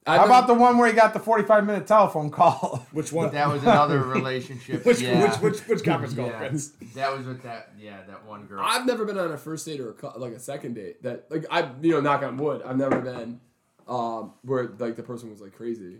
How 0.07 0.25
about 0.25 0.47
the 0.47 0.55
one 0.55 0.79
where 0.79 0.87
he 0.87 0.93
got 0.95 1.13
the 1.15 1.19
45 1.19 1.67
minute 1.67 1.87
telephone 1.89 2.31
call? 2.31 2.87
Which 2.93 3.13
one? 3.13 3.33
That 3.35 3.49
was 3.53 3.63
another 3.63 3.99
relationship. 4.05 4.87
which, 4.87 5.01
yeah. 5.01 5.21
which 5.21 5.41
which 5.41 5.61
which 5.69 5.85
conference 5.85 6.15
call, 6.15 6.27
yeah. 6.29 6.49
Chris? 6.49 6.73
That 6.95 7.17
was 7.17 7.27
with 7.27 7.43
that. 7.43 7.73
Yeah, 7.77 7.97
that 8.09 8.25
one 8.25 8.47
girl. 8.47 8.63
I've 8.65 8.87
never 8.87 9.05
been 9.05 9.19
on 9.19 9.33
a 9.33 9.37
first 9.37 9.67
date 9.67 9.81
or 9.81 9.97
a, 10.01 10.19
like 10.19 10.33
a 10.33 10.39
second 10.39 10.75
date 10.75 11.03
that 11.03 11.27
like 11.29 11.45
I 11.51 11.69
you 11.83 11.91
know 11.91 12.01
knock 12.01 12.23
on 12.23 12.37
wood 12.37 12.63
I've 12.65 12.77
never 12.77 13.01
been 13.01 13.41
um 13.89 14.33
where 14.43 14.69
like 14.79 14.95
the 14.95 15.03
person 15.03 15.29
was 15.29 15.41
like 15.41 15.55
crazy. 15.57 15.97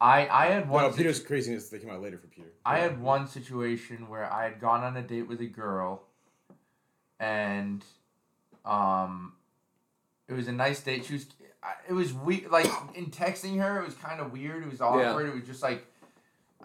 I 0.00 0.26
I 0.28 0.46
had 0.46 0.68
one. 0.68 0.84
No, 0.84 0.90
situ- 0.90 1.02
Peter's 1.02 1.20
craziness. 1.20 1.68
They 1.68 1.78
came 1.78 1.90
out 1.90 2.00
later 2.00 2.18
for 2.18 2.26
Peter. 2.28 2.48
I 2.64 2.78
had 2.78 3.00
one 3.00 3.26
situation 3.26 4.08
where 4.08 4.32
I 4.32 4.44
had 4.44 4.60
gone 4.60 4.82
on 4.82 4.96
a 4.96 5.02
date 5.02 5.28
with 5.28 5.40
a 5.40 5.46
girl, 5.46 6.04
and 7.18 7.84
um, 8.64 9.34
it 10.28 10.32
was 10.34 10.48
a 10.48 10.52
nice 10.52 10.80
date. 10.80 11.04
She 11.04 11.14
was, 11.14 11.26
it 11.88 11.92
was 11.92 12.12
weird. 12.12 12.50
Like 12.50 12.66
in 12.94 13.06
texting 13.06 13.58
her, 13.60 13.80
it 13.82 13.84
was 13.84 13.94
kind 13.94 14.20
of 14.20 14.32
weird. 14.32 14.62
It 14.62 14.70
was 14.70 14.80
awkward. 14.80 15.28
It 15.28 15.34
was 15.34 15.44
just 15.44 15.62
like, 15.62 15.86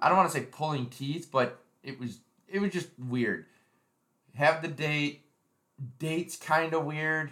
I 0.01 0.07
don't 0.07 0.17
want 0.17 0.31
to 0.31 0.37
say 0.37 0.45
pulling 0.45 0.87
teeth, 0.87 1.29
but 1.31 1.59
it 1.83 1.99
was 1.99 2.19
it 2.47 2.59
was 2.59 2.71
just 2.71 2.87
weird. 2.97 3.45
Have 4.35 4.61
the 4.61 4.67
date, 4.67 5.25
date's 5.99 6.35
kind 6.37 6.73
of 6.73 6.85
weird, 6.85 7.31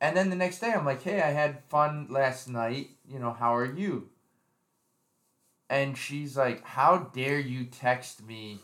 and 0.00 0.16
then 0.16 0.30
the 0.30 0.36
next 0.36 0.58
day 0.60 0.72
I'm 0.72 0.84
like, 0.84 1.02
hey, 1.02 1.20
I 1.22 1.30
had 1.30 1.62
fun 1.64 2.06
last 2.10 2.48
night. 2.48 2.90
You 3.08 3.18
know, 3.18 3.32
how 3.32 3.54
are 3.56 3.64
you? 3.66 4.08
And 5.72 5.96
she's 5.96 6.36
like, 6.36 6.62
"How 6.64 6.98
dare 7.14 7.40
you 7.40 7.64
text 7.64 8.24
me 8.24 8.60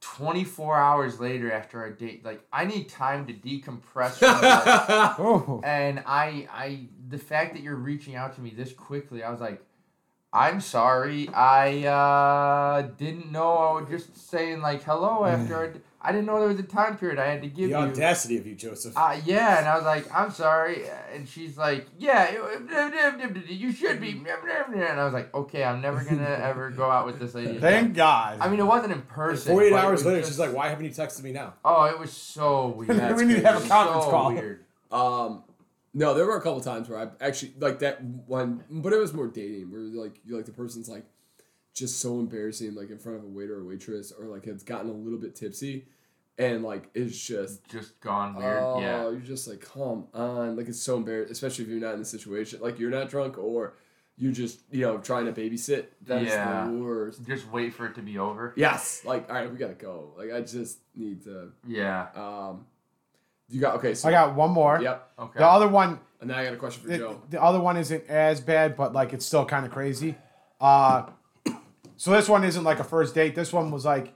24 0.00 0.76
hours 0.76 1.18
later 1.18 1.50
after 1.50 1.80
our 1.80 1.90
date? 1.90 2.24
Like, 2.24 2.40
I 2.52 2.64
need 2.64 2.88
time 2.88 3.26
to 3.26 3.32
decompress 3.34 4.12
from 4.12 4.40
this." 4.40 5.18
Oh. 5.18 5.60
and 5.64 6.02
I 6.06 6.48
I 6.52 6.88
the 7.08 7.18
fact 7.18 7.54
that 7.54 7.62
you're 7.62 7.74
reaching 7.74 8.14
out 8.14 8.34
to 8.36 8.40
me 8.40 8.50
this 8.50 8.72
quickly, 8.72 9.24
I 9.24 9.30
was 9.30 9.40
like, 9.40 9.60
"I'm 10.32 10.60
sorry. 10.60 11.28
I 11.34 11.84
uh 11.86 12.82
didn't 12.96 13.32
know 13.32 13.52
I 13.58 13.80
was 13.80 13.90
just 13.90 14.30
saying 14.30 14.60
like 14.60 14.84
hello 14.84 15.24
after 15.24 15.74
I, 16.00 16.08
d- 16.08 16.08
I 16.08 16.12
didn't 16.12 16.26
know 16.26 16.38
there 16.38 16.48
was 16.48 16.58
a 16.58 16.62
time 16.62 16.96
period 16.96 17.18
I 17.18 17.26
had 17.26 17.42
to 17.42 17.48
give 17.48 17.70
you 17.70 17.74
The 17.74 17.80
you." 17.80 17.86
audacity 17.90 18.36
of 18.38 18.46
you, 18.46 18.54
Joseph. 18.54 18.94
Uh, 18.96 19.16
yeah, 19.24 19.58
and 19.58 19.68
I 19.68 19.74
was 19.76 19.84
like, 19.84 20.06
I'm 20.14 20.30
sorry. 20.30 20.84
And 21.14 21.28
she's 21.28 21.56
like, 21.58 21.86
yeah, 21.98 22.30
you 23.48 23.72
should 23.72 24.00
be. 24.00 24.10
And 24.12 24.28
I 25.00 25.04
was 25.04 25.12
like, 25.12 25.34
okay, 25.34 25.64
I'm 25.64 25.80
never 25.80 26.02
going 26.04 26.18
to 26.24 26.44
ever 26.44 26.70
go 26.70 26.90
out 26.90 27.06
with 27.06 27.18
this 27.18 27.34
lady. 27.34 27.58
Thank 27.58 27.94
God. 27.94 28.38
I 28.40 28.48
mean, 28.48 28.60
it 28.60 28.64
wasn't 28.66 28.92
in 28.92 29.02
person. 29.02 29.52
48 29.52 29.72
hours 29.74 30.04
later, 30.04 30.18
just- 30.20 30.30
she's 30.30 30.38
like, 30.38 30.52
"Why 30.54 30.68
haven't 30.68 30.84
you 30.84 30.90
texted 30.90 31.22
me 31.22 31.32
now?" 31.32 31.54
oh, 31.64 31.84
it 31.84 31.98
was 31.98 32.12
so 32.12 32.68
weird. 32.76 33.16
we 33.16 33.24
need 33.24 33.40
to 33.40 33.46
have 33.46 33.54
a 33.54 33.58
It 33.58 33.60
was 33.62 33.68
conference 33.68 34.04
so 34.04 34.10
call. 34.10 34.32
Weird. 34.32 34.64
Um, 34.90 35.44
no, 35.94 36.14
there 36.14 36.26
were 36.26 36.36
a 36.36 36.40
couple 36.42 36.60
times 36.60 36.88
where 36.88 36.98
I 36.98 37.08
actually 37.24 37.52
like 37.58 37.80
that 37.80 38.02
one, 38.02 38.62
but 38.70 38.92
it 38.92 38.98
was 38.98 39.12
more 39.12 39.26
dating 39.26 39.70
where 39.72 39.80
like 39.80 40.20
you 40.24 40.36
like 40.36 40.44
the 40.46 40.52
person's 40.52 40.88
like 40.88 41.04
just 41.78 42.00
so 42.00 42.18
embarrassing, 42.20 42.74
like 42.74 42.90
in 42.90 42.98
front 42.98 43.18
of 43.18 43.24
a 43.24 43.28
waiter 43.28 43.54
or 43.56 43.64
waitress, 43.64 44.12
or 44.12 44.26
like 44.26 44.44
has 44.46 44.62
gotten 44.62 44.90
a 44.90 44.92
little 44.94 45.18
bit 45.18 45.34
tipsy, 45.34 45.86
and 46.38 46.62
like 46.62 46.88
it's 46.94 47.18
just 47.18 47.66
Just 47.68 47.98
gone 48.00 48.34
weird. 48.36 48.62
oh, 48.62 48.80
yeah. 48.80 49.02
you're 49.10 49.16
just 49.20 49.46
like 49.48 49.60
come 49.60 50.06
on, 50.14 50.56
like 50.56 50.68
it's 50.68 50.80
so 50.80 50.96
embarrassing, 50.96 51.32
especially 51.32 51.64
if 51.64 51.70
you're 51.70 51.80
not 51.80 51.94
in 51.94 51.98
the 52.00 52.04
situation, 52.04 52.60
like 52.60 52.78
you're 52.78 52.90
not 52.90 53.08
drunk 53.08 53.38
or 53.38 53.74
you're 54.16 54.32
just 54.32 54.60
you 54.70 54.82
know 54.82 54.98
trying 54.98 55.26
to 55.26 55.32
babysit. 55.32 55.86
That's 56.04 56.26
Yeah. 56.26 56.66
the 56.66 56.72
worst. 56.72 57.24
Just 57.26 57.50
wait 57.52 57.72
for 57.74 57.86
it 57.86 57.94
to 57.94 58.02
be 58.02 58.18
over. 58.18 58.52
Yes, 58.56 59.02
like 59.04 59.28
all 59.28 59.36
right, 59.36 59.50
we 59.50 59.56
gotta 59.56 59.74
go. 59.74 60.12
Like 60.18 60.32
I 60.32 60.40
just 60.40 60.78
need 60.96 61.22
to. 61.24 61.52
Yeah. 61.66 62.08
Um, 62.16 62.66
you 63.48 63.60
got 63.60 63.76
okay. 63.76 63.94
So 63.94 64.08
I 64.08 64.12
got 64.12 64.34
one 64.34 64.50
more. 64.50 64.80
Yep. 64.82 65.10
Okay. 65.20 65.38
The 65.38 65.46
other 65.46 65.68
one, 65.68 66.00
And 66.20 66.28
now 66.28 66.38
I 66.38 66.44
got 66.44 66.52
a 66.52 66.56
question 66.56 66.82
for 66.82 66.88
the, 66.88 66.98
Joe. 66.98 67.22
the 67.30 67.42
other 67.42 67.60
one 67.60 67.76
isn't 67.76 68.06
as 68.08 68.40
bad, 68.40 68.76
but 68.76 68.92
like 68.92 69.12
it's 69.12 69.24
still 69.24 69.44
kind 69.46 69.64
of 69.64 69.70
crazy. 69.72 70.16
Uh, 70.60 71.06
so 71.98 72.12
this 72.12 72.28
one 72.28 72.44
isn't 72.44 72.62
like 72.62 72.78
a 72.78 72.84
first 72.84 73.14
date. 73.14 73.34
This 73.34 73.52
one 73.52 73.72
was 73.72 73.84
like 73.84 74.14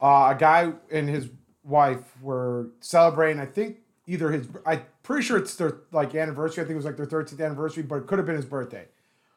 uh, 0.00 0.34
a 0.34 0.36
guy 0.38 0.72
and 0.92 1.08
his 1.08 1.30
wife 1.64 2.20
were 2.20 2.68
celebrating. 2.80 3.40
I 3.40 3.46
think 3.46 3.78
either 4.06 4.30
his. 4.30 4.46
I'm 4.66 4.82
pretty 5.02 5.22
sure 5.22 5.38
it's 5.38 5.54
their 5.56 5.78
like 5.90 6.14
anniversary. 6.14 6.62
I 6.62 6.66
think 6.66 6.74
it 6.74 6.76
was 6.76 6.84
like 6.84 6.98
their 6.98 7.06
13th 7.06 7.42
anniversary, 7.42 7.82
but 7.82 7.96
it 7.96 8.06
could 8.06 8.18
have 8.18 8.26
been 8.26 8.36
his 8.36 8.44
birthday. 8.44 8.86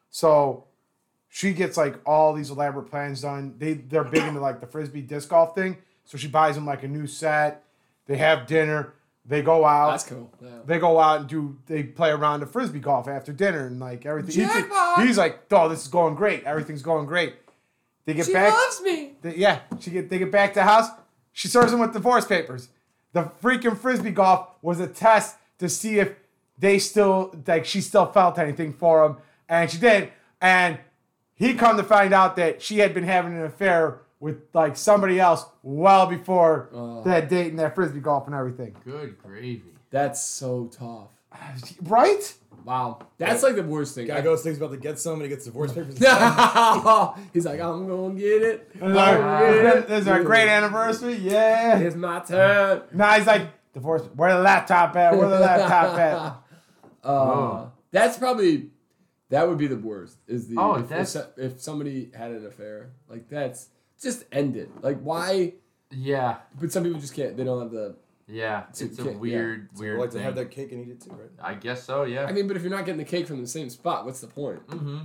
So 0.09 0.65
she 1.29 1.53
gets 1.53 1.77
like 1.77 1.95
all 2.05 2.33
these 2.33 2.49
elaborate 2.49 2.89
plans 2.89 3.21
done. 3.21 3.55
They 3.57 3.75
they're 3.75 4.03
big 4.03 4.23
into 4.23 4.41
like 4.41 4.59
the 4.59 4.67
frisbee 4.67 5.01
disc 5.01 5.29
golf 5.29 5.55
thing. 5.55 5.77
So 6.03 6.17
she 6.17 6.27
buys 6.27 6.57
him 6.57 6.65
like 6.65 6.83
a 6.83 6.89
new 6.89 7.07
set. 7.07 7.63
They 8.05 8.17
have 8.17 8.47
dinner. 8.47 8.95
They 9.25 9.41
go 9.41 9.63
out 9.65 9.91
That's 9.91 10.03
cool. 10.05 10.29
Yeah. 10.41 10.49
they 10.65 10.77
go 10.77 10.99
out 10.99 11.21
and 11.21 11.29
do 11.29 11.57
they 11.67 11.83
play 11.83 12.09
around 12.11 12.43
of 12.43 12.51
frisbee 12.51 12.79
golf 12.79 13.07
after 13.07 13.31
dinner 13.31 13.65
and 13.65 13.79
like 13.79 14.05
everything. 14.05 14.31
He's, 14.35 15.07
he's 15.07 15.17
like, 15.17 15.39
oh, 15.51 15.67
this 15.69 15.83
is 15.83 15.87
going 15.87 16.15
great. 16.15 16.43
Everything's 16.43 16.81
going 16.81 17.05
great. 17.05 17.35
They 18.07 18.13
get 18.15 18.25
She 18.25 18.33
back. 18.33 18.51
loves 18.53 18.81
me. 18.81 19.11
they- 19.21 19.35
yeah, 19.35 19.59
she 19.79 19.91
get 19.91 20.09
they 20.09 20.17
get 20.17 20.31
back 20.31 20.53
to 20.53 20.59
the 20.61 20.63
house. 20.63 20.89
She 21.33 21.47
serves 21.49 21.71
him 21.73 21.79
with 21.79 21.93
divorce 21.93 22.25
papers. 22.25 22.69
The 23.13 23.23
freaking 23.43 23.77
frisbee 23.77 24.11
golf 24.11 24.47
was 24.63 24.79
a 24.79 24.87
test 24.87 25.35
to 25.59 25.67
see 25.69 25.99
if 25.99 26.15
they 26.57 26.79
still 26.79 27.35
like 27.45 27.65
she 27.65 27.81
still 27.81 28.05
felt 28.07 28.39
anything 28.39 28.73
for 28.73 29.05
him, 29.05 29.17
and 29.49 29.69
she 29.69 29.77
did. 29.77 30.09
And 30.41 30.79
he 31.35 31.53
come 31.53 31.75
to 31.77 31.83
find 31.83 32.13
out 32.13 32.37
that 32.37 32.61
she 32.61 32.79
had 32.79 32.93
been 32.93 33.03
having 33.03 33.33
an 33.33 33.43
affair 33.43 33.99
with 34.19 34.37
like 34.53 34.77
somebody 34.77 35.19
else 35.19 35.45
well 35.61 36.07
before 36.07 36.69
Oh. 36.73 37.03
that 37.03 37.27
date 37.29 37.49
and 37.49 37.59
that 37.59 37.75
frisbee 37.75 37.99
golf 37.99 38.25
and 38.25 38.33
everything. 38.33 38.73
Good 38.85 39.17
gravy. 39.21 39.63
That's 39.91 40.23
so 40.23 40.67
tough. 40.71 41.09
Right? 41.83 42.33
Wow. 42.65 42.99
That's 43.17 43.43
like 43.43 43.55
the 43.55 43.63
worst 43.63 43.95
thing. 43.95 44.07
Guy 44.07 44.17
I- 44.17 44.21
goes 44.21 44.43
thinks 44.43 44.57
about 44.57 44.71
to 44.71 44.77
get 44.77 44.99
some 44.99 45.13
and 45.13 45.23
he 45.23 45.29
gets 45.29 45.45
divorce 45.45 45.71
papers. 45.71 45.97
He's 47.33 47.45
like, 47.45 47.59
I'm 47.61 47.87
gonna 47.87 48.13
get 48.15 48.41
it. 48.41 48.73
This 48.73 48.81
I'm 48.83 48.91
is 48.91 48.97
our- 48.97 49.17
gonna 49.17 49.61
get 49.63 49.77
it. 49.77 49.87
this 49.87 50.01
is 50.01 50.07
our 50.07 50.23
great 50.23 50.49
anniversary. 50.49 51.15
Yeah. 51.15 51.79
It's 51.79 51.95
my 51.95 52.19
turn. 52.19 52.81
Now 52.93 53.13
he's 53.13 53.25
like, 53.27 53.47
divorce. 53.73 54.01
Where 54.15 54.33
the 54.33 54.39
laptop 54.41 54.95
at? 54.97 55.17
Where 55.17 55.29
the 55.29 55.39
laptop 55.39 55.97
at? 55.99 56.37
Uh, 57.03 57.25
Whoa. 57.25 57.71
that's 57.91 58.17
probably 58.17 58.69
that 59.29 59.47
would 59.47 59.57
be 59.57 59.67
the 59.67 59.77
worst. 59.77 60.17
Is 60.27 60.47
the 60.49 60.55
Oh, 60.57 60.73
if, 60.75 60.81
if, 60.83 60.89
that's- 60.89 61.11
so- 61.11 61.27
if 61.37 61.61
somebody 61.61 62.11
had 62.13 62.31
an 62.31 62.45
affair 62.45 62.89
like 63.07 63.29
that's 63.29 63.69
just 64.01 64.25
end 64.31 64.57
it. 64.57 64.69
Like 64.83 64.99
why? 64.99 65.53
Yeah. 65.91 66.37
But 66.59 66.73
some 66.73 66.83
people 66.83 66.99
just 66.99 67.13
can't. 67.13 67.37
They 67.37 67.45
don't 67.45 67.61
have 67.61 67.71
the. 67.71 67.95
Yeah. 68.27 68.63
So 68.73 68.85
It's 68.85 68.99
a 68.99 69.01
you 69.03 69.07
can't- 69.09 69.19
weird, 69.19 69.69
We 69.75 69.85
weird 69.85 69.99
like 69.99 70.09
to 70.09 70.15
thing. 70.17 70.23
have 70.23 70.35
that 70.35 70.51
cake 70.51 70.71
and 70.73 70.81
eat 70.85 70.91
it 70.91 71.01
too, 71.01 71.11
right? 71.11 71.29
I 71.41 71.53
guess 71.53 71.83
so. 71.83 72.03
Yeah. 72.03 72.25
I 72.25 72.31
mean, 72.33 72.47
but 72.47 72.57
if 72.57 72.63
you're 72.63 72.71
not 72.71 72.85
getting 72.85 72.99
the 72.99 73.05
cake 73.05 73.25
from 73.27 73.41
the 73.41 73.47
same 73.47 73.69
spot, 73.69 74.05
what's 74.05 74.19
the 74.21 74.27
point? 74.27 74.65
mm-hmm. 74.67 74.97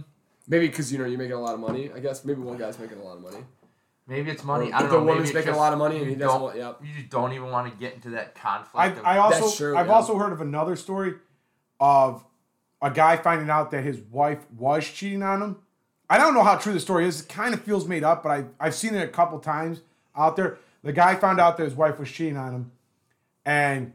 Maybe 0.48 0.66
because 0.66 0.92
you 0.92 0.98
know 0.98 1.04
you're 1.04 1.18
making 1.18 1.34
a 1.34 1.40
lot 1.40 1.54
of 1.54 1.60
money. 1.60 1.90
I 1.94 2.00
guess 2.00 2.24
maybe 2.24 2.40
one 2.40 2.58
guy's 2.58 2.76
making 2.78 2.98
a 2.98 3.02
lot 3.04 3.16
of 3.16 3.22
money. 3.22 3.44
Maybe 4.08 4.32
it's 4.32 4.42
money. 4.42 4.72
Or 4.72 4.74
I 4.74 4.80
don't 4.80 4.88
the 4.90 4.94
know. 4.96 5.00
maybe 5.02 5.08
woman's 5.10 5.28
it's 5.30 5.34
making 5.34 5.46
just 5.50 5.56
a 5.56 5.60
lot 5.60 5.72
of 5.72 5.78
money 5.78 5.96
and 5.98 6.06
he 6.06 6.12
you 6.14 6.16
doesn't 6.18 6.34
don't- 6.34 6.42
want. 6.42 6.56
Yep. 6.56 6.80
You 6.84 6.94
just 6.94 7.10
don't 7.10 7.32
even 7.32 7.50
want 7.50 7.72
to 7.72 7.78
get 7.78 7.94
into 7.94 8.10
that 8.10 8.32
I, 8.34 8.40
conflict. 8.40 8.98
of, 8.98 9.04
I 9.06 9.18
also 9.18 9.40
That's 9.40 9.56
true, 9.56 9.76
I've 9.76 9.86
yeah. 9.86 9.92
also 9.92 10.16
heard 10.18 10.32
of 10.32 10.40
another 10.40 10.74
story 10.74 11.14
of 11.78 12.24
a 12.82 12.90
guy 12.90 13.16
finding 13.16 13.48
out 13.48 13.70
that 13.70 13.84
his 13.84 13.98
wife 14.00 14.40
was 14.58 14.84
cheating 14.88 15.22
on 15.22 15.40
him. 15.40 15.56
I 16.10 16.18
don't 16.18 16.34
know 16.34 16.42
how 16.42 16.56
true 16.56 16.72
the 16.72 16.80
story 16.80 17.06
is. 17.06 17.20
It 17.22 17.28
kind 17.28 17.54
of 17.54 17.62
feels 17.62 17.86
made 17.86 18.02
up, 18.02 18.24
but 18.24 18.30
I 18.30 18.44
I've 18.58 18.74
seen 18.74 18.94
it 18.96 19.02
a 19.04 19.08
couple 19.08 19.38
times 19.38 19.82
out 20.16 20.34
there. 20.34 20.58
The 20.82 20.92
guy 20.92 21.14
found 21.14 21.38
out 21.40 21.56
that 21.58 21.64
his 21.64 21.74
wife 21.74 22.00
was 22.00 22.10
cheating 22.10 22.36
on 22.36 22.52
him, 22.52 22.72
and 23.44 23.92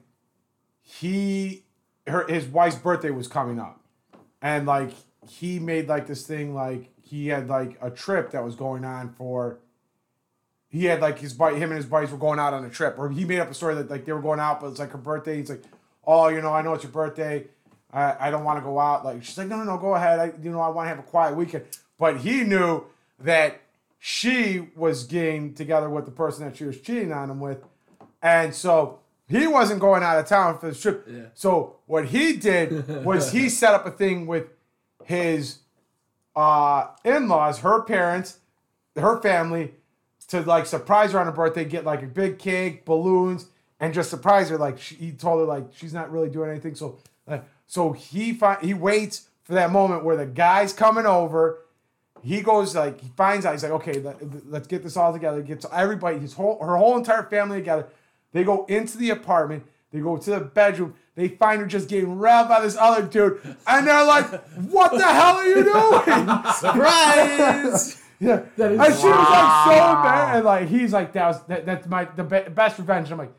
he 0.81 1.63
her 2.07 2.25
his 2.27 2.45
wife's 2.45 2.77
birthday 2.77 3.11
was 3.11 3.27
coming 3.27 3.59
up, 3.59 3.81
and 4.41 4.65
like 4.65 4.91
he 5.27 5.59
made 5.59 5.87
like 5.87 6.07
this 6.07 6.25
thing 6.25 6.53
like 6.53 6.91
he 7.01 7.27
had 7.27 7.47
like 7.47 7.77
a 7.81 7.89
trip 7.89 8.31
that 8.31 8.43
was 8.43 8.55
going 8.55 8.85
on 8.85 9.13
for 9.13 9.59
he 10.69 10.85
had 10.85 11.01
like 11.01 11.19
his 11.19 11.33
buddy, 11.33 11.57
him 11.57 11.71
and 11.71 11.77
his 11.77 11.85
buddies 11.85 12.11
were 12.11 12.17
going 12.17 12.39
out 12.39 12.53
on 12.53 12.65
a 12.65 12.69
trip, 12.69 12.95
or 12.97 13.09
he 13.09 13.25
made 13.25 13.39
up 13.39 13.49
a 13.49 13.53
story 13.53 13.75
that 13.75 13.89
like 13.89 14.05
they 14.05 14.11
were 14.11 14.21
going 14.21 14.39
out, 14.39 14.59
but 14.59 14.67
it's 14.67 14.79
like 14.79 14.91
her 14.91 14.97
birthday. 14.97 15.37
He's 15.37 15.49
like, 15.49 15.63
oh, 16.05 16.27
you 16.27 16.41
know, 16.41 16.53
I 16.53 16.61
know 16.61 16.73
it's 16.73 16.83
your 16.83 16.91
birthday. 16.91 17.45
I, 17.91 18.27
I 18.27 18.31
don't 18.31 18.43
want 18.43 18.59
to 18.59 18.63
go 18.63 18.77
out. 18.79 19.05
Like 19.05 19.23
she's 19.23 19.37
like, 19.37 19.47
no, 19.47 19.57
no, 19.57 19.63
no, 19.63 19.77
go 19.77 19.95
ahead. 19.95 20.19
I, 20.19 20.33
you 20.41 20.51
know, 20.51 20.59
I 20.59 20.67
want 20.67 20.85
to 20.85 20.89
have 20.89 20.99
a 20.99 21.03
quiet 21.03 21.35
weekend. 21.35 21.65
But 21.97 22.17
he 22.17 22.43
knew 22.43 22.83
that 23.19 23.61
she 23.97 24.67
was 24.75 25.05
getting 25.05 25.53
together 25.53 25.89
with 25.89 26.05
the 26.05 26.11
person 26.11 26.45
that 26.45 26.57
she 26.57 26.65
was 26.65 26.79
cheating 26.79 27.11
on 27.11 27.29
him 27.29 27.39
with, 27.39 27.63
and 28.21 28.53
so 28.53 28.99
he 29.29 29.47
wasn't 29.47 29.79
going 29.79 30.03
out 30.03 30.17
of 30.17 30.25
town 30.25 30.57
for 30.57 30.69
the 30.69 30.75
trip. 30.75 31.05
Yeah. 31.09 31.21
So 31.33 31.77
what 31.85 32.05
he 32.05 32.33
did 32.33 33.03
was 33.03 33.31
he 33.31 33.49
set 33.61 33.73
up 33.73 33.85
a 33.85 33.91
thing 33.91 34.25
with 34.27 34.47
his 35.03 35.59
uh, 36.35 36.87
in-laws, 37.03 37.59
her 37.59 37.81
parents, 37.81 38.39
her 38.95 39.21
family, 39.21 39.73
to 40.29 40.41
like 40.41 40.65
surprise 40.65 41.11
her 41.13 41.19
on 41.19 41.25
her 41.25 41.31
birthday, 41.31 41.65
get 41.65 41.85
like 41.85 42.03
a 42.03 42.07
big 42.07 42.37
cake, 42.37 42.85
balloons, 42.85 43.47
and 43.79 43.93
just 43.93 44.09
surprise 44.09 44.49
her. 44.49 44.57
Like 44.57 44.79
she, 44.79 44.95
he 44.95 45.11
told 45.11 45.39
her 45.39 45.45
like 45.45 45.65
she's 45.75 45.93
not 45.93 46.11
really 46.11 46.29
doing 46.29 46.49
anything. 46.49 46.75
So 46.75 46.99
uh, 47.27 47.39
so 47.65 47.91
he 47.91 48.33
fi- 48.33 48.59
he 48.61 48.73
waits 48.73 49.27
for 49.43 49.53
that 49.53 49.71
moment 49.71 50.03
where 50.03 50.17
the 50.17 50.25
guy's 50.25 50.73
coming 50.73 51.05
over. 51.05 51.59
He 52.23 52.41
goes 52.41 52.75
like 52.75 52.99
he 52.99 53.09
finds 53.15 53.45
out. 53.45 53.53
He's 53.53 53.63
like, 53.63 53.71
okay, 53.73 53.99
let, 53.99 54.49
let's 54.49 54.67
get 54.67 54.83
this 54.83 54.97
all 54.97 55.13
together. 55.13 55.41
Gets 55.41 55.65
everybody, 55.71 56.19
his 56.19 56.33
whole 56.33 56.59
her 56.63 56.75
whole 56.75 56.97
entire 56.97 57.23
family 57.23 57.59
together. 57.59 57.87
They 58.33 58.43
go 58.43 58.65
into 58.65 58.97
the 58.97 59.09
apartment. 59.11 59.63
They 59.91 59.99
go 59.99 60.17
to 60.17 60.29
the 60.29 60.39
bedroom. 60.41 60.95
They 61.15 61.29
find 61.29 61.61
her 61.61 61.65
just 61.67 61.89
getting 61.89 62.17
railed 62.19 62.47
by 62.49 62.61
this 62.61 62.75
other 62.77 63.01
dude, 63.07 63.39
and 63.65 63.87
they're 63.87 64.05
like, 64.05 64.25
"What 64.69 64.91
the 64.91 65.03
hell 65.05 65.37
are 65.37 65.47
you 65.47 65.63
doing?" 65.63 66.43
Surprise! 66.53 68.03
Yeah, 68.19 68.41
That 68.57 68.71
is- 68.71 68.79
and 68.79 68.95
she 68.95 69.05
was 69.05 69.29
like 69.29 69.65
so 69.65 69.77
Wow. 69.77 69.97
embarrassed, 69.97 70.35
and 70.37 70.45
like 70.45 70.67
he's 70.69 70.91
like 70.91 71.13
that 71.13 71.27
was 71.27 71.43
that, 71.43 71.67
that's 71.67 71.85
my 71.87 72.05
the 72.05 72.23
be- 72.23 72.49
best 72.49 72.79
revenge. 72.79 73.11
I'm 73.11 73.19
like, 73.19 73.31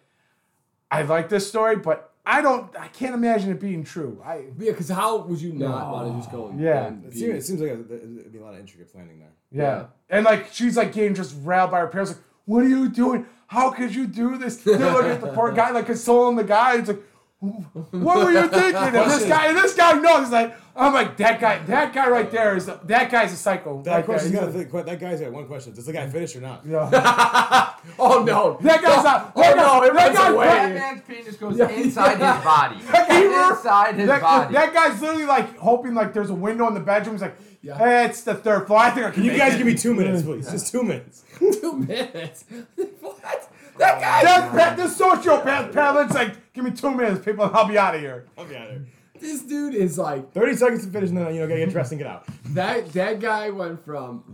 I 0.89 1.03
like 1.03 1.28
this 1.28 1.49
story, 1.49 1.74
but 1.74 2.12
I 2.24 2.41
don't, 2.43 2.70
I 2.78 2.86
can't 2.86 3.12
imagine 3.12 3.51
it 3.51 3.59
being 3.59 3.82
true. 3.82 4.22
I 4.24 4.36
yeah, 4.57 4.70
because 4.70 4.89
how 4.89 5.18
would 5.18 5.41
you 5.41 5.53
not 5.53 5.91
want 5.93 6.12
to 6.12 6.18
just 6.18 6.30
go? 6.30 6.55
Yeah. 6.57 6.93
It 7.09 7.12
seems, 7.12 7.34
it 7.34 7.43
seems 7.45 7.61
like 7.61 7.72
a, 7.72 7.76
there'd 7.76 8.32
be 8.32 8.39
a 8.39 8.43
lot 8.45 8.55
of 8.55 8.61
intricate 8.61 8.93
planning 8.93 9.18
there. 9.18 9.32
yeah. 9.51 9.62
Yeah. 9.62 9.86
and 10.11 10.24
like 10.24 10.53
she's 10.53 10.76
like 10.76 10.93
getting 10.93 11.16
just 11.16 11.34
railed 11.43 11.72
by 11.72 11.80
her 11.80 11.89
parents, 11.89 12.12
like, 12.12 12.20
what 12.49 12.64
are 12.64 12.68
you 12.68 12.88
doing? 12.88 13.26
How 13.46 13.70
could 13.70 13.94
you 13.94 14.07
do 14.07 14.38
this? 14.38 14.57
They're 14.64 14.78
looking 14.78 15.11
at 15.11 15.20
the 15.20 15.28
poor 15.28 15.53
guy, 15.53 15.70
like 15.70 15.86
consoling 15.86 16.36
the 16.36 16.44
guy. 16.44 16.78
It's 16.78 16.88
like, 16.88 17.01
what 17.40 18.24
were 18.24 18.32
you 18.32 18.49
thinking? 18.49 18.74
And 18.74 18.94
this 18.94 19.26
guy, 19.26 19.46
and 19.46 19.57
this 19.57 19.74
guy 19.74 19.92
knows. 19.92 20.24
He's 20.24 20.32
like, 20.32 20.57
I'm 20.74 20.92
like 20.94 21.16
that 21.18 21.40
guy. 21.40 21.59
That 21.66 21.92
guy 21.92 22.09
right 22.09 22.30
there 22.30 22.57
is 22.57 22.66
that 22.66 23.11
guy's 23.11 23.32
a 23.32 23.36
psycho. 23.36 23.82
That 23.82 23.96
right 23.96 24.05
question's 24.05 24.32
there. 24.32 24.40
gotta, 24.42 24.53
think. 24.53 24.86
That 24.86 24.99
guy's 24.99 25.20
got 25.20 25.32
one 25.32 25.46
question: 25.46 25.74
Does 25.74 25.86
the 25.86 25.92
guy 25.92 26.09
finish 26.09 26.34
or 26.36 26.40
not? 26.40 26.64
yeah. 26.66 26.88
oh 27.99 28.24
no! 28.24 28.59
That 28.62 28.82
guy's 28.82 29.05
not. 29.05 29.32
Oh 29.36 29.40
that 29.42 29.57
guy- 29.57 29.62
no! 29.62 29.82
It 29.82 29.92
that 29.94 30.05
runs 30.07 30.18
guy- 30.18 30.28
away. 30.30 30.46
Batman's 30.46 31.03
penis 31.07 31.36
goes 31.36 31.61
inside 31.61 32.12
his 32.12 32.44
body. 32.44 32.80
That- 32.90 33.51
inside 33.51 33.94
his 33.96 34.09
that, 34.09 34.20
body. 34.20 34.55
that 34.55 34.74
guy's 34.74 35.01
literally 35.01 35.26
like 35.26 35.57
hoping 35.59 35.94
like 35.94 36.12
there's 36.12 36.30
a 36.30 36.34
window 36.34 36.66
in 36.68 36.74
the 36.74 36.80
bedroom. 36.80 37.14
He's 37.16 37.22
like, 37.22 37.36
Yeah. 37.68 38.04
it's 38.06 38.22
the 38.22 38.34
third 38.34 38.66
floor. 38.66 38.78
I 38.80 38.90
think 38.90 39.06
I 39.06 39.10
can. 39.10 39.14
Can 39.14 39.24
you 39.24 39.30
make 39.32 39.40
guys 39.40 39.54
it." 39.54 39.58
give 39.58 39.66
me 39.66 39.74
two 39.74 39.94
minutes, 39.94 40.22
please? 40.22 40.50
Just 40.50 40.72
two 40.72 40.82
minutes. 40.82 41.24
Two 41.38 41.72
minutes. 41.78 42.44
what? 43.00 43.52
That 43.78 44.00
guy. 44.00 44.22
That, 44.24 44.52
that, 44.54 44.76
this 44.76 44.98
sociopath 44.98 45.72
Palin's 45.72 46.12
like, 46.14 46.52
give 46.52 46.64
me 46.64 46.72
two 46.72 46.90
minutes, 46.90 47.24
people, 47.24 47.48
I'll 47.54 47.68
be 47.68 47.78
out 47.78 47.94
of 47.94 48.00
here. 48.00 48.26
I'll 48.36 48.44
be 48.44 48.56
out 48.56 48.66
of 48.66 48.70
here. 48.72 48.86
This 49.20 49.42
dude 49.42 49.74
is 49.74 49.98
like 49.98 50.32
Thirty 50.32 50.56
seconds 50.56 50.84
to 50.84 50.90
finish, 50.90 51.10
and 51.10 51.18
then 51.18 51.34
you 51.34 51.40
know, 51.40 51.48
gotta 51.48 51.60
get 51.60 51.70
dressed 51.70 51.92
and 51.92 51.98
get 52.00 52.08
out. 52.08 52.24
that. 52.54 52.92
That 52.92 53.20
guy 53.20 53.50
went 53.50 53.84
from 53.84 54.24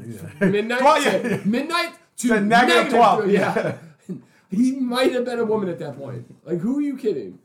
midnight 0.40 0.80
Well, 0.82 1.02
to 1.02 1.28
yeah. 1.28 1.40
midnight 1.44 1.94
to, 2.18 2.28
To 2.28 2.40
negative 2.40 2.92
12, 2.92 3.30
Yeah. 3.30 3.76
he 4.50 4.72
might 4.72 5.12
have 5.12 5.24
been 5.24 5.38
a 5.38 5.44
woman 5.44 5.68
at 5.68 5.78
that 5.80 5.96
point. 5.98 6.24
Like, 6.44 6.60
who 6.60 6.78
are 6.78 6.82
you 6.82 6.96
kidding? 6.96 7.38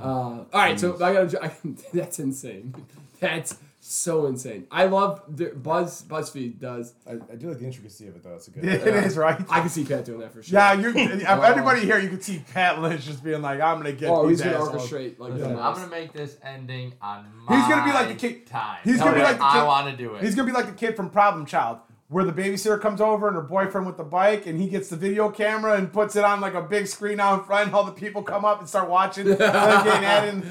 Uh, 0.00 0.04
all 0.04 0.46
right, 0.52 0.78
so 0.78 0.94
I 0.96 1.12
gotta. 1.12 1.44
I, 1.44 1.52
that's 1.92 2.18
insane. 2.18 2.74
That's 3.20 3.56
so 3.92 4.26
insane. 4.26 4.66
I 4.70 4.86
love 4.86 5.22
the, 5.28 5.46
Buzz. 5.50 6.02
Buzzfeed 6.02 6.58
does. 6.58 6.94
I, 7.06 7.12
I 7.32 7.36
do 7.36 7.48
like 7.48 7.58
the 7.58 7.66
intricacy 7.66 8.08
of 8.08 8.16
it, 8.16 8.22
though. 8.22 8.34
It's 8.34 8.48
a 8.48 8.50
good. 8.50 8.64
It 8.64 8.86
is 9.04 9.16
right. 9.16 9.40
I 9.50 9.60
can 9.60 9.68
see 9.68 9.84
Pat 9.84 10.04
doing 10.04 10.20
that 10.20 10.32
for 10.32 10.42
sure. 10.42 10.58
Yeah, 10.58 10.72
you. 10.74 10.88
If 10.96 11.28
um, 11.28 11.44
anybody 11.44 11.82
here, 11.82 11.98
you 11.98 12.08
can 12.08 12.20
see 12.20 12.42
Pat 12.52 12.80
Lynch 12.80 13.04
just 13.04 13.22
being 13.22 13.42
like, 13.42 13.60
"I'm 13.60 13.76
gonna 13.78 13.92
get 13.92 14.10
Oh, 14.10 14.26
these 14.28 14.40
he's 14.42 14.50
gonna 14.52 14.64
assholes." 14.64 14.90
orchestrate 14.90 15.18
like 15.18 15.34
Yeah. 15.38 15.46
I'm 15.46 15.74
gonna 15.74 15.86
make 15.88 16.12
this 16.12 16.36
ending 16.42 16.94
on 17.02 17.26
my 17.48 17.56
He's 17.56 17.68
gonna 17.68 17.84
be 17.84 17.92
like 17.92 18.08
the 18.08 18.14
kid- 18.14 18.46
time. 18.46 18.78
he's 18.84 18.98
the 18.98 19.04
gonna 19.04 19.16
be 19.16 19.22
like 19.22 19.38
the 19.38 19.44
kid. 19.44 19.58
I 19.58 19.64
want 19.64 19.90
to 19.90 19.96
do 19.96 20.14
it. 20.14 20.22
He's 20.22 20.34
gonna 20.34 20.46
be 20.46 20.52
like 20.52 20.66
the 20.66 20.72
kid 20.72 20.96
from 20.96 21.10
Problem 21.10 21.44
Child, 21.46 21.78
where 22.08 22.24
the 22.24 22.32
babysitter 22.32 22.80
comes 22.80 23.00
over 23.00 23.26
and 23.26 23.36
her 23.36 23.42
boyfriend 23.42 23.86
with 23.86 23.96
the 23.96 24.04
bike, 24.04 24.46
and 24.46 24.60
he 24.60 24.68
gets 24.68 24.88
the 24.88 24.96
video 24.96 25.30
camera 25.30 25.76
and 25.76 25.92
puts 25.92 26.16
it 26.16 26.24
on 26.24 26.40
like 26.40 26.54
a 26.54 26.62
big 26.62 26.86
screen 26.86 27.20
out 27.20 27.40
in 27.40 27.44
front. 27.44 27.66
And 27.66 27.74
all 27.74 27.84
the 27.84 27.92
people 27.92 28.22
come 28.22 28.44
up 28.44 28.60
and 28.60 28.68
start 28.68 28.88
watching. 28.88 29.28
and 29.28 29.38
they're 29.38 29.84
getting 29.84 30.04
at 30.04 30.24
it. 30.28 30.34
And, 30.34 30.44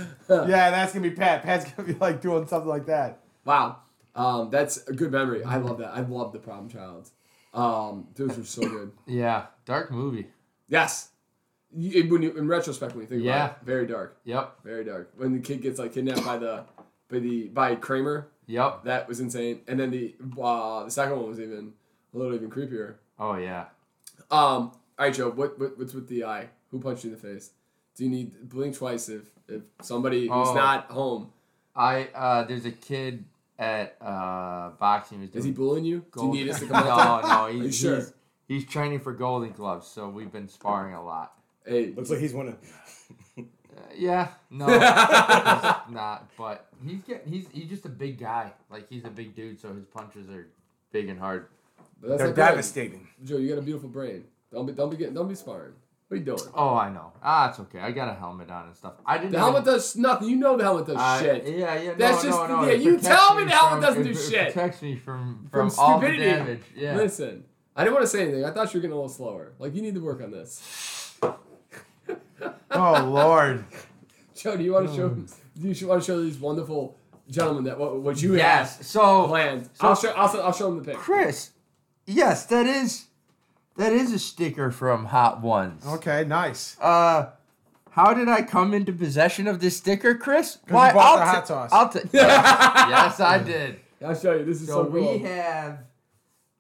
yeah, 0.50 0.70
that's 0.72 0.94
gonna 0.94 1.08
be 1.10 1.16
Pat. 1.16 1.44
Pat's 1.44 1.66
gonna 1.72 1.88
be 1.92 1.96
like 2.00 2.22
doing 2.22 2.46
something 2.48 2.70
like 2.70 2.86
that. 2.88 3.20
Wow. 3.46 3.78
Um, 4.16 4.50
that's 4.50 4.86
a 4.88 4.94
good 4.94 5.12
memory. 5.12 5.44
I 5.44 5.58
love 5.58 5.78
that. 5.80 5.92
I 5.94 6.02
love 6.02 6.34
the 6.34 6.40
Problem 6.40 6.70
Child. 6.70 7.10
Um, 7.54 8.08
those 8.16 8.38
were 8.38 8.44
so 8.44 8.62
good. 8.62 8.92
Yeah, 9.08 9.46
dark 9.66 9.92
movie. 9.92 10.28
Yes. 10.68 11.10
You, 11.74 12.10
when 12.12 12.22
you, 12.22 12.32
in 12.38 12.48
retrospect, 12.48 12.94
when 12.94 13.02
you 13.04 13.08
think 13.08 13.24
Yeah. 13.24 13.46
about 13.46 13.58
it, 13.62 13.66
very 13.66 13.88
dark, 13.88 14.18
Yep, 14.26 14.64
very 14.64 14.84
dark. 14.84 15.12
When 15.16 15.34
the 15.34 15.40
kid 15.40 15.62
gets 15.62 15.80
like 15.80 15.94
kidnapped 15.94 16.26
by 16.26 16.38
the, 16.38 16.66
by 17.10 17.20
the 17.20 17.48
by 17.48 17.76
Kramer, 17.76 18.28
yep. 18.46 18.84
that 18.84 19.08
was 19.08 19.20
insane. 19.22 19.62
And 19.68 19.80
then 19.80 19.90
the 19.92 20.16
uh, 20.42 20.84
the 20.86 20.92
second 20.92 21.18
one 21.18 21.30
was 21.30 21.40
even 21.40 21.72
a 22.14 22.18
little 22.18 22.34
even 22.36 22.50
creepier. 22.50 22.96
Oh 23.18 23.36
yeah. 23.36 23.66
Um, 24.30 24.72
all 24.72 24.74
right, 25.00 25.14
Joe. 25.14 25.30
What, 25.30 25.58
what 25.60 25.78
what's 25.78 25.94
with 25.94 26.08
the 26.10 26.26
eye? 26.26 26.50
Who 26.72 26.80
punched 26.80 27.06
you 27.06 27.12
in 27.12 27.16
the 27.16 27.22
face? 27.22 27.52
Do 27.96 28.04
you 28.04 28.10
need 28.10 28.50
blink 28.50 28.76
twice 28.78 29.08
if 29.10 29.24
if 29.48 29.62
somebody 29.82 30.22
who's 30.28 30.50
Oh. 30.50 30.54
not 30.54 30.86
home 30.92 31.32
I 31.76 32.06
uh, 32.16 32.44
there's 32.44 32.66
a 32.66 32.72
kid 32.72 33.26
at 33.60 33.96
uh, 34.02 34.72
boxing. 34.80 35.20
who's 35.20 35.30
is 35.36 35.44
he 35.46 35.52
doing 35.52 35.54
bullying 35.54 35.86
you? 35.86 36.06
Do 36.16 36.26
you 36.26 36.32
need 36.32 36.50
us 36.50 36.60
to 36.60 36.66
come 36.68 36.88
out? 36.88 37.24
no, 37.24 37.30
no. 37.30 37.48
you 37.48 37.64
He's, 37.64 37.78
sure? 37.78 37.96
he's 37.98 38.14
he's 38.48 38.66
training 38.66 39.00
for 39.00 39.14
Golden 39.14 39.52
Gloves, 39.52 39.88
so 39.88 40.10
we've 40.10 40.32
been 40.32 40.48
sparring 40.48 40.94
a 40.96 41.04
lot. 41.04 41.34
Hey, 41.66 41.94
Looks 41.96 42.10
like 42.10 42.20
he's 42.20 42.34
winning. 42.34 42.58
Uh, 43.38 43.44
yeah, 43.96 44.30
no, 44.50 44.66
he's 44.68 45.94
not. 45.94 46.28
But 46.38 46.68
he's 46.86 47.02
getting 47.02 47.32
he's 47.32 47.48
he's 47.52 47.70
just 47.70 47.86
a 47.86 47.90
big 47.90 48.20
guy. 48.20 48.52
Like 48.70 48.90
he's 48.90 49.06
a 49.06 49.10
big 49.10 49.36
dude, 49.36 49.60
so 49.60 49.74
his 49.74 49.86
punches 49.86 50.30
are 50.30 50.48
big 50.92 51.08
and 51.10 51.20
hard. 51.20 51.48
but 52.02 52.10
that's 52.10 52.22
They're 52.24 52.34
devastating. 52.34 53.08
Joe, 53.24 53.38
you 53.38 53.50
got 53.50 53.60
a 53.60 53.62
beautiful 53.62 53.90
brain. 53.90 54.26
Don't 54.52 54.66
be 54.66 54.74
don't 54.74 54.90
be 54.90 54.98
getting 54.98 55.14
don't 55.14 55.30
be 55.30 55.36
sparring. 55.36 55.74
What 56.12 56.16
are 56.16 56.20
you 56.20 56.26
doing? 56.26 56.40
Oh, 56.54 56.76
I 56.76 56.90
know. 56.92 57.14
Ah, 57.24 57.50
it's 57.52 57.60
okay. 57.62 57.80
I 57.80 57.92
got 57.92 58.10
a 58.10 58.14
helmet 58.14 58.50
on 58.52 58.66
and 58.68 58.76
stuff. 58.76 58.96
I 59.06 59.18
didn't. 59.18 59.32
The 59.32 59.38
even- 59.38 59.40
helmet 59.54 59.64
does 59.64 59.96
nothing. 59.96 60.28
You 60.28 60.36
know 60.36 60.58
the 60.58 60.64
helmet 60.66 60.86
does 60.88 60.98
I- 60.98 61.22
shit. 61.22 61.48
Yeah, 61.48 61.80
yeah. 61.82 61.94
That's 61.94 62.22
no, 62.26 62.30
just- 62.30 62.40
no, 62.42 62.48
no. 62.48 62.64
yeah, 62.66 62.74
it 62.74 62.82
you 62.82 62.98
tell 62.98 63.34
me 63.36 63.46
the 63.46 63.52
helmet 63.52 63.72
from- 63.76 63.82
doesn't 63.82 64.02
it- 64.02 64.14
do 64.14 64.20
it 64.20 64.30
shit. 64.30 64.54
protects 64.54 64.82
me 64.82 64.98
from 64.98 65.48
From 65.50 65.70
from, 65.70 65.80
all 65.80 66.00
the 66.02 66.08
stupidity. 66.08 66.30
damage. 66.32 66.62
Yeah. 66.76 66.98
Listen, 66.98 67.46
I 67.78 67.86
didn't 67.86 67.94
want 67.94 68.04
to 68.04 68.10
say 68.10 68.24
anything. 68.24 68.44
I 68.44 68.52
thought 68.52 68.74
you 68.74 68.80
were 68.80 68.82
getting 68.82 68.92
a 68.92 68.96
little 68.96 69.08
slower. 69.08 69.54
Like 69.58 69.74
you 69.74 69.82
need 69.82 69.96
to 69.96 70.02
work 70.02 70.22
on 70.22 70.32
this. 70.32 71.18
Oh 72.72 73.10
Lord. 73.14 73.64
Joe, 74.36 74.58
do 74.58 74.64
you 74.64 74.74
want 74.74 74.90
to 74.90 74.96
show? 74.96 75.10
Do 75.10 75.70
you 75.70 75.88
want 75.88 76.02
to 76.02 76.06
show 76.06 76.22
these 76.22 76.38
wonderful 76.40 76.98
gentlemen 77.30 77.64
that 77.66 77.78
what, 77.80 78.02
what 78.02 78.22
you 78.22 78.36
Yes. 78.36 78.78
have 78.80 78.86
So, 78.86 79.28
planned? 79.28 79.70
so- 79.74 79.88
I'll 79.88 79.96
show. 79.96 80.10
I'll, 80.12 80.42
I'll 80.42 80.52
show 80.54 80.66
them 80.74 80.80
the 80.84 80.92
pic. 80.92 80.98
Chris, 80.98 81.52
yes, 82.06 82.46
that 82.48 82.66
is 82.66 83.06
that 83.82 83.94
is 83.94 84.14
a 84.14 84.20
sticker 84.20 84.72
from 84.72 85.06
Hot 85.06 85.42
Ones. 85.42 85.84
Okay, 85.86 86.24
nice. 86.24 86.78
Uh, 86.80 87.32
how 87.92 88.14
did 88.14 88.30
I 88.30 88.44
come 88.44 88.74
into 88.74 88.94
possession 88.94 89.48
of 89.48 89.60
this 89.60 89.76
sticker, 89.78 90.16
Chris? 90.16 90.60
you 90.68 90.74
bought 90.74 90.94
the 90.94 91.00
I'll 91.00 91.18
hot 91.18 91.46
ta- 91.46 91.68
sauce. 91.68 91.70
I'll 91.74 91.90
ta- 91.90 92.00
yes, 92.14 93.20
I 93.20 93.40
did. 93.40 93.80
I'll 94.06 94.16
show 94.16 94.34
you. 94.34 94.46
This 94.46 94.62
is 94.62 94.68
So 94.68 94.86
so, 94.86 94.92
cool. 94.92 95.14
we 95.14 95.18
have. 95.20 95.80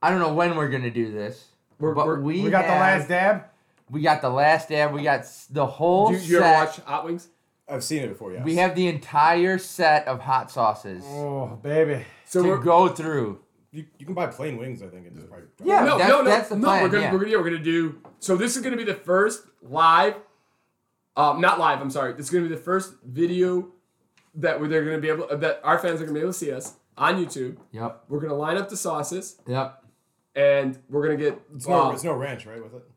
I 0.01 0.09
don't 0.09 0.19
know 0.19 0.33
when 0.33 0.55
we're 0.55 0.69
gonna 0.69 0.89
do 0.91 1.11
this, 1.11 1.45
We're- 1.79 1.93
but 1.95 2.07
we're- 2.07 2.21
we 2.21 2.43
We 2.43 2.49
got 2.49 2.63
the 2.63 2.71
have- 2.71 2.99
last 2.99 3.07
dab. 3.07 3.43
We 3.89 4.01
got 4.01 4.21
the 4.21 4.29
last 4.29 4.69
dab. 4.69 4.93
We 4.93 5.03
got 5.03 5.19
s- 5.19 5.47
the 5.49 5.65
whole 5.65 6.07
Do 6.09 6.13
you, 6.15 6.19
you 6.21 6.39
set. 6.39 6.55
ever 6.55 6.65
watch 6.65 6.79
Hot 6.79 7.05
Wings? 7.05 7.27
I've 7.69 7.83
seen 7.83 8.01
it 8.03 8.07
before. 8.09 8.33
Yeah. 8.33 8.43
We 8.43 8.55
have 8.55 8.75
the 8.75 8.87
entire 8.87 9.57
set 9.57 10.07
of 10.07 10.19
hot 10.21 10.49
sauces 10.51 11.03
Oh 11.07 11.57
baby. 11.61 12.05
So 12.25 12.41
to 12.43 12.49
we're 12.49 12.57
go 12.57 12.87
through. 12.89 13.39
You, 13.73 13.85
you 13.97 14.05
can 14.05 14.13
buy 14.13 14.27
plain 14.27 14.57
wings, 14.57 14.83
I 14.83 14.87
think, 14.87 15.07
and 15.07 15.15
just 15.15 15.29
probably. 15.29 15.47
Yeah, 15.63 15.85
no, 15.85 15.97
that's, 15.97 16.09
no, 16.09 16.21
no, 16.21 16.29
that's 16.29 16.49
the 16.49 16.57
no. 16.57 16.67
plan. 16.67 16.83
we're 16.83 16.89
gonna, 16.89 17.03
yeah. 17.03 17.11
we're 17.13 17.19
gonna, 17.19 17.31
yeah, 17.31 17.37
we're 17.37 17.49
gonna 17.51 17.59
do. 17.63 18.01
So 18.19 18.35
this 18.35 18.57
is 18.57 18.61
gonna 18.61 18.75
be 18.75 18.83
the 18.83 18.95
first 18.95 19.43
live, 19.61 20.15
um, 21.15 21.39
not 21.39 21.57
live. 21.57 21.79
I'm 21.79 21.89
sorry. 21.89 22.13
This 22.13 22.25
is 22.25 22.29
gonna 22.31 22.49
be 22.49 22.53
the 22.53 22.61
first 22.61 22.95
video 23.03 23.69
that 24.35 24.59
we're 24.59 24.67
they're 24.67 24.83
gonna 24.83 24.97
be 24.97 25.09
able 25.09 25.27
that 25.37 25.61
our 25.63 25.79
fans 25.79 26.01
are 26.01 26.05
gonna 26.05 26.15
be 26.15 26.19
able 26.19 26.33
to 26.33 26.37
see 26.37 26.51
us 26.51 26.75
on 26.97 27.15
YouTube. 27.15 27.57
Yep. 27.71 28.03
We're 28.09 28.19
gonna 28.19 28.35
line 28.35 28.57
up 28.57 28.67
the 28.67 28.77
sauces 28.77 29.37
Yep. 29.47 29.83
and 30.35 30.77
we're 30.89 31.03
gonna 31.03 31.17
get. 31.17 31.41
It's 31.55 31.67
no, 31.67 31.81
um, 31.81 31.93
it's 31.93 32.03
no 32.03 32.13
ranch, 32.13 32.45
right, 32.45 32.61
with 32.61 32.73
it? 32.75 32.90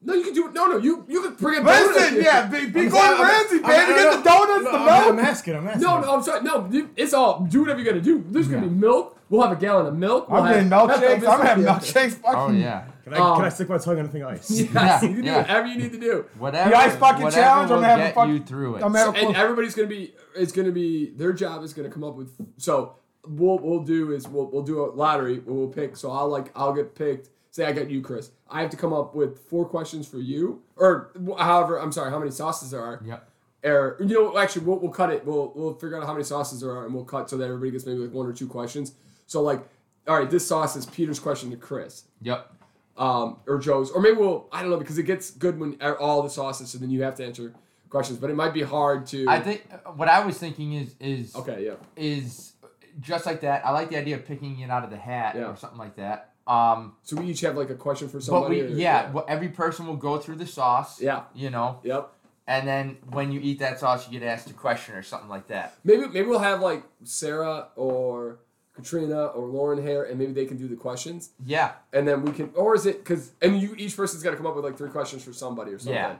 No, 0.00 0.14
you 0.14 0.24
can 0.24 0.32
do 0.34 0.46
it. 0.46 0.54
No, 0.54 0.66
no, 0.66 0.76
you 0.78 1.04
you 1.08 1.22
can 1.22 1.34
bring 1.34 1.60
it. 1.60 1.64
Listen, 1.64 2.22
yeah, 2.22 2.46
big, 2.46 2.72
big 2.72 2.90
Gordon 2.90 3.20
Ramsay, 3.20 3.58
baby. 3.58 3.72
I'm- 3.74 3.88
Get 3.88 4.16
the 4.24 4.30
donuts, 4.30 4.64
No, 4.64 4.72
the 4.72 4.78
I'm, 4.78 4.84
milk. 4.84 5.06
I'm 5.06 5.18
asking. 5.18 5.56
I'm 5.56 5.66
asking. 5.68 5.82
No, 5.82 6.00
no, 6.00 6.14
I'm 6.14 6.22
sorry. 6.22 6.42
No, 6.42 6.68
you- 6.70 6.90
it's 6.96 7.12
all. 7.12 7.40
Do 7.40 7.60
whatever 7.60 7.80
you 7.80 7.84
gotta 7.84 8.00
do. 8.00 8.24
There's 8.28 8.46
gonna 8.48 8.62
Yeah. 8.62 8.68
be 8.68 8.74
milk. 8.74 9.16
We'll 9.30 9.42
have 9.42 9.52
a 9.52 9.60
gallon 9.60 9.86
of 9.86 9.96
milk. 9.96 10.28
We'll 10.30 10.42
I'm 10.42 10.52
getting 10.54 10.70
have 10.70 10.88
milkshakes. 10.88 11.28
I'm 11.28 11.46
having 11.46 11.64
Yeah. 11.64 11.74
milkshakes. 11.78 12.12
Fucking, 12.14 12.34
Oh 12.38 12.50
yeah. 12.50 12.84
Can 13.04 13.14
I, 13.14 13.18
Um, 13.18 13.36
can 13.36 13.44
I 13.46 13.48
stick 13.48 13.68
my 13.68 13.78
tongue 13.78 13.94
on 13.94 14.00
anything 14.00 14.24
ice? 14.24 14.50
Yes, 14.60 14.72
Yeah, 14.74 15.02
you 15.02 15.14
can 15.16 15.24
do 15.24 15.32
whatever 15.32 15.66
you 15.66 15.78
need 15.78 15.92
to 15.92 15.98
do. 15.98 16.24
Whatever. 16.38 16.70
The 16.70 16.76
ice 16.76 16.96
bucket 16.96 17.32
challenge, 17.32 17.70
I'm 17.70 17.76
will 17.76 17.82
gonna 17.82 18.04
a 18.04 18.12
get 18.14 18.28
you 18.28 18.38
through 18.40 18.76
it. 18.76 18.82
I'm 18.84 18.94
having 18.94 19.26
and 19.26 19.36
everybody's 19.36 19.74
gonna 19.74 19.88
be 19.88 20.14
it's 20.36 20.52
gonna 20.52 20.70
be 20.72 21.10
their 21.16 21.32
job 21.32 21.62
is 21.64 21.72
gonna 21.74 21.90
come 21.90 22.04
up 22.04 22.14
with 22.16 22.30
so 22.56 22.94
what 23.24 23.62
we'll 23.62 23.82
do 23.82 24.12
is 24.12 24.26
we'll, 24.28 24.46
we'll 24.50 24.62
do 24.62 24.80
a 24.84 24.86
lottery 24.92 25.42
we'll 25.44 25.68
pick 25.68 25.96
so 25.96 26.10
I'll 26.10 26.28
like 26.28 26.50
I'll 26.56 26.72
get 26.72 26.94
picked 26.94 27.28
say 27.50 27.64
I 27.64 27.72
got 27.72 27.90
you 27.90 28.00
Chris 28.02 28.30
I 28.50 28.60
have 28.62 28.70
to 28.70 28.76
come 28.76 28.92
up 28.92 29.14
with 29.14 29.38
four 29.38 29.64
questions 29.66 30.06
for 30.06 30.18
you 30.18 30.62
or 30.76 31.10
however 31.38 31.78
I'm 31.80 31.92
sorry 31.92 32.10
how 32.10 32.18
many 32.18 32.30
sauces 32.30 32.70
there 32.70 32.80
are 32.82 33.00
Yep. 33.04 33.28
or 33.64 33.96
you 34.00 34.06
know 34.14 34.38
actually 34.38 34.64
we'll, 34.66 34.78
we'll 34.78 34.90
cut 34.92 35.10
it 35.10 35.24
we'll 35.26 35.52
we'll 35.54 35.74
figure 35.74 35.96
out 35.98 36.06
how 36.06 36.12
many 36.12 36.24
sauces 36.24 36.60
there 36.60 36.70
are 36.70 36.84
and 36.84 36.94
we'll 36.94 37.04
cut 37.04 37.28
so 37.30 37.36
that 37.36 37.44
everybody 37.44 37.70
gets 37.70 37.86
maybe 37.86 37.98
like 37.98 38.12
one 38.12 38.26
or 38.26 38.32
two 38.32 38.46
questions 38.48 38.92
so 39.26 39.42
like 39.42 39.60
all 40.06 40.18
right 40.18 40.30
this 40.30 40.46
sauce 40.46 40.76
is 40.76 40.86
Peter's 40.86 41.18
question 41.20 41.50
to 41.50 41.56
Chris 41.56 42.04
Yep. 42.22 42.52
um, 42.96 43.38
or 43.46 43.58
Joe's, 43.58 43.90
or 43.90 44.00
maybe 44.00 44.16
we'll 44.16 44.48
I 44.52 44.62
don't 44.62 44.70
know 44.70 44.78
because 44.78 44.98
it 44.98 45.04
gets 45.04 45.30
good 45.30 45.58
when 45.60 45.80
all 46.00 46.22
the 46.22 46.30
sauces, 46.30 46.70
so 46.70 46.78
then 46.78 46.90
you 46.90 47.02
have 47.02 47.14
to 47.16 47.24
answer 47.24 47.52
questions. 47.90 48.18
But 48.18 48.28
it 48.30 48.34
might 48.34 48.52
be 48.52 48.62
hard 48.62 49.06
to. 49.08 49.26
I 49.28 49.38
think 49.40 49.66
what 49.94 50.08
I 50.08 50.24
was 50.24 50.36
thinking 50.38 50.72
is 50.74 50.94
is 50.98 51.34
Okay, 51.36 51.64
yeah, 51.66 51.74
is 51.94 52.54
just 53.00 53.24
like 53.26 53.42
that. 53.42 53.64
I 53.64 53.70
like 53.70 53.88
the 53.90 53.96
idea 53.98 54.16
of 54.16 54.26
picking 54.26 54.58
it 54.60 54.70
out 54.70 54.82
of 54.82 54.90
the 54.90 54.96
hat 54.96 55.36
Yeah. 55.36 55.44
or 55.50 55.56
something 55.56 55.78
like 55.78 55.94
that. 55.96 56.27
Um, 56.48 56.94
so 57.02 57.16
we 57.16 57.26
each 57.26 57.42
have 57.42 57.56
like 57.56 57.70
a 57.70 57.74
question 57.74 58.08
for 58.08 58.18
but 58.18 58.24
somebody. 58.24 58.62
we 58.62 58.68
or- 58.68 58.76
yeah, 58.76 59.10
well, 59.10 59.24
every 59.28 59.48
person 59.48 59.86
will 59.86 59.96
go 59.96 60.18
through 60.18 60.36
the 60.36 60.46
sauce. 60.46 61.00
yeah, 61.00 61.24
You 61.34 61.50
know, 61.50 61.78
yep. 61.84 62.10
and 62.46 62.66
then 62.66 62.96
when 63.10 63.30
you 63.32 63.38
eat 63.40 63.58
that 63.58 63.78
sauce, 63.78 64.08
you 64.10 64.18
get 64.18 64.26
asked 64.26 64.48
a 64.50 64.54
question 64.54 64.94
or 64.94 65.02
something 65.02 65.28
like 65.28 65.48
that. 65.48 65.74
Maybe 65.84 66.06
maybe 66.08 66.26
we'll 66.26 66.38
have 66.38 66.60
like 66.62 66.84
Sarah 67.04 67.68
or 67.76 68.38
Katrina 68.74 69.26
or 69.26 69.46
Lauren 69.46 69.82
here, 69.82 70.04
and 70.04 70.18
maybe 70.18 70.32
they 70.32 70.46
can 70.46 70.56
do 70.56 70.68
the 70.68 70.76
questions, 70.76 71.30
Yeah. 71.44 71.72
and 71.92 72.08
then 72.08 72.22
we 72.22 72.32
can. 72.32 72.50
Or 72.54 72.74
is 72.74 72.86
it 72.86 72.98
because 73.04 73.32
and 73.42 73.60
you 73.60 73.74
each 73.76 73.94
person's 73.96 74.22
got 74.22 74.30
to 74.30 74.36
come 74.36 74.46
up 74.46 74.56
with 74.56 74.64
like 74.64 74.78
three 74.78 74.88
questions 74.90 75.22
for 75.24 75.32
somebody 75.34 75.72
or 75.72 75.78
something. 75.78 75.94
Yeah. 75.96 76.16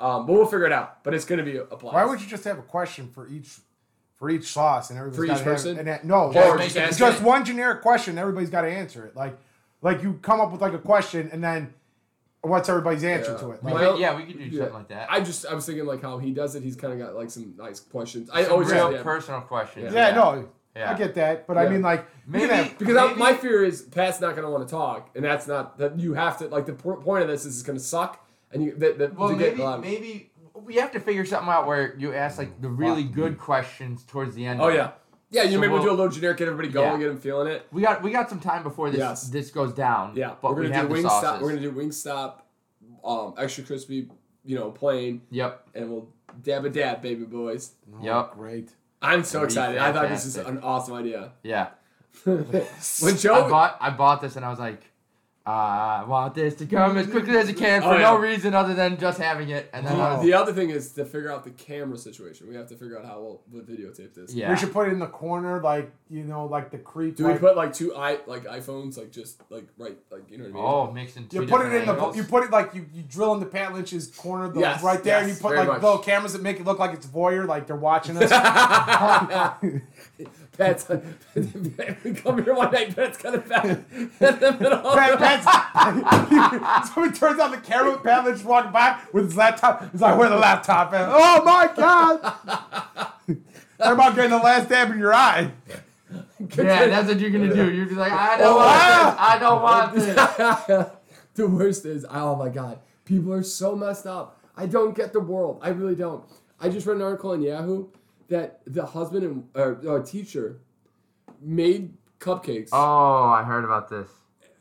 Um, 0.00 0.26
but 0.26 0.32
we'll 0.32 0.46
figure 0.46 0.64
it 0.66 0.72
out. 0.72 1.04
But 1.04 1.14
it's 1.14 1.24
gonna 1.24 1.42
be 1.44 1.56
a, 1.56 1.62
a 1.64 1.76
blast. 1.76 1.94
Why 1.94 2.04
would 2.04 2.20
you 2.20 2.26
just 2.26 2.44
have 2.44 2.58
a 2.58 2.62
question 2.62 3.08
for 3.14 3.28
each 3.28 3.58
for 4.16 4.28
each 4.30 4.46
sauce 4.52 4.90
and 4.90 4.98
everybody's 4.98 5.20
For 5.20 5.26
gotta 5.26 5.38
each 5.40 5.44
have- 5.44 5.54
person? 5.54 5.78
and 5.78 5.86
that- 5.86 6.04
no, 6.04 6.32
just, 6.32 6.74
just 6.74 6.98
just, 6.98 7.22
one 7.22 7.44
generic 7.44 7.82
question. 7.82 8.18
Everybody's 8.18 8.50
got 8.50 8.62
to 8.62 8.68
answer 8.70 9.04
it. 9.06 9.14
Like 9.14 9.36
like 9.82 10.02
you 10.02 10.14
come 10.22 10.40
up 10.40 10.50
with 10.52 10.60
like 10.60 10.72
a 10.74 10.78
question 10.78 11.28
and 11.32 11.42
then 11.42 11.72
what's 12.40 12.68
everybody's 12.68 13.04
answer 13.04 13.32
Yeah. 13.32 13.38
to 13.38 13.50
it? 13.52 13.64
Like, 13.64 13.74
Well, 13.74 13.92
could, 13.92 14.00
yeah, 14.00 14.16
we 14.16 14.24
could 14.24 14.38
do 14.38 14.44
yeah. 14.44 14.58
something 14.60 14.74
like 14.74 14.88
that. 14.88 15.08
I 15.10 15.20
just 15.20 15.46
I 15.46 15.54
was 15.54 15.66
thinking 15.66 15.86
like 15.86 16.02
how 16.02 16.18
he 16.18 16.30
does 16.32 16.54
it. 16.54 16.62
He's 16.62 16.76
kind 16.76 16.92
of 16.92 16.98
got 16.98 17.14
like 17.14 17.30
some 17.30 17.54
nice 17.56 17.80
questions. 17.80 18.30
I 18.30 18.44
Some 18.44 18.52
always 18.52 18.70
real 18.70 18.92
yeah. 18.92 19.02
personal 19.02 19.40
questions. 19.42 19.92
yeah, 19.92 20.10
no, 20.14 20.48
Yeah. 20.76 20.92
I 20.92 20.94
get 20.98 21.14
that, 21.16 21.46
but 21.46 21.58
I 21.58 21.68
mean 21.68 21.82
like 21.82 22.06
Maybe 22.26 22.46
can 22.48 22.56
have- 22.64 22.78
Because 22.78 22.96
I, 22.96 23.12
my 23.14 23.34
fear 23.34 23.64
is 23.64 23.82
Pat's 23.82 24.20
not 24.20 24.32
going 24.36 24.44
to 24.46 24.50
want 24.50 24.66
to 24.68 24.70
talk, 24.70 25.10
and 25.14 25.24
that's 25.24 25.46
not 25.46 25.78
that 25.78 25.98
you 25.98 26.14
have 26.14 26.38
to 26.38 26.48
like 26.48 26.66
the 26.66 26.74
po- 26.74 26.96
point 26.96 27.22
of 27.22 27.28
this 27.28 27.44
is 27.44 27.54
it's 27.58 27.62
going 27.66 27.78
to 27.78 27.84
suck, 27.84 28.24
and 28.52 28.62
you 28.62 28.74
that, 28.76 28.98
that 28.98 29.16
Well, 29.16 29.30
to 29.30 29.36
get 29.36 29.52
maybe 29.56 29.62
of, 29.62 29.80
maybe 29.80 30.30
we 30.54 30.74
have 30.76 30.92
to 30.92 31.00
figure 31.00 31.24
something 31.24 31.48
out 31.48 31.66
where 31.66 31.96
you 31.96 32.12
ask 32.14 32.36
like 32.38 32.60
the 32.60 32.68
really 32.68 33.04
good 33.04 33.38
questions 33.38 34.02
towards 34.04 34.34
the 34.34 34.44
end. 34.44 34.60
oh 34.60 34.68
of 34.68 34.74
it. 34.74 34.76
yeah, 34.76 34.90
yeah. 35.30 35.42
You 35.44 35.52
So 35.52 35.60
maybe 35.60 35.72
we'll, 35.72 35.82
do 35.82 35.86
we'll- 35.88 35.94
a 35.94 35.98
little 35.98 36.12
generic, 36.12 36.38
get 36.38 36.48
everybody 36.48 36.68
going, 36.72 36.92
Yeah. 36.92 36.98
get 36.98 37.08
them 37.08 37.18
feeling 37.20 37.48
it. 37.48 37.66
We 37.72 37.82
got 37.82 38.02
we 38.02 38.10
got 38.10 38.28
some 38.28 38.40
time 38.40 38.62
before 38.62 38.90
this 38.90 38.98
Yes. 38.98 39.28
this 39.28 39.50
goes 39.50 39.72
down. 39.72 40.14
Yeah, 40.16 40.34
but 40.40 40.54
we're 40.54 40.62
gonna 40.64 40.74
have 40.74 40.88
do 40.88 40.94
Wingstop. 40.96 41.40
We're 41.40 41.48
gonna 41.50 41.60
do 41.60 41.72
Wingstop, 41.72 42.34
um, 43.04 43.34
extra 43.38 43.64
crispy, 43.64 44.10
you 44.44 44.56
know, 44.58 44.70
plain, 44.70 45.22
Yep. 45.30 45.68
and 45.74 45.90
we'll 45.90 46.08
dab 46.42 46.64
a 46.64 46.70
dab, 46.70 47.02
baby 47.02 47.24
boys. 47.24 47.72
Yep. 48.02 48.32
great. 48.34 48.70
I'm 49.00 49.22
so 49.24 49.40
That'd 49.40 49.48
be 49.48 49.52
excited. 49.60 49.78
I 49.80 49.92
thought 49.92 50.08
this 50.08 50.24
is 50.24 50.36
an 50.36 50.58
awesome 50.58 50.94
idea. 50.94 51.32
Yeah. 51.42 51.68
when 52.24 52.36
I 52.56 53.12
Joe, 53.16 53.48
bought 53.48 53.76
I 53.80 53.90
bought 53.90 54.20
this 54.20 54.34
and 54.36 54.44
I 54.44 54.50
was 54.50 54.58
like, 54.58 54.87
Ah, 55.50 56.02
I 56.02 56.04
want 56.04 56.34
this 56.34 56.56
to 56.56 56.66
come 56.66 56.98
as 56.98 57.06
quickly 57.06 57.34
as 57.34 57.48
it 57.48 57.56
can 57.56 57.80
for 57.80 57.94
Oh, 57.94 57.96
no 57.98 58.18
reason 58.18 58.52
other 58.52 58.74
than 58.74 58.98
just 58.98 59.18
having 59.18 59.48
it. 59.48 59.70
And 59.72 59.86
then 59.86 59.98
I 59.98 60.12
was, 60.16 60.22
the 60.22 60.34
other 60.34 60.52
thing 60.52 60.68
is 60.68 60.92
to 60.92 61.06
figure 61.06 61.32
out 61.32 61.42
the 61.42 61.52
camera 61.52 61.96
situation. 61.96 62.48
We 62.50 62.54
have 62.54 62.68
to 62.68 62.74
figure 62.74 62.98
out 62.98 63.06
how 63.06 63.18
we'll, 63.20 63.40
we'll 63.50 63.62
videotape 63.62 64.12
this. 64.12 64.34
yeah. 64.34 64.50
We 64.50 64.58
should 64.58 64.74
put 64.74 64.88
it 64.88 64.92
in 64.92 64.98
the 64.98 65.06
corner, 65.06 65.62
like 65.62 65.90
you 66.10 66.22
know, 66.24 66.44
like 66.44 66.70
the 66.70 66.76
creep. 66.76 67.16
Do 67.16 67.26
we 67.26 67.34
put 67.38 67.56
like 67.56 67.72
two 67.72 67.94
i 67.94 68.18
like 68.26 68.44
iPhones, 68.44 68.98
like 68.98 69.10
just 69.10 69.40
like 69.48 69.68
right, 69.78 69.96
like 70.10 70.30
you 70.30 70.36
know 70.36 70.44
what 70.44 70.50
I 70.50 70.52
mean? 70.52 70.64
Oh, 70.64 70.92
mixing 70.92 71.28
two 71.28 71.40
You 71.40 71.46
put 71.46 71.62
it 71.62 71.72
in 71.72 71.86
different 71.86 72.12
the 72.12 72.18
you 72.18 72.24
put 72.24 72.44
it 72.44 72.50
like 72.50 72.74
you, 72.74 72.84
you 72.92 73.02
drill 73.02 73.32
into 73.32 73.46
Pat 73.46 73.72
Lynch's 73.72 74.08
corner 74.08 74.50
the, 74.50 74.60
Yes, 74.60 74.82
right 74.82 75.02
there 75.02 75.20
and 75.20 75.30
you 75.30 75.34
put 75.34 75.56
like 75.56 75.68
much. 75.68 75.80
little 75.82 75.98
cameras 75.98 76.34
that 76.34 76.42
make 76.42 76.60
it 76.60 76.66
look 76.66 76.78
like 76.78 76.92
it's 76.92 77.06
voyeur 77.06 77.46
like 77.46 77.66
they're 77.66 77.74
watching 77.74 78.18
us. 78.18 78.30
Pat's 80.56 80.88
we 80.88 82.14
come 82.14 82.42
here 82.42 82.54
one 82.54 82.72
night. 82.72 82.94
Pat's 82.96 83.18
got 83.18 83.34
a 83.34 83.38
bat 83.38 83.64
in 83.66 84.10
the 84.18 84.56
middle. 84.60 84.72
of 84.86 84.94
Pat, 84.98 85.12
the- 85.12 85.16
Pat's, 85.18 86.90
somebody 86.94 87.16
turns 87.18 87.38
on 87.40 87.50
the 87.52 87.58
camera 87.58 87.92
with 87.92 88.02
Pat 88.02 88.24
Lynch 88.24 88.42
walking 88.44 88.72
by 88.72 88.98
with 89.12 89.24
his 89.26 89.36
laptop. 89.36 89.90
He's 89.92 90.00
like, 90.00 90.18
where 90.18 90.28
the 90.28 90.36
laptop 90.36 90.92
at? 90.92 91.08
Oh 91.10 91.44
my 91.44 91.70
god! 91.76 92.20
How 93.80 93.92
about 93.92 94.16
getting 94.16 94.30
the 94.32 94.38
last 94.38 94.68
dab 94.68 94.90
in 94.90 94.98
your 94.98 95.14
eye? 95.14 95.52
Yeah, 96.56 96.86
that's 96.86 97.08
what 97.08 97.20
you're 97.20 97.30
gonna 97.30 97.54
do. 97.54 97.70
You're 97.72 97.84
just 97.86 97.96
like, 97.98 98.12
I 98.12 98.38
don't 98.38 98.46
Oh, 98.46 98.56
want 98.56 98.68
ah! 98.70 99.92
this. 99.94 100.06
I 100.10 100.16
don't 100.18 100.66
want 100.68 100.86
this. 100.86 100.90
the 101.34 101.46
worst 101.46 101.84
is, 101.84 102.04
oh 102.10 102.34
my 102.36 102.48
god, 102.48 102.78
people 103.04 103.32
are 103.32 103.42
so 103.44 103.76
messed 103.76 104.06
up. 104.06 104.40
I 104.56 104.66
don't 104.66 104.96
get 104.96 105.12
the 105.12 105.20
world. 105.20 105.60
I 105.62 105.68
really 105.68 105.94
don't. 105.94 106.24
I 106.60 106.68
just 106.68 106.86
read 106.86 106.96
an 106.96 107.02
article 107.02 107.30
on 107.30 107.42
Yahoo 107.42 107.86
that 108.28 108.60
the 108.66 108.84
husband 108.86 109.24
and 109.24 109.48
uh, 109.56 109.94
uh, 109.94 110.02
teacher 110.04 110.60
made 111.40 111.92
cupcakes 112.20 112.68
Oh, 112.72 113.24
I 113.28 113.42
heard 113.42 113.64
about 113.64 113.88
this. 113.88 114.08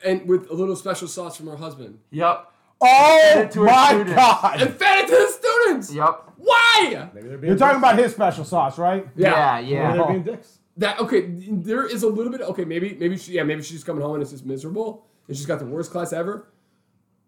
and 0.06 0.28
with 0.28 0.50
a 0.50 0.54
little 0.54 0.76
special 0.76 1.08
sauce 1.08 1.36
from 1.38 1.48
her 1.48 1.58
husband 1.58 2.00
Yep. 2.12 2.52
Oh 2.80 3.48
to 3.52 3.62
a 3.64 3.66
my 3.66 4.04
god! 4.16 4.62
and 4.62 4.74
fed 4.76 4.98
it 5.00 5.08
to 5.08 5.12
the 5.16 5.28
students. 5.32 5.94
Yep. 5.94 6.24
Why? 6.38 7.10
Maybe 7.14 7.28
they're 7.28 7.38
being 7.40 7.50
You're 7.50 7.58
talking 7.58 7.80
about 7.80 7.98
his 7.98 8.12
special 8.12 8.46
sauce, 8.46 8.78
right? 8.78 9.08
Yeah, 9.16 9.58
Maybe 9.60 9.72
yeah. 9.74 9.94
they're 9.96 10.08
being 10.08 10.24
dicks. 10.24 10.60
That 10.78 11.00
okay? 11.00 11.22
There 11.28 11.88
is 11.88 12.04
a 12.04 12.08
little 12.08 12.32
bit. 12.32 12.42
Okay, 12.42 12.64
maybe 12.66 12.96
maybe 13.00 13.18
she 13.18 13.32
yeah 13.34 13.42
maybe 13.44 13.64
she's 13.64 13.84
coming 13.84 14.04
home 14.04 14.14
and 14.14 14.22
it's 14.22 14.32
just 14.32 14.46
miserable 14.46 15.08
and 15.28 15.36
she's 15.36 15.48
got 15.48 15.58
the 15.58 15.66
worst 15.66 15.90
class 15.92 16.14
ever. 16.14 16.48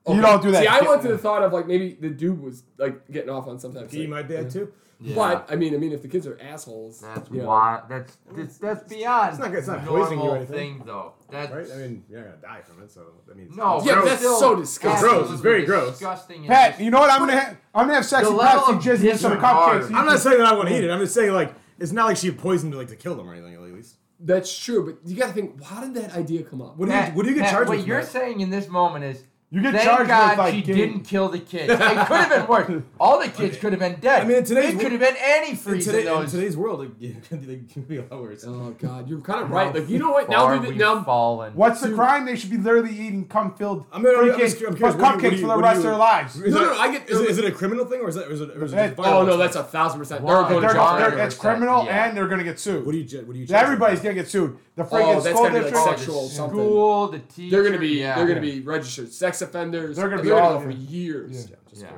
You 0.08 0.22
don't 0.22 0.42
do 0.42 0.52
that. 0.52 0.62
See, 0.62 0.68
I 0.68 0.82
went 0.82 1.02
to 1.04 1.08
the 1.10 1.18
thought 1.18 1.44
of 1.44 1.54
like 1.54 1.68
maybe 1.68 1.94
the 2.00 2.10
dude 2.10 2.42
was 2.42 2.64
like 2.78 3.10
getting 3.12 3.30
off 3.30 3.48
on 3.48 3.60
sometimes. 3.60 3.92
He 3.92 4.08
might 4.08 4.28
be 4.28 4.36
that 4.36 4.50
too. 4.52 4.72
Yeah. 5.02 5.16
But 5.16 5.46
I 5.50 5.56
mean, 5.56 5.74
I 5.74 5.78
mean, 5.78 5.94
if 5.94 6.02
the 6.02 6.10
kids 6.10 6.28
are 6.28 6.38
assholes, 6.42 7.00
That's 7.00 7.32
you 7.32 7.38
know, 7.42 7.48
why. 7.48 7.82
That's 7.88 8.18
that's, 8.36 8.58
that's 8.58 8.84
beyond. 8.94 9.30
It's 9.30 9.40
not- 9.40 9.54
it's 9.56 9.68
not 9.68 9.86
normal 9.86 10.02
poisoning 10.04 10.24
you 10.26 10.30
or 10.30 10.36
anything. 10.38 10.56
thing 10.80 10.84
though. 10.86 11.14
That's 11.32 11.54
Right? 11.54 11.68
I 11.74 11.78
mean, 11.78 12.04
you're 12.10 12.20
not 12.20 12.42
gonna 12.42 12.56
die 12.56 12.62
from 12.64 12.84
it, 12.84 12.92
so 12.92 13.06
that 13.28 13.38
means 13.38 13.56
no. 13.56 13.82
Yeah, 13.86 14.02
that's 14.04 14.22
so 14.22 14.56
disgusting. 14.56 15.10
Gross, 15.10 15.32
it's 15.32 15.42
very 15.42 15.64
gross. 15.66 15.92
Disgusting. 15.92 16.46
Pat, 16.48 16.82
you 16.82 16.92
know 16.92 17.00
what? 17.00 17.12
I'm 17.12 17.20
gonna 17.20 17.40
ha- 17.40 17.56
I'm 17.74 17.84
gonna 17.86 17.94
have 17.96 18.06
sex 18.06 18.28
with 18.28 18.38
level 18.38 18.62
Pepsi 18.64 18.76
of 18.76 18.84
jizz 18.84 19.10
in 19.12 19.18
some 19.18 19.32
disregard. 19.32 19.84
cupcakes. 19.84 19.96
I'm 19.96 20.06
not 20.06 20.20
saying 20.20 20.38
that 20.40 20.48
I 20.48 20.54
want 20.54 20.68
to 20.70 20.78
eat 20.78 20.84
it. 20.84 20.90
I'm 20.92 21.00
just 21.00 21.14
saying 21.14 21.32
like 21.34 21.54
it's 21.78 21.94
not 21.94 22.08
like 22.08 22.18
she 22.18 22.32
poisoned 22.32 22.76
like 22.76 22.88
to 22.90 22.96
kill 22.98 23.16
them 23.16 23.30
or 23.30 23.34
anything 23.34 23.54
at 23.54 23.62
least. 23.62 23.96
that's 24.20 24.58
true. 24.58 24.86
But 24.86 25.10
you 25.10 25.16
got 25.16 25.28
to 25.28 25.34
think, 25.34 25.64
how 25.64 25.80
did 25.80 25.94
that 25.94 26.14
idea 26.14 26.44
come 26.44 26.62
up? 26.62 26.76
What 26.76 26.90
do 26.90 26.94
you 26.96 27.02
what 27.14 27.24
do 27.24 27.30
you 27.30 27.36
get 27.36 27.44
Pat, 27.46 27.54
charged 27.54 27.70
What 27.70 27.78
with? 27.78 27.88
you're 27.88 28.00
Matt? 28.00 28.08
saying 28.10 28.42
in 28.42 28.50
this 28.50 28.68
moment 28.68 29.06
is. 29.06 29.24
You 29.52 29.64
get 29.64 29.74
Thank 29.74 29.86
charged 29.90 30.10
God 30.10 30.30
with 30.30 30.38
like 30.38 30.54
she 30.54 30.62
getting- 30.62 30.76
didn't 30.92 31.04
kill 31.06 31.28
the 31.30 31.40
kids. 31.40 31.74
It 31.74 31.78
could 31.80 31.88
have 31.88 32.30
been 32.30 32.46
worse. 32.48 32.84
All 33.00 33.20
the 33.20 33.30
kids 33.30 33.58
could 33.58 33.72
have 33.74 33.80
been 33.80 34.00
dead. 34.00 34.22
I 34.22 34.26
mean, 34.28 34.38
in 34.38 34.44
today's 34.44 34.76
it 34.76 34.80
could 34.80 34.92
have 34.92 35.02
been 35.02 35.16
any 35.20 35.50
in, 35.52 35.56
freeze 35.56 35.86
today, 35.86 36.06
in 36.06 36.22
in 36.22 36.30
today's 36.30 36.56
world, 36.56 36.84
it, 36.84 36.92
it 37.04 37.28
could 37.28 37.48
be- 37.48 37.54
it 37.54 37.74
could 37.74 37.88
be 37.88 37.98
a 37.98 38.02
lot 38.02 38.22
worse. 38.22 38.46
Oh 38.48 38.76
God, 38.78 39.10
you're 39.10 39.22
kind 39.22 39.42
of 39.44 39.50
right. 39.50 39.74
Like 39.74 39.90
you 39.90 39.98
know 39.98 40.12
what? 40.12 40.30
Now, 40.30 40.42
Far 40.42 40.60
dude, 40.60 40.68
we've 40.68 40.78
now 40.78 41.04
fallen. 41.04 41.54
What's 41.56 41.82
the 41.82 41.88
Dude. 41.88 41.98
crime? 41.98 42.26
They 42.28 42.36
should 42.36 42.52
be 42.52 42.58
literally 42.58 42.92
eating 42.92 43.28
cum 43.28 43.56
filled 43.56 43.88
I'm 43.92 44.04
gonna- 44.04 44.20
I'm 44.20 44.26
freaking 44.26 44.38
just- 44.38 44.62
I'm 44.64 44.76
curious, 44.76 44.96
what 44.96 45.20
do 45.20 45.28
you- 45.28 45.32
cupcakes 45.32 45.32
what 45.32 45.42
for 45.42 45.42
the 45.42 45.48
what 45.48 45.56
do 45.56 45.62
rest 45.64 45.78
of 45.80 45.84
you- 45.84 45.90
their 45.90 45.98
lives. 46.00 46.36
Is 46.42 46.54
No, 46.54 46.62
it- 46.62 46.66
no, 46.66 46.78
I 46.80 46.92
get- 46.92 47.10
Is 47.10 47.20
it, 47.20 47.30
is 47.32 47.38
it 47.40 47.46
a 47.46 47.52
criminal 47.52 47.86
thing 47.86 48.02
or 48.02 48.10
is 48.10 48.16
that 48.16 48.28
or 48.28 48.34
it, 48.34 48.42
or 48.56 48.66
is 48.66 48.74
it 48.74 48.76
Hey, 48.76 48.94
oh 49.00 49.26
no, 49.26 49.36
that's 49.36 49.56
a 49.56 49.64
thousand 49.64 49.98
percent. 50.00 50.24
They're 50.28 50.44
going 50.44 50.62
to 50.62 50.74
jail. 50.74 51.20
It's 51.26 51.36
criminal 51.36 51.90
and 51.90 52.16
they're 52.16 52.28
gonna 52.28 52.44
get 52.44 52.60
sued. 52.60 52.86
what 52.86 52.92
do 52.92 53.00
you 53.00 53.04
ju- 53.04 53.24
what 53.26 53.34
do 53.34 53.40
you? 53.40 53.48
charge 53.48 53.64
Everybody's 53.64 54.00
gonna 54.02 54.14
get 54.14 54.28
sued. 54.28 54.58
The 54.80 54.86
Oh, 54.86 54.88
freaking 54.88 55.24
that's 55.24 55.36
school 55.36 55.44
gonna 55.50 55.60
be 55.64 55.72
like 55.72 55.98
sexual 55.98 56.28
something. 56.30 56.58
School, 56.58 57.08
the 57.10 57.20
teacher. 57.20 57.52
They're 57.52 57.64
gonna 57.66 57.80
be 57.82 58.00
yeah. 58.00 58.16
they're 58.16 58.28
gonna 58.28 58.40
be 58.40 58.62
registered 58.62 59.12
sex 59.12 59.42
offenders. 59.42 59.98
They're 59.98 60.08
gonna 60.10 60.22
be 60.22 60.30
they're 60.30 60.40
all- 60.40 60.58
go 60.58 60.64
for 60.64 60.70
years. 60.72 61.50
Yeah. 61.50 61.56
Yeah, 61.64 61.70
just 61.70 61.82
Yeah. 61.82 61.90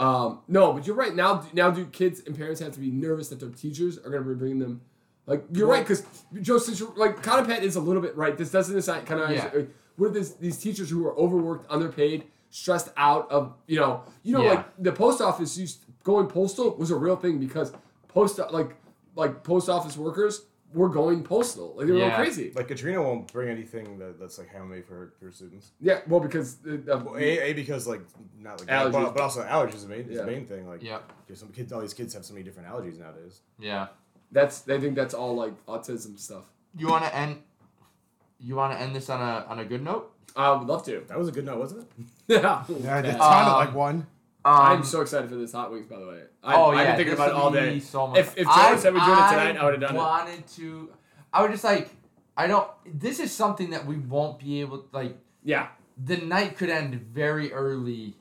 Um, 0.00 0.40
no, 0.48 0.72
but 0.72 0.84
you're 0.86 0.96
right. 0.96 1.14
Now, 1.14 1.44
now, 1.52 1.70
do 1.70 1.84
kids 1.86 2.22
and 2.26 2.36
parents 2.36 2.60
have 2.60 2.72
to 2.72 2.80
be 2.80 2.90
nervous 2.90 3.28
that 3.28 3.38
their 3.40 3.50
teachers 3.50 3.98
are 3.98 4.10
going 4.10 4.22
to 4.22 4.28
be 4.28 4.34
bringing 4.34 4.58
them? 4.60 4.80
Like, 5.26 5.44
you're 5.52 5.66
right, 5.66 5.82
because 5.82 6.04
Joe, 6.40 6.58
since 6.58 6.78
you're, 6.78 6.94
like, 6.96 7.20
kind 7.20 7.40
of 7.40 7.48
Pat 7.48 7.64
is 7.64 7.74
a 7.74 7.80
little 7.80 8.00
bit 8.00 8.16
right. 8.16 8.36
This 8.38 8.50
doesn't 8.52 8.74
decide 8.76 9.06
kind 9.06 9.20
of. 9.20 9.30
Yeah. 9.30 9.50
What 9.96 10.06
are 10.06 10.10
this, 10.10 10.34
these 10.34 10.56
teachers 10.58 10.88
who 10.90 11.04
are 11.06 11.18
overworked, 11.18 11.66
underpaid, 11.68 12.24
stressed 12.50 12.90
out 12.96 13.28
of 13.30 13.54
you 13.66 13.78
know, 13.78 14.02
you 14.22 14.32
know, 14.34 14.42
Yeah. 14.42 14.50
like 14.54 14.66
the 14.78 14.92
post 14.92 15.20
office 15.20 15.56
used 15.58 15.84
going 16.04 16.26
postal 16.28 16.76
was 16.76 16.90
a 16.92 16.96
real 16.96 17.16
thing 17.16 17.38
because 17.38 17.72
post 18.08 18.38
like 18.52 18.76
like 19.16 19.42
post 19.42 19.68
office 19.68 19.96
workers 19.98 20.42
were 20.74 20.88
going 20.88 21.22
postal, 21.22 21.74
like 21.76 21.86
they 21.86 21.92
were 21.92 21.98
Yeah. 21.98 22.08
going 22.10 22.20
crazy. 22.26 22.52
Like 22.54 22.68
Katrina 22.68 23.02
won't 23.02 23.32
bring 23.32 23.48
anything 23.48 23.98
that, 23.98 24.20
that's 24.20 24.38
like 24.38 24.48
handmade 24.48 24.84
for 24.84 24.94
her, 24.94 25.12
for 25.18 25.24
her 25.26 25.32
students. 25.32 25.70
Yeah, 25.80 26.00
well, 26.06 26.20
because 26.20 26.56
the, 26.56 26.76
the, 26.76 26.98
Well, 26.98 27.16
a, 27.16 27.38
a 27.50 27.52
because 27.54 27.86
like 27.86 28.02
not 28.38 28.60
like 28.60 28.68
Allergies. 28.68 28.92
but, 28.92 29.14
but 29.14 29.22
also 29.22 29.42
allergies 29.44 29.74
is 29.76 29.82
the 29.84 29.88
main, 29.88 30.00
is 30.00 30.16
Yeah. 30.16 30.22
the 30.22 30.30
main 30.30 30.46
thing. 30.46 30.68
Like 30.68 30.82
yeah, 30.82 30.98
because 31.26 31.40
some 31.40 31.48
kids, 31.50 31.72
all 31.72 31.80
these 31.80 31.94
kids 31.94 32.12
have 32.14 32.24
so 32.24 32.34
many 32.34 32.44
different 32.44 32.68
allergies 32.68 32.98
nowadays. 32.98 33.40
Yeah. 33.58 33.86
that's 34.30 34.60
they 34.60 34.78
think 34.78 34.94
that's 34.94 35.14
all 35.14 35.34
like 35.34 35.54
autism 35.66 36.18
stuff. 36.18 36.44
You 36.76 36.88
want 36.88 37.04
to 37.04 37.14
end? 37.16 37.38
You 38.40 38.54
want 38.56 38.72
to 38.74 38.78
end 38.80 38.94
this 38.94 39.08
on 39.08 39.20
a 39.20 39.46
on 39.48 39.58
a 39.60 39.64
good 39.64 39.82
note? 39.82 40.12
I 40.36 40.52
would 40.52 40.68
love 40.68 40.84
to. 40.84 41.02
That 41.08 41.18
was 41.18 41.28
a 41.28 41.32
good 41.32 41.46
note, 41.46 41.58
wasn't 41.58 41.80
it? 41.82 41.88
Yeah. 42.28 42.62
Yeah, 42.68 42.98
it 42.98 43.16
sounded 43.18 43.50
Um, 43.52 43.58
like 43.66 43.74
one. 43.74 44.06
I'm 44.44 44.78
Um, 44.78 44.84
so 44.84 45.00
excited 45.00 45.28
for 45.28 45.36
this 45.36 45.52
hot 45.52 45.70
wings, 45.72 45.86
by 45.86 45.98
the 45.98 46.06
way. 46.06 46.22
I, 46.42 46.54
oh 46.54 46.70
I've 46.70 46.76
yeah, 46.78 46.84
been 46.86 46.96
thinking 46.96 47.14
about 47.14 47.28
it 47.30 47.34
all 47.34 47.50
would 47.50 47.58
day. 47.58 47.80
So 47.80 48.06
much. 48.06 48.18
If- 48.20 48.38
if 48.38 48.46
Joe 48.46 48.76
said 48.78 48.94
we're 48.94 49.00
doing 49.00 49.18
it 49.18 49.30
tonight, 49.30 49.56
I 49.56 49.64
would've 49.64 49.80
done 49.80 49.96
it. 49.96 49.98
I 49.98 50.02
wanted 50.02 50.46
to. 50.46 50.90
I 51.32 51.42
would 51.42 51.50
just 51.50 51.64
like. 51.64 51.90
I 52.36 52.46
don't. 52.46 52.68
This 52.86 53.18
is 53.18 53.32
something 53.32 53.70
that 53.70 53.84
we 53.84 53.96
won't 53.96 54.38
be 54.38 54.60
able. 54.60 54.78
To, 54.78 54.88
like 54.92 55.16
Yeah. 55.42 55.68
the 56.02 56.18
night 56.18 56.56
could 56.56 56.70
end 56.70 56.94
very 56.94 57.52
early 57.52 58.14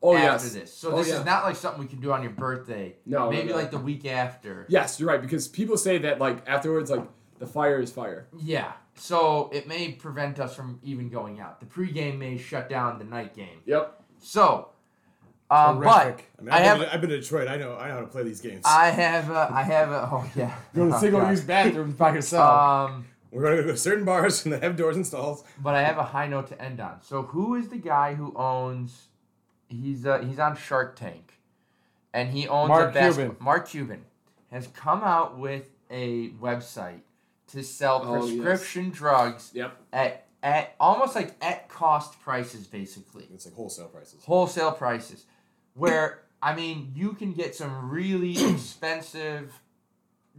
Oh 0.00 0.14
after 0.16 0.46
yes. 0.46 0.52
this. 0.54 0.72
So 0.72 0.92
Oh, 0.92 0.96
this 0.98 1.08
yeah. 1.08 1.18
is 1.20 1.24
not 1.24 1.44
like 1.44 1.56
something 1.56 1.80
we 1.80 1.88
can 1.88 2.00
do 2.00 2.12
on 2.12 2.22
your 2.22 2.30
birthday. 2.32 2.94
No, 3.04 3.24
no, 3.24 3.30
Maybe 3.30 3.48
no. 3.48 3.56
like 3.56 3.70
the 3.72 3.78
week 3.78 4.06
after. 4.06 4.66
Yes, 4.68 5.00
you're 5.00 5.08
right 5.08 5.20
because 5.20 5.48
people 5.48 5.76
say 5.76 5.98
that 5.98 6.20
like 6.20 6.48
afterwards, 6.48 6.90
like 6.90 7.04
the 7.40 7.46
fire 7.46 7.80
is 7.80 7.90
fire. 7.90 8.28
Yeah. 8.38 8.72
So 8.94 9.50
it 9.52 9.66
may 9.66 9.90
prevent 9.92 10.38
us 10.38 10.54
from 10.54 10.78
even 10.84 11.08
going 11.08 11.40
out. 11.40 11.58
The 11.58 11.66
pregame 11.66 12.16
may 12.18 12.38
shut 12.38 12.68
down 12.68 12.98
the 12.98 13.04
night 13.04 13.34
game. 13.34 13.58
Yep. 13.66 14.02
So, 14.20 14.68
um, 15.50 15.80
but 15.80 16.20
I 16.38 16.42
mean, 16.42 16.52
I 16.52 16.56
I've, 16.56 16.78
been, 16.78 16.86
to- 16.88 16.94
I've 16.94 17.00
been 17.00 17.10
to 17.10 17.20
Detroit. 17.20 17.48
I 17.48 17.56
know 17.56 17.76
I 17.76 17.88
know 17.88 17.94
how 17.94 18.00
to 18.00 18.06
play 18.06 18.22
these 18.22 18.40
games. 18.40 18.62
I 18.64 18.90
have 18.90 19.30
a, 19.30 19.48
I 19.52 19.62
have 19.62 19.90
a 19.90 20.08
oh 20.10 20.24
yeah. 20.34 20.54
Go 20.74 20.88
to 20.88 20.94
Oh, 20.96 20.98
single 21.00 21.20
God. 21.20 21.30
use 21.30 21.40
bathrooms 21.42 21.94
by 21.94 22.14
yourself. 22.14 22.90
Um, 22.90 23.06
We're 23.30 23.42
going 23.42 23.56
to 23.58 23.62
go 23.64 23.68
to 23.70 23.76
certain 23.76 24.04
bars 24.04 24.44
and 24.44 24.54
they 24.54 24.58
have 24.60 24.76
doors 24.76 24.96
installed. 24.96 25.44
but 25.62 25.74
I 25.74 25.82
have 25.82 25.98
a 25.98 26.04
high 26.04 26.28
note 26.28 26.48
to 26.48 26.60
end 26.62 26.80
on. 26.80 26.98
So 27.02 27.22
who 27.22 27.54
is 27.56 27.68
the 27.68 27.76
guy 27.78 28.14
who 28.14 28.32
owns? 28.36 29.08
He's 29.68 30.06
uh, 30.06 30.18
he's 30.18 30.38
on 30.38 30.56
Shark 30.56 30.94
Tank, 30.96 31.32
and 32.12 32.30
he 32.30 32.46
owns 32.48 32.68
Mark 32.68 32.90
a 32.90 32.92
bas- 32.92 33.16
Cuban. 33.16 33.36
Mark 33.40 33.68
Cuban 33.68 34.04
has 34.50 34.66
come 34.68 35.02
out 35.02 35.38
with 35.38 35.68
a 35.90 36.30
website 36.40 37.00
to 37.48 37.62
sell 37.62 38.02
Oh, 38.04 38.24
yes. 38.26 38.40
prescription 38.40 38.90
drugs 38.90 39.50
Yep. 39.54 39.76
at 39.92 40.26
at 40.42 40.74
almost 40.78 41.14
like 41.14 41.34
at 41.40 41.68
cost 41.68 42.20
prices, 42.20 42.66
basically 42.66 43.26
It's 43.32 43.46
like 43.46 43.54
wholesale 43.54 43.88
prices. 43.88 44.22
wholesale 44.24 44.72
prices, 44.72 45.24
where 45.74 46.22
I 46.42 46.54
mean 46.54 46.92
you 46.94 47.12
can 47.12 47.32
get 47.32 47.54
some 47.54 47.90
really 47.90 48.32
expensive 48.52 49.60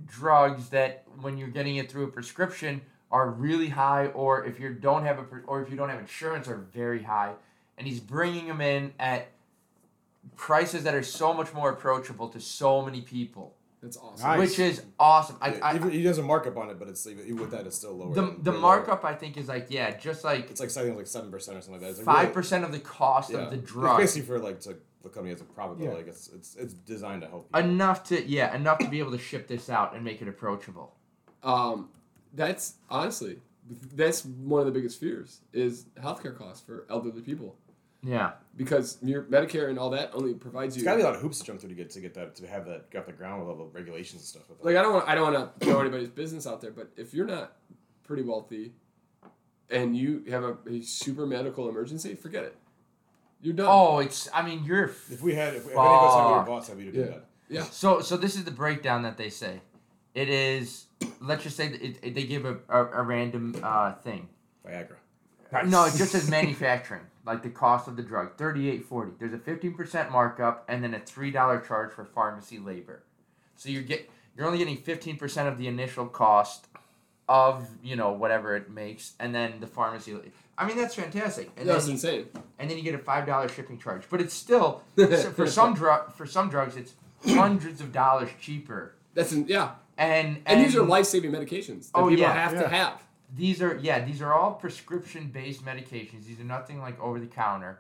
drugs 0.06 0.70
that 0.70 1.04
when 1.22 1.38
you're 1.38 1.48
getting 1.50 1.78
it 1.78 1.90
through 1.90 2.04
a 2.06 2.08
prescription 2.10 2.82
are 3.12 3.30
really 3.30 3.70
high, 3.70 4.08
or 4.08 4.44
if 4.46 4.60
you 4.60 4.74
don't 4.74 5.06
have 5.06 5.20
a 5.20 5.26
or 5.48 5.62
if 5.62 5.70
you 5.70 5.78
don't 5.78 5.90
have 5.90 6.00
insurance 6.00 6.48
are 6.48 6.58
very 6.74 7.04
high, 7.04 7.34
and 7.78 7.88
he's 7.88 8.00
bringing 8.00 8.48
them 8.48 8.62
in 8.62 8.94
at 9.00 9.28
prices 10.36 10.84
that 10.84 10.94
are 10.96 11.04
so 11.04 11.34
much 11.34 11.54
more 11.54 11.70
approachable 11.70 12.28
to 12.30 12.40
so 12.42 12.82
many 12.82 13.00
people, 13.02 13.54
That's 13.82 13.96
awesome. 13.96 14.28
Nice. 14.28 14.40
which 14.40 14.60
is 14.60 14.82
awesome. 15.00 15.38
I, 15.40 15.50
Yeah, 15.54 15.60
I, 15.62 15.76
even, 15.76 15.92
he 15.92 16.02
does 16.02 16.18
a 16.18 16.24
markup 16.24 16.58
on 16.58 16.72
it, 16.72 16.80
but 16.80 16.88
it's 16.90 17.06
even 17.06 17.38
with 17.38 17.52
that, 17.52 17.68
it's 17.68 17.76
still 17.78 17.94
lower. 17.94 18.14
the 18.14 18.22
than- 18.22 18.44
the 18.44 18.52
way 18.52 18.58
lower. 18.58 18.78
markup 18.78 19.06
I 19.06 19.14
think 19.14 19.38
is 19.38 19.48
like 19.48 19.68
yeah, 19.70 19.96
just 19.96 20.24
like 20.24 20.50
It's 20.50 20.60
like 20.60 20.72
something 20.72 20.96
like 20.98 21.08
seven 21.08 21.32
percent 21.32 21.58
or 21.58 21.62
something 21.62 21.74
like 21.80 21.82
that. 21.82 21.90
It's 21.90 22.00
like 22.00 22.06
five 22.06 22.22
really- 22.24 22.34
percent 22.34 22.66
of 22.66 22.72
the 22.72 22.80
cost 22.80 23.30
yeah. 23.32 23.38
of 23.38 23.52
the 23.52 23.58
It's 23.60 23.72
drug. 23.72 23.98
basically 24.00 24.28
for 24.28 24.40
like 24.40 24.60
to 24.62 24.76
the 25.06 25.10
company 25.12 25.32
has 25.32 25.40
a 25.42 25.46
profit, 25.46 25.78
but 25.80 25.86
Yeah. 25.86 25.94
like 25.94 26.08
it's 26.08 26.28
it's 26.30 26.56
it's 26.56 26.74
designed 26.74 27.22
to 27.22 27.28
help. 27.28 27.48
You. 27.54 27.62
enough 27.62 28.04
to 28.06 28.26
yeah 28.28 28.54
enough 28.56 28.80
to 28.80 28.90
be 28.90 29.00
able 29.00 29.12
to 29.12 29.18
ship 29.18 29.48
this 29.48 29.70
out 29.70 29.96
and 29.96 30.04
make 30.04 30.22
it 30.22 30.28
approachable. 30.28 30.94
Um, 31.44 31.90
that's 32.34 32.74
honestly 32.90 33.40
that's 33.94 34.26
one 34.26 34.60
of 34.60 34.66
the 34.68 34.72
biggest 34.72 35.00
fears 35.00 35.40
is 35.54 35.86
healthcare 36.00 36.38
costs 36.38 36.64
for 36.66 36.86
elderly 36.90 37.22
people 37.22 37.56
Yeah. 38.04 38.34
because 38.56 38.98
your 39.02 39.24
Medicare 39.24 39.70
and 39.70 39.80
all 39.80 39.90
that 39.92 40.12
only 40.14 40.34
provides 40.36 40.76
It's 40.76 40.82
you. 40.84 40.86
got 40.86 40.92
to 40.92 40.98
be 40.98 41.02
a 41.04 41.06
lot 41.06 41.16
of 41.16 41.22
hoops 41.22 41.40
to 41.40 41.46
jump 41.46 41.60
through 41.60 41.70
to 41.70 41.76
get 41.76 41.90
to 41.92 42.00
get 42.02 42.14
that 42.16 42.36
to 42.36 42.48
have 42.48 42.66
that 42.66 42.92
got 42.92 43.06
the 43.08 43.12
ground 43.14 43.48
level 43.48 43.70
regulations 43.74 44.22
and 44.22 44.28
stuff. 44.28 44.44
With 44.50 44.64
like 44.64 44.76
I 44.76 44.82
don't 44.82 44.94
want 44.94 45.08
I 45.08 45.16
don't 45.16 45.34
want 45.34 45.60
to 45.60 45.66
throw 45.66 45.80
anybody's 45.82 46.10
business 46.10 46.46
out 46.46 46.62
there, 46.62 46.72
but 46.72 46.90
if 46.98 47.14
you're 47.14 47.26
not 47.26 47.54
pretty 48.04 48.22
wealthy 48.24 48.74
and 49.72 49.98
you 49.98 50.24
have 50.30 50.44
a, 50.44 50.58
a 50.70 50.82
super 50.82 51.26
medical 51.26 51.68
emergency, 51.70 52.14
forget 52.16 52.44
it. 52.44 52.56
You're 53.46 53.54
done. 53.54 53.68
Oh, 53.70 54.00
it's. 54.00 54.28
I 54.34 54.42
mean, 54.42 54.64
you're. 54.66 54.86
if 54.86 55.22
we 55.22 55.36
had, 55.36 55.50
if, 55.54 55.66
if 55.68 55.72
any 55.72 55.78
of 55.78 56.04
us 56.04 56.16
had, 56.16 56.26
we 56.26 56.32
were 56.32 56.38
Fuck. 56.40 56.48
boss, 56.48 56.68
happy 56.68 56.86
to 56.86 56.92
do 56.92 57.00
Yeah. 57.00 57.06
that. 57.06 57.26
yeah. 57.48 57.64
So, 57.64 58.02
so 58.02 58.18
this 58.18 58.36
is 58.36 58.44
the 58.44 58.50
breakdown 58.50 59.04
that 59.04 59.18
they 59.18 59.30
say. 59.30 59.62
It 60.16 60.30
is. 60.30 60.86
Let's 61.22 61.44
just 61.44 61.56
say 61.56 61.68
it, 61.68 62.00
it- 62.02 62.16
they 62.16 62.24
give 62.24 62.46
a, 62.46 62.58
a, 62.70 62.86
a 62.86 63.02
random 63.04 63.56
uh, 63.62 63.94
thing. 63.94 64.30
Viagra. 64.66 64.96
No, 65.68 65.86
it 65.86 65.94
just 65.96 66.12
says 66.12 66.28
manufacturing, 66.28 67.04
like 67.26 67.44
the 67.44 67.50
cost 67.52 67.88
of 67.88 67.96
the 67.98 68.02
drug, 68.02 68.36
thirty 68.36 68.68
eight 68.68 68.84
forty. 68.86 69.12
There's 69.20 69.34
a 69.34 69.38
fifteen 69.38 69.76
percent 69.76 70.12
markup 70.12 70.66
and 70.68 70.84
then 70.84 70.96
a 70.96 71.00
three 71.00 71.30
dollar 71.30 71.60
charge 71.60 71.92
for 71.92 72.04
pharmacy 72.04 72.58
labor. 72.58 73.04
So 73.58 73.70
you 73.70 73.84
get 73.84 74.10
you're 74.36 74.48
only 74.48 74.58
getting 74.58 74.76
fifteen 74.78 75.18
percent 75.18 75.48
of 75.48 75.60
the 75.60 75.68
initial 75.68 76.08
cost 76.08 76.66
of 77.30 77.68
you 77.84 77.96
know 77.96 78.12
whatever 78.12 78.56
it 78.56 78.72
makes, 78.72 79.14
and 79.20 79.36
then 79.36 79.60
the 79.60 79.68
pharmacy. 79.68 80.16
I 80.58 80.66
mean 80.68 80.78
that's 80.78 80.96
fantastic. 80.96 81.50
And 81.58 81.68
That's 81.68 81.86
then 81.86 81.88
you, 81.90 81.94
insane. 81.94 82.26
and 82.60 82.70
then 82.70 82.78
you 82.78 82.84
get 82.84 82.96
a 82.96 83.00
five 83.00 83.26
dollar 83.26 83.50
shipping 83.50 83.78
charge, 83.78 84.04
but 84.10 84.22
it's 84.22 84.34
still 84.34 84.82
for 85.36 85.48
some 85.48 85.74
drug 85.74 86.14
for 86.14 86.26
some 86.26 86.50
drugs 86.50 86.76
it's 86.78 86.94
hundreds 87.26 87.82
of 87.82 87.92
dollars 87.92 88.30
cheaper. 88.40 88.96
That's 89.14 89.32
in, 89.34 89.48
yeah. 89.48 89.72
And 89.98 90.42
And, 90.46 90.64
these 90.64 90.76
are 90.76 90.84
life 90.84 91.06
saving 91.06 91.32
medications 91.32 91.92
that 91.92 91.96
Oh, 91.96 92.10
people 92.10 92.24
yeah, 92.24 92.34
have 92.34 92.54
yeah. 92.54 92.62
to 92.64 92.68
have. 92.70 93.04
these 93.36 93.62
are 93.62 93.78
yeah 93.82 94.04
these 94.04 94.22
are 94.22 94.34
all 94.34 94.54
prescription 94.54 95.28
based 95.28 95.66
medications. 95.66 96.26
These 96.26 96.40
are 96.40 96.44
nothing 96.46 96.80
like 96.80 97.00
over 97.02 97.20
the 97.20 97.28
counter. 97.28 97.80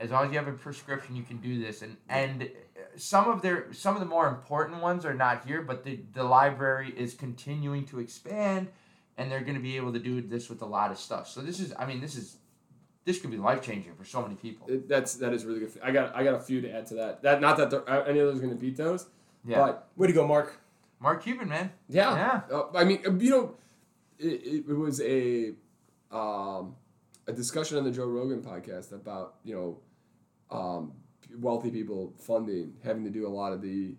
As 0.00 0.10
long 0.10 0.26
as 0.26 0.32
you 0.32 0.38
have 0.38 0.48
a 0.48 0.52
prescription, 0.52 1.14
you 1.16 1.22
can 1.22 1.36
do 1.38 1.60
this. 1.60 1.82
And 1.82 1.96
and 2.08 2.42
uh, 2.42 2.46
some 2.96 3.28
of 3.28 3.42
their 3.42 3.72
some 3.72 3.94
of 3.94 4.00
the 4.00 4.06
more 4.06 4.28
important 4.28 4.80
ones 4.80 5.04
are 5.04 5.14
not 5.14 5.44
here, 5.44 5.62
but 5.62 5.84
the 5.84 6.00
the 6.12 6.24
library 6.24 6.92
is 6.96 7.14
continuing 7.14 7.84
to 7.86 7.98
expand, 8.00 8.68
and 9.18 9.30
they're 9.30 9.40
going 9.40 9.54
to 9.54 9.60
be 9.60 9.76
able 9.76 9.92
to 9.92 9.98
do 9.98 10.20
this 10.22 10.48
with 10.48 10.62
a 10.62 10.66
lot 10.66 10.90
of 10.90 10.98
stuff. 10.98 11.28
So 11.28 11.40
this 11.40 11.60
is 11.60 11.72
I 11.78 11.86
mean 11.86 12.00
this 12.00 12.16
is 12.16 12.36
this 13.04 13.20
could 13.20 13.30
be 13.30 13.36
life 13.36 13.62
changing 13.62 13.94
for 13.94 14.04
so 14.04 14.22
many 14.22 14.34
people. 14.36 14.68
It, 14.70 14.88
that's 14.88 15.14
that 15.16 15.32
is 15.32 15.44
really 15.44 15.60
good. 15.60 15.72
I 15.82 15.90
got 15.90 16.14
I 16.14 16.22
got 16.24 16.34
a 16.34 16.40
few 16.40 16.60
to 16.60 16.70
add 16.70 16.86
to 16.86 16.94
that. 16.94 17.22
That 17.22 17.40
not 17.40 17.56
that 17.56 17.70
there- 17.70 17.88
uh, 17.88 18.04
any 18.04 18.18
of 18.20 18.28
those 18.28 18.38
are 18.38 18.42
going 18.46 18.54
to 18.54 18.60
beat 18.60 18.76
those, 18.76 19.06
Yeah, 19.44 19.58
but 19.58 19.88
Way 19.96 20.06
to 20.08 20.12
go, 20.12 20.26
Mark. 20.26 20.58
Mark 21.00 21.22
Cuban, 21.24 21.48
man. 21.48 21.72
yeah. 21.88 22.14
Yeah. 22.50 22.56
Uh, 22.56 22.66
I 22.76 22.84
mean, 22.84 23.02
uh, 23.04 23.10
you 23.14 23.30
know, 23.30 23.54
it, 24.20 24.24
it, 24.26 24.64
it 24.68 24.74
was 24.74 25.00
a 25.00 25.52
um, 26.12 26.76
a 27.26 27.32
discussion 27.32 27.76
on 27.78 27.82
the 27.84 27.90
Joe 27.90 28.06
Rogan 28.06 28.40
podcast 28.42 28.92
about 28.92 29.34
you 29.44 29.54
know 29.54 30.56
um, 30.56 30.92
wealthy 31.40 31.70
people 31.70 32.12
funding 32.18 32.74
having 32.84 33.02
to 33.04 33.10
do 33.10 33.26
a 33.26 33.30
lot 33.30 33.52
of 33.52 33.62
the 33.62 33.94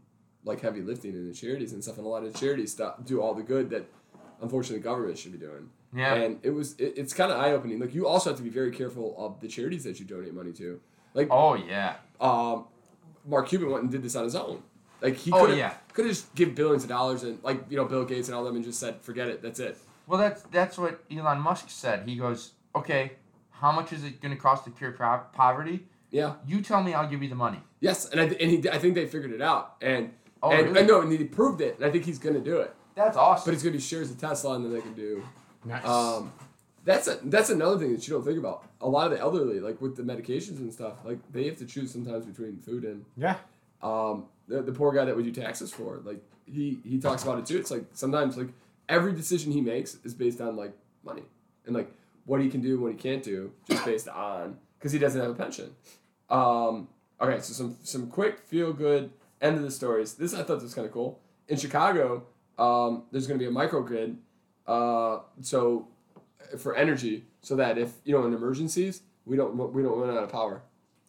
like 0.45 0.61
heavy 0.61 0.82
lifting 0.82 1.11
in 1.14 1.28
the 1.28 1.34
charities 1.34 1.74
and 1.74 1.84
stuff, 1.84 1.97
and 1.97 2.05
a 2.05 2.09
lot 2.09 2.24
of 2.24 2.34
charities 2.36 2.72
stop 2.72 3.05
do 3.05 3.22
all 3.22 3.34
the 3.34 3.43
good 3.43 3.70
that 3.72 3.86
unfortunately 4.44 4.84
government 4.84 5.18
should 5.18 5.32
be 5.32 5.38
doing. 5.38 5.70
Yeah. 5.96 6.14
And 6.16 6.39
it 6.44 6.52
was 6.52 6.74
it, 6.80 6.94
it's 6.98 7.14
kind 7.14 7.32
of 7.32 7.39
eye 7.39 7.52
opening. 7.52 7.80
Like 7.80 7.94
you 7.94 8.08
also 8.08 8.30
have 8.30 8.38
to 8.38 8.44
be 8.44 8.50
very 8.50 8.72
careful 8.72 9.16
of 9.18 9.39
the 9.39 9.48
charities 9.48 9.84
that 9.86 10.00
you 10.00 10.06
donate 10.06 10.34
money 10.34 10.52
to. 10.54 10.80
Like 11.14 11.28
Oh 11.32 11.56
yeah. 11.56 11.96
um, 12.22 12.66
Mark 13.26 13.48
Cuban 13.48 13.70
went 13.70 13.84
and 13.84 13.91
did 13.91 14.04
this 14.04 14.16
on 14.16 14.24
his 14.26 14.36
own. 14.36 14.62
Like 15.02 15.16
he 15.16 15.32
Oh, 15.32 15.46
could 15.46 15.58
yeah. 15.58 15.74
could 15.94 16.06
have 16.06 16.14
just 16.16 16.34
give 16.36 16.56
billions 16.56 16.84
of 16.84 16.89
dollars 16.89 17.24
and 17.24 17.41
like 17.44 17.64
you 17.70 17.78
know 17.78 17.86
Bill 17.86 18.06
Gates 18.06 18.28
and 18.28 18.36
all 18.36 18.44
them 18.44 18.56
and 18.56 18.64
just 18.66 18.80
said 18.80 19.02
forget 19.02 19.28
it 19.28 19.41
that's 19.41 19.60
it. 19.60 19.78
Well, 20.08 20.20
that's 20.20 20.41
that's 20.44 20.78
what 20.78 21.04
Elon 21.16 21.39
Musk 21.39 21.70
said. 21.70 22.08
He 22.08 22.16
goes, 22.18 22.52
okay, 22.76 23.14
how 23.52 23.72
much 23.72 23.94
is 23.94 24.04
it 24.04 24.20
going 24.22 24.36
to 24.36 24.41
cost 24.41 24.66
to 24.66 24.72
cure 24.72 24.91
pro- 24.91 25.22
poverty? 25.32 25.86
Yeah. 26.12 26.34
You 26.46 26.62
tell 26.62 26.84
me, 26.84 26.94
I'll 26.94 27.08
give 27.10 27.24
you 27.24 27.30
the 27.30 27.36
money. 27.36 27.62
Yes, 27.80 28.10
and 28.10 28.20
I 28.20 28.26
and 28.26 28.52
he 28.52 28.70
I 28.70 28.80
think 28.80 28.96
they 28.96 29.06
figured 29.08 29.32
it 29.32 29.41
out 29.41 29.76
and 29.82 30.12
Oh, 30.41 30.52
and 30.52 30.68
really? 30.68 30.82
I 30.82 30.84
know 30.86 31.00
and 31.02 31.10
he 31.12 31.24
proved 31.24 31.62
it 31.62 31.76
and 31.78 31.86
I 31.86 31.89
think 31.89 32.04
he's 32.06 32.20
gonna 32.20 32.39
do 32.41 32.58
it. 32.58 32.74
That's 32.96 33.18
awesome. 33.18 33.46
But 33.46 33.54
he's 33.54 33.64
gonna 33.64 33.74
be 33.74 33.82
shares 33.82 34.12
of 34.12 34.20
Tesla 34.20 34.56
and 34.56 34.66
then 34.66 34.74
they 34.74 34.82
can 34.82 34.94
do. 34.94 35.24
Nice. 35.66 35.86
Um, 35.86 36.32
that's 36.86 37.08
a, 37.08 37.18
that's 37.24 37.50
another 37.50 37.80
thing 37.80 37.94
that 37.94 38.08
you 38.08 38.14
don't 38.14 38.26
think 38.26 38.38
about. 38.38 38.66
A 38.82 38.88
lot 38.88 39.06
of 39.06 39.18
the 39.18 39.20
elderly, 39.20 39.60
like 39.60 39.82
with 39.82 39.96
the 39.96 40.04
medications 40.04 40.58
and 40.58 40.74
stuff, 40.74 40.94
like 41.06 41.20
they 41.32 41.46
have 41.46 41.58
to 41.58 41.66
choose 41.66 41.91
sometimes 41.91 42.26
between 42.26 42.58
food 42.58 42.84
and 42.84 43.06
yeah. 43.16 43.38
um, 43.82 44.26
the, 44.48 44.62
the 44.62 44.74
poor 44.74 44.94
guy 44.94 45.06
that 45.06 45.16
we 45.16 45.24
do 45.24 45.32
taxes 45.32 45.72
for, 45.72 46.02
like 46.04 46.22
he 46.46 46.80
he 46.84 47.00
talks 47.00 47.24
about 47.24 47.39
it 47.39 47.46
too. 47.46 47.58
It's 47.58 47.72
like 47.72 47.86
sometimes 47.94 48.38
like 48.38 48.50
every 48.89 49.14
decision 49.14 49.52
he 49.52 49.62
makes 49.62 49.98
is 50.04 50.14
based 50.14 50.41
on 50.41 50.56
like 50.56 50.74
money 51.04 51.24
and 51.66 51.76
like 51.76 51.89
what 52.26 52.41
he 52.41 52.50
can 52.50 52.62
do, 52.62 52.80
what 52.80 52.91
he 52.91 52.98
can't 52.98 53.24
do, 53.24 53.52
just 53.70 53.86
based 53.86 54.10
on 54.10 54.58
because 54.78 54.91
he 54.91 55.00
doesn't 55.00 55.22
have 55.22 55.32
a 55.32 55.36
pension. 55.36 55.74
Um, 56.30 56.89
okay, 57.22 57.39
so 57.39 57.54
some 57.54 57.78
some 57.84 58.08
quick 58.08 58.39
feel 58.39 58.74
good 58.74 59.12
end 59.41 59.56
of 59.56 59.64
the 59.64 59.72
stories. 59.72 60.16
This 60.16 60.34
I 60.34 60.44
thought 60.44 60.62
was 60.62 60.74
kind 60.74 60.86
of 60.86 60.94
cool. 60.94 61.20
In 61.48 61.58
Chicago, 61.58 62.24
um, 62.58 63.04
there's 63.12 63.28
going 63.28 63.39
to 63.39 63.43
be 63.43 63.49
a 63.49 63.54
microgrid, 63.54 64.16
uh, 64.68 65.20
so 65.41 65.88
for 66.58 66.76
energy, 66.76 67.26
so 67.41 67.56
that 67.56 67.78
if 67.78 67.93
you 68.06 68.14
know 68.14 68.26
in 68.26 68.34
emergencies, 68.34 69.01
we 69.26 69.36
don't 69.38 69.56
we 69.74 69.82
don't 69.84 69.99
run 69.99 70.16
out 70.16 70.24
of 70.24 70.32
power. 70.32 70.62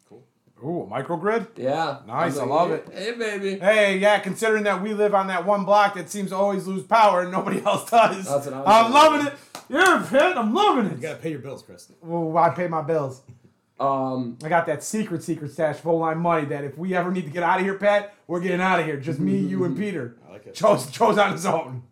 Cool. 0.08 0.24
Ooh, 0.62 0.88
microgrid. 0.90 1.48
Yeah, 1.56 1.98
Nice, 2.06 2.32
was 2.34 2.40
I 2.40 2.44
love 2.46 2.68
hey, 2.70 2.74
it. 2.74 2.88
Hey, 2.92 3.12
baby. 3.12 3.58
Hey, 3.58 3.98
yeah, 3.98 4.18
considering 4.20 4.64
that 4.64 4.82
we 4.82 4.94
live 4.94 5.14
on 5.14 5.26
that 5.26 5.44
one 5.44 5.64
block 5.64 5.94
that 5.94 6.10
seems 6.10 6.30
to 6.30 6.36
always 6.36 6.66
lose 6.66 6.84
power 6.84 7.22
and 7.22 7.32
nobody 7.32 7.62
else 7.66 7.88
does. 7.90 8.24
That's 8.26 8.46
what 8.46 8.54
I 8.54 8.60
was 8.60 8.66
I'm 8.68 8.92
loving 8.92 9.26
it. 9.26 9.32
Yeah, 9.68 10.06
Pitt, 10.08 10.36
I'm 10.36 10.54
loving 10.54 10.86
it. 10.86 10.92
You 10.92 10.98
it. 10.98 11.00
gotta 11.00 11.16
pay 11.16 11.30
your 11.30 11.38
bills, 11.40 11.62
Chris. 11.62 11.90
Well, 12.02 12.36
I 12.36 12.50
pay 12.50 12.68
my 12.68 12.82
bills. 12.82 13.22
Um, 13.80 14.38
I 14.44 14.48
got 14.48 14.66
that 14.66 14.84
secret, 14.84 15.22
secret 15.24 15.50
stash 15.50 15.78
of 15.78 15.86
line 15.86 16.18
money 16.18 16.44
that 16.46 16.62
if 16.64 16.78
we 16.78 16.94
ever 16.94 17.10
need 17.10 17.24
to 17.24 17.30
get 17.30 17.42
out 17.42 17.58
of 17.58 17.64
here, 17.64 17.74
Pat, 17.74 18.14
we're 18.28 18.40
getting 18.40 18.60
out 18.60 18.78
of 18.78 18.86
here. 18.86 18.98
Just 18.98 19.18
me, 19.18 19.36
you, 19.36 19.64
and 19.64 19.76
Peter. 19.76 20.16
I 20.34 20.38
like 20.38 20.46
it. 20.48 20.54
Chose, 20.54 20.90
chose 20.90 21.18
on 21.18 21.32
his 21.32 21.46
own. 21.46 21.82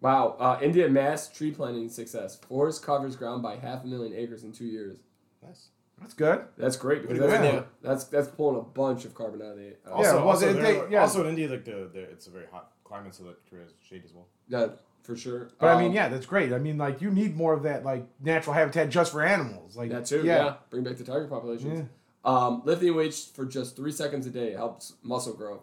wow. 0.00 0.36
Uh, 0.38 0.58
India 0.62 0.88
mass 0.88 1.28
tree 1.28 1.50
planting 1.50 1.88
success. 1.88 2.36
Forest 2.36 2.84
covers 2.84 3.16
ground 3.16 3.42
by 3.42 3.56
half 3.56 3.84
a 3.84 3.86
million 3.86 4.14
acres 4.14 4.44
in 4.44 4.52
two 4.52 4.64
years. 4.66 4.98
Nice. 5.44 5.68
That's 6.00 6.14
good. 6.14 6.44
That's 6.58 6.76
great 6.76 7.02
because 7.02 7.18
that's, 7.18 7.32
good. 7.32 7.44
India. 7.44 7.64
that's 7.82 8.04
that's 8.04 8.28
pulling 8.28 8.58
a 8.58 8.62
bunch 8.62 9.04
of 9.06 9.14
carbon 9.14 9.40
out 9.42 9.52
of 9.52 9.56
the. 9.56 9.68
Uh, 9.68 9.72
Yeah, 9.86 9.92
Also, 9.92 10.16
well, 10.16 10.28
also, 10.28 10.52
they- 10.52 10.60
they're- 10.62 10.88
yeah. 10.90 11.00
also 11.00 11.22
in 11.22 11.30
India, 11.30 11.48
like 11.48 11.64
the, 11.64 11.88
the 11.92 12.00
it's 12.00 12.26
a 12.26 12.30
very 12.30 12.46
hot 12.52 12.72
climate, 12.84 13.14
so 13.14 13.24
that 13.24 13.36
creates 13.48 13.72
shade 13.88 14.02
as 14.04 14.12
well. 14.12 14.26
yeah, 14.48 14.66
for 15.02 15.16
sure. 15.16 15.48
But 15.58 15.68
I 15.68 15.72
Um, 15.72 15.82
mean, 15.82 15.92
yeah, 15.92 16.08
that's 16.08 16.26
great. 16.26 16.52
I 16.52 16.58
mean, 16.58 16.76
like, 16.78 17.00
you 17.00 17.10
need 17.10 17.34
more 17.36 17.52
of 17.54 17.62
that, 17.62 17.82
like, 17.84 18.06
natural 18.20 18.52
habitat 18.54 18.90
just 18.90 19.10
for 19.12 19.22
animals. 19.22 19.76
Like, 19.76 19.90
That 19.90 20.04
too. 20.04 20.22
Yeah. 20.24 20.56
Bring 20.70 20.84
back 20.84 20.96
the 20.98 21.04
tiger 21.04 21.26
populations. 21.26 21.88
Um, 22.24 22.62
lifting 22.64 22.94
weights 22.94 23.24
for 23.24 23.44
just 23.46 23.74
three 23.76 23.92
seconds 23.92 24.26
a 24.26 24.30
day 24.30 24.52
helps 24.52 24.94
muscle 25.02 25.32
grow, 25.34 25.62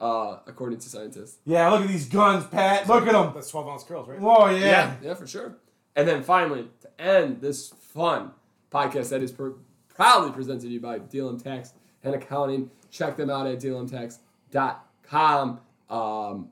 uh, 0.00 0.38
according 0.46 0.78
to 0.78 0.88
scientists. 0.88 1.38
Yeah, 1.44 1.68
look 1.70 1.82
at 1.82 1.88
these 1.88 2.08
guns, 2.08 2.46
Pat. 2.46 2.88
Look 2.88 3.06
at 3.06 3.12
them. 3.12 3.32
That's 3.34 3.50
12 3.50 3.68
ounce 3.68 3.84
curls, 3.84 4.08
right? 4.08 4.18
Oh, 4.20 4.48
yeah. 4.48 4.94
yeah, 5.02 5.14
for 5.14 5.26
sure. 5.26 5.56
And 5.96 6.06
then 6.08 6.22
finally, 6.22 6.68
to 6.80 7.00
end 7.00 7.40
this 7.40 7.68
fun 7.68 8.32
podcast 8.70 9.10
that 9.10 9.22
is 9.22 9.32
pr- 9.32 9.50
proudly 9.94 10.32
presented 10.32 10.62
to 10.62 10.68
you 10.68 10.80
by 10.80 10.98
DLM 11.00 11.42
Tax 11.42 11.72
and 12.02 12.14
Accounting, 12.14 12.70
check 12.90 13.16
them 13.16 13.30
out 13.30 13.46
at 13.46 13.58
dlmtax.com. 13.60 15.60
Um, 15.90 16.48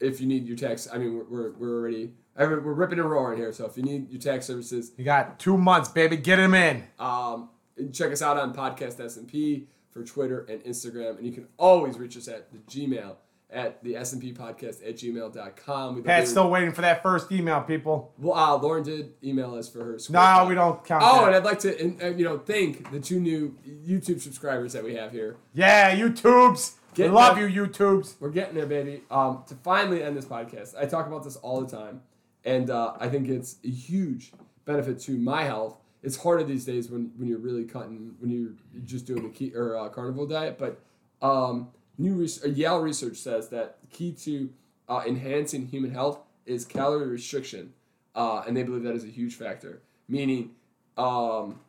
if 0.00 0.20
you 0.20 0.26
need 0.26 0.46
your 0.46 0.56
tax, 0.56 0.88
I 0.92 0.98
mean, 0.98 1.14
we're, 1.16 1.24
we're, 1.24 1.50
we're 1.52 1.78
already, 1.80 2.12
we're 2.36 2.58
ripping 2.72 2.98
and 2.98 3.10
roaring 3.10 3.38
here. 3.38 3.52
So 3.52 3.66
if 3.66 3.76
you 3.76 3.82
need 3.82 4.10
your 4.10 4.20
tax 4.20 4.46
services, 4.46 4.92
You 4.96 5.04
got 5.04 5.38
two 5.38 5.56
months, 5.56 5.88
baby. 5.88 6.16
Get 6.16 6.36
them 6.36 6.54
in. 6.54 6.84
um, 6.98 7.50
check 7.92 8.12
us 8.12 8.22
out 8.22 8.36
on 8.38 8.54
Podcast 8.54 8.96
SMP 8.98 9.64
for 9.92 10.02
Twitter 10.02 10.46
and 10.48 10.62
Instagram. 10.64 11.18
And 11.18 11.26
you 11.26 11.32
can 11.32 11.46
always 11.58 11.98
reach 11.98 12.16
us 12.16 12.28
at 12.28 12.50
the 12.52 12.58
Gmail 12.58 13.16
at 13.50 13.84
the 13.84 13.92
SMP 13.94 14.34
podcast 14.34 14.86
at 14.88 14.96
gmail.com. 14.96 15.94
We've 15.96 16.04
Pat's 16.04 16.30
still 16.30 16.48
waiting 16.48 16.72
for 16.72 16.80
that 16.80 17.02
first 17.02 17.30
email, 17.30 17.60
people. 17.60 18.14
Well, 18.18 18.32
uh, 18.34 18.56
Lauren 18.56 18.82
did 18.82 19.12
email 19.22 19.54
us 19.54 19.68
for 19.68 19.84
her. 19.84 19.98
No, 20.08 20.46
we 20.48 20.54
don't 20.54 20.82
count 20.84 21.02
Oh, 21.06 21.20
that. 21.20 21.26
and 21.26 21.36
I'd 21.36 21.44
like 21.44 21.58
to, 21.60 21.78
and, 21.78 22.02
uh, 22.02 22.06
you 22.16 22.24
know, 22.24 22.38
thank 22.38 22.90
the 22.90 22.98
two 22.98 23.20
new 23.20 23.54
YouTube 23.86 24.22
subscribers 24.22 24.72
that 24.72 24.82
we 24.82 24.94
have 24.94 25.12
here. 25.12 25.36
Yeah, 25.52 25.94
YouTubes. 25.94 26.72
We 26.96 27.08
love 27.08 27.36
that- 27.36 27.50
you, 27.50 27.62
YouTubes. 27.66 28.14
We're 28.20 28.30
getting 28.30 28.54
there, 28.54 28.64
baby. 28.66 29.02
Um, 29.10 29.44
to 29.48 29.54
finally 29.56 30.02
end 30.02 30.16
this 30.16 30.24
podcast, 30.24 30.74
I 30.78 30.86
talk 30.86 31.06
about 31.06 31.22
this 31.24 31.36
all 31.36 31.60
the 31.60 31.68
time, 31.76 32.00
and 32.46 32.70
uh, 32.70 32.94
I 32.98 33.08
think 33.10 33.28
it's 33.28 33.56
a 33.64 33.68
huge 33.68 34.32
benefit 34.64 34.98
to 35.00 35.12
my 35.12 35.44
health. 35.44 35.76
It's 36.02 36.16
harder 36.16 36.42
these 36.44 36.64
days 36.64 36.90
when, 36.90 37.12
when 37.16 37.28
you're 37.28 37.38
really 37.38 37.64
cutting, 37.64 38.14
when 38.18 38.30
you're 38.30 38.82
just 38.84 39.06
doing 39.06 39.22
the 39.22 39.28
key 39.28 39.54
or 39.54 39.76
uh, 39.76 39.88
carnivore 39.88 40.26
diet. 40.26 40.58
But 40.58 40.80
um, 41.20 41.68
new 41.96 42.14
res- 42.14 42.44
uh, 42.44 42.48
Yale 42.48 42.80
research 42.80 43.16
says 43.16 43.48
that 43.50 43.80
the 43.80 43.86
key 43.86 44.12
to 44.12 44.50
uh, 44.88 45.02
enhancing 45.06 45.66
human 45.66 45.92
health 45.92 46.18
is 46.44 46.64
calorie 46.64 47.06
restriction, 47.06 47.72
uh, 48.14 48.42
and 48.46 48.56
they 48.56 48.64
believe 48.64 48.82
that 48.82 48.94
is 48.94 49.04
a 49.04 49.08
huge 49.08 49.36
factor. 49.36 49.82
Meaning, 50.08 50.50
um, 50.98 51.60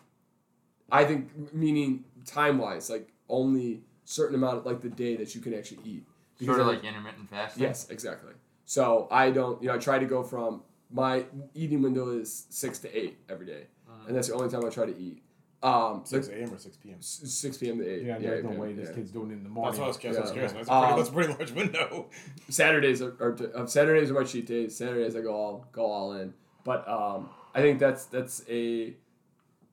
I 0.92 1.06
think 1.06 1.54
meaning 1.54 2.04
time 2.26 2.58
wise, 2.58 2.90
like 2.90 3.10
only 3.30 3.82
certain 4.06 4.36
amount 4.36 4.58
of 4.58 4.66
like 4.66 4.82
the 4.82 4.90
day 4.90 5.16
that 5.16 5.36
you 5.36 5.42
can 5.42 5.54
actually 5.54 5.80
eat. 5.86 6.06
sort 6.44 6.60
of 6.60 6.68
like 6.68 6.84
intermittent 6.84 7.30
fasting. 7.30 7.64
Yes, 7.64 7.88
exactly. 7.90 8.34
So 8.66 9.08
I 9.12 9.32
don't, 9.32 9.62
you 9.62 9.70
know, 9.70 9.76
I 9.76 9.78
try 9.78 10.00
to 10.00 10.06
go 10.06 10.24
from 10.24 10.64
my 10.92 11.26
eating 11.54 11.82
window 11.82 12.10
is 12.10 12.46
six 12.50 12.80
to 12.80 12.98
eight 12.98 13.18
every 13.30 13.46
day. 13.46 13.64
And 14.08 14.16
that's 14.16 14.28
the 14.28 14.34
only 14.36 14.50
time 14.50 14.66
I 14.66 14.70
try 14.70 14.86
to 14.86 14.98
eat. 14.98 15.22
Um, 15.62 16.02
6 16.04 16.28
like, 16.28 16.38
a.m. 16.38 16.54
or 16.54 16.58
6 16.58 16.76
p.m. 16.76 16.98
six 17.00 17.58
p.m. 17.58 17.78
to 17.78 17.88
eight. 17.90 18.04
Yeah, 18.04 18.18
there's 18.20 18.44
no 18.44 18.52
8 18.52 18.60
way 18.60 18.68
p.m., 18.68 18.80
this 18.80 18.90
yeah. 18.90 18.96
kid's 18.96 19.12
doing 19.12 19.30
it 19.30 19.34
in 19.36 19.44
the 19.44 19.50
That's 19.50 19.54
morning. 19.56 19.80
what 19.80 19.86
I 19.86 19.88
was 19.88 19.98
curious. 19.98 20.18
I 20.18 20.22
was 20.22 20.30
Yeah. 20.32 20.34
curious. 20.34 20.52
That's, 20.52 20.68
a 20.68 20.74
Um, 20.74 20.84
pretty, 20.84 20.98
that's 20.98 21.10
a 21.10 21.14
pretty 21.14 21.34
large 21.34 21.52
window. 21.52 22.10
Saturdays 22.50 23.02
are, 23.02 23.16
are 23.22 23.38
uh, 23.56 23.66
Saturdays 23.66 24.12
are 24.12 24.14
my 24.14 24.24
cheat 24.26 24.46
days. 24.46 24.76
Saturdays 24.76 25.16
I 25.16 25.22
go 25.22 25.34
all 25.34 25.66
go 25.72 25.86
all 25.86 26.14
in. 26.14 26.34
But 26.66 26.86
um, 26.88 27.30
I 27.56 27.62
think 27.62 27.80
that's 27.80 28.06
that's 28.06 28.44
a 28.50 28.94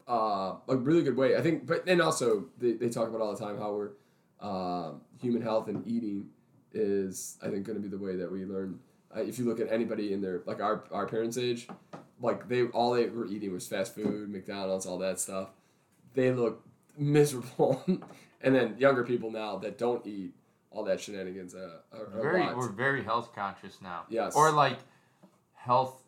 uh, 0.09 0.57
a 0.69 0.77
really 0.77 1.03
good 1.03 1.17
way. 1.17 1.37
I 1.37 1.41
think, 1.41 1.67
but 1.67 1.87
then 1.87 2.01
also 2.01 2.47
they, 2.59 2.73
they 2.73 2.89
talk 2.89 3.09
about 3.09 3.21
all 3.21 3.35
the 3.35 3.45
time 3.45 3.59
how 3.59 3.73
we're 3.73 3.91
uh, 4.41 4.93
human 5.21 5.43
health 5.43 5.67
and 5.69 5.87
eating 5.87 6.29
is 6.73 7.37
I 7.43 7.49
think 7.49 7.65
going 7.65 7.77
to 7.77 7.83
be 7.83 7.89
the 7.89 7.99
way 8.03 8.15
that 8.17 8.31
we 8.31 8.45
learn. 8.45 8.79
Uh, 9.17 9.23
if 9.23 9.41
you 9.41 9.45
look 9.45 9.59
at 9.59 9.71
anybody 9.73 10.13
in 10.13 10.21
their 10.21 10.43
like 10.47 10.61
our 10.61 10.85
our 10.93 11.07
parents' 11.07 11.37
age, 11.37 11.67
like 12.21 12.49
they 12.49 12.65
all 12.67 12.93
they 12.95 13.07
were 13.09 13.27
eating 13.27 13.53
was 13.53 13.67
fast 13.67 13.95
food, 13.95 14.29
McDonald's, 14.31 14.87
all 14.87 14.99
that 14.99 15.19
stuff. 15.21 15.49
They 16.15 16.33
look 16.33 16.65
miserable, 16.99 17.83
and 18.43 18.55
then 18.55 18.77
younger 18.79 19.05
people 19.05 19.31
now 19.31 19.57
that 19.59 19.79
don't 19.79 20.07
eat 20.07 20.33
all 20.71 20.85
that 20.85 21.01
shenanigans 21.01 21.55
uh, 21.55 21.79
are, 21.93 22.07
are 22.07 22.23
very 22.23 22.41
lots. 22.41 22.57
we're 22.57 22.69
very 22.69 23.03
health 23.03 23.35
conscious 23.35 23.81
now. 23.83 24.05
Yes. 24.09 24.35
Or 24.37 24.53
like 24.53 24.79
health 25.55 26.01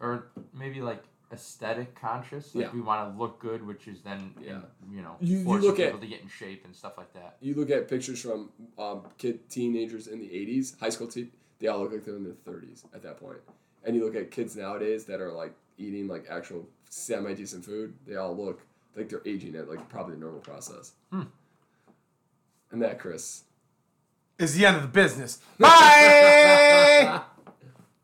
or 0.00 0.28
maybe 0.52 0.80
like 0.82 1.02
aesthetic 1.32 1.94
conscious. 1.94 2.54
Like 2.54 2.66
Yeah. 2.66 2.72
we 2.72 2.80
want 2.82 3.12
to 3.12 3.18
look 3.18 3.38
good, 3.38 3.66
which 3.66 3.88
is 3.88 4.02
then 4.02 4.34
Yeah. 4.40 4.60
you 4.90 5.00
know 5.02 5.16
You- 5.20 5.38
you 5.38 5.44
look 5.58 5.78
at- 5.78 5.86
people 5.86 6.00
to 6.00 6.06
get 6.06 6.20
in 6.20 6.28
shape 6.28 6.64
and 6.66 6.74
stuff 6.76 6.98
like 6.98 7.12
that. 7.14 7.36
You 7.40 7.54
look 7.54 7.70
at 7.70 7.88
pictures 7.88 8.20
from 8.20 8.50
um, 8.78 9.02
kid 9.18 9.48
teenagers 9.48 10.06
in 10.06 10.18
the 10.18 10.28
'80s, 10.28 10.78
high 10.78 10.90
school 10.90 11.06
te- 11.06 11.30
they 11.58 11.68
all 11.68 11.80
look 11.80 11.92
like 11.92 12.04
they're 12.04 12.16
in 12.16 12.24
their 12.24 12.32
30s 12.34 12.84
at 12.94 13.02
that 13.04 13.18
point. 13.18 13.38
And 13.84 13.96
you 13.96 14.04
look 14.04 14.14
at 14.14 14.30
kids 14.30 14.56
nowadays 14.56 15.04
that 15.06 15.20
are 15.20 15.32
like 15.32 15.52
eating 15.78 16.08
like 16.08 16.26
actual 16.30 16.66
semi 16.88 17.34
decent 17.34 17.64
food, 17.64 17.94
they 18.06 18.16
all 18.16 18.36
look 18.36 18.60
like 18.96 19.08
they're 19.08 19.22
aging 19.26 19.56
at 19.56 19.68
like 19.68 19.88
probably 19.88 20.14
a 20.14 20.18
normal 20.18 20.40
process. 20.40 20.92
Hmm. 21.10 21.22
And 22.70 22.82
that, 22.82 22.98
Chris, 22.98 23.42
Is 24.38 24.56
the 24.56 24.64
end 24.64 24.76
of 24.76 24.82
the 24.82 24.88
business. 24.88 25.40
Bye. 25.58 27.22